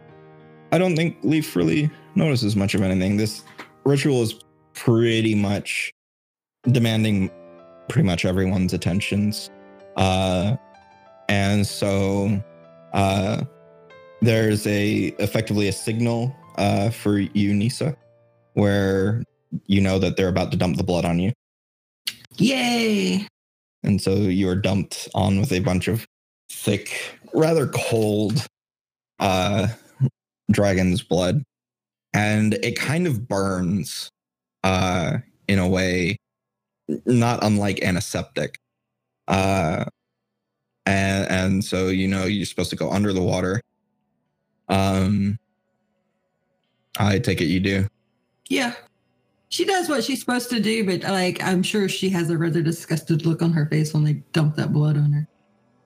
I 0.72 0.78
don't 0.78 0.96
think 0.96 1.18
Leaf 1.24 1.56
really 1.56 1.90
notices 2.16 2.56
much 2.56 2.74
of 2.74 2.82
anything. 2.82 3.18
This 3.18 3.44
ritual 3.84 4.22
is 4.24 4.40
pretty 4.74 5.36
much 5.36 5.92
demanding 6.64 7.30
pretty 7.90 8.08
much 8.08 8.24
everyone's 8.24 8.74
attentions. 8.74 9.50
Uh, 9.98 10.56
and 11.28 11.68
so, 11.68 12.42
uh, 12.94 13.44
there's 14.22 14.66
a 14.66 15.14
effectively 15.20 15.68
a 15.68 15.74
signal 15.74 16.34
uh, 16.58 16.90
for 16.90 17.20
you, 17.20 17.54
Nisa, 17.54 17.98
where 18.56 19.24
you 19.68 19.80
know 19.80 20.00
that 20.00 20.18
they're 20.18 20.28
about 20.28 20.52
to 20.52 20.58
dump 20.58 20.78
the 20.78 20.84
blood 20.84 21.06
on 21.06 21.20
you. 21.20 21.32
Yay! 22.38 23.28
And 23.84 24.02
so 24.02 24.16
you 24.16 24.50
are 24.50 24.56
dumped 24.56 25.08
on 25.14 25.40
with 25.40 25.52
a 25.54 25.60
bunch 25.60 25.88
of 25.88 26.06
thick, 26.52 27.20
rather 27.34 27.68
cold 27.68 28.48
uh 29.20 29.68
dragon's 30.52 31.02
blood. 31.02 31.44
And 32.14 32.56
it 32.56 32.78
kind 32.78 33.08
of 33.08 33.28
burns 33.28 34.10
uh 34.64 35.20
in 35.48 35.60
a 35.60 35.68
way 35.68 36.18
not 37.06 37.44
unlike 37.44 37.84
antiseptic. 37.84 38.58
Uh 39.28 39.86
and 40.86 41.30
and 41.30 41.64
so 41.64 41.88
you 41.88 42.08
know 42.08 42.26
you're 42.26 42.46
supposed 42.46 42.70
to 42.72 42.76
go 42.76 42.90
under 42.90 43.14
the 43.14 43.22
water. 43.22 43.62
Um 44.70 45.38
I 46.98 47.20
take 47.20 47.42
it 47.42 47.46
you 47.46 47.60
do. 47.60 47.88
Yeah. 48.50 48.74
She 49.50 49.66
does 49.66 49.88
what 49.88 50.04
she's 50.04 50.20
supposed 50.20 50.50
to 50.50 50.60
do, 50.60 50.86
but 50.86 51.04
like 51.10 51.42
I'm 51.44 51.64
sure 51.64 51.88
she 51.88 52.10
has 52.10 52.30
a 52.30 52.38
rather 52.38 52.62
disgusted 52.62 53.26
look 53.26 53.42
on 53.42 53.54
her 53.54 53.66
face 53.68 53.94
when 53.94 54.04
they 54.04 54.14
dump 54.34 54.56
that 54.56 54.74
blood 54.74 54.98
on 54.98 55.12
her. 55.14 55.28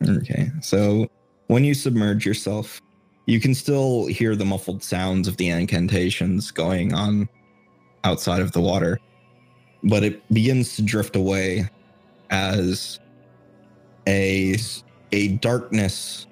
Okay. 0.08 0.50
So 0.62 1.08
when 1.48 1.64
you 1.64 1.74
submerge 1.74 2.26
yourself, 2.26 2.82
you 3.26 3.40
can 3.40 3.54
still 3.54 4.08
hear 4.08 4.36
the 4.36 4.46
muffled 4.46 4.82
sounds 4.82 5.28
of 5.28 5.38
the 5.38 5.50
incantations 5.50 6.52
going 6.52 6.94
on 6.94 7.30
outside 8.04 8.42
of 8.42 8.52
the 8.54 8.62
water, 8.62 9.00
but 9.84 10.04
it 10.04 10.28
begins 10.34 10.76
to 10.78 10.82
drift 10.82 11.16
away 11.16 11.70
as 12.32 13.00
a 14.08 14.56
a 15.12 15.30
darkness 15.38 16.28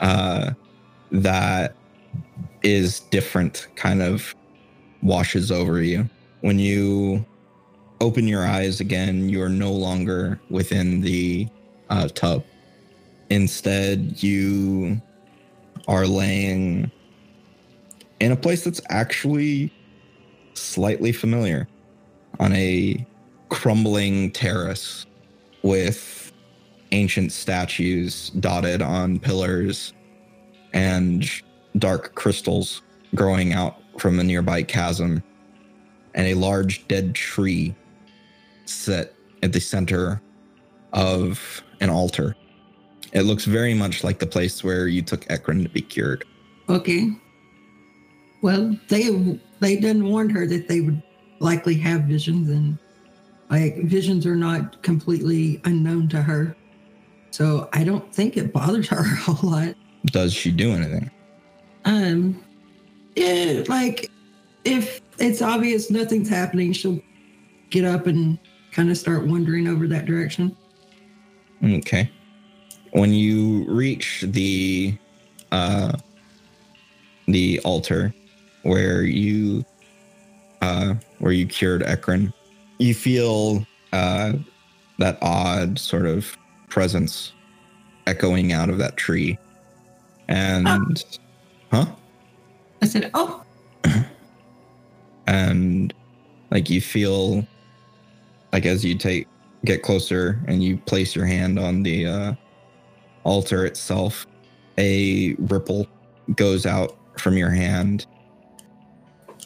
uh, 0.00 0.52
that 1.10 1.74
is 2.62 3.00
different 3.10 3.68
kind 3.76 4.02
of 4.02 4.34
washes 5.02 5.50
over 5.50 5.82
you. 5.82 6.08
When 6.40 6.58
you 6.58 7.24
open 8.00 8.26
your 8.26 8.46
eyes 8.46 8.80
again, 8.80 9.28
you 9.28 9.42
are 9.42 9.48
no 9.48 9.72
longer 9.72 10.40
within 10.48 11.00
the 11.00 11.48
uh, 11.90 12.08
tub. 12.08 12.44
Instead, 13.28 14.22
you 14.22 15.00
are 15.86 16.06
laying 16.06 16.90
in 18.20 18.32
a 18.32 18.36
place 18.36 18.64
that's 18.64 18.80
actually 18.88 19.72
slightly 20.54 21.12
familiar 21.12 21.68
on 22.38 22.52
a 22.54 23.06
crumbling 23.48 24.30
terrace 24.30 25.06
with 25.62 26.32
ancient 26.92 27.32
statues 27.32 28.30
dotted 28.40 28.82
on 28.82 29.18
pillars 29.18 29.92
and 30.72 31.28
dark 31.78 32.14
crystals 32.14 32.82
growing 33.14 33.52
out 33.52 33.76
from 33.98 34.18
a 34.18 34.24
nearby 34.24 34.62
chasm 34.62 35.22
and 36.14 36.26
a 36.26 36.34
large 36.34 36.86
dead 36.88 37.14
tree 37.14 37.74
set 38.64 39.14
at 39.42 39.52
the 39.52 39.60
center 39.60 40.20
of 40.92 41.62
an 41.80 41.90
altar. 41.90 42.36
It 43.12 43.22
looks 43.22 43.44
very 43.44 43.74
much 43.74 44.04
like 44.04 44.18
the 44.18 44.26
place 44.26 44.62
where 44.62 44.86
you 44.86 45.02
took 45.02 45.28
Ekron 45.30 45.62
to 45.64 45.68
be 45.68 45.80
cured. 45.80 46.24
Okay. 46.68 47.10
Well, 48.42 48.76
they 48.88 49.38
they 49.58 49.76
didn't 49.76 50.08
warn 50.08 50.30
her 50.30 50.46
that 50.46 50.68
they 50.68 50.80
would 50.80 51.02
likely 51.40 51.74
have 51.74 52.02
visions, 52.02 52.48
and 52.48 52.78
like 53.50 53.82
visions 53.84 54.24
are 54.26 54.36
not 54.36 54.82
completely 54.82 55.60
unknown 55.64 56.08
to 56.10 56.22
her. 56.22 56.56
So 57.32 57.68
I 57.72 57.84
don't 57.84 58.12
think 58.14 58.36
it 58.36 58.52
bothers 58.52 58.88
her 58.88 59.00
a 59.00 59.32
whole 59.32 59.50
lot. 59.50 59.74
Does 60.06 60.32
she 60.32 60.50
do 60.50 60.72
anything? 60.72 61.10
Um, 61.84 62.42
yeah, 63.16 63.64
like 63.68 64.10
if 64.64 65.00
it's 65.18 65.42
obvious 65.42 65.90
nothing's 65.90 66.28
happening, 66.28 66.72
she'll 66.72 67.00
get 67.70 67.84
up 67.84 68.06
and 68.06 68.38
kind 68.72 68.90
of 68.90 68.96
start 68.96 69.26
wandering 69.26 69.68
over 69.68 69.86
that 69.88 70.06
direction. 70.06 70.56
Okay. 71.62 72.10
When 72.92 73.12
you 73.12 73.64
reach 73.68 74.24
the 74.26 74.96
uh 75.52 75.92
the 77.26 77.60
altar 77.60 78.14
where 78.62 79.02
you 79.02 79.64
uh 80.62 80.94
where 81.18 81.32
you 81.32 81.46
cured 81.46 81.82
Ekron, 81.82 82.32
you 82.78 82.94
feel 82.94 83.66
uh 83.92 84.32
that 84.98 85.18
odd 85.22 85.78
sort 85.78 86.06
of 86.06 86.36
presence 86.68 87.32
echoing 88.06 88.52
out 88.52 88.68
of 88.70 88.78
that 88.78 88.96
tree. 88.96 89.38
And 90.28 91.04
huh? 91.72 91.86
I 92.82 92.86
said, 92.86 93.10
"Oh, 93.14 93.42
and 95.26 95.92
like 96.50 96.70
you 96.70 96.80
feel 96.80 97.46
like 98.52 98.66
as 98.66 98.84
you 98.84 98.96
take 98.96 99.28
get 99.64 99.82
closer 99.82 100.40
and 100.46 100.62
you 100.62 100.76
place 100.78 101.14
your 101.14 101.26
hand 101.26 101.58
on 101.58 101.82
the 101.82 102.06
uh, 102.06 102.34
altar 103.24 103.66
itself 103.66 104.26
a 104.78 105.34
ripple 105.34 105.86
goes 106.34 106.66
out 106.66 106.96
from 107.18 107.36
your 107.36 107.50
hand. 107.50 108.06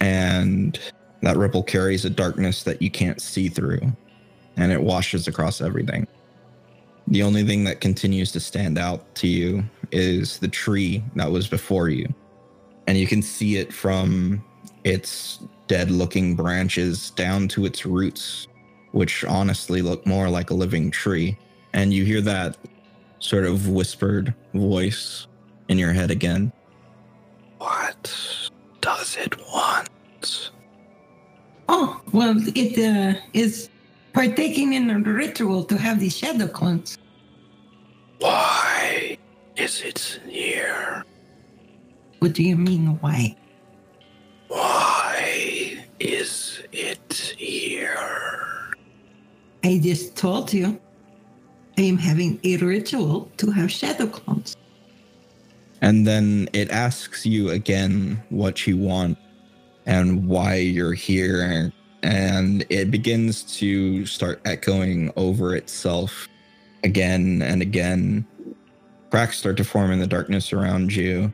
And 0.00 0.78
that 1.22 1.36
ripple 1.36 1.62
carries 1.62 2.04
a 2.04 2.10
darkness 2.10 2.62
that 2.64 2.80
you 2.80 2.90
can't 2.90 3.20
see 3.20 3.48
through. 3.48 3.80
And 4.56 4.70
it 4.70 4.80
washes 4.80 5.26
across 5.26 5.60
everything. 5.60 6.06
The 7.08 7.22
only 7.22 7.44
thing 7.44 7.64
that 7.64 7.80
continues 7.80 8.32
to 8.32 8.40
stand 8.40 8.78
out 8.78 9.14
to 9.16 9.26
you 9.26 9.64
is 9.90 10.38
the 10.38 10.48
tree 10.48 11.02
that 11.16 11.30
was 11.30 11.48
before 11.48 11.88
you 11.88 12.14
and 12.86 12.98
you 12.98 13.06
can 13.06 13.22
see 13.22 13.56
it 13.56 13.72
from 13.72 14.42
its 14.84 15.40
dead 15.66 15.90
looking 15.90 16.34
branches 16.34 17.10
down 17.10 17.48
to 17.48 17.64
its 17.64 17.86
roots, 17.86 18.46
which 18.92 19.24
honestly 19.24 19.82
look 19.82 20.06
more 20.06 20.28
like 20.28 20.50
a 20.50 20.54
living 20.54 20.90
tree. 20.90 21.36
And 21.72 21.92
you 21.92 22.04
hear 22.04 22.20
that 22.20 22.56
sort 23.18 23.44
of 23.44 23.68
whispered 23.68 24.34
voice 24.52 25.26
in 25.68 25.78
your 25.78 25.92
head 25.92 26.10
again. 26.10 26.52
What 27.58 28.50
does 28.80 29.16
it 29.16 29.36
want? 29.52 29.88
oh, 31.68 32.00
well, 32.12 32.36
it 32.54 32.78
uh, 32.78 33.18
is 33.32 33.68
partaking 34.12 34.74
in 34.74 34.90
a 34.90 34.98
ritual 34.98 35.64
to 35.64 35.76
have 35.76 36.00
the 36.00 36.10
shadow 36.10 36.46
clones." 36.46 36.98
Why 38.18 39.18
is 39.56 39.82
it 39.82 40.20
here? 40.28 41.04
What 42.24 42.32
do 42.32 42.42
you 42.42 42.56
mean, 42.56 42.98
why? 43.02 43.36
Why 44.48 45.84
is 46.00 46.62
it 46.72 47.34
here? 47.36 47.98
I 49.62 49.78
just 49.78 50.16
told 50.16 50.50
you. 50.50 50.80
I 51.76 51.82
am 51.82 51.98
having 51.98 52.40
a 52.42 52.56
ritual 52.56 53.30
to 53.36 53.50
have 53.50 53.70
shadow 53.70 54.06
clones. 54.06 54.56
And 55.82 56.06
then 56.06 56.48
it 56.54 56.70
asks 56.70 57.26
you 57.26 57.50
again 57.50 58.22
what 58.30 58.66
you 58.66 58.78
want 58.78 59.18
and 59.84 60.26
why 60.26 60.54
you're 60.54 60.94
here. 60.94 61.70
And 62.02 62.64
it 62.70 62.90
begins 62.90 63.42
to 63.58 64.06
start 64.06 64.40
echoing 64.46 65.12
over 65.16 65.54
itself 65.54 66.26
again 66.84 67.42
and 67.42 67.60
again. 67.60 68.26
Cracks 69.10 69.36
start 69.40 69.58
to 69.58 69.64
form 69.64 69.92
in 69.92 69.98
the 69.98 70.06
darkness 70.06 70.54
around 70.54 70.94
you, 70.94 71.30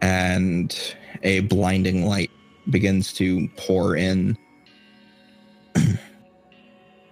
and 0.00 0.94
a 1.22 1.40
blinding 1.40 2.06
light 2.06 2.30
begins 2.70 3.12
to 3.14 3.48
pour 3.56 3.96
in. 3.96 4.36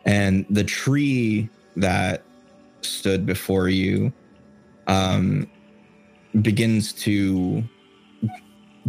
and 0.04 0.46
the 0.50 0.64
tree 0.64 1.48
that 1.76 2.22
stood 2.82 3.26
before 3.26 3.68
you 3.68 4.12
um, 4.86 5.50
begins 6.42 6.92
to 6.92 7.62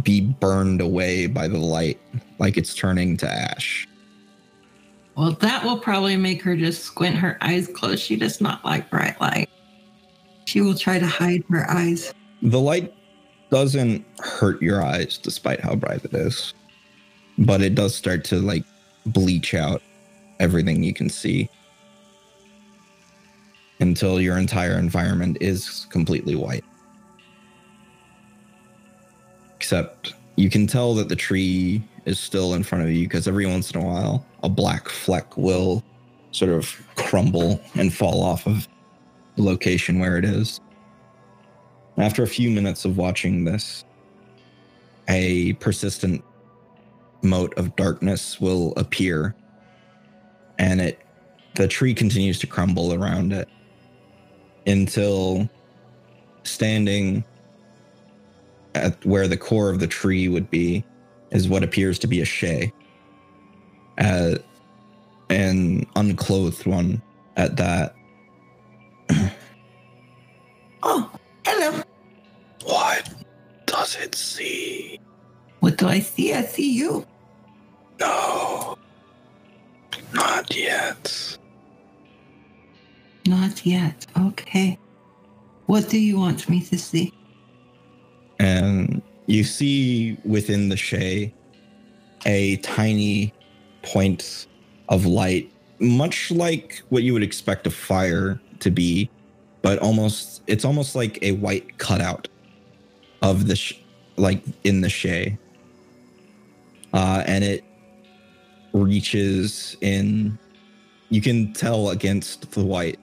be 0.02 0.20
burned 0.20 0.80
away 0.80 1.26
by 1.26 1.48
the 1.48 1.58
light, 1.58 2.00
like 2.38 2.56
it's 2.56 2.74
turning 2.74 3.16
to 3.16 3.30
ash. 3.30 3.86
Well, 5.16 5.32
that 5.32 5.64
will 5.64 5.78
probably 5.78 6.16
make 6.16 6.42
her 6.42 6.56
just 6.56 6.84
squint 6.84 7.16
her 7.16 7.36
eyes 7.40 7.66
closed. 7.66 8.02
She 8.02 8.14
does 8.14 8.40
not 8.40 8.64
like 8.64 8.88
bright 8.88 9.20
light. 9.20 9.50
She 10.44 10.60
will 10.60 10.76
try 10.76 11.00
to 11.00 11.06
hide 11.06 11.42
her 11.50 11.68
eyes. 11.68 12.14
The 12.40 12.60
light 12.60 12.94
doesn't 13.50 14.04
hurt 14.18 14.60
your 14.60 14.82
eyes 14.82 15.18
despite 15.18 15.60
how 15.60 15.74
bright 15.74 16.04
it 16.04 16.14
is, 16.14 16.54
but 17.38 17.62
it 17.62 17.74
does 17.74 17.94
start 17.94 18.24
to 18.24 18.36
like 18.36 18.64
bleach 19.06 19.54
out 19.54 19.82
everything 20.40 20.82
you 20.82 20.94
can 20.94 21.08
see 21.08 21.48
until 23.80 24.20
your 24.20 24.38
entire 24.38 24.78
environment 24.78 25.38
is 25.40 25.86
completely 25.90 26.34
white. 26.34 26.64
Except 29.56 30.14
you 30.36 30.50
can 30.50 30.66
tell 30.66 30.94
that 30.94 31.08
the 31.08 31.16
tree 31.16 31.82
is 32.04 32.18
still 32.18 32.54
in 32.54 32.62
front 32.62 32.84
of 32.84 32.90
you 32.90 33.06
because 33.06 33.28
every 33.28 33.46
once 33.46 33.70
in 33.70 33.80
a 33.80 33.84
while 33.84 34.24
a 34.42 34.48
black 34.48 34.88
fleck 34.88 35.36
will 35.36 35.82
sort 36.30 36.50
of 36.50 36.80
crumble 36.94 37.60
and 37.74 37.92
fall 37.92 38.22
off 38.22 38.46
of 38.46 38.68
the 39.36 39.42
location 39.42 39.98
where 39.98 40.16
it 40.16 40.24
is. 40.24 40.60
After 41.98 42.22
a 42.22 42.28
few 42.28 42.50
minutes 42.50 42.84
of 42.84 42.96
watching 42.96 43.44
this, 43.44 43.84
a 45.08 45.54
persistent 45.54 46.22
mote 47.22 47.56
of 47.58 47.74
darkness 47.76 48.40
will 48.40 48.72
appear 48.76 49.34
and 50.58 50.80
it 50.80 51.00
the 51.56 51.66
tree 51.66 51.92
continues 51.92 52.38
to 52.38 52.46
crumble 52.46 52.94
around 52.94 53.32
it 53.32 53.48
until 54.66 55.48
standing 56.44 57.24
at 58.76 59.04
where 59.04 59.26
the 59.26 59.36
core 59.36 59.70
of 59.70 59.80
the 59.80 59.86
tree 59.88 60.28
would 60.28 60.48
be 60.50 60.84
is 61.32 61.48
what 61.48 61.64
appears 61.64 61.98
to 61.98 62.06
be 62.06 62.20
a 62.20 62.24
shay 62.24 62.72
uh, 63.98 64.36
an 65.30 65.86
unclothed 65.96 66.66
one 66.66 67.02
at 67.36 67.56
that. 67.56 67.94
Oh, 70.82 71.10
does 73.88 74.04
it 74.04 74.14
see 74.14 75.00
What 75.60 75.78
do 75.78 75.88
I 75.88 76.00
see? 76.00 76.34
I 76.34 76.42
see 76.42 76.72
you. 76.72 77.06
no 77.98 78.76
not 80.12 80.54
yet 80.54 81.38
Not 83.26 83.66
yet. 83.66 84.06
Okay. 84.18 84.78
What 85.66 85.88
do 85.90 85.98
you 85.98 86.18
want 86.18 86.48
me 86.48 86.60
to 86.62 86.78
see? 86.78 87.12
and 88.40 89.02
you 89.26 89.42
see 89.42 90.16
within 90.24 90.68
the 90.68 90.76
shay 90.76 91.34
a 92.24 92.56
tiny 92.58 93.32
point 93.82 94.46
of 94.88 95.06
light 95.06 95.50
much 95.80 96.30
like 96.30 96.82
what 96.90 97.02
you 97.02 97.12
would 97.12 97.22
expect 97.22 97.66
a 97.66 97.70
fire 97.70 98.40
to 98.60 98.70
be 98.70 99.10
but 99.62 99.78
almost 99.80 100.42
it's 100.46 100.64
almost 100.64 100.94
like 100.94 101.18
a 101.22 101.32
white 101.32 101.78
cutout 101.78 102.28
of 103.22 103.46
the 103.46 103.56
sh- 103.56 103.78
like 104.16 104.42
in 104.64 104.80
the 104.80 104.88
shay. 104.88 105.38
Uh 106.92 107.22
and 107.26 107.44
it 107.44 107.64
reaches 108.72 109.76
in 109.80 110.38
you 111.10 111.20
can 111.20 111.52
tell 111.52 111.90
against 111.90 112.50
the 112.52 112.64
white 112.64 112.98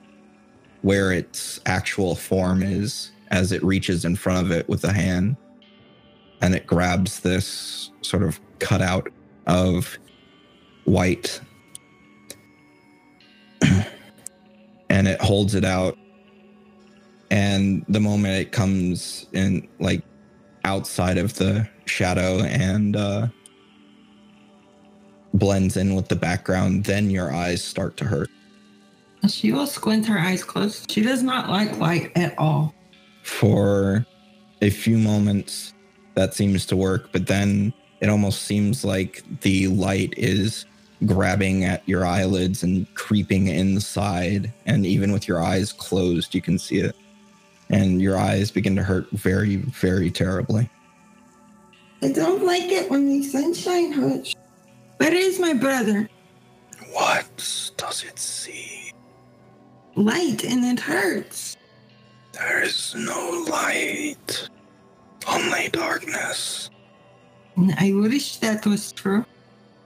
where 0.82 1.12
its 1.12 1.60
actual 1.66 2.14
form 2.14 2.62
is 2.62 3.10
as 3.30 3.50
it 3.50 3.62
reaches 3.64 4.04
in 4.04 4.14
front 4.14 4.44
of 4.46 4.52
it 4.52 4.68
with 4.68 4.84
a 4.84 4.92
hand. 4.92 5.36
And 6.40 6.54
it 6.54 6.66
grabs 6.66 7.20
this 7.20 7.90
sort 8.02 8.22
of 8.22 8.38
cutout 8.60 9.10
of 9.46 9.98
white. 10.84 11.40
And 14.88 15.08
it 15.08 15.20
holds 15.20 15.56
it 15.56 15.64
out 15.64 15.98
and 17.30 17.84
the 17.88 18.00
moment 18.00 18.34
it 18.34 18.52
comes 18.52 19.26
in 19.32 19.66
like 19.80 20.02
outside 20.64 21.18
of 21.18 21.34
the 21.34 21.68
shadow 21.86 22.40
and 22.42 22.96
uh 22.96 23.26
blends 25.34 25.76
in 25.76 25.94
with 25.94 26.08
the 26.08 26.16
background 26.16 26.84
then 26.84 27.10
your 27.10 27.32
eyes 27.32 27.62
start 27.62 27.96
to 27.96 28.04
hurt 28.04 28.30
She 29.28 29.52
will 29.52 29.66
squint 29.66 30.06
her 30.06 30.18
eyes 30.18 30.44
closed. 30.44 30.90
She 30.90 31.02
does 31.02 31.22
not 31.22 31.48
like 31.50 31.78
light 31.78 32.12
at 32.16 32.38
all. 32.38 32.74
for 33.22 34.06
a 34.62 34.70
few 34.70 34.96
moments 34.96 35.74
that 36.14 36.32
seems 36.34 36.64
to 36.66 36.76
work 36.76 37.10
but 37.12 37.26
then 37.26 37.72
it 38.00 38.08
almost 38.08 38.42
seems 38.42 38.84
like 38.84 39.22
the 39.42 39.66
light 39.68 40.14
is 40.16 40.64
grabbing 41.04 41.64
at 41.64 41.86
your 41.88 42.06
eyelids 42.06 42.62
and 42.62 42.86
creeping 42.94 43.48
inside 43.48 44.52
and 44.64 44.86
even 44.86 45.12
with 45.12 45.28
your 45.28 45.42
eyes 45.42 45.72
closed 45.72 46.34
you 46.34 46.40
can 46.40 46.58
see 46.58 46.78
it 46.78 46.96
and 47.70 48.00
your 48.00 48.16
eyes 48.16 48.50
begin 48.50 48.76
to 48.76 48.82
hurt 48.82 49.10
very 49.12 49.56
very 49.56 50.10
terribly 50.10 50.68
I 52.02 52.12
don't 52.12 52.44
like 52.44 52.70
it 52.70 52.90
when 52.90 53.06
the 53.08 53.22
sunshine 53.22 53.90
hurts. 53.92 54.34
Where 54.98 55.14
is 55.14 55.40
my 55.40 55.54
brother? 55.54 56.08
what 56.92 57.72
does 57.76 58.04
it 58.04 58.18
see 58.18 58.92
Light 59.96 60.44
and 60.44 60.64
it 60.64 60.78
hurts. 60.80 61.56
there 62.32 62.62
is 62.62 62.94
no 62.96 63.46
light 63.50 64.48
only 65.28 65.68
darkness 65.68 66.70
And 67.56 67.74
I 67.78 67.92
wish 67.92 68.36
that 68.38 68.64
was 68.66 68.92
true. 68.92 69.24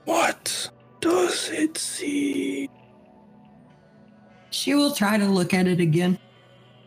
what 0.05 0.69
does 0.99 1.49
it 1.49 1.77
see 1.77 2.69
She 4.51 4.75
will 4.75 4.93
try 4.93 5.17
to 5.17 5.25
look 5.25 5.53
at 5.53 5.65
it 5.67 5.79
again. 5.79 6.19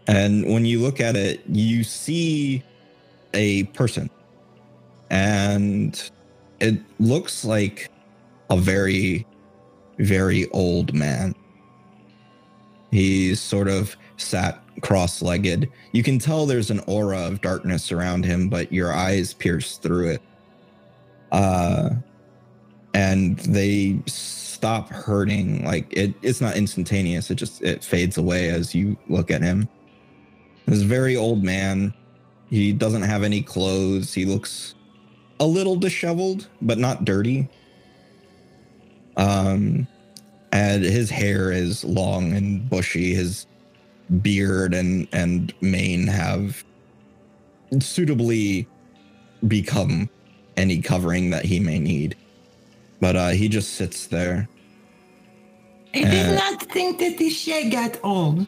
And 0.06 0.46
when 0.52 0.64
you 0.64 0.80
look 0.80 1.00
at 1.00 1.16
it, 1.16 1.42
you 1.48 1.82
see 1.84 2.62
a 3.32 3.64
person. 3.64 4.10
And 5.10 6.10
it 6.60 6.78
looks 6.98 7.44
like 7.44 7.90
a 8.50 8.56
very, 8.56 9.26
very 9.98 10.50
old 10.50 10.92
man. 10.94 11.34
He's 12.90 13.40
sort 13.40 13.68
of 13.68 13.96
sat 14.16 14.62
cross 14.80 15.22
legged. 15.22 15.70
You 15.92 16.02
can 16.02 16.18
tell 16.18 16.46
there's 16.46 16.70
an 16.70 16.80
aura 16.86 17.26
of 17.26 17.40
darkness 17.40 17.90
around 17.92 18.24
him, 18.24 18.48
but 18.48 18.72
your 18.72 18.92
eyes 18.92 19.34
pierce 19.34 19.78
through 19.78 20.10
it. 20.10 20.22
Uh, 21.32 21.90
and 22.92 23.38
they 23.40 23.98
stop 24.06 24.88
hurting. 24.90 25.64
Like 25.64 25.92
it, 25.92 26.14
it's 26.22 26.40
not 26.40 26.56
instantaneous. 26.56 27.30
It 27.30 27.36
just 27.36 27.62
it 27.62 27.82
fades 27.82 28.16
away 28.16 28.50
as 28.50 28.74
you 28.74 28.96
look 29.08 29.30
at 29.30 29.42
him. 29.42 29.68
This 30.66 30.82
very 30.82 31.16
old 31.16 31.42
man. 31.42 31.92
He 32.50 32.72
doesn't 32.72 33.02
have 33.02 33.22
any 33.22 33.42
clothes. 33.42 34.14
He 34.14 34.24
looks 34.24 34.74
a 35.40 35.46
little 35.46 35.76
disheveled, 35.76 36.48
but 36.62 36.78
not 36.78 37.04
dirty. 37.04 37.48
Um, 39.16 39.86
and 40.52 40.84
his 40.84 41.10
hair 41.10 41.50
is 41.50 41.84
long 41.84 42.32
and 42.32 42.68
bushy. 42.68 43.14
His 43.14 43.46
beard 44.22 44.74
and 44.74 45.08
and 45.12 45.52
mane 45.60 46.06
have 46.06 46.62
suitably 47.80 48.68
become 49.48 50.08
any 50.56 50.80
covering 50.80 51.30
that 51.30 51.44
he 51.44 51.58
may 51.58 51.78
need. 51.78 52.16
But 53.00 53.16
uh, 53.16 53.28
he 53.30 53.48
just 53.48 53.74
sits 53.74 54.06
there. 54.06 54.48
I 55.94 56.04
did 56.04 56.34
not 56.34 56.62
think 56.62 56.98
that 56.98 57.18
the 57.18 57.30
shed 57.30 57.70
got 57.70 57.98
old. 58.02 58.46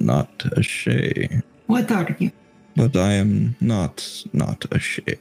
Not 0.00 0.30
a 0.56 0.62
shay, 0.62 1.42
What 1.66 1.90
are 1.92 2.16
you? 2.18 2.32
but 2.76 2.96
I 2.96 3.12
am 3.12 3.56
not 3.60 4.24
not 4.32 4.64
a 4.72 4.78
shay. 4.78 5.18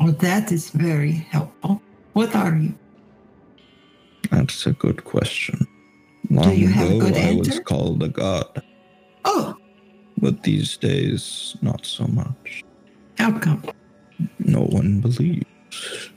Oh, 0.00 0.10
that 0.12 0.50
is 0.50 0.70
very 0.70 1.12
helpful. 1.12 1.80
What 2.14 2.34
are 2.34 2.56
you? 2.56 2.74
That's 4.30 4.66
a 4.66 4.72
good 4.72 5.04
question. 5.04 5.66
Long 6.30 6.54
you 6.56 6.68
have 6.68 6.90
a 6.90 6.96
ago, 6.96 7.00
good 7.06 7.16
I 7.16 7.34
was 7.34 7.60
called 7.60 8.02
a 8.02 8.08
god, 8.08 8.62
Oh, 9.24 9.54
but 10.18 10.42
these 10.42 10.76
days, 10.76 11.56
not 11.62 11.86
so 11.86 12.06
much. 12.06 12.64
how 13.18 13.38
come? 13.38 13.62
No 14.38 14.60
one 14.62 15.00
believes. 15.00 15.44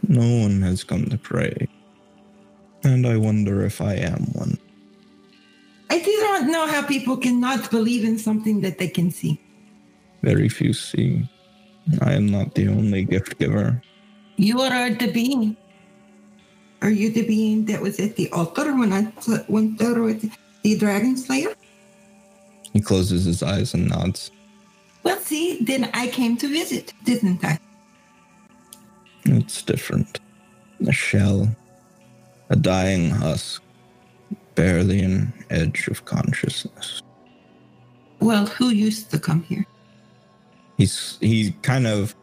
No 0.07 0.41
one 0.43 0.61
has 0.61 0.83
come 0.83 1.05
to 1.05 1.17
pray. 1.17 1.67
And 2.83 3.05
I 3.07 3.17
wonder 3.17 3.63
if 3.63 3.81
I 3.81 3.93
am 3.95 4.25
one. 4.33 4.57
I 5.93 5.99
do 5.99 6.17
not 6.21 6.47
know 6.47 6.65
how 6.65 6.81
people 6.81 7.15
cannot 7.17 7.69
believe 7.69 8.03
in 8.03 8.17
something 8.17 8.61
that 8.61 8.79
they 8.79 8.87
can 8.87 9.11
see. 9.11 9.39
Very 10.23 10.49
few 10.49 10.73
see. 10.73 11.29
I 12.01 12.13
am 12.13 12.25
not 12.25 12.55
the 12.55 12.67
only 12.67 13.03
gift 13.03 13.37
giver. 13.37 13.79
You 14.37 14.59
are 14.61 14.89
the 14.89 15.11
being. 15.11 15.55
Are 16.81 16.89
you 16.89 17.11
the 17.11 17.27
being 17.27 17.65
that 17.65 17.79
was 17.79 17.99
at 17.99 18.15
the 18.15 18.27
altar 18.31 18.73
when 18.75 18.91
I 18.91 19.13
went 19.47 19.77
there 19.77 20.01
with 20.01 20.35
the 20.63 20.79
dragon 20.79 21.15
slayer? 21.15 21.53
He 22.73 22.81
closes 22.81 23.25
his 23.25 23.43
eyes 23.43 23.75
and 23.75 23.87
nods. 23.87 24.31
Well, 25.03 25.19
see, 25.19 25.61
then 25.61 25.91
I 25.93 26.07
came 26.07 26.37
to 26.37 26.47
visit, 26.47 26.91
didn't 27.03 27.45
I? 27.45 27.59
It's 29.25 29.61
different. 29.61 30.19
A 30.87 30.91
shell, 30.91 31.55
a 32.49 32.55
dying 32.55 33.11
husk, 33.11 33.61
barely 34.55 35.01
an 35.01 35.33
edge 35.49 35.87
of 35.87 36.05
consciousness. 36.05 37.01
Well, 38.19 38.45
who 38.45 38.69
used 38.69 39.11
to 39.11 39.19
come 39.19 39.43
here? 39.43 39.65
He's 40.77 41.17
he 41.21 41.51
kind 41.61 41.87
of 41.87 42.15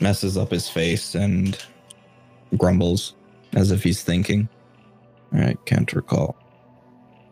messes 0.00 0.36
up 0.36 0.50
his 0.50 0.68
face 0.68 1.14
and 1.14 1.58
grumbles 2.56 3.14
as 3.54 3.70
if 3.70 3.82
he's 3.82 4.02
thinking. 4.02 4.48
I 5.32 5.56
can't 5.64 5.92
recall. 5.92 6.36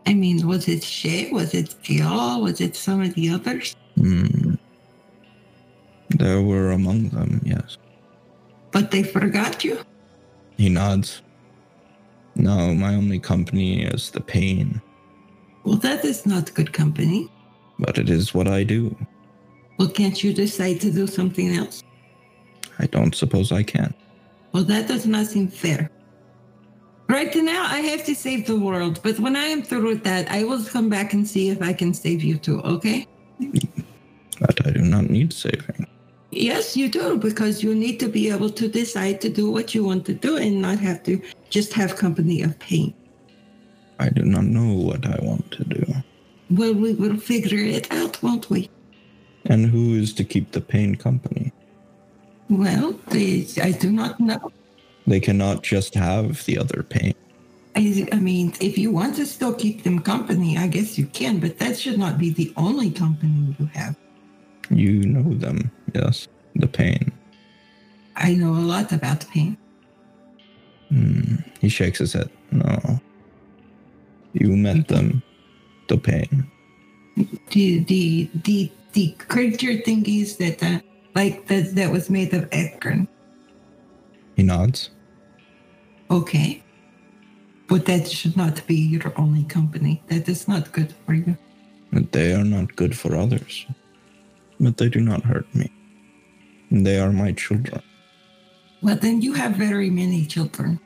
I 0.05 0.13
mean, 0.13 0.47
was 0.47 0.67
it 0.67 0.83
Shay? 0.83 1.31
Was 1.31 1.53
it 1.53 1.73
Fial? 1.83 2.41
Was 2.41 2.59
it 2.59 2.75
some 2.75 3.01
of 3.01 3.13
the 3.13 3.29
others? 3.29 3.75
Hmm. 3.95 4.55
There 6.09 6.41
were 6.41 6.71
among 6.71 7.09
them, 7.09 7.41
yes. 7.45 7.77
But 8.71 8.91
they 8.91 9.03
forgot 9.03 9.63
you? 9.63 9.79
He 10.57 10.69
nods. 10.69 11.21
No, 12.41 12.73
my 12.73 12.95
only 12.95 13.19
company 13.19 13.83
is 13.83 14.09
the 14.09 14.19
pain, 14.19 14.81
Well, 15.63 15.77
that 15.77 16.03
is 16.03 16.25
not 16.25 16.51
good 16.55 16.73
company. 16.73 17.29
but 17.77 17.97
it 17.99 18.09
is 18.09 18.33
what 18.33 18.47
I 18.47 18.63
do. 18.63 18.95
Well, 19.77 19.89
can't 19.89 20.23
you 20.23 20.33
decide 20.33 20.81
to 20.81 20.91
do 20.91 21.05
something 21.07 21.49
else? 21.55 21.83
I 22.79 22.87
don't 22.87 23.13
suppose 23.15 23.51
I 23.51 23.61
can. 23.63 23.93
Well, 24.53 24.63
that 24.63 24.87
does 24.87 25.05
not 25.05 25.27
seem 25.27 25.47
fair. 25.49 25.89
Right 27.07 27.33
now, 27.35 27.63
I 27.67 27.79
have 27.91 28.05
to 28.05 28.15
save 28.15 28.47
the 28.47 28.55
world, 28.59 28.99
but 29.03 29.19
when 29.19 29.35
I 29.35 29.45
am 29.45 29.61
through 29.61 29.87
with 29.87 30.03
that, 30.03 30.31
I 30.31 30.43
will 30.43 30.63
come 30.63 30.89
back 30.89 31.13
and 31.13 31.27
see 31.27 31.49
if 31.49 31.61
I 31.61 31.73
can 31.73 31.93
save 31.93 32.23
you 32.23 32.37
too, 32.37 32.59
okay? 32.61 33.05
But 34.39 34.65
I 34.65 34.71
do 34.71 34.81
not 34.81 35.09
need 35.11 35.31
saving. 35.33 35.85
Yes, 36.31 36.77
you 36.77 36.87
do, 36.87 37.17
because 37.17 37.61
you 37.61 37.75
need 37.75 37.99
to 37.99 38.07
be 38.07 38.29
able 38.29 38.49
to 38.51 38.67
decide 38.67 39.19
to 39.21 39.29
do 39.29 39.51
what 39.51 39.75
you 39.75 39.83
want 39.83 40.05
to 40.05 40.13
do 40.13 40.37
and 40.37 40.61
not 40.61 40.79
have 40.79 41.03
to 41.03 41.21
just 41.49 41.73
have 41.73 41.97
company 41.97 42.41
of 42.41 42.57
pain. 42.59 42.93
I 43.99 44.09
do 44.09 44.23
not 44.23 44.45
know 44.45 44.73
what 44.73 45.05
I 45.05 45.19
want 45.21 45.51
to 45.51 45.63
do. 45.65 45.85
Well, 46.49 46.73
we 46.73 46.93
will 46.93 47.17
figure 47.17 47.59
it 47.59 47.91
out, 47.91 48.21
won't 48.23 48.49
we? 48.49 48.69
And 49.45 49.65
who 49.65 49.95
is 49.95 50.13
to 50.13 50.23
keep 50.23 50.51
the 50.51 50.61
pain 50.61 50.95
company? 50.95 51.51
Well, 52.49 52.93
they, 53.09 53.47
I 53.61 53.71
do 53.71 53.91
not 53.91 54.19
know. 54.19 54.51
They 55.07 55.19
cannot 55.19 55.63
just 55.63 55.93
have 55.95 56.45
the 56.45 56.57
other 56.57 56.83
pain. 56.83 57.13
I, 57.75 58.07
I 58.11 58.17
mean, 58.17 58.53
if 58.59 58.77
you 58.77 58.91
want 58.91 59.15
to 59.15 59.25
still 59.25 59.53
keep 59.53 59.83
them 59.83 59.99
company, 59.99 60.57
I 60.57 60.67
guess 60.67 60.97
you 60.97 61.05
can, 61.07 61.39
but 61.39 61.59
that 61.59 61.79
should 61.79 61.97
not 61.97 62.17
be 62.17 62.29
the 62.29 62.53
only 62.57 62.91
company 62.91 63.55
you 63.57 63.65
have. 63.67 63.95
You 64.71 65.03
know 65.03 65.33
them, 65.33 65.69
yes. 65.93 66.27
The 66.55 66.67
pain. 66.67 67.11
I 68.15 68.33
know 68.33 68.51
a 68.51 68.63
lot 68.63 68.91
about 68.91 69.19
the 69.21 69.25
pain. 69.27 69.57
Hmm. 70.89 71.35
He 71.59 71.69
shakes 71.69 71.99
his 71.99 72.13
head. 72.13 72.29
No. 72.51 72.99
You 74.33 74.55
met 74.55 74.87
them. 74.87 75.23
The 75.87 75.97
pain. 75.97 76.49
The 77.51 77.79
the 77.79 78.29
the 78.43 78.71
the 78.93 79.15
creature 79.27 79.73
thingies 79.73 80.37
that 80.37 80.63
uh, 80.63 80.79
like 81.15 81.47
that 81.47 81.75
that 81.75 81.91
was 81.91 82.09
made 82.09 82.33
of 82.33 82.47
Ekron. 82.51 83.07
He 84.35 84.43
nods. 84.43 84.89
Okay. 86.09 86.63
But 87.67 87.85
that 87.85 88.09
should 88.09 88.35
not 88.35 88.65
be 88.67 88.75
your 88.75 89.13
only 89.17 89.43
company. 89.43 90.01
That 90.07 90.27
is 90.27 90.47
not 90.47 90.71
good 90.71 90.93
for 91.05 91.13
you. 91.13 91.37
They 92.11 92.33
are 92.33 92.43
not 92.43 92.75
good 92.75 92.97
for 92.97 93.15
others. 93.15 93.65
But 94.61 94.77
they 94.77 94.89
do 94.89 95.01
not 95.01 95.23
hurt 95.23 95.53
me. 95.55 95.71
They 96.69 96.99
are 96.99 97.11
my 97.11 97.31
children. 97.33 97.81
Well, 98.83 98.95
then 98.95 99.21
you 99.21 99.33
have 99.33 99.53
very 99.53 99.89
many 99.89 100.25
children. 100.25 100.79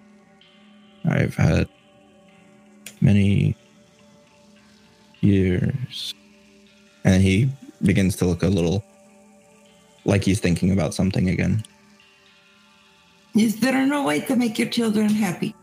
I've 1.04 1.36
had 1.36 1.68
many 3.02 3.56
years. 5.20 6.14
And 7.04 7.22
he 7.22 7.50
begins 7.84 8.16
to 8.18 8.26
look 8.26 8.44
a 8.44 8.48
little 8.48 8.84
like 10.06 10.24
he's 10.24 10.40
thinking 10.40 10.72
about 10.72 10.94
something 10.94 11.30
again. 11.30 11.62
Is 13.36 13.60
there 13.60 13.86
no 13.86 14.04
way 14.04 14.22
to 14.22 14.36
make 14.38 14.58
your 14.58 14.70
children 14.70 15.10
happy 15.10 15.54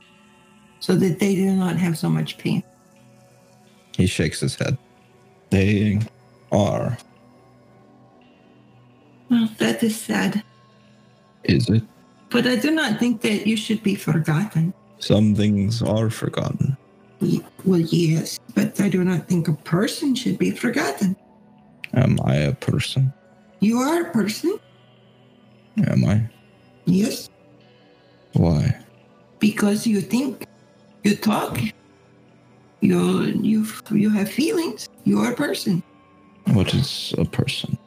so 0.80 0.94
that 0.96 1.18
they 1.18 1.34
do 1.34 1.50
not 1.52 1.76
have 1.76 1.96
so 1.96 2.10
much 2.10 2.36
pain? 2.36 2.62
He 3.96 4.06
shakes 4.06 4.40
his 4.40 4.54
head. 4.54 4.76
They 5.48 6.00
are. 6.50 6.98
Well, 9.32 9.48
that 9.56 9.82
is 9.82 9.98
sad. 9.98 10.42
Is 11.44 11.66
it? 11.70 11.82
But 12.28 12.46
I 12.46 12.56
do 12.56 12.70
not 12.70 12.98
think 12.98 13.22
that 13.22 13.46
you 13.46 13.56
should 13.56 13.82
be 13.82 13.94
forgotten. 13.94 14.74
Some 14.98 15.34
things 15.34 15.80
are 15.80 16.10
forgotten. 16.10 16.76
Well, 17.64 17.80
yes, 17.80 18.38
but 18.54 18.78
I 18.78 18.90
do 18.90 19.02
not 19.02 19.28
think 19.28 19.48
a 19.48 19.54
person 19.54 20.14
should 20.14 20.36
be 20.38 20.50
forgotten. 20.50 21.16
Am 21.94 22.18
I 22.26 22.34
a 22.34 22.52
person? 22.54 23.10
You 23.60 23.78
are 23.78 24.02
a 24.02 24.10
person, 24.12 24.58
Am 25.86 26.04
I? 26.04 26.28
yes, 26.84 27.30
Why? 28.34 28.76
because 29.38 29.86
you 29.86 30.02
think, 30.02 30.46
you 31.04 31.16
talk, 31.16 31.58
you 32.82 33.32
you 33.40 33.66
you 33.90 34.10
have 34.10 34.28
feelings. 34.30 34.88
You 35.04 35.20
are 35.20 35.32
a 35.32 35.36
person, 35.36 35.82
What 36.52 36.74
is 36.74 37.14
a 37.16 37.24
person? 37.24 37.78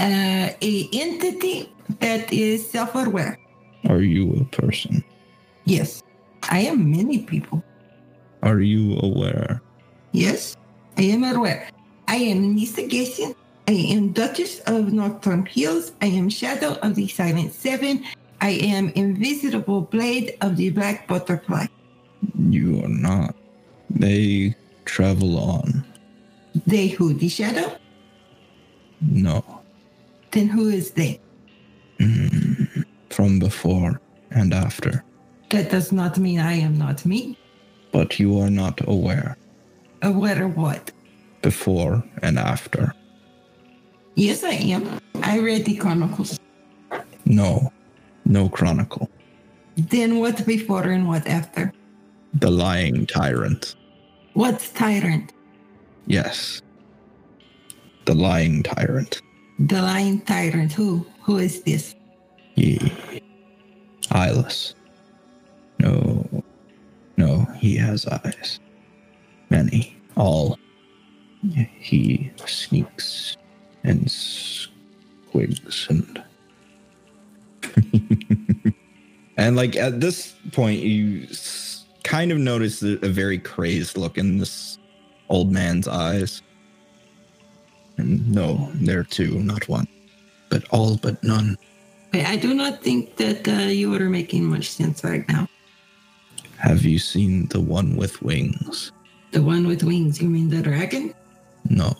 Uh, 0.00 0.48
a 0.60 0.88
entity 0.92 1.70
that 2.00 2.32
is 2.32 2.68
self-aware. 2.68 3.38
Are 3.88 4.00
you 4.00 4.32
a 4.32 4.44
person? 4.56 5.04
Yes, 5.64 6.02
I 6.48 6.60
am 6.60 6.90
many 6.90 7.18
people. 7.18 7.62
Are 8.42 8.60
you 8.60 8.98
aware? 9.02 9.60
Yes, 10.12 10.56
I 10.96 11.02
am 11.02 11.24
aware. 11.24 11.68
I 12.08 12.16
am 12.16 12.54
Nisa 12.54 12.82
Gessin. 12.82 13.34
I 13.68 13.72
am 13.72 14.12
Duchess 14.12 14.60
of 14.66 14.92
Nocturne 14.92 15.46
Hills. 15.46 15.92
I 16.02 16.06
am 16.06 16.28
Shadow 16.28 16.74
of 16.82 16.94
the 16.94 17.06
Silent 17.06 17.52
Seven. 17.52 18.04
I 18.40 18.50
am 18.50 18.88
Invisible 18.96 19.82
Blade 19.82 20.36
of 20.40 20.56
the 20.56 20.70
Black 20.70 21.06
Butterfly. 21.06 21.66
You 22.48 22.82
are 22.82 22.88
not. 22.88 23.36
They 23.90 24.56
travel 24.86 25.38
on. 25.38 25.84
They 26.66 26.88
who? 26.88 27.12
The 27.12 27.28
Shadow? 27.28 27.76
No. 29.00 29.59
Then 30.32 30.48
who 30.48 30.68
is 30.68 30.92
they? 30.92 31.20
Mm. 31.98 32.84
From 33.10 33.38
before 33.38 34.00
and 34.30 34.54
after. 34.54 35.04
That 35.50 35.70
does 35.70 35.92
not 35.92 36.18
mean 36.18 36.38
I 36.38 36.54
am 36.54 36.78
not 36.78 37.04
me. 37.04 37.36
But 37.92 38.20
you 38.20 38.38
are 38.38 38.50
not 38.50 38.80
aware. 38.86 39.36
Aware 40.02 40.44
of 40.44 40.56
what? 40.56 40.92
Before 41.42 42.04
and 42.22 42.38
after. 42.38 42.94
Yes, 44.14 44.44
I 44.44 44.52
am. 44.52 45.00
I 45.22 45.40
read 45.40 45.64
the 45.64 45.76
Chronicles. 45.76 46.38
No. 47.24 47.72
No 48.24 48.48
chronicle. 48.48 49.10
Then 49.76 50.18
what 50.18 50.46
before 50.46 50.84
and 50.84 51.08
what 51.08 51.26
after? 51.26 51.72
The 52.34 52.50
lying 52.50 53.06
tyrant. 53.06 53.74
What's 54.34 54.70
tyrant? 54.70 55.32
Yes. 56.06 56.62
The 58.04 58.14
lying 58.14 58.62
tyrant. 58.62 59.20
The 59.60 59.82
lying 59.82 60.22
tyrant. 60.22 60.72
Who? 60.72 61.06
Who 61.20 61.36
is 61.36 61.62
this? 61.62 61.94
He. 62.54 62.92
Eyeless. 64.10 64.74
No. 65.78 66.26
No, 67.18 67.44
he 67.58 67.76
has 67.76 68.06
eyes. 68.06 68.58
Many. 69.50 69.96
All. 70.16 70.58
He 71.78 72.30
sneaks 72.46 73.36
and 73.84 74.06
squigs 74.06 75.90
and. 75.90 76.24
and 79.36 79.56
like 79.56 79.76
at 79.76 80.00
this 80.00 80.34
point, 80.52 80.80
you 80.80 81.26
kind 82.02 82.32
of 82.32 82.38
notice 82.38 82.82
a 82.82 82.98
a 83.04 83.08
very 83.08 83.38
crazed 83.38 83.98
look 83.98 84.16
in 84.16 84.38
this 84.38 84.78
old 85.28 85.52
man's 85.52 85.86
eyes. 85.86 86.40
And 88.00 88.32
no, 88.32 88.72
there 88.74 88.98
are 88.98 89.04
two, 89.04 89.38
not 89.44 89.68
one, 89.68 89.86
but 90.48 90.64
all 90.72 90.96
but 90.96 91.22
none. 91.22 91.58
I 92.16 92.34
I 92.34 92.36
do 92.36 92.56
not 92.56 92.80
think 92.80 93.20
that 93.20 93.46
uh, 93.46 93.68
you 93.68 93.92
are 93.94 94.08
making 94.08 94.48
much 94.48 94.72
sense 94.72 95.04
right 95.04 95.28
now. 95.28 95.46
Have 96.56 96.82
you 96.84 96.98
seen 96.98 97.46
the 97.52 97.60
one 97.60 97.96
with 97.96 98.20
wings? 98.24 98.92
The 99.32 99.42
one 99.44 99.68
with 99.68 99.84
wings, 99.84 100.20
you 100.20 100.28
mean 100.28 100.48
the 100.48 100.62
dragon? 100.62 101.14
No. 101.68 101.92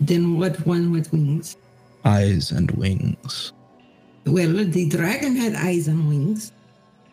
Then 0.00 0.38
what 0.38 0.54
one 0.66 0.90
with 0.94 1.12
wings? 1.12 1.56
Eyes 2.04 2.50
and 2.54 2.70
wings. 2.72 3.52
Well, 4.24 4.64
the 4.64 4.88
dragon 4.88 5.36
had 5.36 5.54
eyes 5.54 5.88
and 5.88 6.08
wings. 6.08 6.52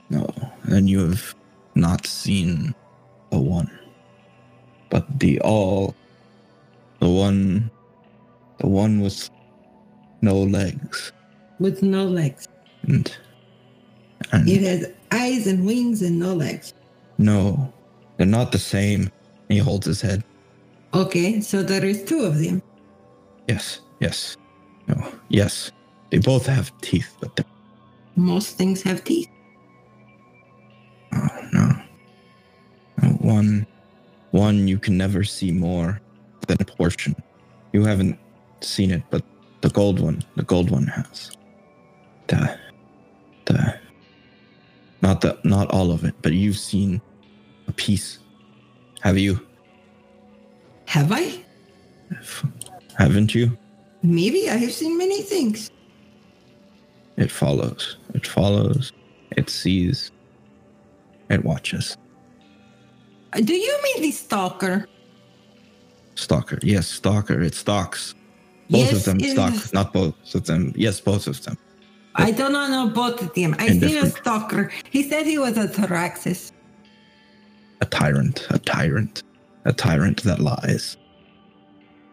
No, 0.09 0.29
and 0.69 0.89
you 0.89 1.09
have 1.09 1.35
not 1.75 2.05
seen 2.05 2.75
the 3.31 3.39
one, 3.39 3.71
but 4.89 5.19
the 5.19 5.39
all, 5.41 5.95
the 7.01 7.09
one, 7.09 7.69
the 8.59 8.67
one 8.67 9.01
with 9.01 9.29
no 10.21 10.37
legs, 10.37 11.11
With 11.59 11.81
no 11.83 12.05
legs. 12.05 12.47
and 12.87 13.11
and 14.31 14.47
It 14.47 14.61
has 14.63 14.87
eyes 15.11 15.47
and 15.47 15.65
wings 15.65 16.01
and 16.01 16.17
no 16.19 16.33
legs. 16.33 16.73
no, 17.17 17.73
they're 18.17 18.27
not 18.39 18.51
the 18.51 18.59
same. 18.59 19.09
He 19.49 19.57
holds 19.57 19.85
his 19.85 19.99
head. 20.01 20.23
Okay, 20.93 21.41
so 21.41 21.63
there 21.63 21.83
is 21.85 22.03
two 22.03 22.21
of 22.25 22.37
them. 22.39 22.61
Yes, 23.47 23.81
yes, 23.99 24.37
no, 24.87 24.95
yes. 25.29 25.71
They 26.11 26.19
both 26.19 26.45
have 26.45 26.71
teeth, 26.81 27.15
but 27.19 27.35
they 27.35 27.43
Most 28.15 28.57
things 28.57 28.81
have 28.83 29.03
teeth. 29.03 29.27
Oh. 31.13 31.27
No, 31.53 33.07
One, 33.19 33.65
one 34.31 34.67
you 34.67 34.77
can 34.77 34.97
never 34.97 35.23
see 35.23 35.51
more 35.51 35.99
than 36.51 36.61
a 36.61 36.65
portion. 36.65 37.15
You 37.71 37.85
haven't 37.85 38.19
seen 38.59 38.91
it, 38.91 39.03
but 39.09 39.23
the 39.61 39.69
gold 39.69 39.99
one, 39.99 40.23
the 40.35 40.43
gold 40.43 40.69
one 40.69 40.87
has. 40.87 41.31
The, 42.27 42.57
the, 43.45 43.79
not 45.01 45.21
the, 45.21 45.37
not 45.43 45.71
all 45.71 45.91
of 45.91 46.03
it, 46.03 46.15
but 46.21 46.33
you've 46.33 46.57
seen 46.57 47.01
a 47.67 47.71
piece. 47.71 48.19
Have 49.01 49.17
you? 49.17 49.39
Have 50.85 51.11
I? 51.11 51.43
Haven't 52.97 53.33
you? 53.33 53.57
Maybe 54.03 54.49
I 54.49 54.57
have 54.57 54.73
seen 54.73 54.97
many 54.97 55.21
things. 55.21 55.71
It 57.17 57.31
follows. 57.31 57.97
It 58.13 58.27
follows. 58.27 58.91
It 59.37 59.49
sees. 59.49 60.11
It 61.29 61.45
watches. 61.45 61.97
Uh, 63.31 63.39
Do 63.39 63.53
you 63.53 63.79
mean 63.83 64.01
the 64.01 64.11
stalker? 64.11 64.87
Stalker. 66.21 66.59
Yes, 66.61 66.87
stalker. 66.87 67.41
It 67.41 67.55
stalks. 67.55 68.13
Both 68.69 68.93
of 68.93 69.03
them 69.05 69.19
stalk. 69.19 69.53
is. 69.53 69.73
Not 69.73 69.91
both 69.91 70.35
of 70.35 70.45
them. 70.45 70.71
Yes, 70.75 71.01
both 71.01 71.25
of 71.25 71.41
them. 71.43 71.57
I 72.15 72.29
do 72.29 72.47
not 72.49 72.69
know 72.69 72.87
both 72.87 73.21
of 73.21 73.33
them. 73.33 73.55
I 73.57 73.67
seen 73.69 73.97
a 73.97 74.05
stalker. 74.05 74.71
He 74.89 75.01
said 75.01 75.25
he 75.25 75.39
was 75.39 75.57
a 75.57 75.67
Taraxis. 75.67 76.51
A 77.81 77.85
tyrant. 77.85 78.45
A 78.51 78.59
tyrant. 78.59 79.23
A 79.65 79.73
tyrant 79.73 80.21
that 80.23 80.39
lies. 80.39 80.95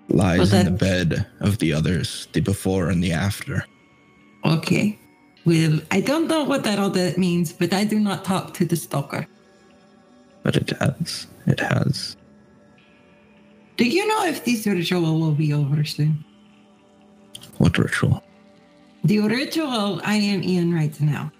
Lies 0.08 0.52
Well, 0.52 0.60
in 0.60 0.64
the 0.72 0.78
bed 0.78 1.26
of 1.40 1.58
the 1.58 1.74
others, 1.74 2.28
the 2.32 2.40
before 2.40 2.88
and 2.88 3.04
the 3.04 3.12
after. 3.12 3.64
Okay. 4.46 4.98
Well, 5.44 5.80
I 5.90 6.00
don't 6.00 6.28
know 6.28 6.44
what 6.44 6.64
that 6.64 6.78
all 6.78 6.90
that 6.90 7.18
means, 7.18 7.52
but 7.52 7.74
I 7.74 7.84
do 7.84 7.98
not 8.00 8.24
talk 8.24 8.54
to 8.54 8.64
the 8.64 8.76
stalker. 8.76 9.26
But 10.42 10.56
it 10.56 10.70
has. 10.80 11.26
It 11.46 11.60
has. 11.60 12.16
Do 13.78 13.84
you 13.84 14.08
know 14.08 14.24
if 14.24 14.44
this 14.44 14.66
ritual 14.66 15.20
will 15.20 15.32
be 15.32 15.52
over 15.54 15.84
soon? 15.84 16.24
What 17.58 17.78
ritual? 17.78 18.24
The 19.04 19.20
ritual 19.20 20.00
I 20.04 20.16
am 20.16 20.42
in 20.42 20.74
right 20.74 21.00
now 21.00 21.30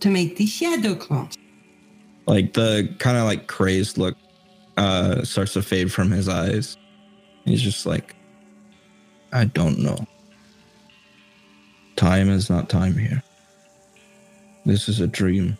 to 0.00 0.08
make 0.08 0.36
the 0.36 0.46
shadow 0.46 0.94
clones. 0.94 1.36
Like 2.26 2.54
the 2.54 2.94
kind 2.98 3.18
of 3.18 3.24
like 3.24 3.46
crazed 3.46 3.98
look 3.98 4.16
uh 4.78 5.22
starts 5.22 5.52
to 5.52 5.60
fade 5.60 5.92
from 5.92 6.10
his 6.10 6.30
eyes. 6.30 6.78
He's 7.44 7.60
just 7.60 7.84
like, 7.84 8.16
I 9.30 9.44
don't 9.44 9.78
know. 9.78 9.98
Time 11.96 12.30
is 12.30 12.48
not 12.48 12.70
time 12.70 12.96
here. 12.96 13.22
This 14.64 14.88
is 14.88 15.00
a 15.00 15.06
dream. 15.06 15.58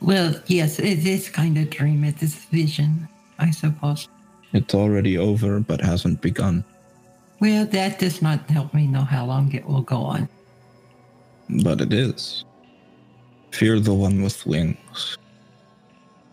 Well, 0.00 0.34
yes, 0.46 0.78
it 0.78 1.06
is 1.06 1.28
kind 1.28 1.58
of 1.58 1.68
dream. 1.68 2.02
It 2.02 2.22
is 2.22 2.34
vision, 2.46 3.08
I 3.38 3.50
suppose. 3.50 4.08
It's 4.52 4.74
already 4.74 5.16
over, 5.16 5.60
but 5.60 5.80
hasn't 5.80 6.20
begun. 6.20 6.64
Well, 7.40 7.66
that 7.66 7.98
does 7.98 8.22
not 8.22 8.48
help 8.50 8.72
me 8.74 8.86
know 8.86 9.02
how 9.02 9.24
long 9.26 9.52
it 9.52 9.66
will 9.66 9.82
go 9.82 9.96
on. 9.96 10.28
But 11.62 11.80
it 11.80 11.92
is. 11.92 12.44
Fear 13.50 13.80
the 13.80 13.94
one 13.94 14.22
with 14.22 14.46
wings. 14.46 15.18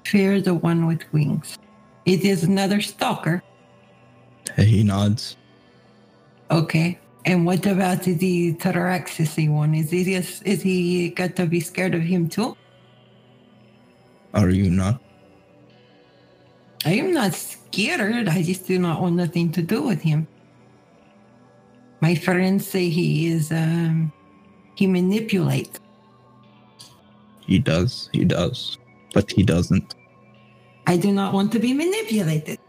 Fear 0.06 0.42
the 0.42 0.54
one 0.54 0.88
with 0.88 1.02
wings. 1.12 1.58
It 2.06 2.22
is 2.22 2.44
another 2.44 2.82
stalker. 2.82 3.44
He 4.56 4.84
nods. 4.84 5.36
Okay. 6.52 7.00
And 7.26 7.46
what 7.46 7.66
about 7.66 8.04
the 8.04 8.54
Taraxis 8.56 9.50
one? 9.50 9.76
Is 9.76 9.92
he 9.92 10.14
is 10.14 10.62
he 10.62 11.10
got 11.10 11.36
to 11.36 11.46
be 11.46 11.60
scared 11.60 11.94
of 11.94 12.02
him 12.02 12.30
too? 12.30 12.56
Are 14.34 14.50
you 14.50 14.70
not? 14.70 15.02
I 16.86 16.94
am 16.94 17.14
not 17.14 17.34
scared. 17.34 18.30
I 18.30 18.42
just 18.42 18.68
do 18.68 18.80
not 18.80 19.02
want 19.02 19.16
nothing 19.16 19.52
to 19.54 19.62
do 19.62 19.84
with 19.84 20.02
him. 20.02 20.28
My 22.02 22.16
friends 22.16 22.66
say 22.66 22.90
he 22.90 23.28
is 23.28 23.52
um 23.52 24.12
he 24.76 24.88
manipulates. 24.88 25.80
He 27.46 27.60
does. 27.60 28.10
He 28.14 28.24
does. 28.24 28.78
But 29.14 29.32
he 29.32 29.44
doesn't. 29.44 29.96
I 30.88 30.98
do 30.98 31.12
not 31.12 31.34
want 31.34 31.52
to 31.52 31.60
be 31.60 31.74
manipulated. 31.74 32.60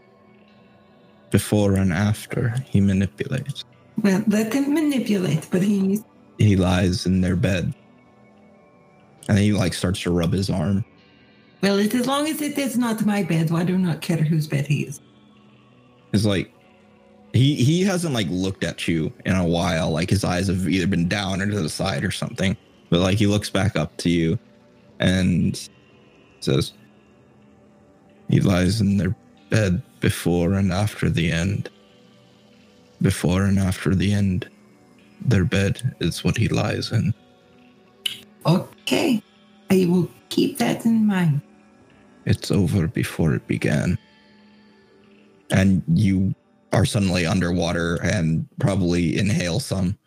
Before 1.29 1.75
and 1.75 1.93
after, 1.93 2.53
he 2.67 2.81
manipulates. 2.81 3.63
Well, 4.03 4.23
let 4.27 4.53
him 4.53 4.73
manipulate, 4.73 5.47
but 5.51 5.61
he 5.61 6.03
He 6.37 6.55
lies 6.55 7.05
in 7.05 7.21
their 7.21 7.35
bed. 7.35 7.73
And 9.29 9.37
he 9.37 9.53
like 9.53 9.73
starts 9.73 10.01
to 10.01 10.11
rub 10.11 10.33
his 10.33 10.49
arm. 10.49 10.83
Well, 11.61 11.77
as 11.77 12.07
long 12.07 12.27
as 12.27 12.41
it 12.41 12.57
is 12.57 12.77
not 12.77 13.05
my 13.05 13.23
bed, 13.23 13.51
I 13.51 13.63
do 13.63 13.77
not 13.77 14.01
care 14.01 14.17
whose 14.17 14.47
bed 14.47 14.65
he 14.67 14.81
is. 14.81 14.99
It's 16.11 16.25
like 16.25 16.51
he 17.33 17.55
he 17.55 17.83
hasn't 17.83 18.13
like 18.13 18.27
looked 18.29 18.63
at 18.63 18.87
you 18.87 19.13
in 19.25 19.35
a 19.35 19.45
while. 19.45 19.91
Like 19.91 20.09
his 20.09 20.23
eyes 20.23 20.47
have 20.47 20.67
either 20.67 20.87
been 20.87 21.07
down 21.07 21.41
or 21.41 21.47
to 21.47 21.61
the 21.61 21.69
side 21.69 22.03
or 22.03 22.11
something. 22.11 22.57
But 22.89 22.99
like 22.99 23.17
he 23.17 23.27
looks 23.27 23.49
back 23.49 23.75
up 23.75 23.95
to 23.97 24.09
you 24.09 24.39
and 24.99 25.69
says 26.39 26.73
he 28.29 28.41
lies 28.41 28.81
in 28.81 28.97
their 28.97 29.15
bed 29.49 29.81
before 29.99 30.53
and 30.53 30.73
after 30.73 31.09
the 31.09 31.31
end. 31.31 31.69
Before 33.01 33.43
and 33.43 33.59
after 33.59 33.95
the 33.95 34.13
end. 34.13 34.49
Their 35.23 35.45
bed 35.45 35.95
is 35.99 36.23
what 36.23 36.37
he 36.37 36.47
lies 36.47 36.91
in. 36.91 37.13
Okay. 38.45 39.21
I 39.69 39.85
will 39.87 40.09
keep 40.29 40.57
that 40.57 40.85
in 40.85 41.05
mind. 41.05 41.41
It's 42.25 42.51
over 42.51 42.87
before 42.87 43.33
it 43.33 43.47
began. 43.47 43.97
And 45.51 45.83
you 45.93 46.33
are 46.73 46.85
suddenly 46.85 47.25
underwater 47.25 47.95
and 48.03 48.47
probably 48.59 49.17
inhale 49.17 49.59
some. 49.59 49.97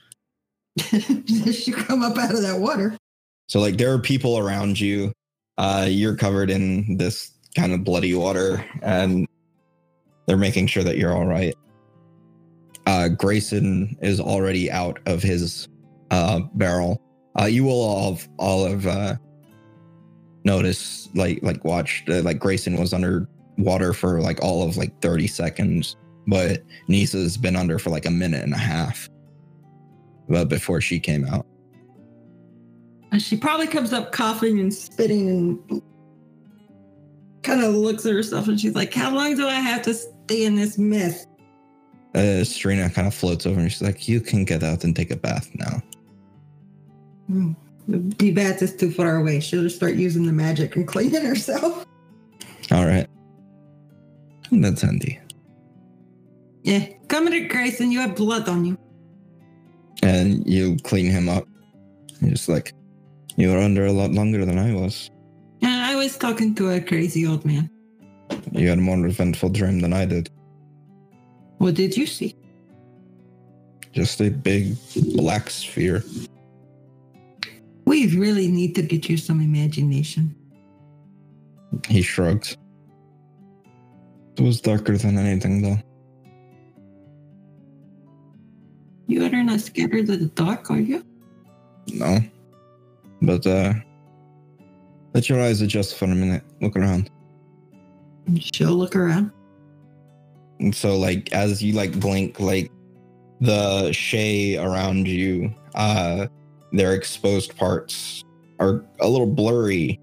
You 0.93 1.74
come 1.74 2.03
up 2.03 2.19
out 2.19 2.35
of 2.35 2.43
that 2.43 2.59
water. 2.59 2.97
So 3.49 3.61
like 3.61 3.77
there 3.77 3.93
are 3.93 3.99
people 3.99 4.39
around 4.39 4.81
you. 4.81 5.12
Uh, 5.59 5.86
you're 5.89 6.16
covered 6.16 6.51
in 6.51 6.97
this 6.97 7.32
kind 7.55 7.73
of 7.73 7.85
bloody 7.85 8.15
water, 8.15 8.65
and 8.82 9.28
they're 10.27 10.36
making 10.36 10.66
sure 10.66 10.82
that 10.82 10.97
you're 10.97 11.15
all 11.15 11.27
right. 11.27 11.55
Uh, 12.86 13.09
Grayson 13.09 13.97
is 14.03 14.20
already 14.20 14.70
out 14.70 14.99
of 15.07 15.23
his 15.23 15.69
uh, 16.11 16.41
barrel. 16.55 17.01
Uh, 17.39 17.45
you 17.47 17.65
will 17.65 17.81
all 17.81 18.15
have, 18.15 18.28
all 18.39 18.66
have 18.66 18.86
noticed, 20.45 21.15
like 21.16 21.41
like 21.43 21.65
watched, 21.65 22.09
uh, 22.09 22.23
like 22.23 22.39
Grayson 22.39 22.77
was 22.77 22.93
under 22.93 23.29
water 23.59 23.93
for 23.93 24.21
like 24.21 24.43
all 24.43 24.62
of 24.66 24.77
like 24.77 25.01
30 25.01 25.27
seconds, 25.27 25.97
but 26.27 26.62
Nisa's 26.89 27.37
been 27.37 27.57
under 27.57 27.79
for 27.79 27.91
like 27.91 28.07
a 28.07 28.11
minute 28.11 28.43
and 28.43 28.55
a 28.55 28.59
half. 28.59 29.09
But 30.29 30.49
before 30.49 30.81
she 30.81 30.99
came 31.01 31.25
out. 31.27 31.47
And 33.12 33.23
She 33.23 33.37
probably 33.37 33.66
comes 33.66 33.93
up 33.93 34.11
coughing 34.12 34.59
and 34.59 34.73
spitting 34.73 35.29
and 35.29 35.83
kind 37.43 37.62
of 37.62 37.75
looks 37.75 38.05
at 38.07 38.12
herself 38.12 38.49
and 38.49 38.59
she's 38.59 38.75
like, 38.75 38.93
How 38.95 39.15
long 39.15 39.37
do 39.37 39.47
I 39.47 39.55
have 39.55 39.83
to 39.83 39.95
stay 39.95 40.45
in 40.45 40.57
this 40.57 40.79
mess? 40.79 41.27
uh, 42.15 42.45
Serena 42.45 42.89
kind 42.91 43.07
of 43.09 43.15
floats 43.15 43.45
over 43.45 43.59
and 43.61 43.71
she's 43.71 43.83
like, 43.83 44.07
"You 44.07 44.21
can 44.21 44.45
get 44.45 44.62
out 44.62 44.85
and 44.85 44.95
take 44.95 45.11
a 45.11 45.16
bath 45.16 45.51
now." 45.55 45.83
Hmm. 47.27 47.53
The 47.86 48.31
bath 48.31 48.62
is 48.62 48.74
too 48.74 48.90
far 48.90 49.16
away. 49.16 49.40
She'll 49.40 49.62
just 49.62 49.77
start 49.77 49.94
using 49.94 50.27
the 50.27 50.32
magic 50.32 50.77
and 50.77 50.89
cleaning 50.89 51.24
herself. 51.24 51.85
All 52.70 52.86
right, 52.86 53.06
that's 54.51 54.81
handy. 54.82 55.20
Yeah. 56.62 56.89
Come 57.09 57.31
here, 57.31 57.47
Grayson. 57.47 57.93
You 57.93 58.01
have 58.01 58.16
blood 58.16 58.48
on 58.48 58.65
you. 58.65 58.78
And 60.02 60.47
you 60.47 60.77
clean 60.82 61.11
him 61.11 61.28
up. 61.28 61.47
You're 62.20 62.31
just 62.31 62.48
like, 62.48 62.73
you 63.36 63.51
were 63.51 63.59
under 63.59 63.85
a 63.85 63.93
lot 63.93 64.12
longer 64.12 64.44
than 64.44 64.59
I 64.59 64.73
was. 64.73 65.11
Yeah, 65.61 65.86
I 65.86 65.97
was 65.97 66.16
talking 66.16 66.55
to 66.56 66.70
a 66.70 66.81
crazy 66.81 67.27
old 67.27 67.44
man. 67.44 67.70
You 68.52 68.69
had 68.69 68.78
a 68.78 68.81
more 68.81 69.06
eventful 69.06 69.51
dream 69.51 69.81
than 69.81 69.93
I 69.93 70.06
did. 70.06 70.31
What 71.59 71.74
did 71.74 71.97
you 71.97 72.06
see? 72.06 72.35
Just 73.93 74.20
a 74.20 74.31
big 74.31 74.77
black 75.15 75.51
sphere. 75.51 76.02
We 78.05 78.18
really 78.18 78.48
need 78.48 78.74
to 78.74 78.82
get 78.82 79.09
you 79.09 79.16
some 79.16 79.40
imagination. 79.40 80.36
He 81.89 82.02
shrugs. 82.02 82.55
It 84.36 84.43
was 84.43 84.60
darker 84.60 84.98
than 84.98 85.16
anything, 85.16 85.62
though. 85.62 85.78
You 89.06 89.24
are 89.24 89.43
not 89.43 89.60
scared 89.60 89.94
of 89.94 90.06
the 90.06 90.26
dark, 90.35 90.70
are 90.70 90.78
you? 90.81 91.02
No. 91.94 92.18
But, 93.22 93.47
uh, 93.47 93.72
let 95.14 95.31
your 95.31 95.40
eyes 95.40 95.62
adjust 95.62 95.97
for 95.97 96.05
a 96.05 96.09
minute. 96.09 96.43
Look 96.60 96.76
around. 96.76 97.10
She'll 98.39 98.74
look 98.74 98.97
around. 98.97 99.31
And 100.60 100.74
so, 100.74 100.98
like, 100.98 101.32
as 101.32 101.62
you 101.62 101.72
like 101.72 101.98
blink, 102.01 102.39
like 102.39 102.70
the 103.40 103.93
shay 103.93 104.59
around 104.59 105.09
you, 105.09 105.55
uh, 105.74 106.26
their 106.75 106.93
exposed 106.93 107.57
parts 107.57 108.23
are 108.59 108.85
a 109.01 109.09
little 109.09 109.27
blurry, 109.27 110.01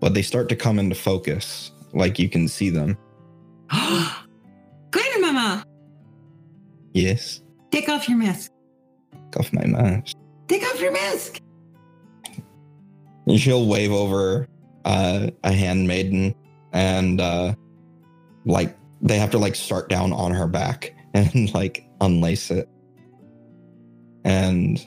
but 0.00 0.14
they 0.14 0.22
start 0.22 0.48
to 0.48 0.56
come 0.56 0.78
into 0.78 0.94
focus. 0.94 1.70
Like 1.92 2.18
you 2.18 2.28
can 2.28 2.48
see 2.48 2.70
them. 2.70 2.96
Grandmama, 4.90 5.64
Yes. 6.92 7.42
take 7.70 7.88
off 7.88 8.08
your 8.08 8.18
mask. 8.18 8.50
Take 9.12 9.40
off 9.40 9.52
my 9.52 9.66
mask. 9.66 10.16
Take 10.48 10.62
off 10.62 10.80
your 10.80 10.92
mask. 10.92 11.38
And 13.26 13.38
she'll 13.40 13.66
wave 13.66 13.92
over 13.92 14.48
uh, 14.84 15.28
a 15.42 15.52
handmaiden 15.52 16.34
and 16.72 17.20
uh, 17.20 17.54
like 18.44 18.76
they 19.00 19.18
have 19.18 19.30
to 19.30 19.38
like 19.38 19.54
start 19.54 19.88
down 19.88 20.12
on 20.12 20.32
her 20.32 20.46
back 20.46 20.94
and 21.14 21.52
like 21.54 21.86
unlace 22.00 22.50
it. 22.50 22.68
And 24.24 24.86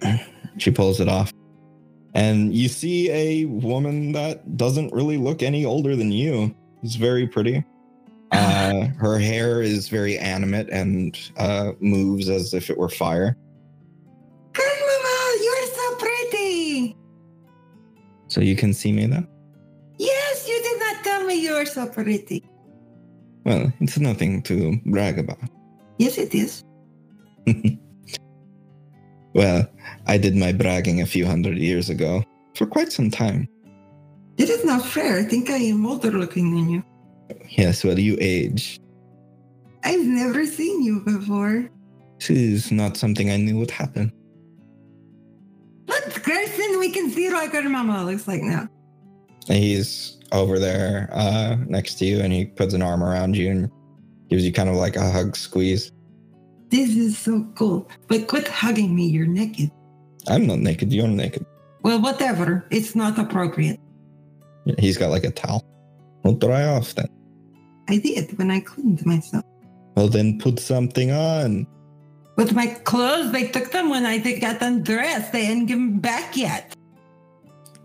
she 0.58 0.70
pulls 0.70 1.00
it 1.00 1.08
off. 1.08 1.32
And 2.14 2.54
you 2.54 2.68
see 2.68 3.10
a 3.10 3.44
woman 3.46 4.12
that 4.12 4.56
doesn't 4.56 4.92
really 4.92 5.16
look 5.16 5.42
any 5.42 5.64
older 5.64 5.96
than 5.96 6.12
you. 6.12 6.54
It's 6.82 6.94
very 6.96 7.26
pretty. 7.26 7.64
Uh, 8.32 8.88
her 8.98 9.16
hair 9.16 9.62
is 9.62 9.88
very 9.88 10.18
animate 10.18 10.68
and 10.70 11.16
uh, 11.36 11.70
moves 11.78 12.28
as 12.28 12.52
if 12.52 12.68
it 12.68 12.76
were 12.76 12.88
fire. 12.88 13.36
Grandmama, 14.52 15.36
you're 15.40 15.66
so 15.66 15.94
pretty. 15.96 16.96
So 18.26 18.40
you 18.40 18.56
can 18.56 18.74
see 18.74 18.90
me 18.90 19.06
then? 19.06 19.28
Yes, 19.98 20.48
you 20.48 20.60
did 20.60 20.80
not 20.80 21.04
tell 21.04 21.24
me 21.24 21.40
you 21.40 21.52
were 21.52 21.64
so 21.64 21.86
pretty. 21.86 22.42
Well, 23.44 23.72
it's 23.78 24.00
nothing 24.00 24.42
to 24.44 24.80
brag 24.86 25.20
about. 25.20 25.38
Yes, 25.98 26.18
it 26.18 26.34
is. 26.34 26.64
Well, 29.34 29.66
I 30.06 30.16
did 30.16 30.36
my 30.36 30.52
bragging 30.52 31.00
a 31.00 31.06
few 31.06 31.26
hundred 31.26 31.58
years 31.58 31.90
ago, 31.90 32.22
for 32.54 32.66
quite 32.66 32.92
some 32.92 33.10
time. 33.10 33.48
It 34.38 34.48
is 34.48 34.64
not 34.64 34.84
fair. 34.84 35.18
I 35.18 35.24
think 35.24 35.50
I 35.50 35.56
am 35.56 35.86
older 35.86 36.12
looking 36.12 36.54
than 36.54 36.68
you. 36.68 36.84
Yes, 37.48 37.84
well, 37.84 37.98
you 37.98 38.16
age. 38.20 38.78
I've 39.82 40.04
never 40.04 40.46
seen 40.46 40.82
you 40.82 41.00
before. 41.00 41.68
This 42.18 42.30
is 42.30 42.72
not 42.72 42.96
something 42.96 43.30
I 43.30 43.36
knew 43.36 43.58
would 43.58 43.70
happen. 43.70 44.12
Look, 45.88 46.22
Carson, 46.22 46.78
we 46.78 46.90
can 46.90 47.10
see 47.10 47.28
what 47.28 47.50
grandmama 47.50 48.04
looks 48.04 48.26
like 48.26 48.42
now. 48.42 48.68
And 49.48 49.58
he's 49.58 50.18
over 50.32 50.58
there 50.58 51.10
uh, 51.12 51.56
next 51.66 51.94
to 51.96 52.06
you, 52.06 52.20
and 52.20 52.32
he 52.32 52.46
puts 52.46 52.72
an 52.72 52.82
arm 52.82 53.02
around 53.02 53.36
you 53.36 53.50
and 53.50 53.70
gives 54.30 54.44
you 54.44 54.52
kind 54.52 54.68
of 54.68 54.76
like 54.76 54.96
a 54.96 55.10
hug 55.10 55.36
squeeze. 55.36 55.92
This 56.70 56.96
is 56.96 57.18
so 57.18 57.46
cool. 57.54 57.88
But 58.08 58.26
quit 58.26 58.48
hugging 58.48 58.94
me. 58.94 59.06
You're 59.06 59.26
naked. 59.26 59.70
I'm 60.28 60.46
not 60.46 60.58
naked, 60.58 60.92
you're 60.92 61.08
naked. 61.08 61.44
Well, 61.82 62.00
whatever. 62.00 62.64
It's 62.70 62.94
not 62.96 63.18
appropriate. 63.18 63.78
He's 64.78 64.96
got 64.96 65.10
like 65.10 65.24
a 65.24 65.30
towel. 65.30 65.64
Well, 66.22 66.34
dry 66.34 66.64
off 66.64 66.94
then. 66.94 67.08
I 67.88 67.98
did 67.98 68.38
when 68.38 68.50
I 68.50 68.60
cleaned 68.60 69.04
myself. 69.04 69.44
Well, 69.94 70.08
then 70.08 70.38
put 70.38 70.58
something 70.58 71.12
on. 71.12 71.66
With 72.36 72.52
my 72.54 72.66
clothes, 72.66 73.30
they 73.32 73.48
took 73.48 73.70
them 73.70 73.90
when 73.90 74.06
I 74.06 74.18
got 74.38 74.62
undressed. 74.62 75.32
They 75.32 75.44
hadn't 75.44 75.66
given 75.66 75.90
them 75.90 76.00
back 76.00 76.36
yet. 76.36 76.74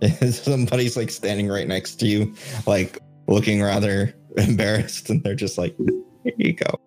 Somebody's 0.32 0.96
like 0.96 1.12
standing 1.12 1.50
right 1.50 1.68
next 1.68 1.96
to 1.96 2.08
you, 2.08 2.34
like 2.66 2.98
looking 3.28 3.62
rather 3.62 4.16
embarrassed, 4.38 5.10
and 5.10 5.22
they're 5.24 5.36
just 5.36 5.58
like, 5.58 5.76
here 6.24 6.34
you 6.38 6.54
go. 6.54 6.80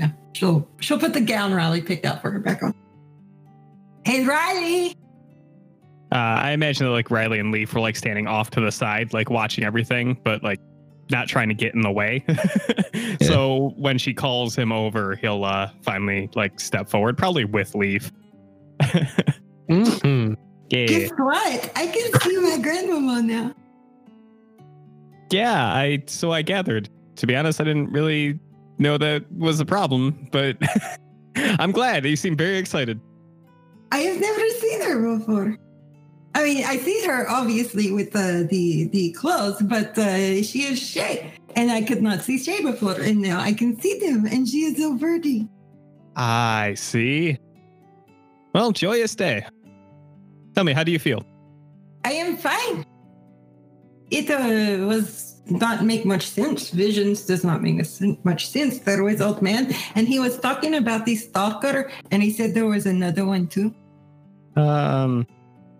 Yeah, 0.00 0.10
she'll 0.32 0.66
she'll 0.80 0.98
put 0.98 1.12
the 1.12 1.20
gown 1.20 1.52
Riley 1.52 1.82
picked 1.82 2.06
out 2.06 2.22
for 2.22 2.30
her 2.30 2.38
back 2.40 2.62
on. 2.62 2.74
Hey, 4.04 4.24
Riley. 4.24 4.96
Uh, 6.12 6.16
I 6.16 6.50
imagine 6.52 6.86
that 6.86 6.92
like 6.92 7.10
Riley 7.10 7.38
and 7.38 7.52
Leaf 7.52 7.72
were 7.74 7.80
like 7.80 7.94
standing 7.94 8.26
off 8.26 8.50
to 8.50 8.60
the 8.60 8.72
side, 8.72 9.12
like 9.12 9.30
watching 9.30 9.62
everything, 9.62 10.18
but 10.24 10.42
like 10.42 10.58
not 11.10 11.28
trying 11.28 11.48
to 11.48 11.54
get 11.54 11.74
in 11.74 11.82
the 11.82 11.92
way. 11.92 12.24
So 13.22 13.74
when 13.76 13.98
she 13.98 14.12
calls 14.12 14.56
him 14.56 14.72
over, 14.72 15.14
he'll 15.14 15.44
uh 15.44 15.70
finally 15.82 16.30
like 16.34 16.58
step 16.58 16.88
forward, 16.88 17.16
probably 17.16 17.44
with 17.44 17.74
Leaf. 17.74 18.10
hmm 19.68 20.34
Yeah. 20.70 20.86
Guess 20.86 21.10
what? 21.16 21.72
I 21.76 21.86
can 21.88 22.20
see 22.20 22.38
my 22.38 22.58
grandmama 22.62 23.22
now. 23.22 23.54
Yeah, 25.30 25.64
I 25.64 26.02
so 26.06 26.32
I 26.32 26.42
gathered. 26.42 26.88
To 27.16 27.26
be 27.26 27.36
honest, 27.36 27.60
I 27.60 27.64
didn't 27.64 27.90
really 27.90 28.38
know 28.80 28.98
that 28.98 29.30
was 29.32 29.60
a 29.60 29.64
problem, 29.64 30.28
but 30.32 30.56
I'm 31.36 31.72
glad. 31.72 32.04
You 32.04 32.16
seem 32.16 32.36
very 32.36 32.58
excited. 32.58 33.00
I 33.92 33.98
have 33.98 34.20
never 34.20 34.48
seen 34.60 34.82
her 34.82 35.18
before. 35.18 35.56
I 36.34 36.44
mean, 36.44 36.64
I 36.64 36.76
see 36.78 37.04
her 37.06 37.28
obviously 37.28 37.90
with 37.92 38.12
the 38.12 38.46
the 38.48 38.84
the 38.88 39.12
clothes, 39.12 39.60
but 39.62 39.98
uh, 39.98 40.42
she 40.42 40.62
is 40.62 40.80
Shay, 40.80 41.32
and 41.56 41.70
I 41.70 41.82
could 41.82 42.02
not 42.02 42.22
see 42.22 42.38
Shay 42.38 42.62
before, 42.62 43.00
and 43.00 43.20
now 43.20 43.40
I 43.40 43.52
can 43.52 43.80
see 43.80 43.98
them, 43.98 44.26
and 44.26 44.48
she 44.48 44.58
is 44.64 44.78
so 44.78 44.96
pretty. 44.96 45.48
I 46.16 46.74
see. 46.74 47.38
Well, 48.54 48.72
joyous 48.72 49.14
day. 49.14 49.46
Tell 50.54 50.64
me, 50.64 50.72
how 50.72 50.84
do 50.84 50.92
you 50.92 50.98
feel? 50.98 51.24
I 52.04 52.12
am 52.12 52.36
fine. 52.36 52.84
It 54.10 54.30
uh, 54.30 54.86
was 54.86 55.29
not 55.50 55.84
make 55.84 56.04
much 56.04 56.26
sense. 56.26 56.70
Visions 56.70 57.26
does 57.26 57.44
not 57.44 57.62
make 57.62 57.84
much 58.24 58.46
sense. 58.48 58.78
There 58.78 59.02
was 59.02 59.20
old 59.20 59.42
man, 59.42 59.74
and 59.94 60.08
he 60.08 60.18
was 60.18 60.38
talking 60.38 60.74
about 60.74 61.06
the 61.06 61.16
stalker, 61.16 61.90
and 62.10 62.22
he 62.22 62.30
said 62.30 62.54
there 62.54 62.66
was 62.66 62.86
another 62.86 63.24
one 63.24 63.46
too. 63.46 63.74
Um, 64.56 65.26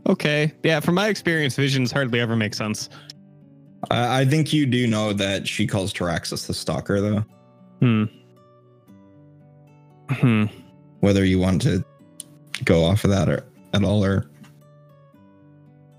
okay. 0.06 0.52
Yeah, 0.62 0.80
from 0.80 0.94
my 0.94 1.09
experience, 1.09 1.56
visions 1.56 1.92
hardly 1.92 2.20
ever 2.20 2.36
make 2.36 2.55
sense. 2.55 2.88
I, 3.90 4.20
I 4.20 4.24
think 4.24 4.52
you 4.52 4.66
do 4.66 4.86
know 4.86 5.12
that 5.12 5.47
she 5.47 5.66
calls 5.66 5.92
Taraxis 5.92 6.47
the 6.47 6.55
stalker, 6.55 7.01
though. 7.01 7.24
Hmm. 7.80 8.05
Hmm. 10.10 10.44
Whether 11.01 11.24
you 11.24 11.38
want 11.38 11.62
to 11.62 11.84
go 12.64 12.84
off 12.84 13.05
of 13.05 13.10
that 13.10 13.28
or 13.28 13.44
at 13.72 13.84
all, 13.84 14.05
or 14.05 14.30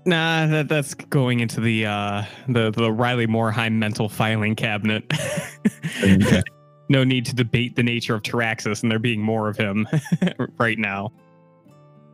Nah, 0.04 0.46
that 0.46 0.68
that's 0.68 0.94
going 0.94 1.40
into 1.40 1.60
the 1.60 1.86
uh 1.86 2.24
the 2.48 2.70
the 2.70 2.90
Riley 2.90 3.26
Morheim 3.26 3.74
mental 3.74 4.08
filing 4.08 4.56
cabinet. 4.56 5.04
Okay. 6.02 6.42
no 6.88 7.04
need 7.04 7.24
to 7.26 7.34
debate 7.34 7.76
the 7.76 7.82
nature 7.82 8.14
of 8.14 8.22
Taraxis 8.22 8.82
and 8.82 8.90
there 8.90 8.98
being 8.98 9.20
more 9.20 9.48
of 9.48 9.56
him 9.56 9.86
right 10.58 10.78
now. 10.78 11.12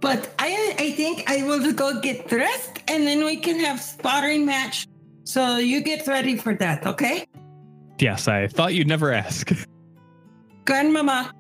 But 0.01 0.33
I 0.39 0.75
I 0.79 0.93
think 0.93 1.29
I 1.29 1.43
will 1.45 1.73
go 1.73 2.01
get 2.01 2.29
dressed, 2.29 2.83
and 2.89 3.07
then 3.07 3.25
we 3.25 3.37
can 3.37 3.59
have 3.61 3.81
sparring 3.81 4.45
match. 4.45 4.87
So 5.25 5.59
you 5.59 5.83
get 5.83 6.07
ready 6.07 6.37
for 6.37 6.55
that, 6.55 6.87
okay? 6.87 7.27
Yes, 7.99 8.29
I 8.29 8.47
thought 8.47 8.75
you'd 8.75 8.87
never 8.87 9.13
ask. 9.13 9.51
Grandmama, 10.65 11.33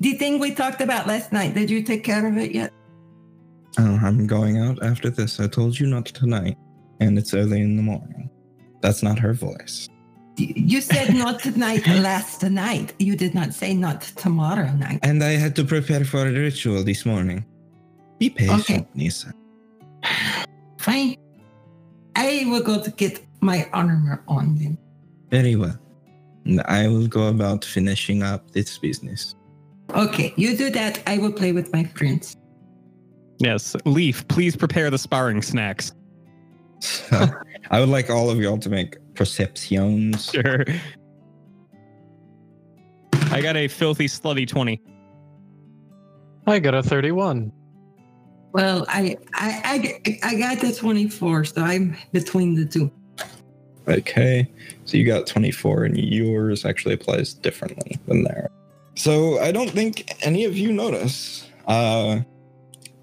the 0.00 0.14
thing 0.14 0.38
we 0.38 0.54
talked 0.54 0.80
about 0.80 1.06
last 1.06 1.32
night, 1.32 1.54
did 1.54 1.70
you 1.70 1.82
take 1.82 2.04
care 2.04 2.26
of 2.26 2.36
it 2.36 2.52
yet? 2.52 2.72
Oh, 3.78 3.98
I'm 4.02 4.26
going 4.26 4.58
out 4.58 4.82
after 4.82 5.10
this. 5.10 5.40
I 5.40 5.46
told 5.46 5.78
you 5.78 5.86
not 5.86 6.06
tonight, 6.06 6.56
and 7.00 7.18
it's 7.18 7.34
early 7.34 7.60
in 7.60 7.76
the 7.76 7.82
morning. 7.82 8.30
That's 8.80 9.02
not 9.02 9.18
her 9.18 9.32
voice. 9.32 9.88
You 10.36 10.80
said 10.80 11.14
not 11.14 11.40
tonight, 11.40 11.86
last 12.08 12.42
night. 12.44 12.94
You 12.98 13.16
did 13.16 13.34
not 13.34 13.52
say 13.52 13.74
not 13.74 14.02
tomorrow 14.02 14.70
night. 14.72 15.00
And 15.02 15.22
I 15.22 15.32
had 15.32 15.56
to 15.56 15.64
prepare 15.64 16.04
for 16.04 16.26
a 16.26 16.32
ritual 16.32 16.84
this 16.84 17.04
morning. 17.04 17.44
Be 18.18 18.30
patient, 18.30 18.60
Okay. 18.60 18.86
Nisa. 18.94 19.32
Fine. 20.78 21.16
I 22.14 22.44
will 22.46 22.62
go 22.62 22.82
to 22.82 22.90
get 22.92 23.20
my 23.40 23.68
armor 23.72 24.22
on 24.28 24.56
then. 24.56 24.78
Very 25.30 25.56
well. 25.56 25.78
And 26.44 26.60
I 26.62 26.88
will 26.88 27.06
go 27.06 27.28
about 27.28 27.64
finishing 27.64 28.22
up 28.22 28.50
this 28.52 28.78
business. 28.78 29.34
Okay, 29.94 30.34
you 30.36 30.56
do 30.56 30.70
that. 30.70 31.02
I 31.06 31.18
will 31.18 31.32
play 31.32 31.52
with 31.52 31.72
my 31.72 31.84
friends. 31.84 32.36
Yes, 33.38 33.76
Leaf, 33.84 34.26
please 34.28 34.56
prepare 34.56 34.90
the 34.90 34.98
sparring 34.98 35.42
snacks. 35.42 35.92
I 37.10 37.80
would 37.80 37.88
like 37.88 38.10
all 38.10 38.30
of 38.30 38.38
y'all 38.38 38.58
to 38.58 38.70
make 38.70 38.96
perceptions. 39.14 40.30
Sure. 40.30 40.64
I 43.30 43.40
got 43.40 43.56
a 43.56 43.68
filthy 43.68 44.06
slutty 44.06 44.46
20. 44.46 44.80
I 46.46 46.58
got 46.60 46.74
a 46.74 46.82
31. 46.82 47.52
Well, 48.52 48.86
I, 48.88 49.18
I, 49.34 50.00
I, 50.04 50.18
I 50.22 50.34
got 50.36 50.60
the 50.60 50.72
24, 50.72 51.44
so 51.44 51.62
I'm 51.62 51.96
between 52.12 52.54
the 52.54 52.64
two. 52.64 52.90
Okay. 53.86 54.50
So 54.84 54.96
you 54.96 55.06
got 55.06 55.26
24 55.26 55.84
and 55.84 55.98
yours 55.98 56.64
actually 56.64 56.94
applies 56.94 57.34
differently 57.34 57.98
than 58.06 58.24
there. 58.24 58.50
So 58.94 59.38
I 59.40 59.52
don't 59.52 59.70
think 59.70 60.14
any 60.22 60.44
of 60.44 60.56
you 60.56 60.72
notice. 60.72 61.46
Uh 61.66 62.20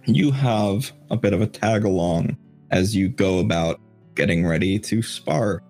you 0.08 0.32
have 0.32 0.92
a 1.10 1.18
bit 1.18 1.34
of 1.34 1.42
a 1.42 1.48
tag 1.48 1.86
along 1.86 2.38
as 2.72 2.96
you 2.96 3.10
go 3.10 3.40
about 3.40 3.80
getting 4.16 4.46
ready 4.46 4.80
to 4.80 5.02
spar. 5.02 5.62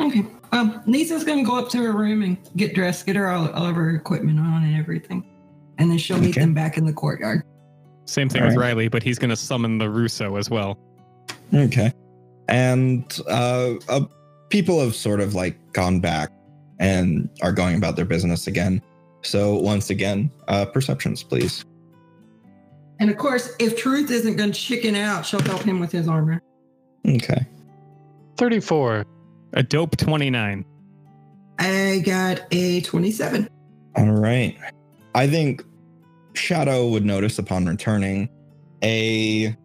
Okay. 0.00 0.24
Well, 0.52 0.82
Lisa's 0.86 1.24
gonna 1.24 1.44
go 1.44 1.58
up 1.58 1.68
to 1.70 1.78
her 1.78 1.92
room 1.92 2.22
and 2.22 2.36
get 2.56 2.74
dressed, 2.74 3.06
get 3.06 3.16
her 3.16 3.28
all, 3.28 3.48
all 3.50 3.66
of 3.66 3.76
her 3.76 3.90
equipment 3.94 4.38
on 4.38 4.64
and 4.64 4.76
everything, 4.76 5.24
and 5.78 5.90
then 5.90 5.98
she'll 5.98 6.18
meet 6.18 6.30
Okay. 6.30 6.40
them 6.40 6.54
back 6.54 6.76
in 6.76 6.84
the 6.84 6.92
courtyard. 6.92 7.42
Same 8.04 8.28
thing 8.28 8.42
All 8.42 8.48
with 8.48 8.56
right. 8.56 8.68
Riley, 8.68 8.88
but 8.88 9.02
he's 9.02 9.18
going 9.18 9.30
to 9.30 9.36
summon 9.36 9.78
the 9.78 9.88
Russo 9.88 10.36
as 10.36 10.50
well. 10.50 10.78
Okay. 11.54 11.92
And 12.48 13.18
uh, 13.28 13.74
uh 13.88 14.04
people 14.50 14.80
have 14.80 14.94
sort 14.94 15.20
of 15.20 15.34
like 15.34 15.56
gone 15.72 16.00
back 16.00 16.30
and 16.78 17.28
are 17.42 17.52
going 17.52 17.76
about 17.76 17.96
their 17.96 18.04
business 18.04 18.46
again. 18.46 18.82
So 19.22 19.56
once 19.56 19.88
again, 19.88 20.30
uh 20.48 20.66
perceptions 20.66 21.22
please. 21.22 21.64
And 23.02 23.10
of 23.10 23.16
course, 23.16 23.52
if 23.58 23.76
Truth 23.76 24.12
isn't 24.12 24.36
gonna 24.36 24.52
chicken 24.52 24.94
out, 24.94 25.26
she'll 25.26 25.42
help 25.42 25.62
him 25.62 25.80
with 25.80 25.90
his 25.90 26.06
armor. 26.06 26.40
Okay. 27.04 27.44
34. 28.36 29.04
A 29.54 29.62
dope 29.64 29.96
29. 29.96 30.64
I 31.58 32.00
got 32.06 32.42
a 32.52 32.80
27. 32.82 33.48
All 33.96 34.06
right. 34.12 34.56
I 35.16 35.26
think 35.26 35.64
Shadow 36.34 36.86
would 36.90 37.04
notice 37.04 37.40
upon 37.40 37.66
returning 37.66 38.28
a 38.84 39.56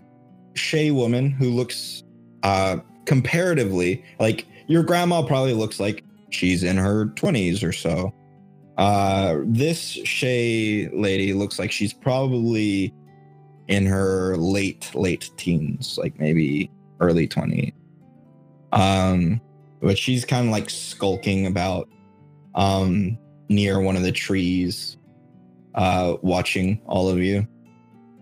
Shay 0.55 0.89
woman 0.89 1.29
who 1.29 1.51
looks 1.51 2.01
uh 2.41 2.77
comparatively 3.05 4.03
like 4.19 4.47
your 4.65 4.81
grandma 4.81 5.21
probably 5.21 5.53
looks 5.53 5.79
like 5.79 6.03
she's 6.31 6.63
in 6.63 6.75
her 6.75 7.05
20s 7.05 7.63
or 7.63 7.71
so. 7.71 8.11
Uh 8.79 9.41
this 9.45 9.79
Shay 9.91 10.89
lady 10.91 11.33
looks 11.33 11.59
like 11.59 11.71
she's 11.71 11.93
probably 11.93 12.91
in 13.67 13.85
her 13.85 14.35
late 14.37 14.93
late 14.95 15.29
teens, 15.37 15.97
like 15.97 16.19
maybe 16.19 16.71
early 16.99 17.27
20s. 17.27 17.73
Um 18.71 19.41
but 19.81 19.97
she's 19.97 20.25
kind 20.25 20.47
of 20.47 20.51
like 20.51 20.69
skulking 20.69 21.47
about 21.47 21.87
um 22.55 23.17
near 23.49 23.79
one 23.79 23.95
of 23.95 24.03
the 24.03 24.11
trees 24.11 24.97
uh 25.75 26.17
watching 26.21 26.81
all 26.85 27.07
of 27.07 27.19
you 27.19 27.47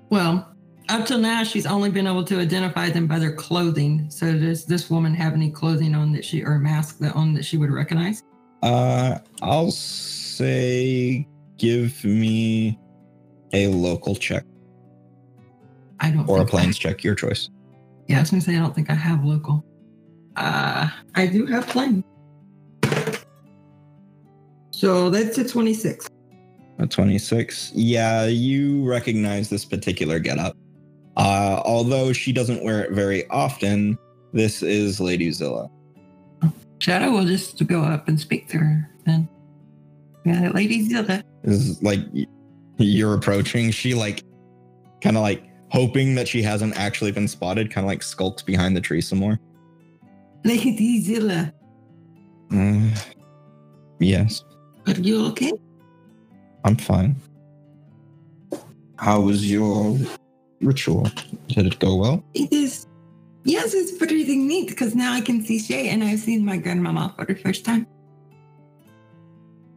Well, 0.09 0.53
up 0.89 1.05
till 1.07 1.17
now, 1.17 1.43
she's 1.43 1.65
only 1.65 1.89
been 1.89 2.05
able 2.05 2.23
to 2.26 2.39
identify 2.39 2.89
them 2.89 3.07
by 3.07 3.17
their 3.17 3.34
clothing. 3.34 4.09
So 4.11 4.38
does 4.38 4.65
this 4.65 4.89
woman 4.89 5.15
have 5.15 5.34
any 5.34 5.49
clothing 5.49 5.95
on 5.95 6.11
that 6.11 6.23
she 6.23 6.43
or 6.43 6.53
a 6.55 6.59
mask 6.59 6.99
that 6.99 7.15
on 7.15 7.34
that 7.34 7.45
she 7.45 7.57
would 7.57 7.72
recognize? 7.72 8.22
uh 8.63 9.19
i'll 9.41 9.72
say 9.72 11.27
give 11.57 12.03
me 12.03 12.80
a 13.53 13.67
local 13.67 14.15
check 14.15 14.43
I 15.99 16.11
don't. 16.11 16.27
or 16.30 16.41
a 16.41 16.45
planes 16.45 16.77
check 16.77 17.03
your 17.03 17.15
choice 17.15 17.49
Yeah, 18.07 18.17
I 18.17 18.22
was 18.22 18.31
gonna 18.31 18.41
say 18.41 18.55
I 18.55 18.59
don't 18.59 18.76
think 18.76 18.89
I 18.89 18.93
have 18.95 19.23
local. 19.23 19.63
Uh, 20.35 20.89
I 21.15 21.27
do 21.27 21.45
have 21.45 21.65
plain. 21.67 22.03
So 24.72 25.09
that's 25.09 25.38
a 25.38 25.47
26. 25.47 26.07
a 26.80 26.85
26 26.85 27.72
yeah 27.73 28.26
you 28.26 28.84
recognize 28.85 29.49
this 29.49 29.63
particular 29.63 30.19
getup 30.19 30.53
uh 31.15 31.61
although 31.63 32.11
she 32.11 32.34
doesn't 32.34 32.61
wear 32.65 32.84
it 32.84 32.91
very 32.91 33.26
often 33.30 33.97
this 34.34 34.61
is 34.61 34.99
lady 34.99 35.31
zilla 35.31 35.69
Shadow 36.80 37.09
will 37.11 37.26
just 37.26 37.65
go 37.67 37.81
up 37.84 38.09
and 38.09 38.19
speak 38.19 38.49
to 38.49 38.57
her 38.57 38.89
then. 39.05 39.30
Yeah, 40.26 40.49
Lady 40.53 40.85
Zilla. 40.88 41.23
this 41.43 41.55
is 41.69 41.81
like 41.81 41.99
you're 42.77 43.13
approaching 43.13 43.72
she 43.72 43.93
like 43.93 44.23
kind 45.01 45.15
of 45.15 45.23
like 45.23 45.43
hoping 45.70 46.16
that 46.16 46.28
she 46.28 46.42
hasn't 46.42 46.78
actually 46.78 47.12
been 47.12 47.28
spotted 47.28 47.72
kind 47.72 47.86
of 47.86 47.90
like 47.90 48.04
skulks 48.04 48.42
behind 48.42 48.76
the 48.76 48.82
tree 48.82 49.02
some 49.02 49.20
more 49.20 49.40
Lady 50.44 51.02
Zilla. 51.02 51.52
Uh, 52.54 52.90
yes, 54.00 54.44
Are 54.86 54.94
you 54.94 55.26
okay? 55.28 55.52
I'm 56.64 56.76
fine. 56.78 57.16
How 58.98 59.20
was 59.22 59.50
your 59.50 59.98
ritual? 60.62 61.10
Did 61.48 61.66
it 61.66 61.80
go 61.80 61.96
well? 61.96 62.24
It 62.36 62.54
is. 62.54 62.86
Yes, 63.44 63.74
it's 63.74 63.92
pretty 63.98 64.24
neat 64.36 64.70
because 64.70 64.96
now 64.96 65.14
I 65.14 65.22
can 65.22 65.44
see 65.44 65.60
Shay 65.60 65.90
and 65.90 66.04
I've 66.04 66.20
seen 66.20 66.46
my 66.46 66.58
grandmama 66.58 67.14
for 67.18 67.26
the 67.26 67.36
first 67.36 67.66
time. 67.66 67.88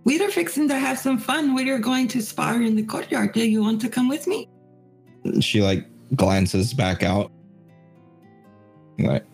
We 0.05 0.23
are 0.23 0.31
fixing 0.31 0.69
to 0.69 0.79
have 0.79 0.99
some 0.99 1.19
fun. 1.19 1.55
We 1.55 1.69
are 1.71 1.79
going 1.79 2.09
to 2.09 2.23
spar 2.23 2.63
in 2.63 2.77
the 2.77 2.83
courtyard. 2.83 3.33
Do 3.33 3.47
you 3.47 3.63
want 3.63 3.81
to 3.83 3.89
come 3.89 4.09
with 4.09 4.27
me? 4.27 4.49
She 5.41 5.63
like 5.63 5.87
glances 6.15 6.73
back 6.75 7.03
out. 7.03 7.31
Like, 8.99 9.25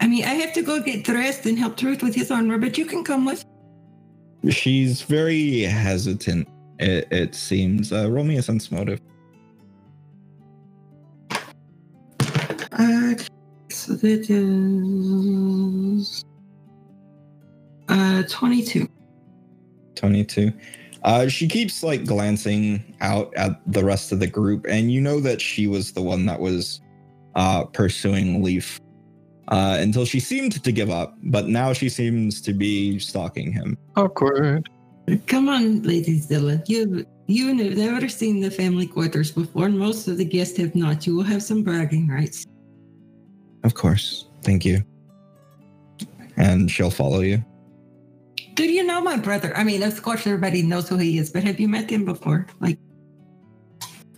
I 0.00 0.08
mean, 0.08 0.24
I 0.24 0.34
have 0.34 0.52
to 0.54 0.62
go 0.62 0.80
get 0.80 1.04
dressed 1.04 1.46
and 1.46 1.58
help 1.58 1.76
Truth 1.76 2.02
with 2.02 2.14
his 2.14 2.30
armor, 2.30 2.58
but 2.58 2.76
you 2.76 2.84
can 2.84 3.02
come 3.02 3.24
with. 3.24 3.44
she's 4.50 5.02
very 5.02 5.62
hesitant. 5.62 6.48
It, 6.78 7.08
it 7.10 7.34
seems. 7.34 7.92
Uh, 7.92 8.10
roll 8.10 8.24
me 8.24 8.36
a 8.36 8.42
sense 8.42 8.70
motive. 8.70 9.00
Uh, 12.78 13.14
so 13.70 13.94
that 13.94 14.28
is 14.28 16.24
uh 17.88 18.22
22. 18.28 18.86
22. 19.94 20.52
Uh, 21.06 21.28
she 21.28 21.46
keeps 21.46 21.84
like 21.84 22.04
glancing 22.04 22.82
out 23.00 23.32
at 23.36 23.60
the 23.72 23.84
rest 23.84 24.10
of 24.10 24.18
the 24.18 24.26
group, 24.26 24.66
and 24.68 24.90
you 24.90 25.00
know 25.00 25.20
that 25.20 25.40
she 25.40 25.68
was 25.68 25.92
the 25.92 26.02
one 26.02 26.26
that 26.26 26.40
was 26.40 26.80
uh, 27.36 27.64
pursuing 27.64 28.42
Leaf 28.42 28.80
uh, 29.48 29.76
until 29.78 30.04
she 30.04 30.18
seemed 30.18 30.62
to 30.62 30.72
give 30.72 30.90
up, 30.90 31.16
but 31.22 31.46
now 31.46 31.72
she 31.72 31.88
seems 31.88 32.40
to 32.40 32.52
be 32.52 32.98
stalking 32.98 33.52
him. 33.52 33.78
Awkward. 33.94 34.68
Come 35.28 35.48
on, 35.48 35.82
Lady 35.82 36.18
Zilla. 36.18 36.60
You 36.66 37.06
you 37.28 37.54
have 37.54 37.76
never 37.76 38.08
seen 38.08 38.40
the 38.40 38.50
family 38.50 38.88
quarters 38.88 39.30
before, 39.30 39.66
and 39.66 39.78
most 39.78 40.08
of 40.08 40.18
the 40.18 40.24
guests 40.24 40.58
have 40.58 40.74
not. 40.74 41.06
You 41.06 41.14
will 41.14 41.22
have 41.22 41.42
some 41.42 41.62
bragging 41.62 42.08
rights. 42.08 42.44
Of 43.62 43.74
course. 43.74 44.26
Thank 44.42 44.64
you. 44.64 44.82
And 46.36 46.68
she'll 46.68 46.90
follow 46.90 47.20
you. 47.20 47.44
Do 48.56 48.64
you 48.64 48.82
know 48.84 49.00
my 49.00 49.16
brother? 49.16 49.52
I 49.56 49.64
mean, 49.64 49.82
of 49.82 50.02
course, 50.02 50.26
everybody 50.26 50.62
knows 50.62 50.88
who 50.88 50.96
he 50.96 51.18
is, 51.18 51.30
but 51.30 51.44
have 51.44 51.60
you 51.60 51.68
met 51.68 51.90
him 51.90 52.04
before? 52.04 52.46
Like, 52.60 52.78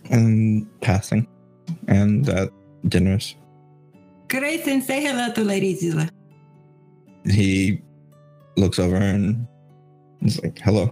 And 0.09 0.65
passing. 0.81 1.27
And 1.87 2.27
at 2.29 2.49
dinners. 2.87 3.35
great, 4.29 4.65
and 4.67 4.81
say 4.81 5.03
hello 5.03 5.31
to 5.33 5.43
Lady 5.43 5.75
Zilla. 5.75 6.07
He 7.25 7.81
looks 8.55 8.79
over 8.79 8.95
and 8.95 9.45
is 10.21 10.41
like, 10.41 10.57
hello. 10.59 10.89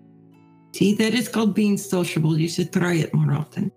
See, 0.76 0.94
that 0.96 1.14
is 1.14 1.30
called 1.30 1.56
being 1.56 1.78
sociable. 1.78 2.38
You 2.38 2.50
should 2.50 2.72
try 2.74 2.96
it 2.96 3.14
more 3.14 3.34
often. 3.34 3.72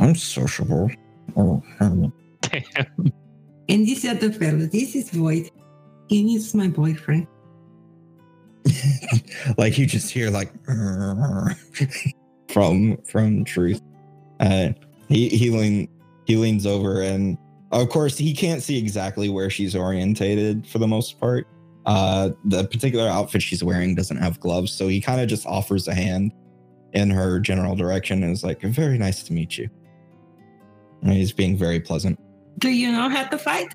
I'm 0.00 0.14
sociable. 0.16 0.90
Oh, 1.36 1.62
hello. 1.78 2.10
Damn. 2.40 3.12
And 3.68 3.86
this 3.86 4.04
other 4.04 4.32
fellow, 4.32 4.66
this 4.66 4.96
is 4.96 5.10
Void. 5.10 5.50
He 6.08 6.34
is 6.34 6.54
my 6.54 6.66
boyfriend. 6.68 7.26
like 9.58 9.78
you 9.78 9.86
just 9.86 10.10
hear 10.10 10.30
like 10.30 10.52
from 12.48 12.96
from 13.04 13.44
truth. 13.44 13.80
Uh 14.38 14.70
he 15.08 15.28
he 15.28 15.50
lean 15.50 15.88
he 16.26 16.36
leans 16.36 16.66
over 16.66 17.02
and 17.02 17.38
of 17.72 17.88
course 17.88 18.16
he 18.18 18.34
can't 18.34 18.62
see 18.62 18.78
exactly 18.78 19.28
where 19.28 19.50
she's 19.50 19.74
orientated 19.74 20.66
for 20.66 20.78
the 20.78 20.86
most 20.86 21.18
part. 21.18 21.46
Uh 21.86 22.30
the 22.44 22.64
particular 22.64 23.08
outfit 23.08 23.42
she's 23.42 23.64
wearing 23.64 23.94
doesn't 23.94 24.18
have 24.18 24.38
gloves 24.40 24.72
so 24.72 24.88
he 24.88 25.00
kind 25.00 25.20
of 25.20 25.28
just 25.28 25.46
offers 25.46 25.88
a 25.88 25.94
hand 25.94 26.32
in 26.92 27.10
her 27.10 27.38
general 27.38 27.76
direction 27.76 28.22
and 28.22 28.32
is 28.32 28.42
like 28.42 28.60
very 28.62 28.98
nice 28.98 29.22
to 29.24 29.32
meet 29.32 29.56
you. 29.56 29.68
And 31.02 31.12
he's 31.12 31.32
being 31.32 31.56
very 31.56 31.80
pleasant. 31.80 32.20
Do 32.58 32.68
you 32.68 32.92
know 32.92 33.08
how 33.08 33.24
to 33.24 33.38
fight? 33.38 33.72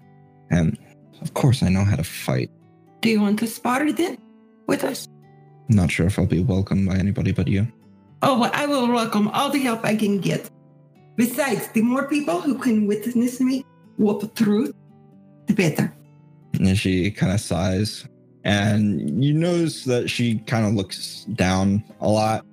and 0.51 0.77
of 1.21 1.33
course 1.33 1.63
i 1.63 1.69
know 1.69 1.83
how 1.83 1.95
to 1.95 2.03
fight. 2.03 2.51
Do 3.01 3.09
you 3.09 3.19
want 3.19 3.39
to 3.39 3.47
spar 3.47 3.91
then 3.91 4.17
with 4.67 4.83
us? 4.83 5.07
not 5.69 5.89
sure 5.89 6.05
if 6.05 6.19
i'll 6.19 6.25
be 6.25 6.43
welcomed 6.43 6.87
by 6.87 6.95
anybody 6.95 7.31
but 7.31 7.47
you 7.47 7.67
Oh, 8.21 8.39
well, 8.39 8.51
I 8.53 8.65
will 8.65 8.87
welcome 8.87 9.27
all 9.29 9.51
the 9.51 9.59
help 9.59 9.85
I 9.85 9.95
can 9.95 10.19
get. 10.19 10.49
Besides, 11.15 11.67
the 11.69 11.83
more 11.83 12.07
people 12.07 12.41
who 12.41 12.57
can 12.57 12.87
witness 12.87 13.39
me 13.39 13.63
whoop 13.97 14.33
truth, 14.35 14.73
the 15.45 15.53
better. 15.53 15.93
And 16.53 16.75
she 16.75 17.11
kind 17.11 17.31
of 17.31 17.39
sighs. 17.39 18.07
And 18.43 19.23
you 19.23 19.33
notice 19.33 19.83
that 19.85 20.09
she 20.09 20.39
kind 20.39 20.65
of 20.65 20.73
looks 20.73 21.25
down 21.33 21.83
a 22.01 22.09
lot. 22.09 22.45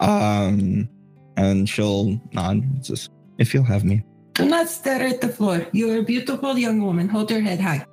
Um, 0.00 0.88
and 1.36 1.68
she'll 1.68 2.20
nod. 2.32 2.62
It's 2.78 2.88
just, 2.88 3.10
if 3.38 3.54
you'll 3.54 3.64
have 3.64 3.84
me. 3.84 4.04
Do 4.34 4.46
not 4.46 4.68
stare 4.68 5.06
at 5.06 5.20
the 5.20 5.28
floor. 5.28 5.64
You 5.70 5.92
are 5.92 5.98
a 5.98 6.02
beautiful 6.02 6.58
young 6.58 6.82
woman. 6.82 7.08
Hold 7.08 7.30
your 7.30 7.40
head 7.40 7.60
high. 7.60 7.86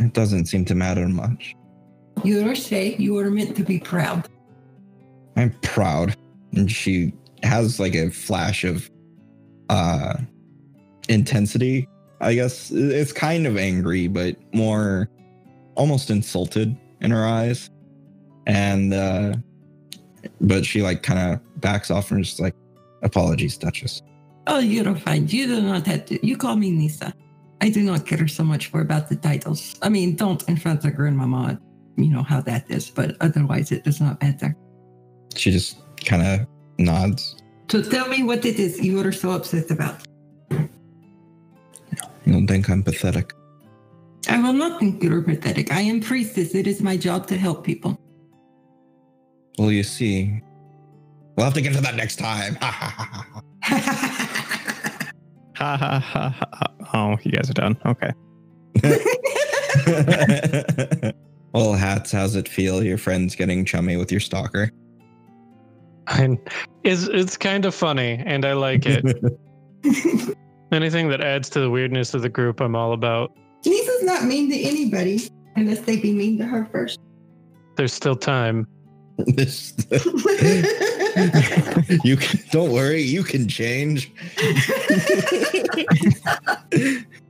It 0.00 0.12
doesn't 0.12 0.46
seem 0.46 0.64
to 0.64 0.74
matter 0.74 1.08
much. 1.08 1.54
You 2.22 2.48
are 2.48 2.54
say 2.54 2.96
you 2.96 3.18
are 3.18 3.30
meant 3.30 3.56
to 3.56 3.64
be 3.64 3.78
proud. 3.78 4.28
I'm 5.36 5.50
proud. 5.62 6.16
And 6.52 6.70
she 6.70 7.12
has 7.42 7.80
like 7.80 7.94
a 7.94 8.10
flash 8.10 8.64
of 8.64 8.90
uh 9.68 10.14
intensity. 11.08 11.88
I 12.20 12.34
guess 12.34 12.70
it's 12.70 13.12
kind 13.12 13.46
of 13.46 13.56
angry, 13.56 14.08
but 14.08 14.36
more 14.54 15.10
almost 15.74 16.10
insulted 16.10 16.76
in 17.00 17.10
her 17.10 17.26
eyes. 17.26 17.68
And 18.46 18.94
uh 18.94 19.34
but 20.40 20.64
she 20.64 20.82
like 20.82 21.02
kind 21.02 21.34
of 21.34 21.60
backs 21.60 21.90
off 21.90 22.10
and 22.10 22.24
just 22.24 22.40
like 22.40 22.54
apologies, 23.02 23.58
Duchess. 23.58 24.02
Oh, 24.46 24.58
you're 24.58 24.94
fine. 24.96 25.28
You 25.28 25.46
do 25.46 25.62
not 25.62 25.86
have 25.86 26.06
to. 26.06 26.26
You 26.26 26.36
call 26.36 26.56
me 26.56 26.70
Nisa. 26.70 27.14
I 27.60 27.70
do 27.70 27.82
not 27.82 28.06
care 28.06 28.28
so 28.28 28.44
much 28.44 28.66
for 28.66 28.80
about 28.80 29.08
the 29.08 29.16
titles. 29.16 29.76
I 29.80 29.88
mean, 29.88 30.16
don't 30.16 30.46
in 30.48 30.56
front 30.56 30.84
of 30.84 30.94
grandmama. 30.94 31.58
You 31.96 32.10
know 32.10 32.22
how 32.22 32.40
that 32.42 32.70
is, 32.70 32.90
but 32.90 33.16
otherwise 33.20 33.70
it 33.72 33.84
does 33.84 34.00
not 34.00 34.20
matter. 34.22 34.56
She 35.36 35.50
just 35.50 35.78
kind 36.04 36.22
of 36.22 36.46
nods. 36.78 37.36
So 37.70 37.82
tell 37.82 38.08
me 38.08 38.22
what 38.22 38.44
it 38.44 38.58
is 38.58 38.80
you 38.80 39.00
are 39.00 39.12
so 39.12 39.30
upset 39.30 39.70
about. 39.70 40.02
You 40.50 42.32
don't 42.32 42.46
think 42.46 42.68
I'm 42.68 42.82
pathetic? 42.82 43.32
I 44.28 44.40
will 44.40 44.54
not 44.54 44.80
think 44.80 45.02
you're 45.02 45.22
pathetic. 45.22 45.72
I 45.72 45.80
am 45.82 46.00
priestess. 46.00 46.54
It 46.54 46.66
is 46.66 46.80
my 46.80 46.96
job 46.96 47.26
to 47.28 47.36
help 47.36 47.64
people. 47.64 47.98
Well, 49.58 49.70
you 49.70 49.82
see, 49.82 50.42
we'll 51.36 51.44
have 51.44 51.54
to 51.54 51.60
get 51.60 51.74
to 51.74 51.80
that 51.82 51.94
next 51.94 52.16
time. 52.16 52.56
ha 52.62 52.70
ha 52.70 53.42
Ha 55.56 55.76
ha 55.76 56.00
ha 56.00 56.30
ha. 56.30 56.66
Oh, 56.94 57.16
you 57.22 57.30
guys 57.30 57.48
are 57.48 57.54
done. 57.54 57.76
Okay. 57.86 58.12
well, 61.54 61.72
hats, 61.72 62.12
how's 62.12 62.34
it 62.34 62.48
feel? 62.48 62.82
Your 62.82 62.98
friend's 62.98 63.36
getting 63.36 63.64
chummy 63.64 63.96
with 63.96 64.10
your 64.10 64.20
stalker. 64.20 64.70
And 66.08 66.38
it's 66.82 67.04
it's 67.04 67.36
kind 67.36 67.64
of 67.64 67.74
funny, 67.74 68.22
and 68.26 68.44
I 68.44 68.52
like 68.52 68.82
it. 68.84 69.04
Anything 70.72 71.08
that 71.08 71.20
adds 71.20 71.48
to 71.50 71.60
the 71.60 71.70
weirdness 71.70 72.12
of 72.12 72.22
the 72.22 72.28
group, 72.28 72.60
I'm 72.60 72.74
all 72.74 72.92
about. 72.92 73.32
Lisa's 73.64 74.02
not 74.02 74.24
mean 74.24 74.50
to 74.50 74.60
anybody 74.60 75.30
unless 75.56 75.80
they 75.80 75.96
be 75.96 76.12
mean 76.12 76.36
to 76.38 76.44
her 76.44 76.66
first. 76.66 76.98
There's 77.76 77.92
still 77.92 78.16
time. 78.16 78.66
You 82.02 82.16
can, 82.16 82.40
don't 82.50 82.72
worry, 82.72 83.00
you 83.00 83.22
can 83.22 83.46
change. 83.46 84.10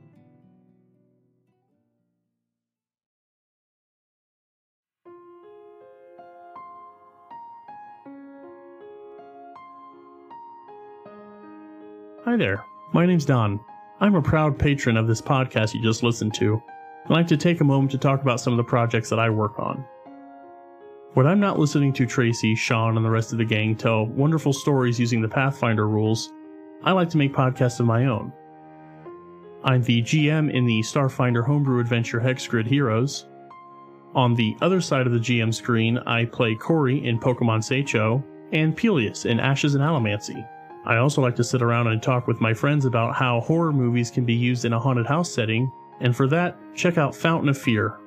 Hi 12.35 12.39
there, 12.39 12.65
my 12.91 13.05
name's 13.05 13.23
Don. 13.23 13.61
I'm 14.01 14.15
a 14.15 14.21
proud 14.21 14.59
patron 14.59 14.97
of 14.97 15.07
this 15.07 15.21
podcast 15.21 15.73
you 15.73 15.81
just 15.81 16.03
listened 16.03 16.33
to. 16.33 16.61
I'd 17.05 17.09
like 17.09 17.27
to 17.27 17.37
take 17.37 17.61
a 17.61 17.63
moment 17.63 17.91
to 17.91 17.97
talk 17.97 18.21
about 18.21 18.41
some 18.41 18.51
of 18.51 18.57
the 18.57 18.63
projects 18.65 19.09
that 19.09 19.19
I 19.19 19.29
work 19.29 19.57
on. 19.57 19.85
When 21.13 21.27
I'm 21.27 21.39
not 21.39 21.59
listening 21.59 21.93
to 21.93 22.05
Tracy, 22.05 22.53
Sean, 22.53 22.97
and 22.97 23.05
the 23.05 23.09
rest 23.09 23.31
of 23.31 23.37
the 23.37 23.45
gang 23.45 23.73
tell 23.73 24.07
wonderful 24.07 24.51
stories 24.51 24.99
using 24.99 25.21
the 25.21 25.29
Pathfinder 25.29 25.87
rules, 25.87 26.33
I 26.83 26.91
like 26.91 27.09
to 27.11 27.17
make 27.17 27.31
podcasts 27.31 27.79
of 27.79 27.85
my 27.85 28.07
own. 28.07 28.33
I'm 29.63 29.81
the 29.83 30.01
GM 30.01 30.51
in 30.53 30.65
the 30.65 30.81
Starfinder 30.81 31.45
homebrew 31.45 31.79
adventure 31.79 32.19
Hexgrid 32.19 32.67
Heroes. 32.67 33.27
On 34.13 34.35
the 34.35 34.57
other 34.59 34.81
side 34.81 35.07
of 35.07 35.13
the 35.13 35.19
GM 35.19 35.53
screen, 35.53 35.99
I 35.99 36.25
play 36.25 36.53
Corey 36.55 36.97
in 37.07 37.17
Pokemon 37.17 37.63
Seicho 37.63 38.21
and 38.51 38.75
Peleus 38.75 39.23
in 39.23 39.39
Ashes 39.39 39.75
and 39.75 39.81
Allomancy. 39.81 40.45
I 40.85 40.97
also 40.97 41.21
like 41.21 41.35
to 41.37 41.43
sit 41.43 41.61
around 41.61 41.87
and 41.87 42.01
talk 42.01 42.27
with 42.27 42.41
my 42.41 42.53
friends 42.53 42.85
about 42.85 43.15
how 43.15 43.41
horror 43.41 43.73
movies 43.73 44.11
can 44.11 44.25
be 44.25 44.33
used 44.33 44.65
in 44.65 44.73
a 44.73 44.79
haunted 44.79 45.05
house 45.05 45.31
setting, 45.31 45.71
and 45.99 46.15
for 46.15 46.27
that, 46.27 46.57
check 46.75 46.97
out 46.97 47.15
Fountain 47.15 47.49
of 47.49 47.57
Fear. 47.57 47.97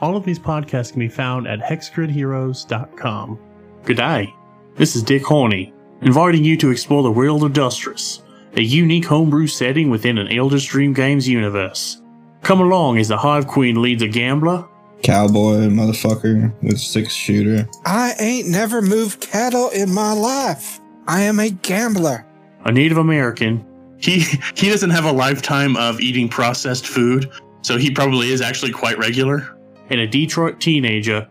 All 0.00 0.16
of 0.16 0.24
these 0.24 0.38
podcasts 0.38 0.90
can 0.90 1.00
be 1.00 1.08
found 1.08 1.46
at 1.46 1.60
hexgridheroes.com. 1.60 3.38
Good 3.84 3.96
day. 3.96 4.34
This 4.74 4.96
is 4.96 5.02
Dick 5.02 5.24
Horney, 5.24 5.72
inviting 6.00 6.44
you 6.44 6.56
to 6.56 6.70
explore 6.70 7.02
the 7.02 7.10
world 7.10 7.44
of 7.44 7.52
Dustress, 7.52 8.22
a 8.56 8.62
unique 8.62 9.04
homebrew 9.04 9.46
setting 9.46 9.90
within 9.90 10.18
an 10.18 10.32
Eldritch 10.32 10.68
Dream 10.68 10.92
Games 10.92 11.28
universe. 11.28 12.02
Come 12.42 12.60
along 12.60 12.98
as 12.98 13.08
the 13.08 13.18
Hive 13.18 13.46
Queen 13.46 13.82
leads 13.82 14.02
a 14.02 14.08
gambler, 14.08 14.66
Cowboy, 15.02 15.68
motherfucker, 15.68 16.52
with 16.62 16.78
six 16.78 17.14
shooter. 17.14 17.66
I 17.86 18.14
ain't 18.18 18.48
never 18.48 18.82
moved 18.82 19.20
cattle 19.20 19.70
in 19.70 19.92
my 19.92 20.12
life. 20.12 20.79
I 21.10 21.22
am 21.22 21.40
a 21.40 21.50
gambler. 21.50 22.24
a 22.64 22.70
Native 22.70 22.98
American. 22.98 23.66
He 23.98 24.20
he 24.54 24.70
doesn't 24.70 24.90
have 24.90 25.04
a 25.04 25.12
lifetime 25.12 25.76
of 25.76 26.00
eating 26.00 26.28
processed 26.28 26.86
food, 26.86 27.28
so 27.62 27.76
he 27.76 27.90
probably 27.90 28.30
is 28.30 28.40
actually 28.40 28.70
quite 28.70 28.96
regular. 28.96 29.58
And 29.90 29.98
a 29.98 30.06
Detroit 30.06 30.60
teenager. 30.60 31.26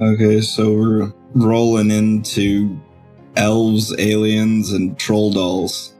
Okay, 0.00 0.40
so 0.40 0.72
we're 0.72 1.12
rolling 1.34 1.90
into 1.90 2.80
elves, 3.36 3.94
aliens, 3.98 4.72
and 4.72 4.98
troll 4.98 5.30
dolls. 5.30 5.92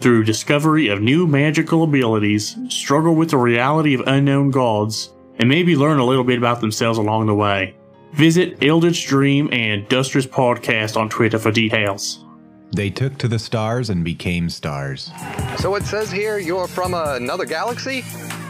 Through 0.00 0.24
discovery 0.24 0.88
of 0.88 1.02
new 1.02 1.26
magical 1.26 1.82
abilities, 1.82 2.56
struggle 2.70 3.14
with 3.14 3.28
the 3.28 3.36
reality 3.36 3.92
of 3.92 4.00
unknown 4.06 4.52
gods, 4.52 5.12
and 5.38 5.50
maybe 5.50 5.76
learn 5.76 5.98
a 5.98 6.06
little 6.06 6.24
bit 6.24 6.38
about 6.38 6.62
themselves 6.62 6.98
along 6.98 7.26
the 7.26 7.34
way. 7.34 7.76
Visit 8.14 8.64
Eldritch 8.64 9.06
Dream 9.06 9.50
and 9.52 9.86
Dustress 9.90 10.26
Podcast 10.26 10.96
on 10.96 11.10
Twitter 11.10 11.38
for 11.38 11.50
details. 11.50 12.24
They 12.72 12.90
took 12.90 13.16
to 13.18 13.28
the 13.28 13.38
stars 13.38 13.90
and 13.90 14.04
became 14.04 14.48
stars. 14.50 15.10
So 15.58 15.74
it 15.74 15.84
says 15.84 16.10
here 16.10 16.38
you're 16.38 16.68
from 16.68 16.94
another 16.94 17.44
galaxy? 17.44 18.04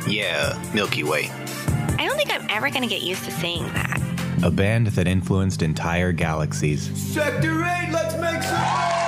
Yeah, 0.06 0.60
Milky 0.74 1.04
Way. 1.04 1.30
I 1.98 2.06
don't 2.06 2.16
think 2.16 2.32
I'm 2.32 2.46
ever 2.50 2.70
going 2.70 2.82
to 2.82 2.88
get 2.88 3.02
used 3.02 3.24
to 3.24 3.30
saying 3.30 3.64
that. 3.72 4.00
A 4.42 4.50
band 4.50 4.88
that 4.88 5.08
influenced 5.08 5.62
entire 5.62 6.12
galaxies 6.12 6.90
Sector 7.12 7.64
8, 7.64 7.90
let's 7.92 8.16
make 8.16 8.42
some 8.42 8.98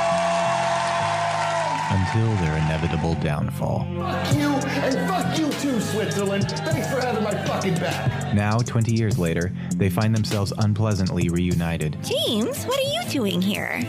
until 1.92 2.34
their 2.36 2.56
inevitable 2.56 3.14
downfall. 3.16 3.86
Fuck 3.96 4.34
you, 4.34 4.48
and 4.50 5.08
fuck 5.08 5.38
you 5.38 5.50
too, 5.60 5.80
Switzerland. 5.80 6.50
Thanks 6.50 6.88
for 6.92 7.00
having 7.00 7.22
my 7.22 7.34
fucking 7.46 7.74
back. 7.74 8.34
Now, 8.34 8.58
20 8.58 8.92
years 8.94 9.18
later, 9.18 9.52
they 9.76 9.90
find 9.90 10.14
themselves 10.14 10.52
unpleasantly 10.58 11.28
reunited. 11.28 11.96
James, 12.02 12.64
what 12.64 12.78
are 12.78 12.92
you 12.92 13.10
doing 13.10 13.40
here? 13.40 13.82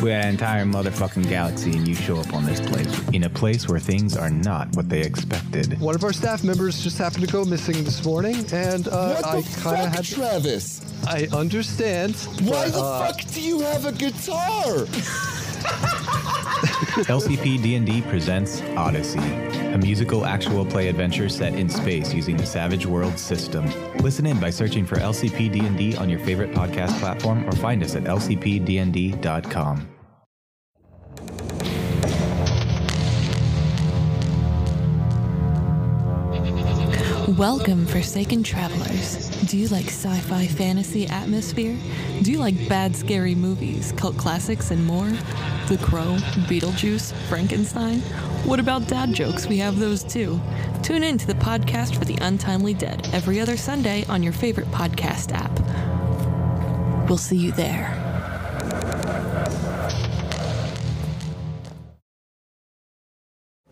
We're 0.00 0.18
an 0.18 0.28
entire 0.28 0.64
motherfucking 0.64 1.28
galaxy, 1.28 1.76
and 1.76 1.86
you 1.86 1.94
show 1.94 2.16
up 2.18 2.32
on 2.34 2.44
this 2.44 2.60
place. 2.60 3.08
In 3.10 3.24
a 3.24 3.30
place 3.30 3.68
where 3.68 3.78
things 3.78 4.16
are 4.16 4.30
not 4.30 4.68
what 4.74 4.88
they 4.88 5.00
expected. 5.00 5.78
One 5.80 5.94
of 5.94 6.02
our 6.04 6.12
staff 6.12 6.42
members 6.42 6.82
just 6.82 6.98
happened 6.98 7.26
to 7.26 7.32
go 7.32 7.44
missing 7.44 7.84
this 7.84 8.04
morning, 8.04 8.44
and 8.52 8.88
uh, 8.88 9.14
What 9.14 9.22
the 9.22 9.28
I 9.28 9.42
kind 9.62 9.86
of 9.86 9.92
had. 9.94 10.04
To- 10.04 10.14
Travis? 10.14 10.80
I 11.06 11.28
understand. 11.32 12.14
Why 12.42 12.66
but, 12.66 12.72
the 12.72 12.80
uh, 12.80 13.06
fuck 13.12 13.24
do 13.32 13.40
you 13.40 13.60
have 13.60 13.86
a 13.86 13.92
guitar? 13.92 14.86
LCP 16.92 17.62
D&D 17.62 18.02
presents 18.02 18.60
Odyssey, 18.76 19.18
a 19.18 19.78
musical 19.78 20.26
actual 20.26 20.66
play 20.66 20.88
adventure 20.88 21.30
set 21.30 21.54
in 21.54 21.66
space 21.66 22.12
using 22.12 22.36
the 22.36 22.44
Savage 22.44 22.84
Worlds 22.84 23.22
system. 23.22 23.66
Listen 23.98 24.26
in 24.26 24.38
by 24.38 24.50
searching 24.50 24.84
for 24.84 24.96
LCP 24.96 25.50
D&D 25.50 25.96
on 25.96 26.10
your 26.10 26.18
favorite 26.20 26.52
podcast 26.52 26.98
platform 27.00 27.48
or 27.48 27.52
find 27.52 27.82
us 27.82 27.96
at 27.96 28.04
lcpdnd.com. 28.04 29.88
Welcome, 37.38 37.86
Forsaken 37.86 38.42
Travelers. 38.42 39.30
Do 39.46 39.56
you 39.56 39.68
like 39.68 39.86
sci 39.86 40.18
fi 40.20 40.46
fantasy 40.48 41.06
atmosphere? 41.06 41.78
Do 42.20 42.30
you 42.30 42.36
like 42.38 42.68
bad, 42.68 42.94
scary 42.94 43.34
movies, 43.34 43.92
cult 43.96 44.18
classics, 44.18 44.70
and 44.70 44.84
more? 44.84 45.08
The 45.68 45.78
Crow, 45.80 46.16
Beetlejuice, 46.46 47.14
Frankenstein? 47.28 48.00
What 48.44 48.60
about 48.60 48.86
dad 48.86 49.14
jokes? 49.14 49.46
We 49.46 49.56
have 49.58 49.78
those 49.78 50.04
too. 50.04 50.38
Tune 50.82 51.02
in 51.02 51.16
to 51.16 51.26
the 51.26 51.34
podcast 51.34 51.96
for 51.96 52.04
the 52.04 52.18
Untimely 52.20 52.74
Dead 52.74 53.08
every 53.14 53.40
other 53.40 53.56
Sunday 53.56 54.04
on 54.10 54.22
your 54.22 54.34
favorite 54.34 54.70
podcast 54.70 55.32
app. 55.32 57.08
We'll 57.08 57.16
see 57.16 57.38
you 57.38 57.52
there. 57.52 58.01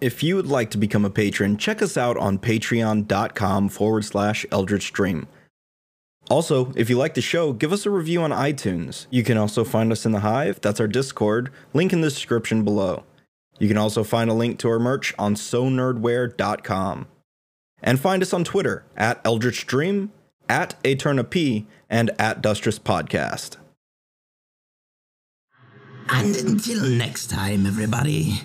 If 0.01 0.23
you 0.23 0.37
would 0.37 0.47
like 0.47 0.71
to 0.71 0.79
become 0.79 1.05
a 1.05 1.11
patron, 1.11 1.59
check 1.59 1.83
us 1.83 1.97
out 1.97 2.17
on 2.17 2.39
patreon.com 2.39 3.69
forward 3.69 4.05
slash 4.05 4.47
eldritch 4.51 4.93
dream. 4.93 5.29
Also, 6.31 6.73
if 6.77 6.89
you 6.89 6.97
like 6.97 7.15
the 7.15 7.21
show, 7.21 7.53
give 7.53 7.73
us 7.73 7.85
a 7.85 7.91
review 7.91 8.23
on 8.23 8.31
iTunes. 8.31 9.07
You 9.11 9.23
can 9.25 9.37
also 9.37 9.65
find 9.65 9.91
us 9.91 10.07
in 10.07 10.13
the 10.13 10.21
Hive, 10.21 10.61
that's 10.61 10.81
our 10.81 10.87
Discord, 10.87 11.51
link 11.75 11.93
in 11.93 12.01
the 12.01 12.09
description 12.09 12.63
below. 12.65 13.05
You 13.59 13.69
can 13.69 13.77
also 13.77 14.05
find 14.05 14.31
a 14.31 14.35
link 14.35 14.59
to 14.61 14.71
our 14.71 14.79
merch 14.79 15.13
on 15.19 15.35
sonerdwear.com. 15.35 17.09
And 17.83 17.99
find 17.99 18.23
us 18.23 18.33
on 18.33 18.45
Twitter 18.45 18.85
at 18.97 19.21
Eldritch 19.25 19.67
Dream, 19.67 20.13
at 20.49 20.75
Eterna 20.85 21.25
P, 21.25 21.67
and 21.89 22.11
at 22.19 22.43
Dustress 22.43 22.79
Podcast. 22.79 23.57
And 26.09 26.37
until 26.37 26.85
next 26.87 27.29
time, 27.29 27.67
everybody, 27.67 28.43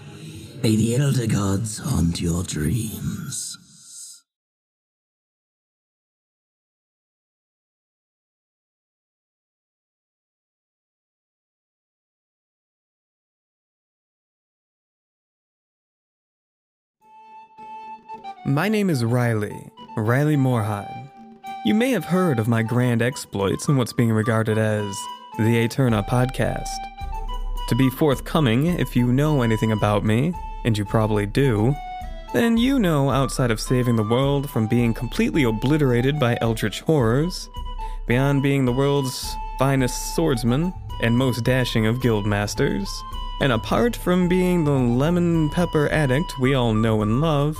may 0.65 0.75
the 0.75 0.95
Elder 0.95 1.27
Gods 1.27 1.77
haunt 1.77 2.19
your 2.19 2.41
dreams. 2.41 3.55
My 18.43 18.67
name 18.67 18.89
is 18.89 19.05
Riley, 19.05 19.69
Riley 19.95 20.35
Morheim. 20.35 21.11
You 21.63 21.75
may 21.75 21.91
have 21.91 22.05
heard 22.05 22.39
of 22.39 22.47
my 22.47 22.63
grand 22.63 23.03
exploits 23.03 23.67
in 23.67 23.77
what's 23.77 23.93
being 23.93 24.11
regarded 24.11 24.57
as 24.57 24.95
the 25.37 25.67
Aeterna 25.67 26.03
podcast. 26.09 26.65
To 27.69 27.75
be 27.75 27.91
forthcoming, 27.91 28.65
if 28.79 28.95
you 28.95 29.13
know 29.13 29.43
anything 29.43 29.71
about 29.71 30.03
me, 30.03 30.33
and 30.65 30.77
you 30.77 30.83
probably 30.83 31.25
do, 31.25 31.73
then 32.33 32.57
you 32.57 32.79
know 32.79 33.09
outside 33.09 33.51
of 33.51 33.61
saving 33.61 33.95
the 33.95 34.03
world 34.03 34.49
from 34.49 34.67
being 34.67 34.93
completely 34.93 35.43
obliterated 35.43 36.19
by 36.19 36.37
eldritch 36.41 36.81
horrors, 36.81 37.49
beyond 38.07 38.43
being 38.43 38.65
the 38.65 38.73
world's 38.73 39.33
finest 39.57 40.13
swordsman 40.15 40.73
and 41.01 41.17
most 41.17 41.45
dashing 41.45 41.85
of 41.85 42.01
guild 42.01 42.25
masters, 42.25 42.89
and 43.39 43.53
apart 43.53 43.95
from 43.95 44.27
being 44.27 44.65
the 44.65 44.71
lemon 44.71 45.49
pepper 45.51 45.87
addict 45.89 46.37
we 46.39 46.53
all 46.53 46.73
know 46.73 47.01
and 47.01 47.21
love, 47.21 47.57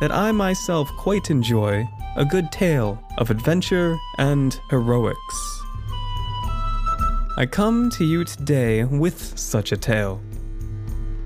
that 0.00 0.12
I 0.12 0.32
myself 0.32 0.88
quite 0.96 1.30
enjoy 1.30 1.86
a 2.16 2.24
good 2.24 2.50
tale 2.50 3.02
of 3.18 3.30
adventure 3.30 3.98
and 4.18 4.58
heroics. 4.70 5.62
I 7.36 7.46
come 7.46 7.90
to 7.90 8.04
you 8.04 8.24
today 8.24 8.84
with 8.84 9.38
such 9.38 9.72
a 9.72 9.76
tale. 9.76 10.20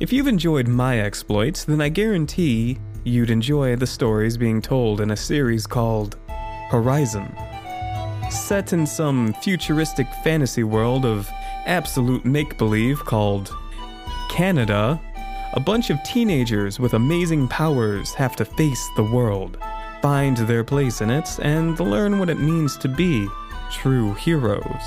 If 0.00 0.12
you've 0.12 0.26
enjoyed 0.26 0.66
my 0.66 0.98
exploits, 0.98 1.64
then 1.64 1.80
I 1.80 1.88
guarantee 1.88 2.78
you'd 3.04 3.30
enjoy 3.30 3.76
the 3.76 3.86
stories 3.86 4.36
being 4.36 4.60
told 4.60 5.00
in 5.00 5.12
a 5.12 5.16
series 5.16 5.68
called 5.68 6.16
Horizon. 6.68 7.32
Set 8.28 8.72
in 8.72 8.88
some 8.88 9.32
futuristic 9.34 10.08
fantasy 10.24 10.64
world 10.64 11.04
of 11.06 11.30
absolute 11.66 12.24
make 12.24 12.58
believe 12.58 13.04
called 13.04 13.54
Canada, 14.28 15.00
a 15.52 15.60
bunch 15.60 15.90
of 15.90 16.02
teenagers 16.02 16.80
with 16.80 16.94
amazing 16.94 17.46
powers 17.46 18.12
have 18.14 18.34
to 18.34 18.44
face 18.44 18.90
the 18.96 19.04
world, 19.04 19.58
find 20.02 20.36
their 20.38 20.64
place 20.64 21.02
in 21.02 21.10
it, 21.10 21.38
and 21.40 21.78
learn 21.78 22.18
what 22.18 22.30
it 22.30 22.40
means 22.40 22.76
to 22.78 22.88
be 22.88 23.28
true 23.70 24.12
heroes. 24.14 24.84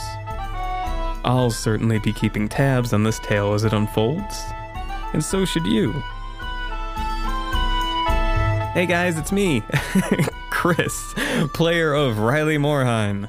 I'll 1.24 1.52
certainly 1.52 2.00
be 2.00 2.12
keeping 2.12 2.50
tabs 2.50 2.92
on 2.92 3.04
this 3.04 3.20
tale 3.20 3.54
as 3.54 3.64
it 3.64 3.72
unfolds, 3.72 4.44
and 5.14 5.24
so 5.24 5.46
should 5.46 5.66
you. 5.66 5.92
Hey 8.74 8.86
guys, 8.86 9.18
it's 9.18 9.32
me, 9.32 9.64
Chris, 10.52 11.14
player 11.54 11.94
of 11.94 12.20
Riley 12.20 12.58
Morheim. 12.58 13.28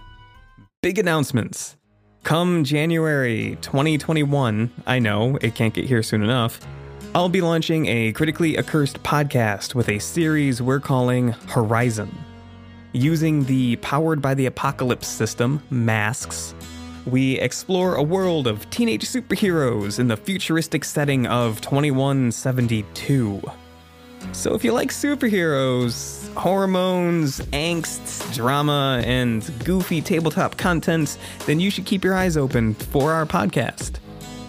Big 0.83 0.99
announcements. 0.99 1.77
Come 2.23 2.65
January 2.65 3.57
2021, 3.63 4.71
I 4.87 4.99
know 4.99 5.39
it 5.41 5.55
can't 5.55 5.73
get 5.73 5.87
here 5.87 6.03
soon 6.03 6.23
enough. 6.23 6.61
I'll 7.15 7.31
be 7.31 7.41
launching 7.41 7.87
a 7.87 8.13
critically 8.13 8.59
accursed 8.59 9.03
podcast 9.03 9.75
with 9.75 9.89
a 9.89 9.99
series 9.99 10.61
we're 10.61 10.81
calling 10.81 11.29
Horizon. 11.29 12.15
Using 12.93 13.45
the 13.45 13.77
Powered 13.77 14.21
by 14.21 14.35
the 14.35 14.47
Apocalypse 14.47 15.09
system, 15.09 15.63
masks, 15.71 16.55
we 17.07 17.39
explore 17.39 17.95
a 17.95 18.03
world 18.03 18.47
of 18.47 18.69
teenage 18.71 19.05
superheroes 19.05 19.99
in 19.99 20.09
the 20.09 20.17
futuristic 20.17 20.85
setting 20.85 21.27
of 21.27 21.61
2172. 21.61 23.43
So 24.33 24.55
if 24.55 24.65
you 24.65 24.73
like 24.73 24.91
superheroes, 24.91 26.33
hormones, 26.35 27.41
angst, 27.53 28.35
drama, 28.35 29.03
and 29.05 29.51
goofy 29.65 30.01
tabletop 30.01 30.57
content, 30.57 31.19
then 31.47 31.61
you 31.61 31.71
should 31.71 31.87
keep 31.87 32.05
your 32.05 32.15
eyes 32.15 32.37
open 32.37 32.75
for 32.75 33.13
our 33.13 33.27
podcast. 33.27 33.99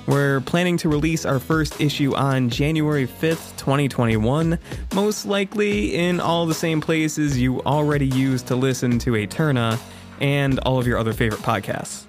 We're 0.07 0.41
planning 0.41 0.75
to 0.77 0.89
release 0.89 1.23
our 1.23 1.39
first 1.39 1.79
issue 1.79 2.15
on 2.15 2.49
January 2.49 3.05
5th, 3.05 3.55
2021, 3.57 4.57
most 4.95 5.25
likely 5.27 5.95
in 5.95 6.19
all 6.19 6.47
the 6.47 6.55
same 6.55 6.81
places 6.81 7.37
you 7.37 7.61
already 7.61 8.07
use 8.07 8.41
to 8.43 8.55
listen 8.55 8.97
to 8.99 9.15
Eterna 9.15 9.77
and 10.19 10.59
all 10.61 10.79
of 10.79 10.87
your 10.87 10.97
other 10.97 11.13
favorite 11.13 11.41
podcasts. 11.41 12.05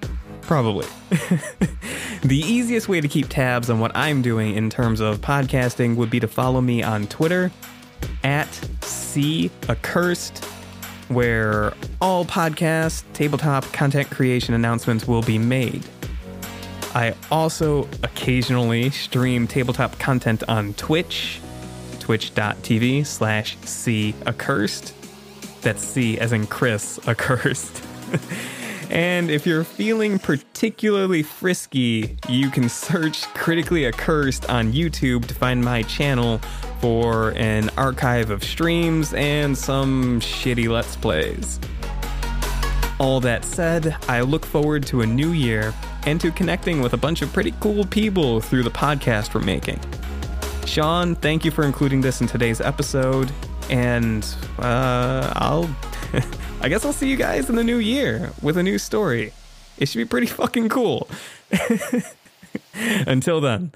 Probably. 0.51 0.89
the 2.23 2.41
easiest 2.45 2.89
way 2.89 3.01
to 3.01 3.07
keep 3.07 3.29
tabs 3.29 3.71
on 3.71 3.79
what 3.79 3.93
I'm 3.95 4.21
doing 4.21 4.57
in 4.57 4.69
terms 4.69 4.99
of 4.99 5.21
podcasting 5.21 5.95
would 5.95 6.11
be 6.11 6.19
to 6.19 6.27
follow 6.27 6.61
me 6.61 6.83
on 6.83 7.07
Twitter 7.07 7.53
at 8.25 8.53
C 8.83 9.49
Accursed, 9.69 10.45
where 11.07 11.73
all 12.01 12.25
podcast, 12.25 13.05
tabletop 13.13 13.63
content 13.73 14.11
creation 14.11 14.53
announcements 14.53 15.07
will 15.07 15.23
be 15.23 15.39
made. 15.39 15.85
I 16.97 17.15
also 17.31 17.85
occasionally 18.03 18.91
stream 18.91 19.47
tabletop 19.47 20.01
content 20.01 20.43
on 20.49 20.75
Twitch, 20.75 21.41
twitch.tv 22.01 23.07
slash 23.07 23.57
C 23.59 24.17
Accursed. 24.27 24.95
That's 25.63 25.85
C 25.85 26.19
as 26.19 26.33
in 26.33 26.49
Chris 26.49 26.99
Accursed. 27.07 27.85
And 28.91 29.31
if 29.31 29.47
you're 29.47 29.63
feeling 29.63 30.19
particularly 30.19 31.23
frisky, 31.23 32.17
you 32.29 32.51
can 32.51 32.69
search 32.69 33.23
Critically 33.35 33.87
Accursed 33.87 34.51
on 34.51 34.73
YouTube 34.73 35.27
to 35.27 35.35
find 35.35 35.65
my 35.65 35.83
channel 35.83 36.39
for 36.81 37.31
an 37.37 37.71
archive 37.77 38.31
of 38.31 38.43
streams 38.43 39.15
and 39.15 39.57
some 39.57 40.19
shitty 40.21 40.69
Let's 40.69 40.97
Plays. 40.97 41.61
All 42.99 43.21
that 43.21 43.45
said, 43.45 43.97
I 44.09 44.23
look 44.23 44.45
forward 44.45 44.85
to 44.87 45.03
a 45.03 45.07
new 45.07 45.31
year 45.31 45.73
and 46.05 46.21
to 46.21 46.33
connecting 46.33 46.81
with 46.81 46.93
a 46.93 46.97
bunch 46.97 47.23
of 47.23 47.33
pretty 47.33 47.55
cool 47.61 47.85
people 47.85 48.41
through 48.41 48.65
the 48.65 48.71
podcast 48.71 49.35
we're 49.35 49.41
making. 49.41 49.79
Sean, 50.67 51.15
thank 51.15 51.45
you 51.45 51.53
for 51.53 51.65
including 51.65 52.01
this 52.01 52.21
in 52.21 52.27
today's 52.27 52.61
episode, 52.61 53.31
and 53.71 54.27
uh, 54.59 55.33
I'll. 55.37 55.71
I 56.63 56.69
guess 56.69 56.85
I'll 56.85 56.93
see 56.93 57.09
you 57.09 57.17
guys 57.17 57.49
in 57.49 57.57
the 57.57 57.65
new 57.65 57.79
year 57.79 58.33
with 58.43 58.59
a 58.59 58.63
new 58.63 58.79
story. 58.79 59.33
It 59.79 59.89
should 59.89 59.99
be 59.99 60.05
pretty 60.05 60.27
fucking 60.27 60.69
cool. 60.69 61.09
Until 63.07 63.41
then. 63.41 63.73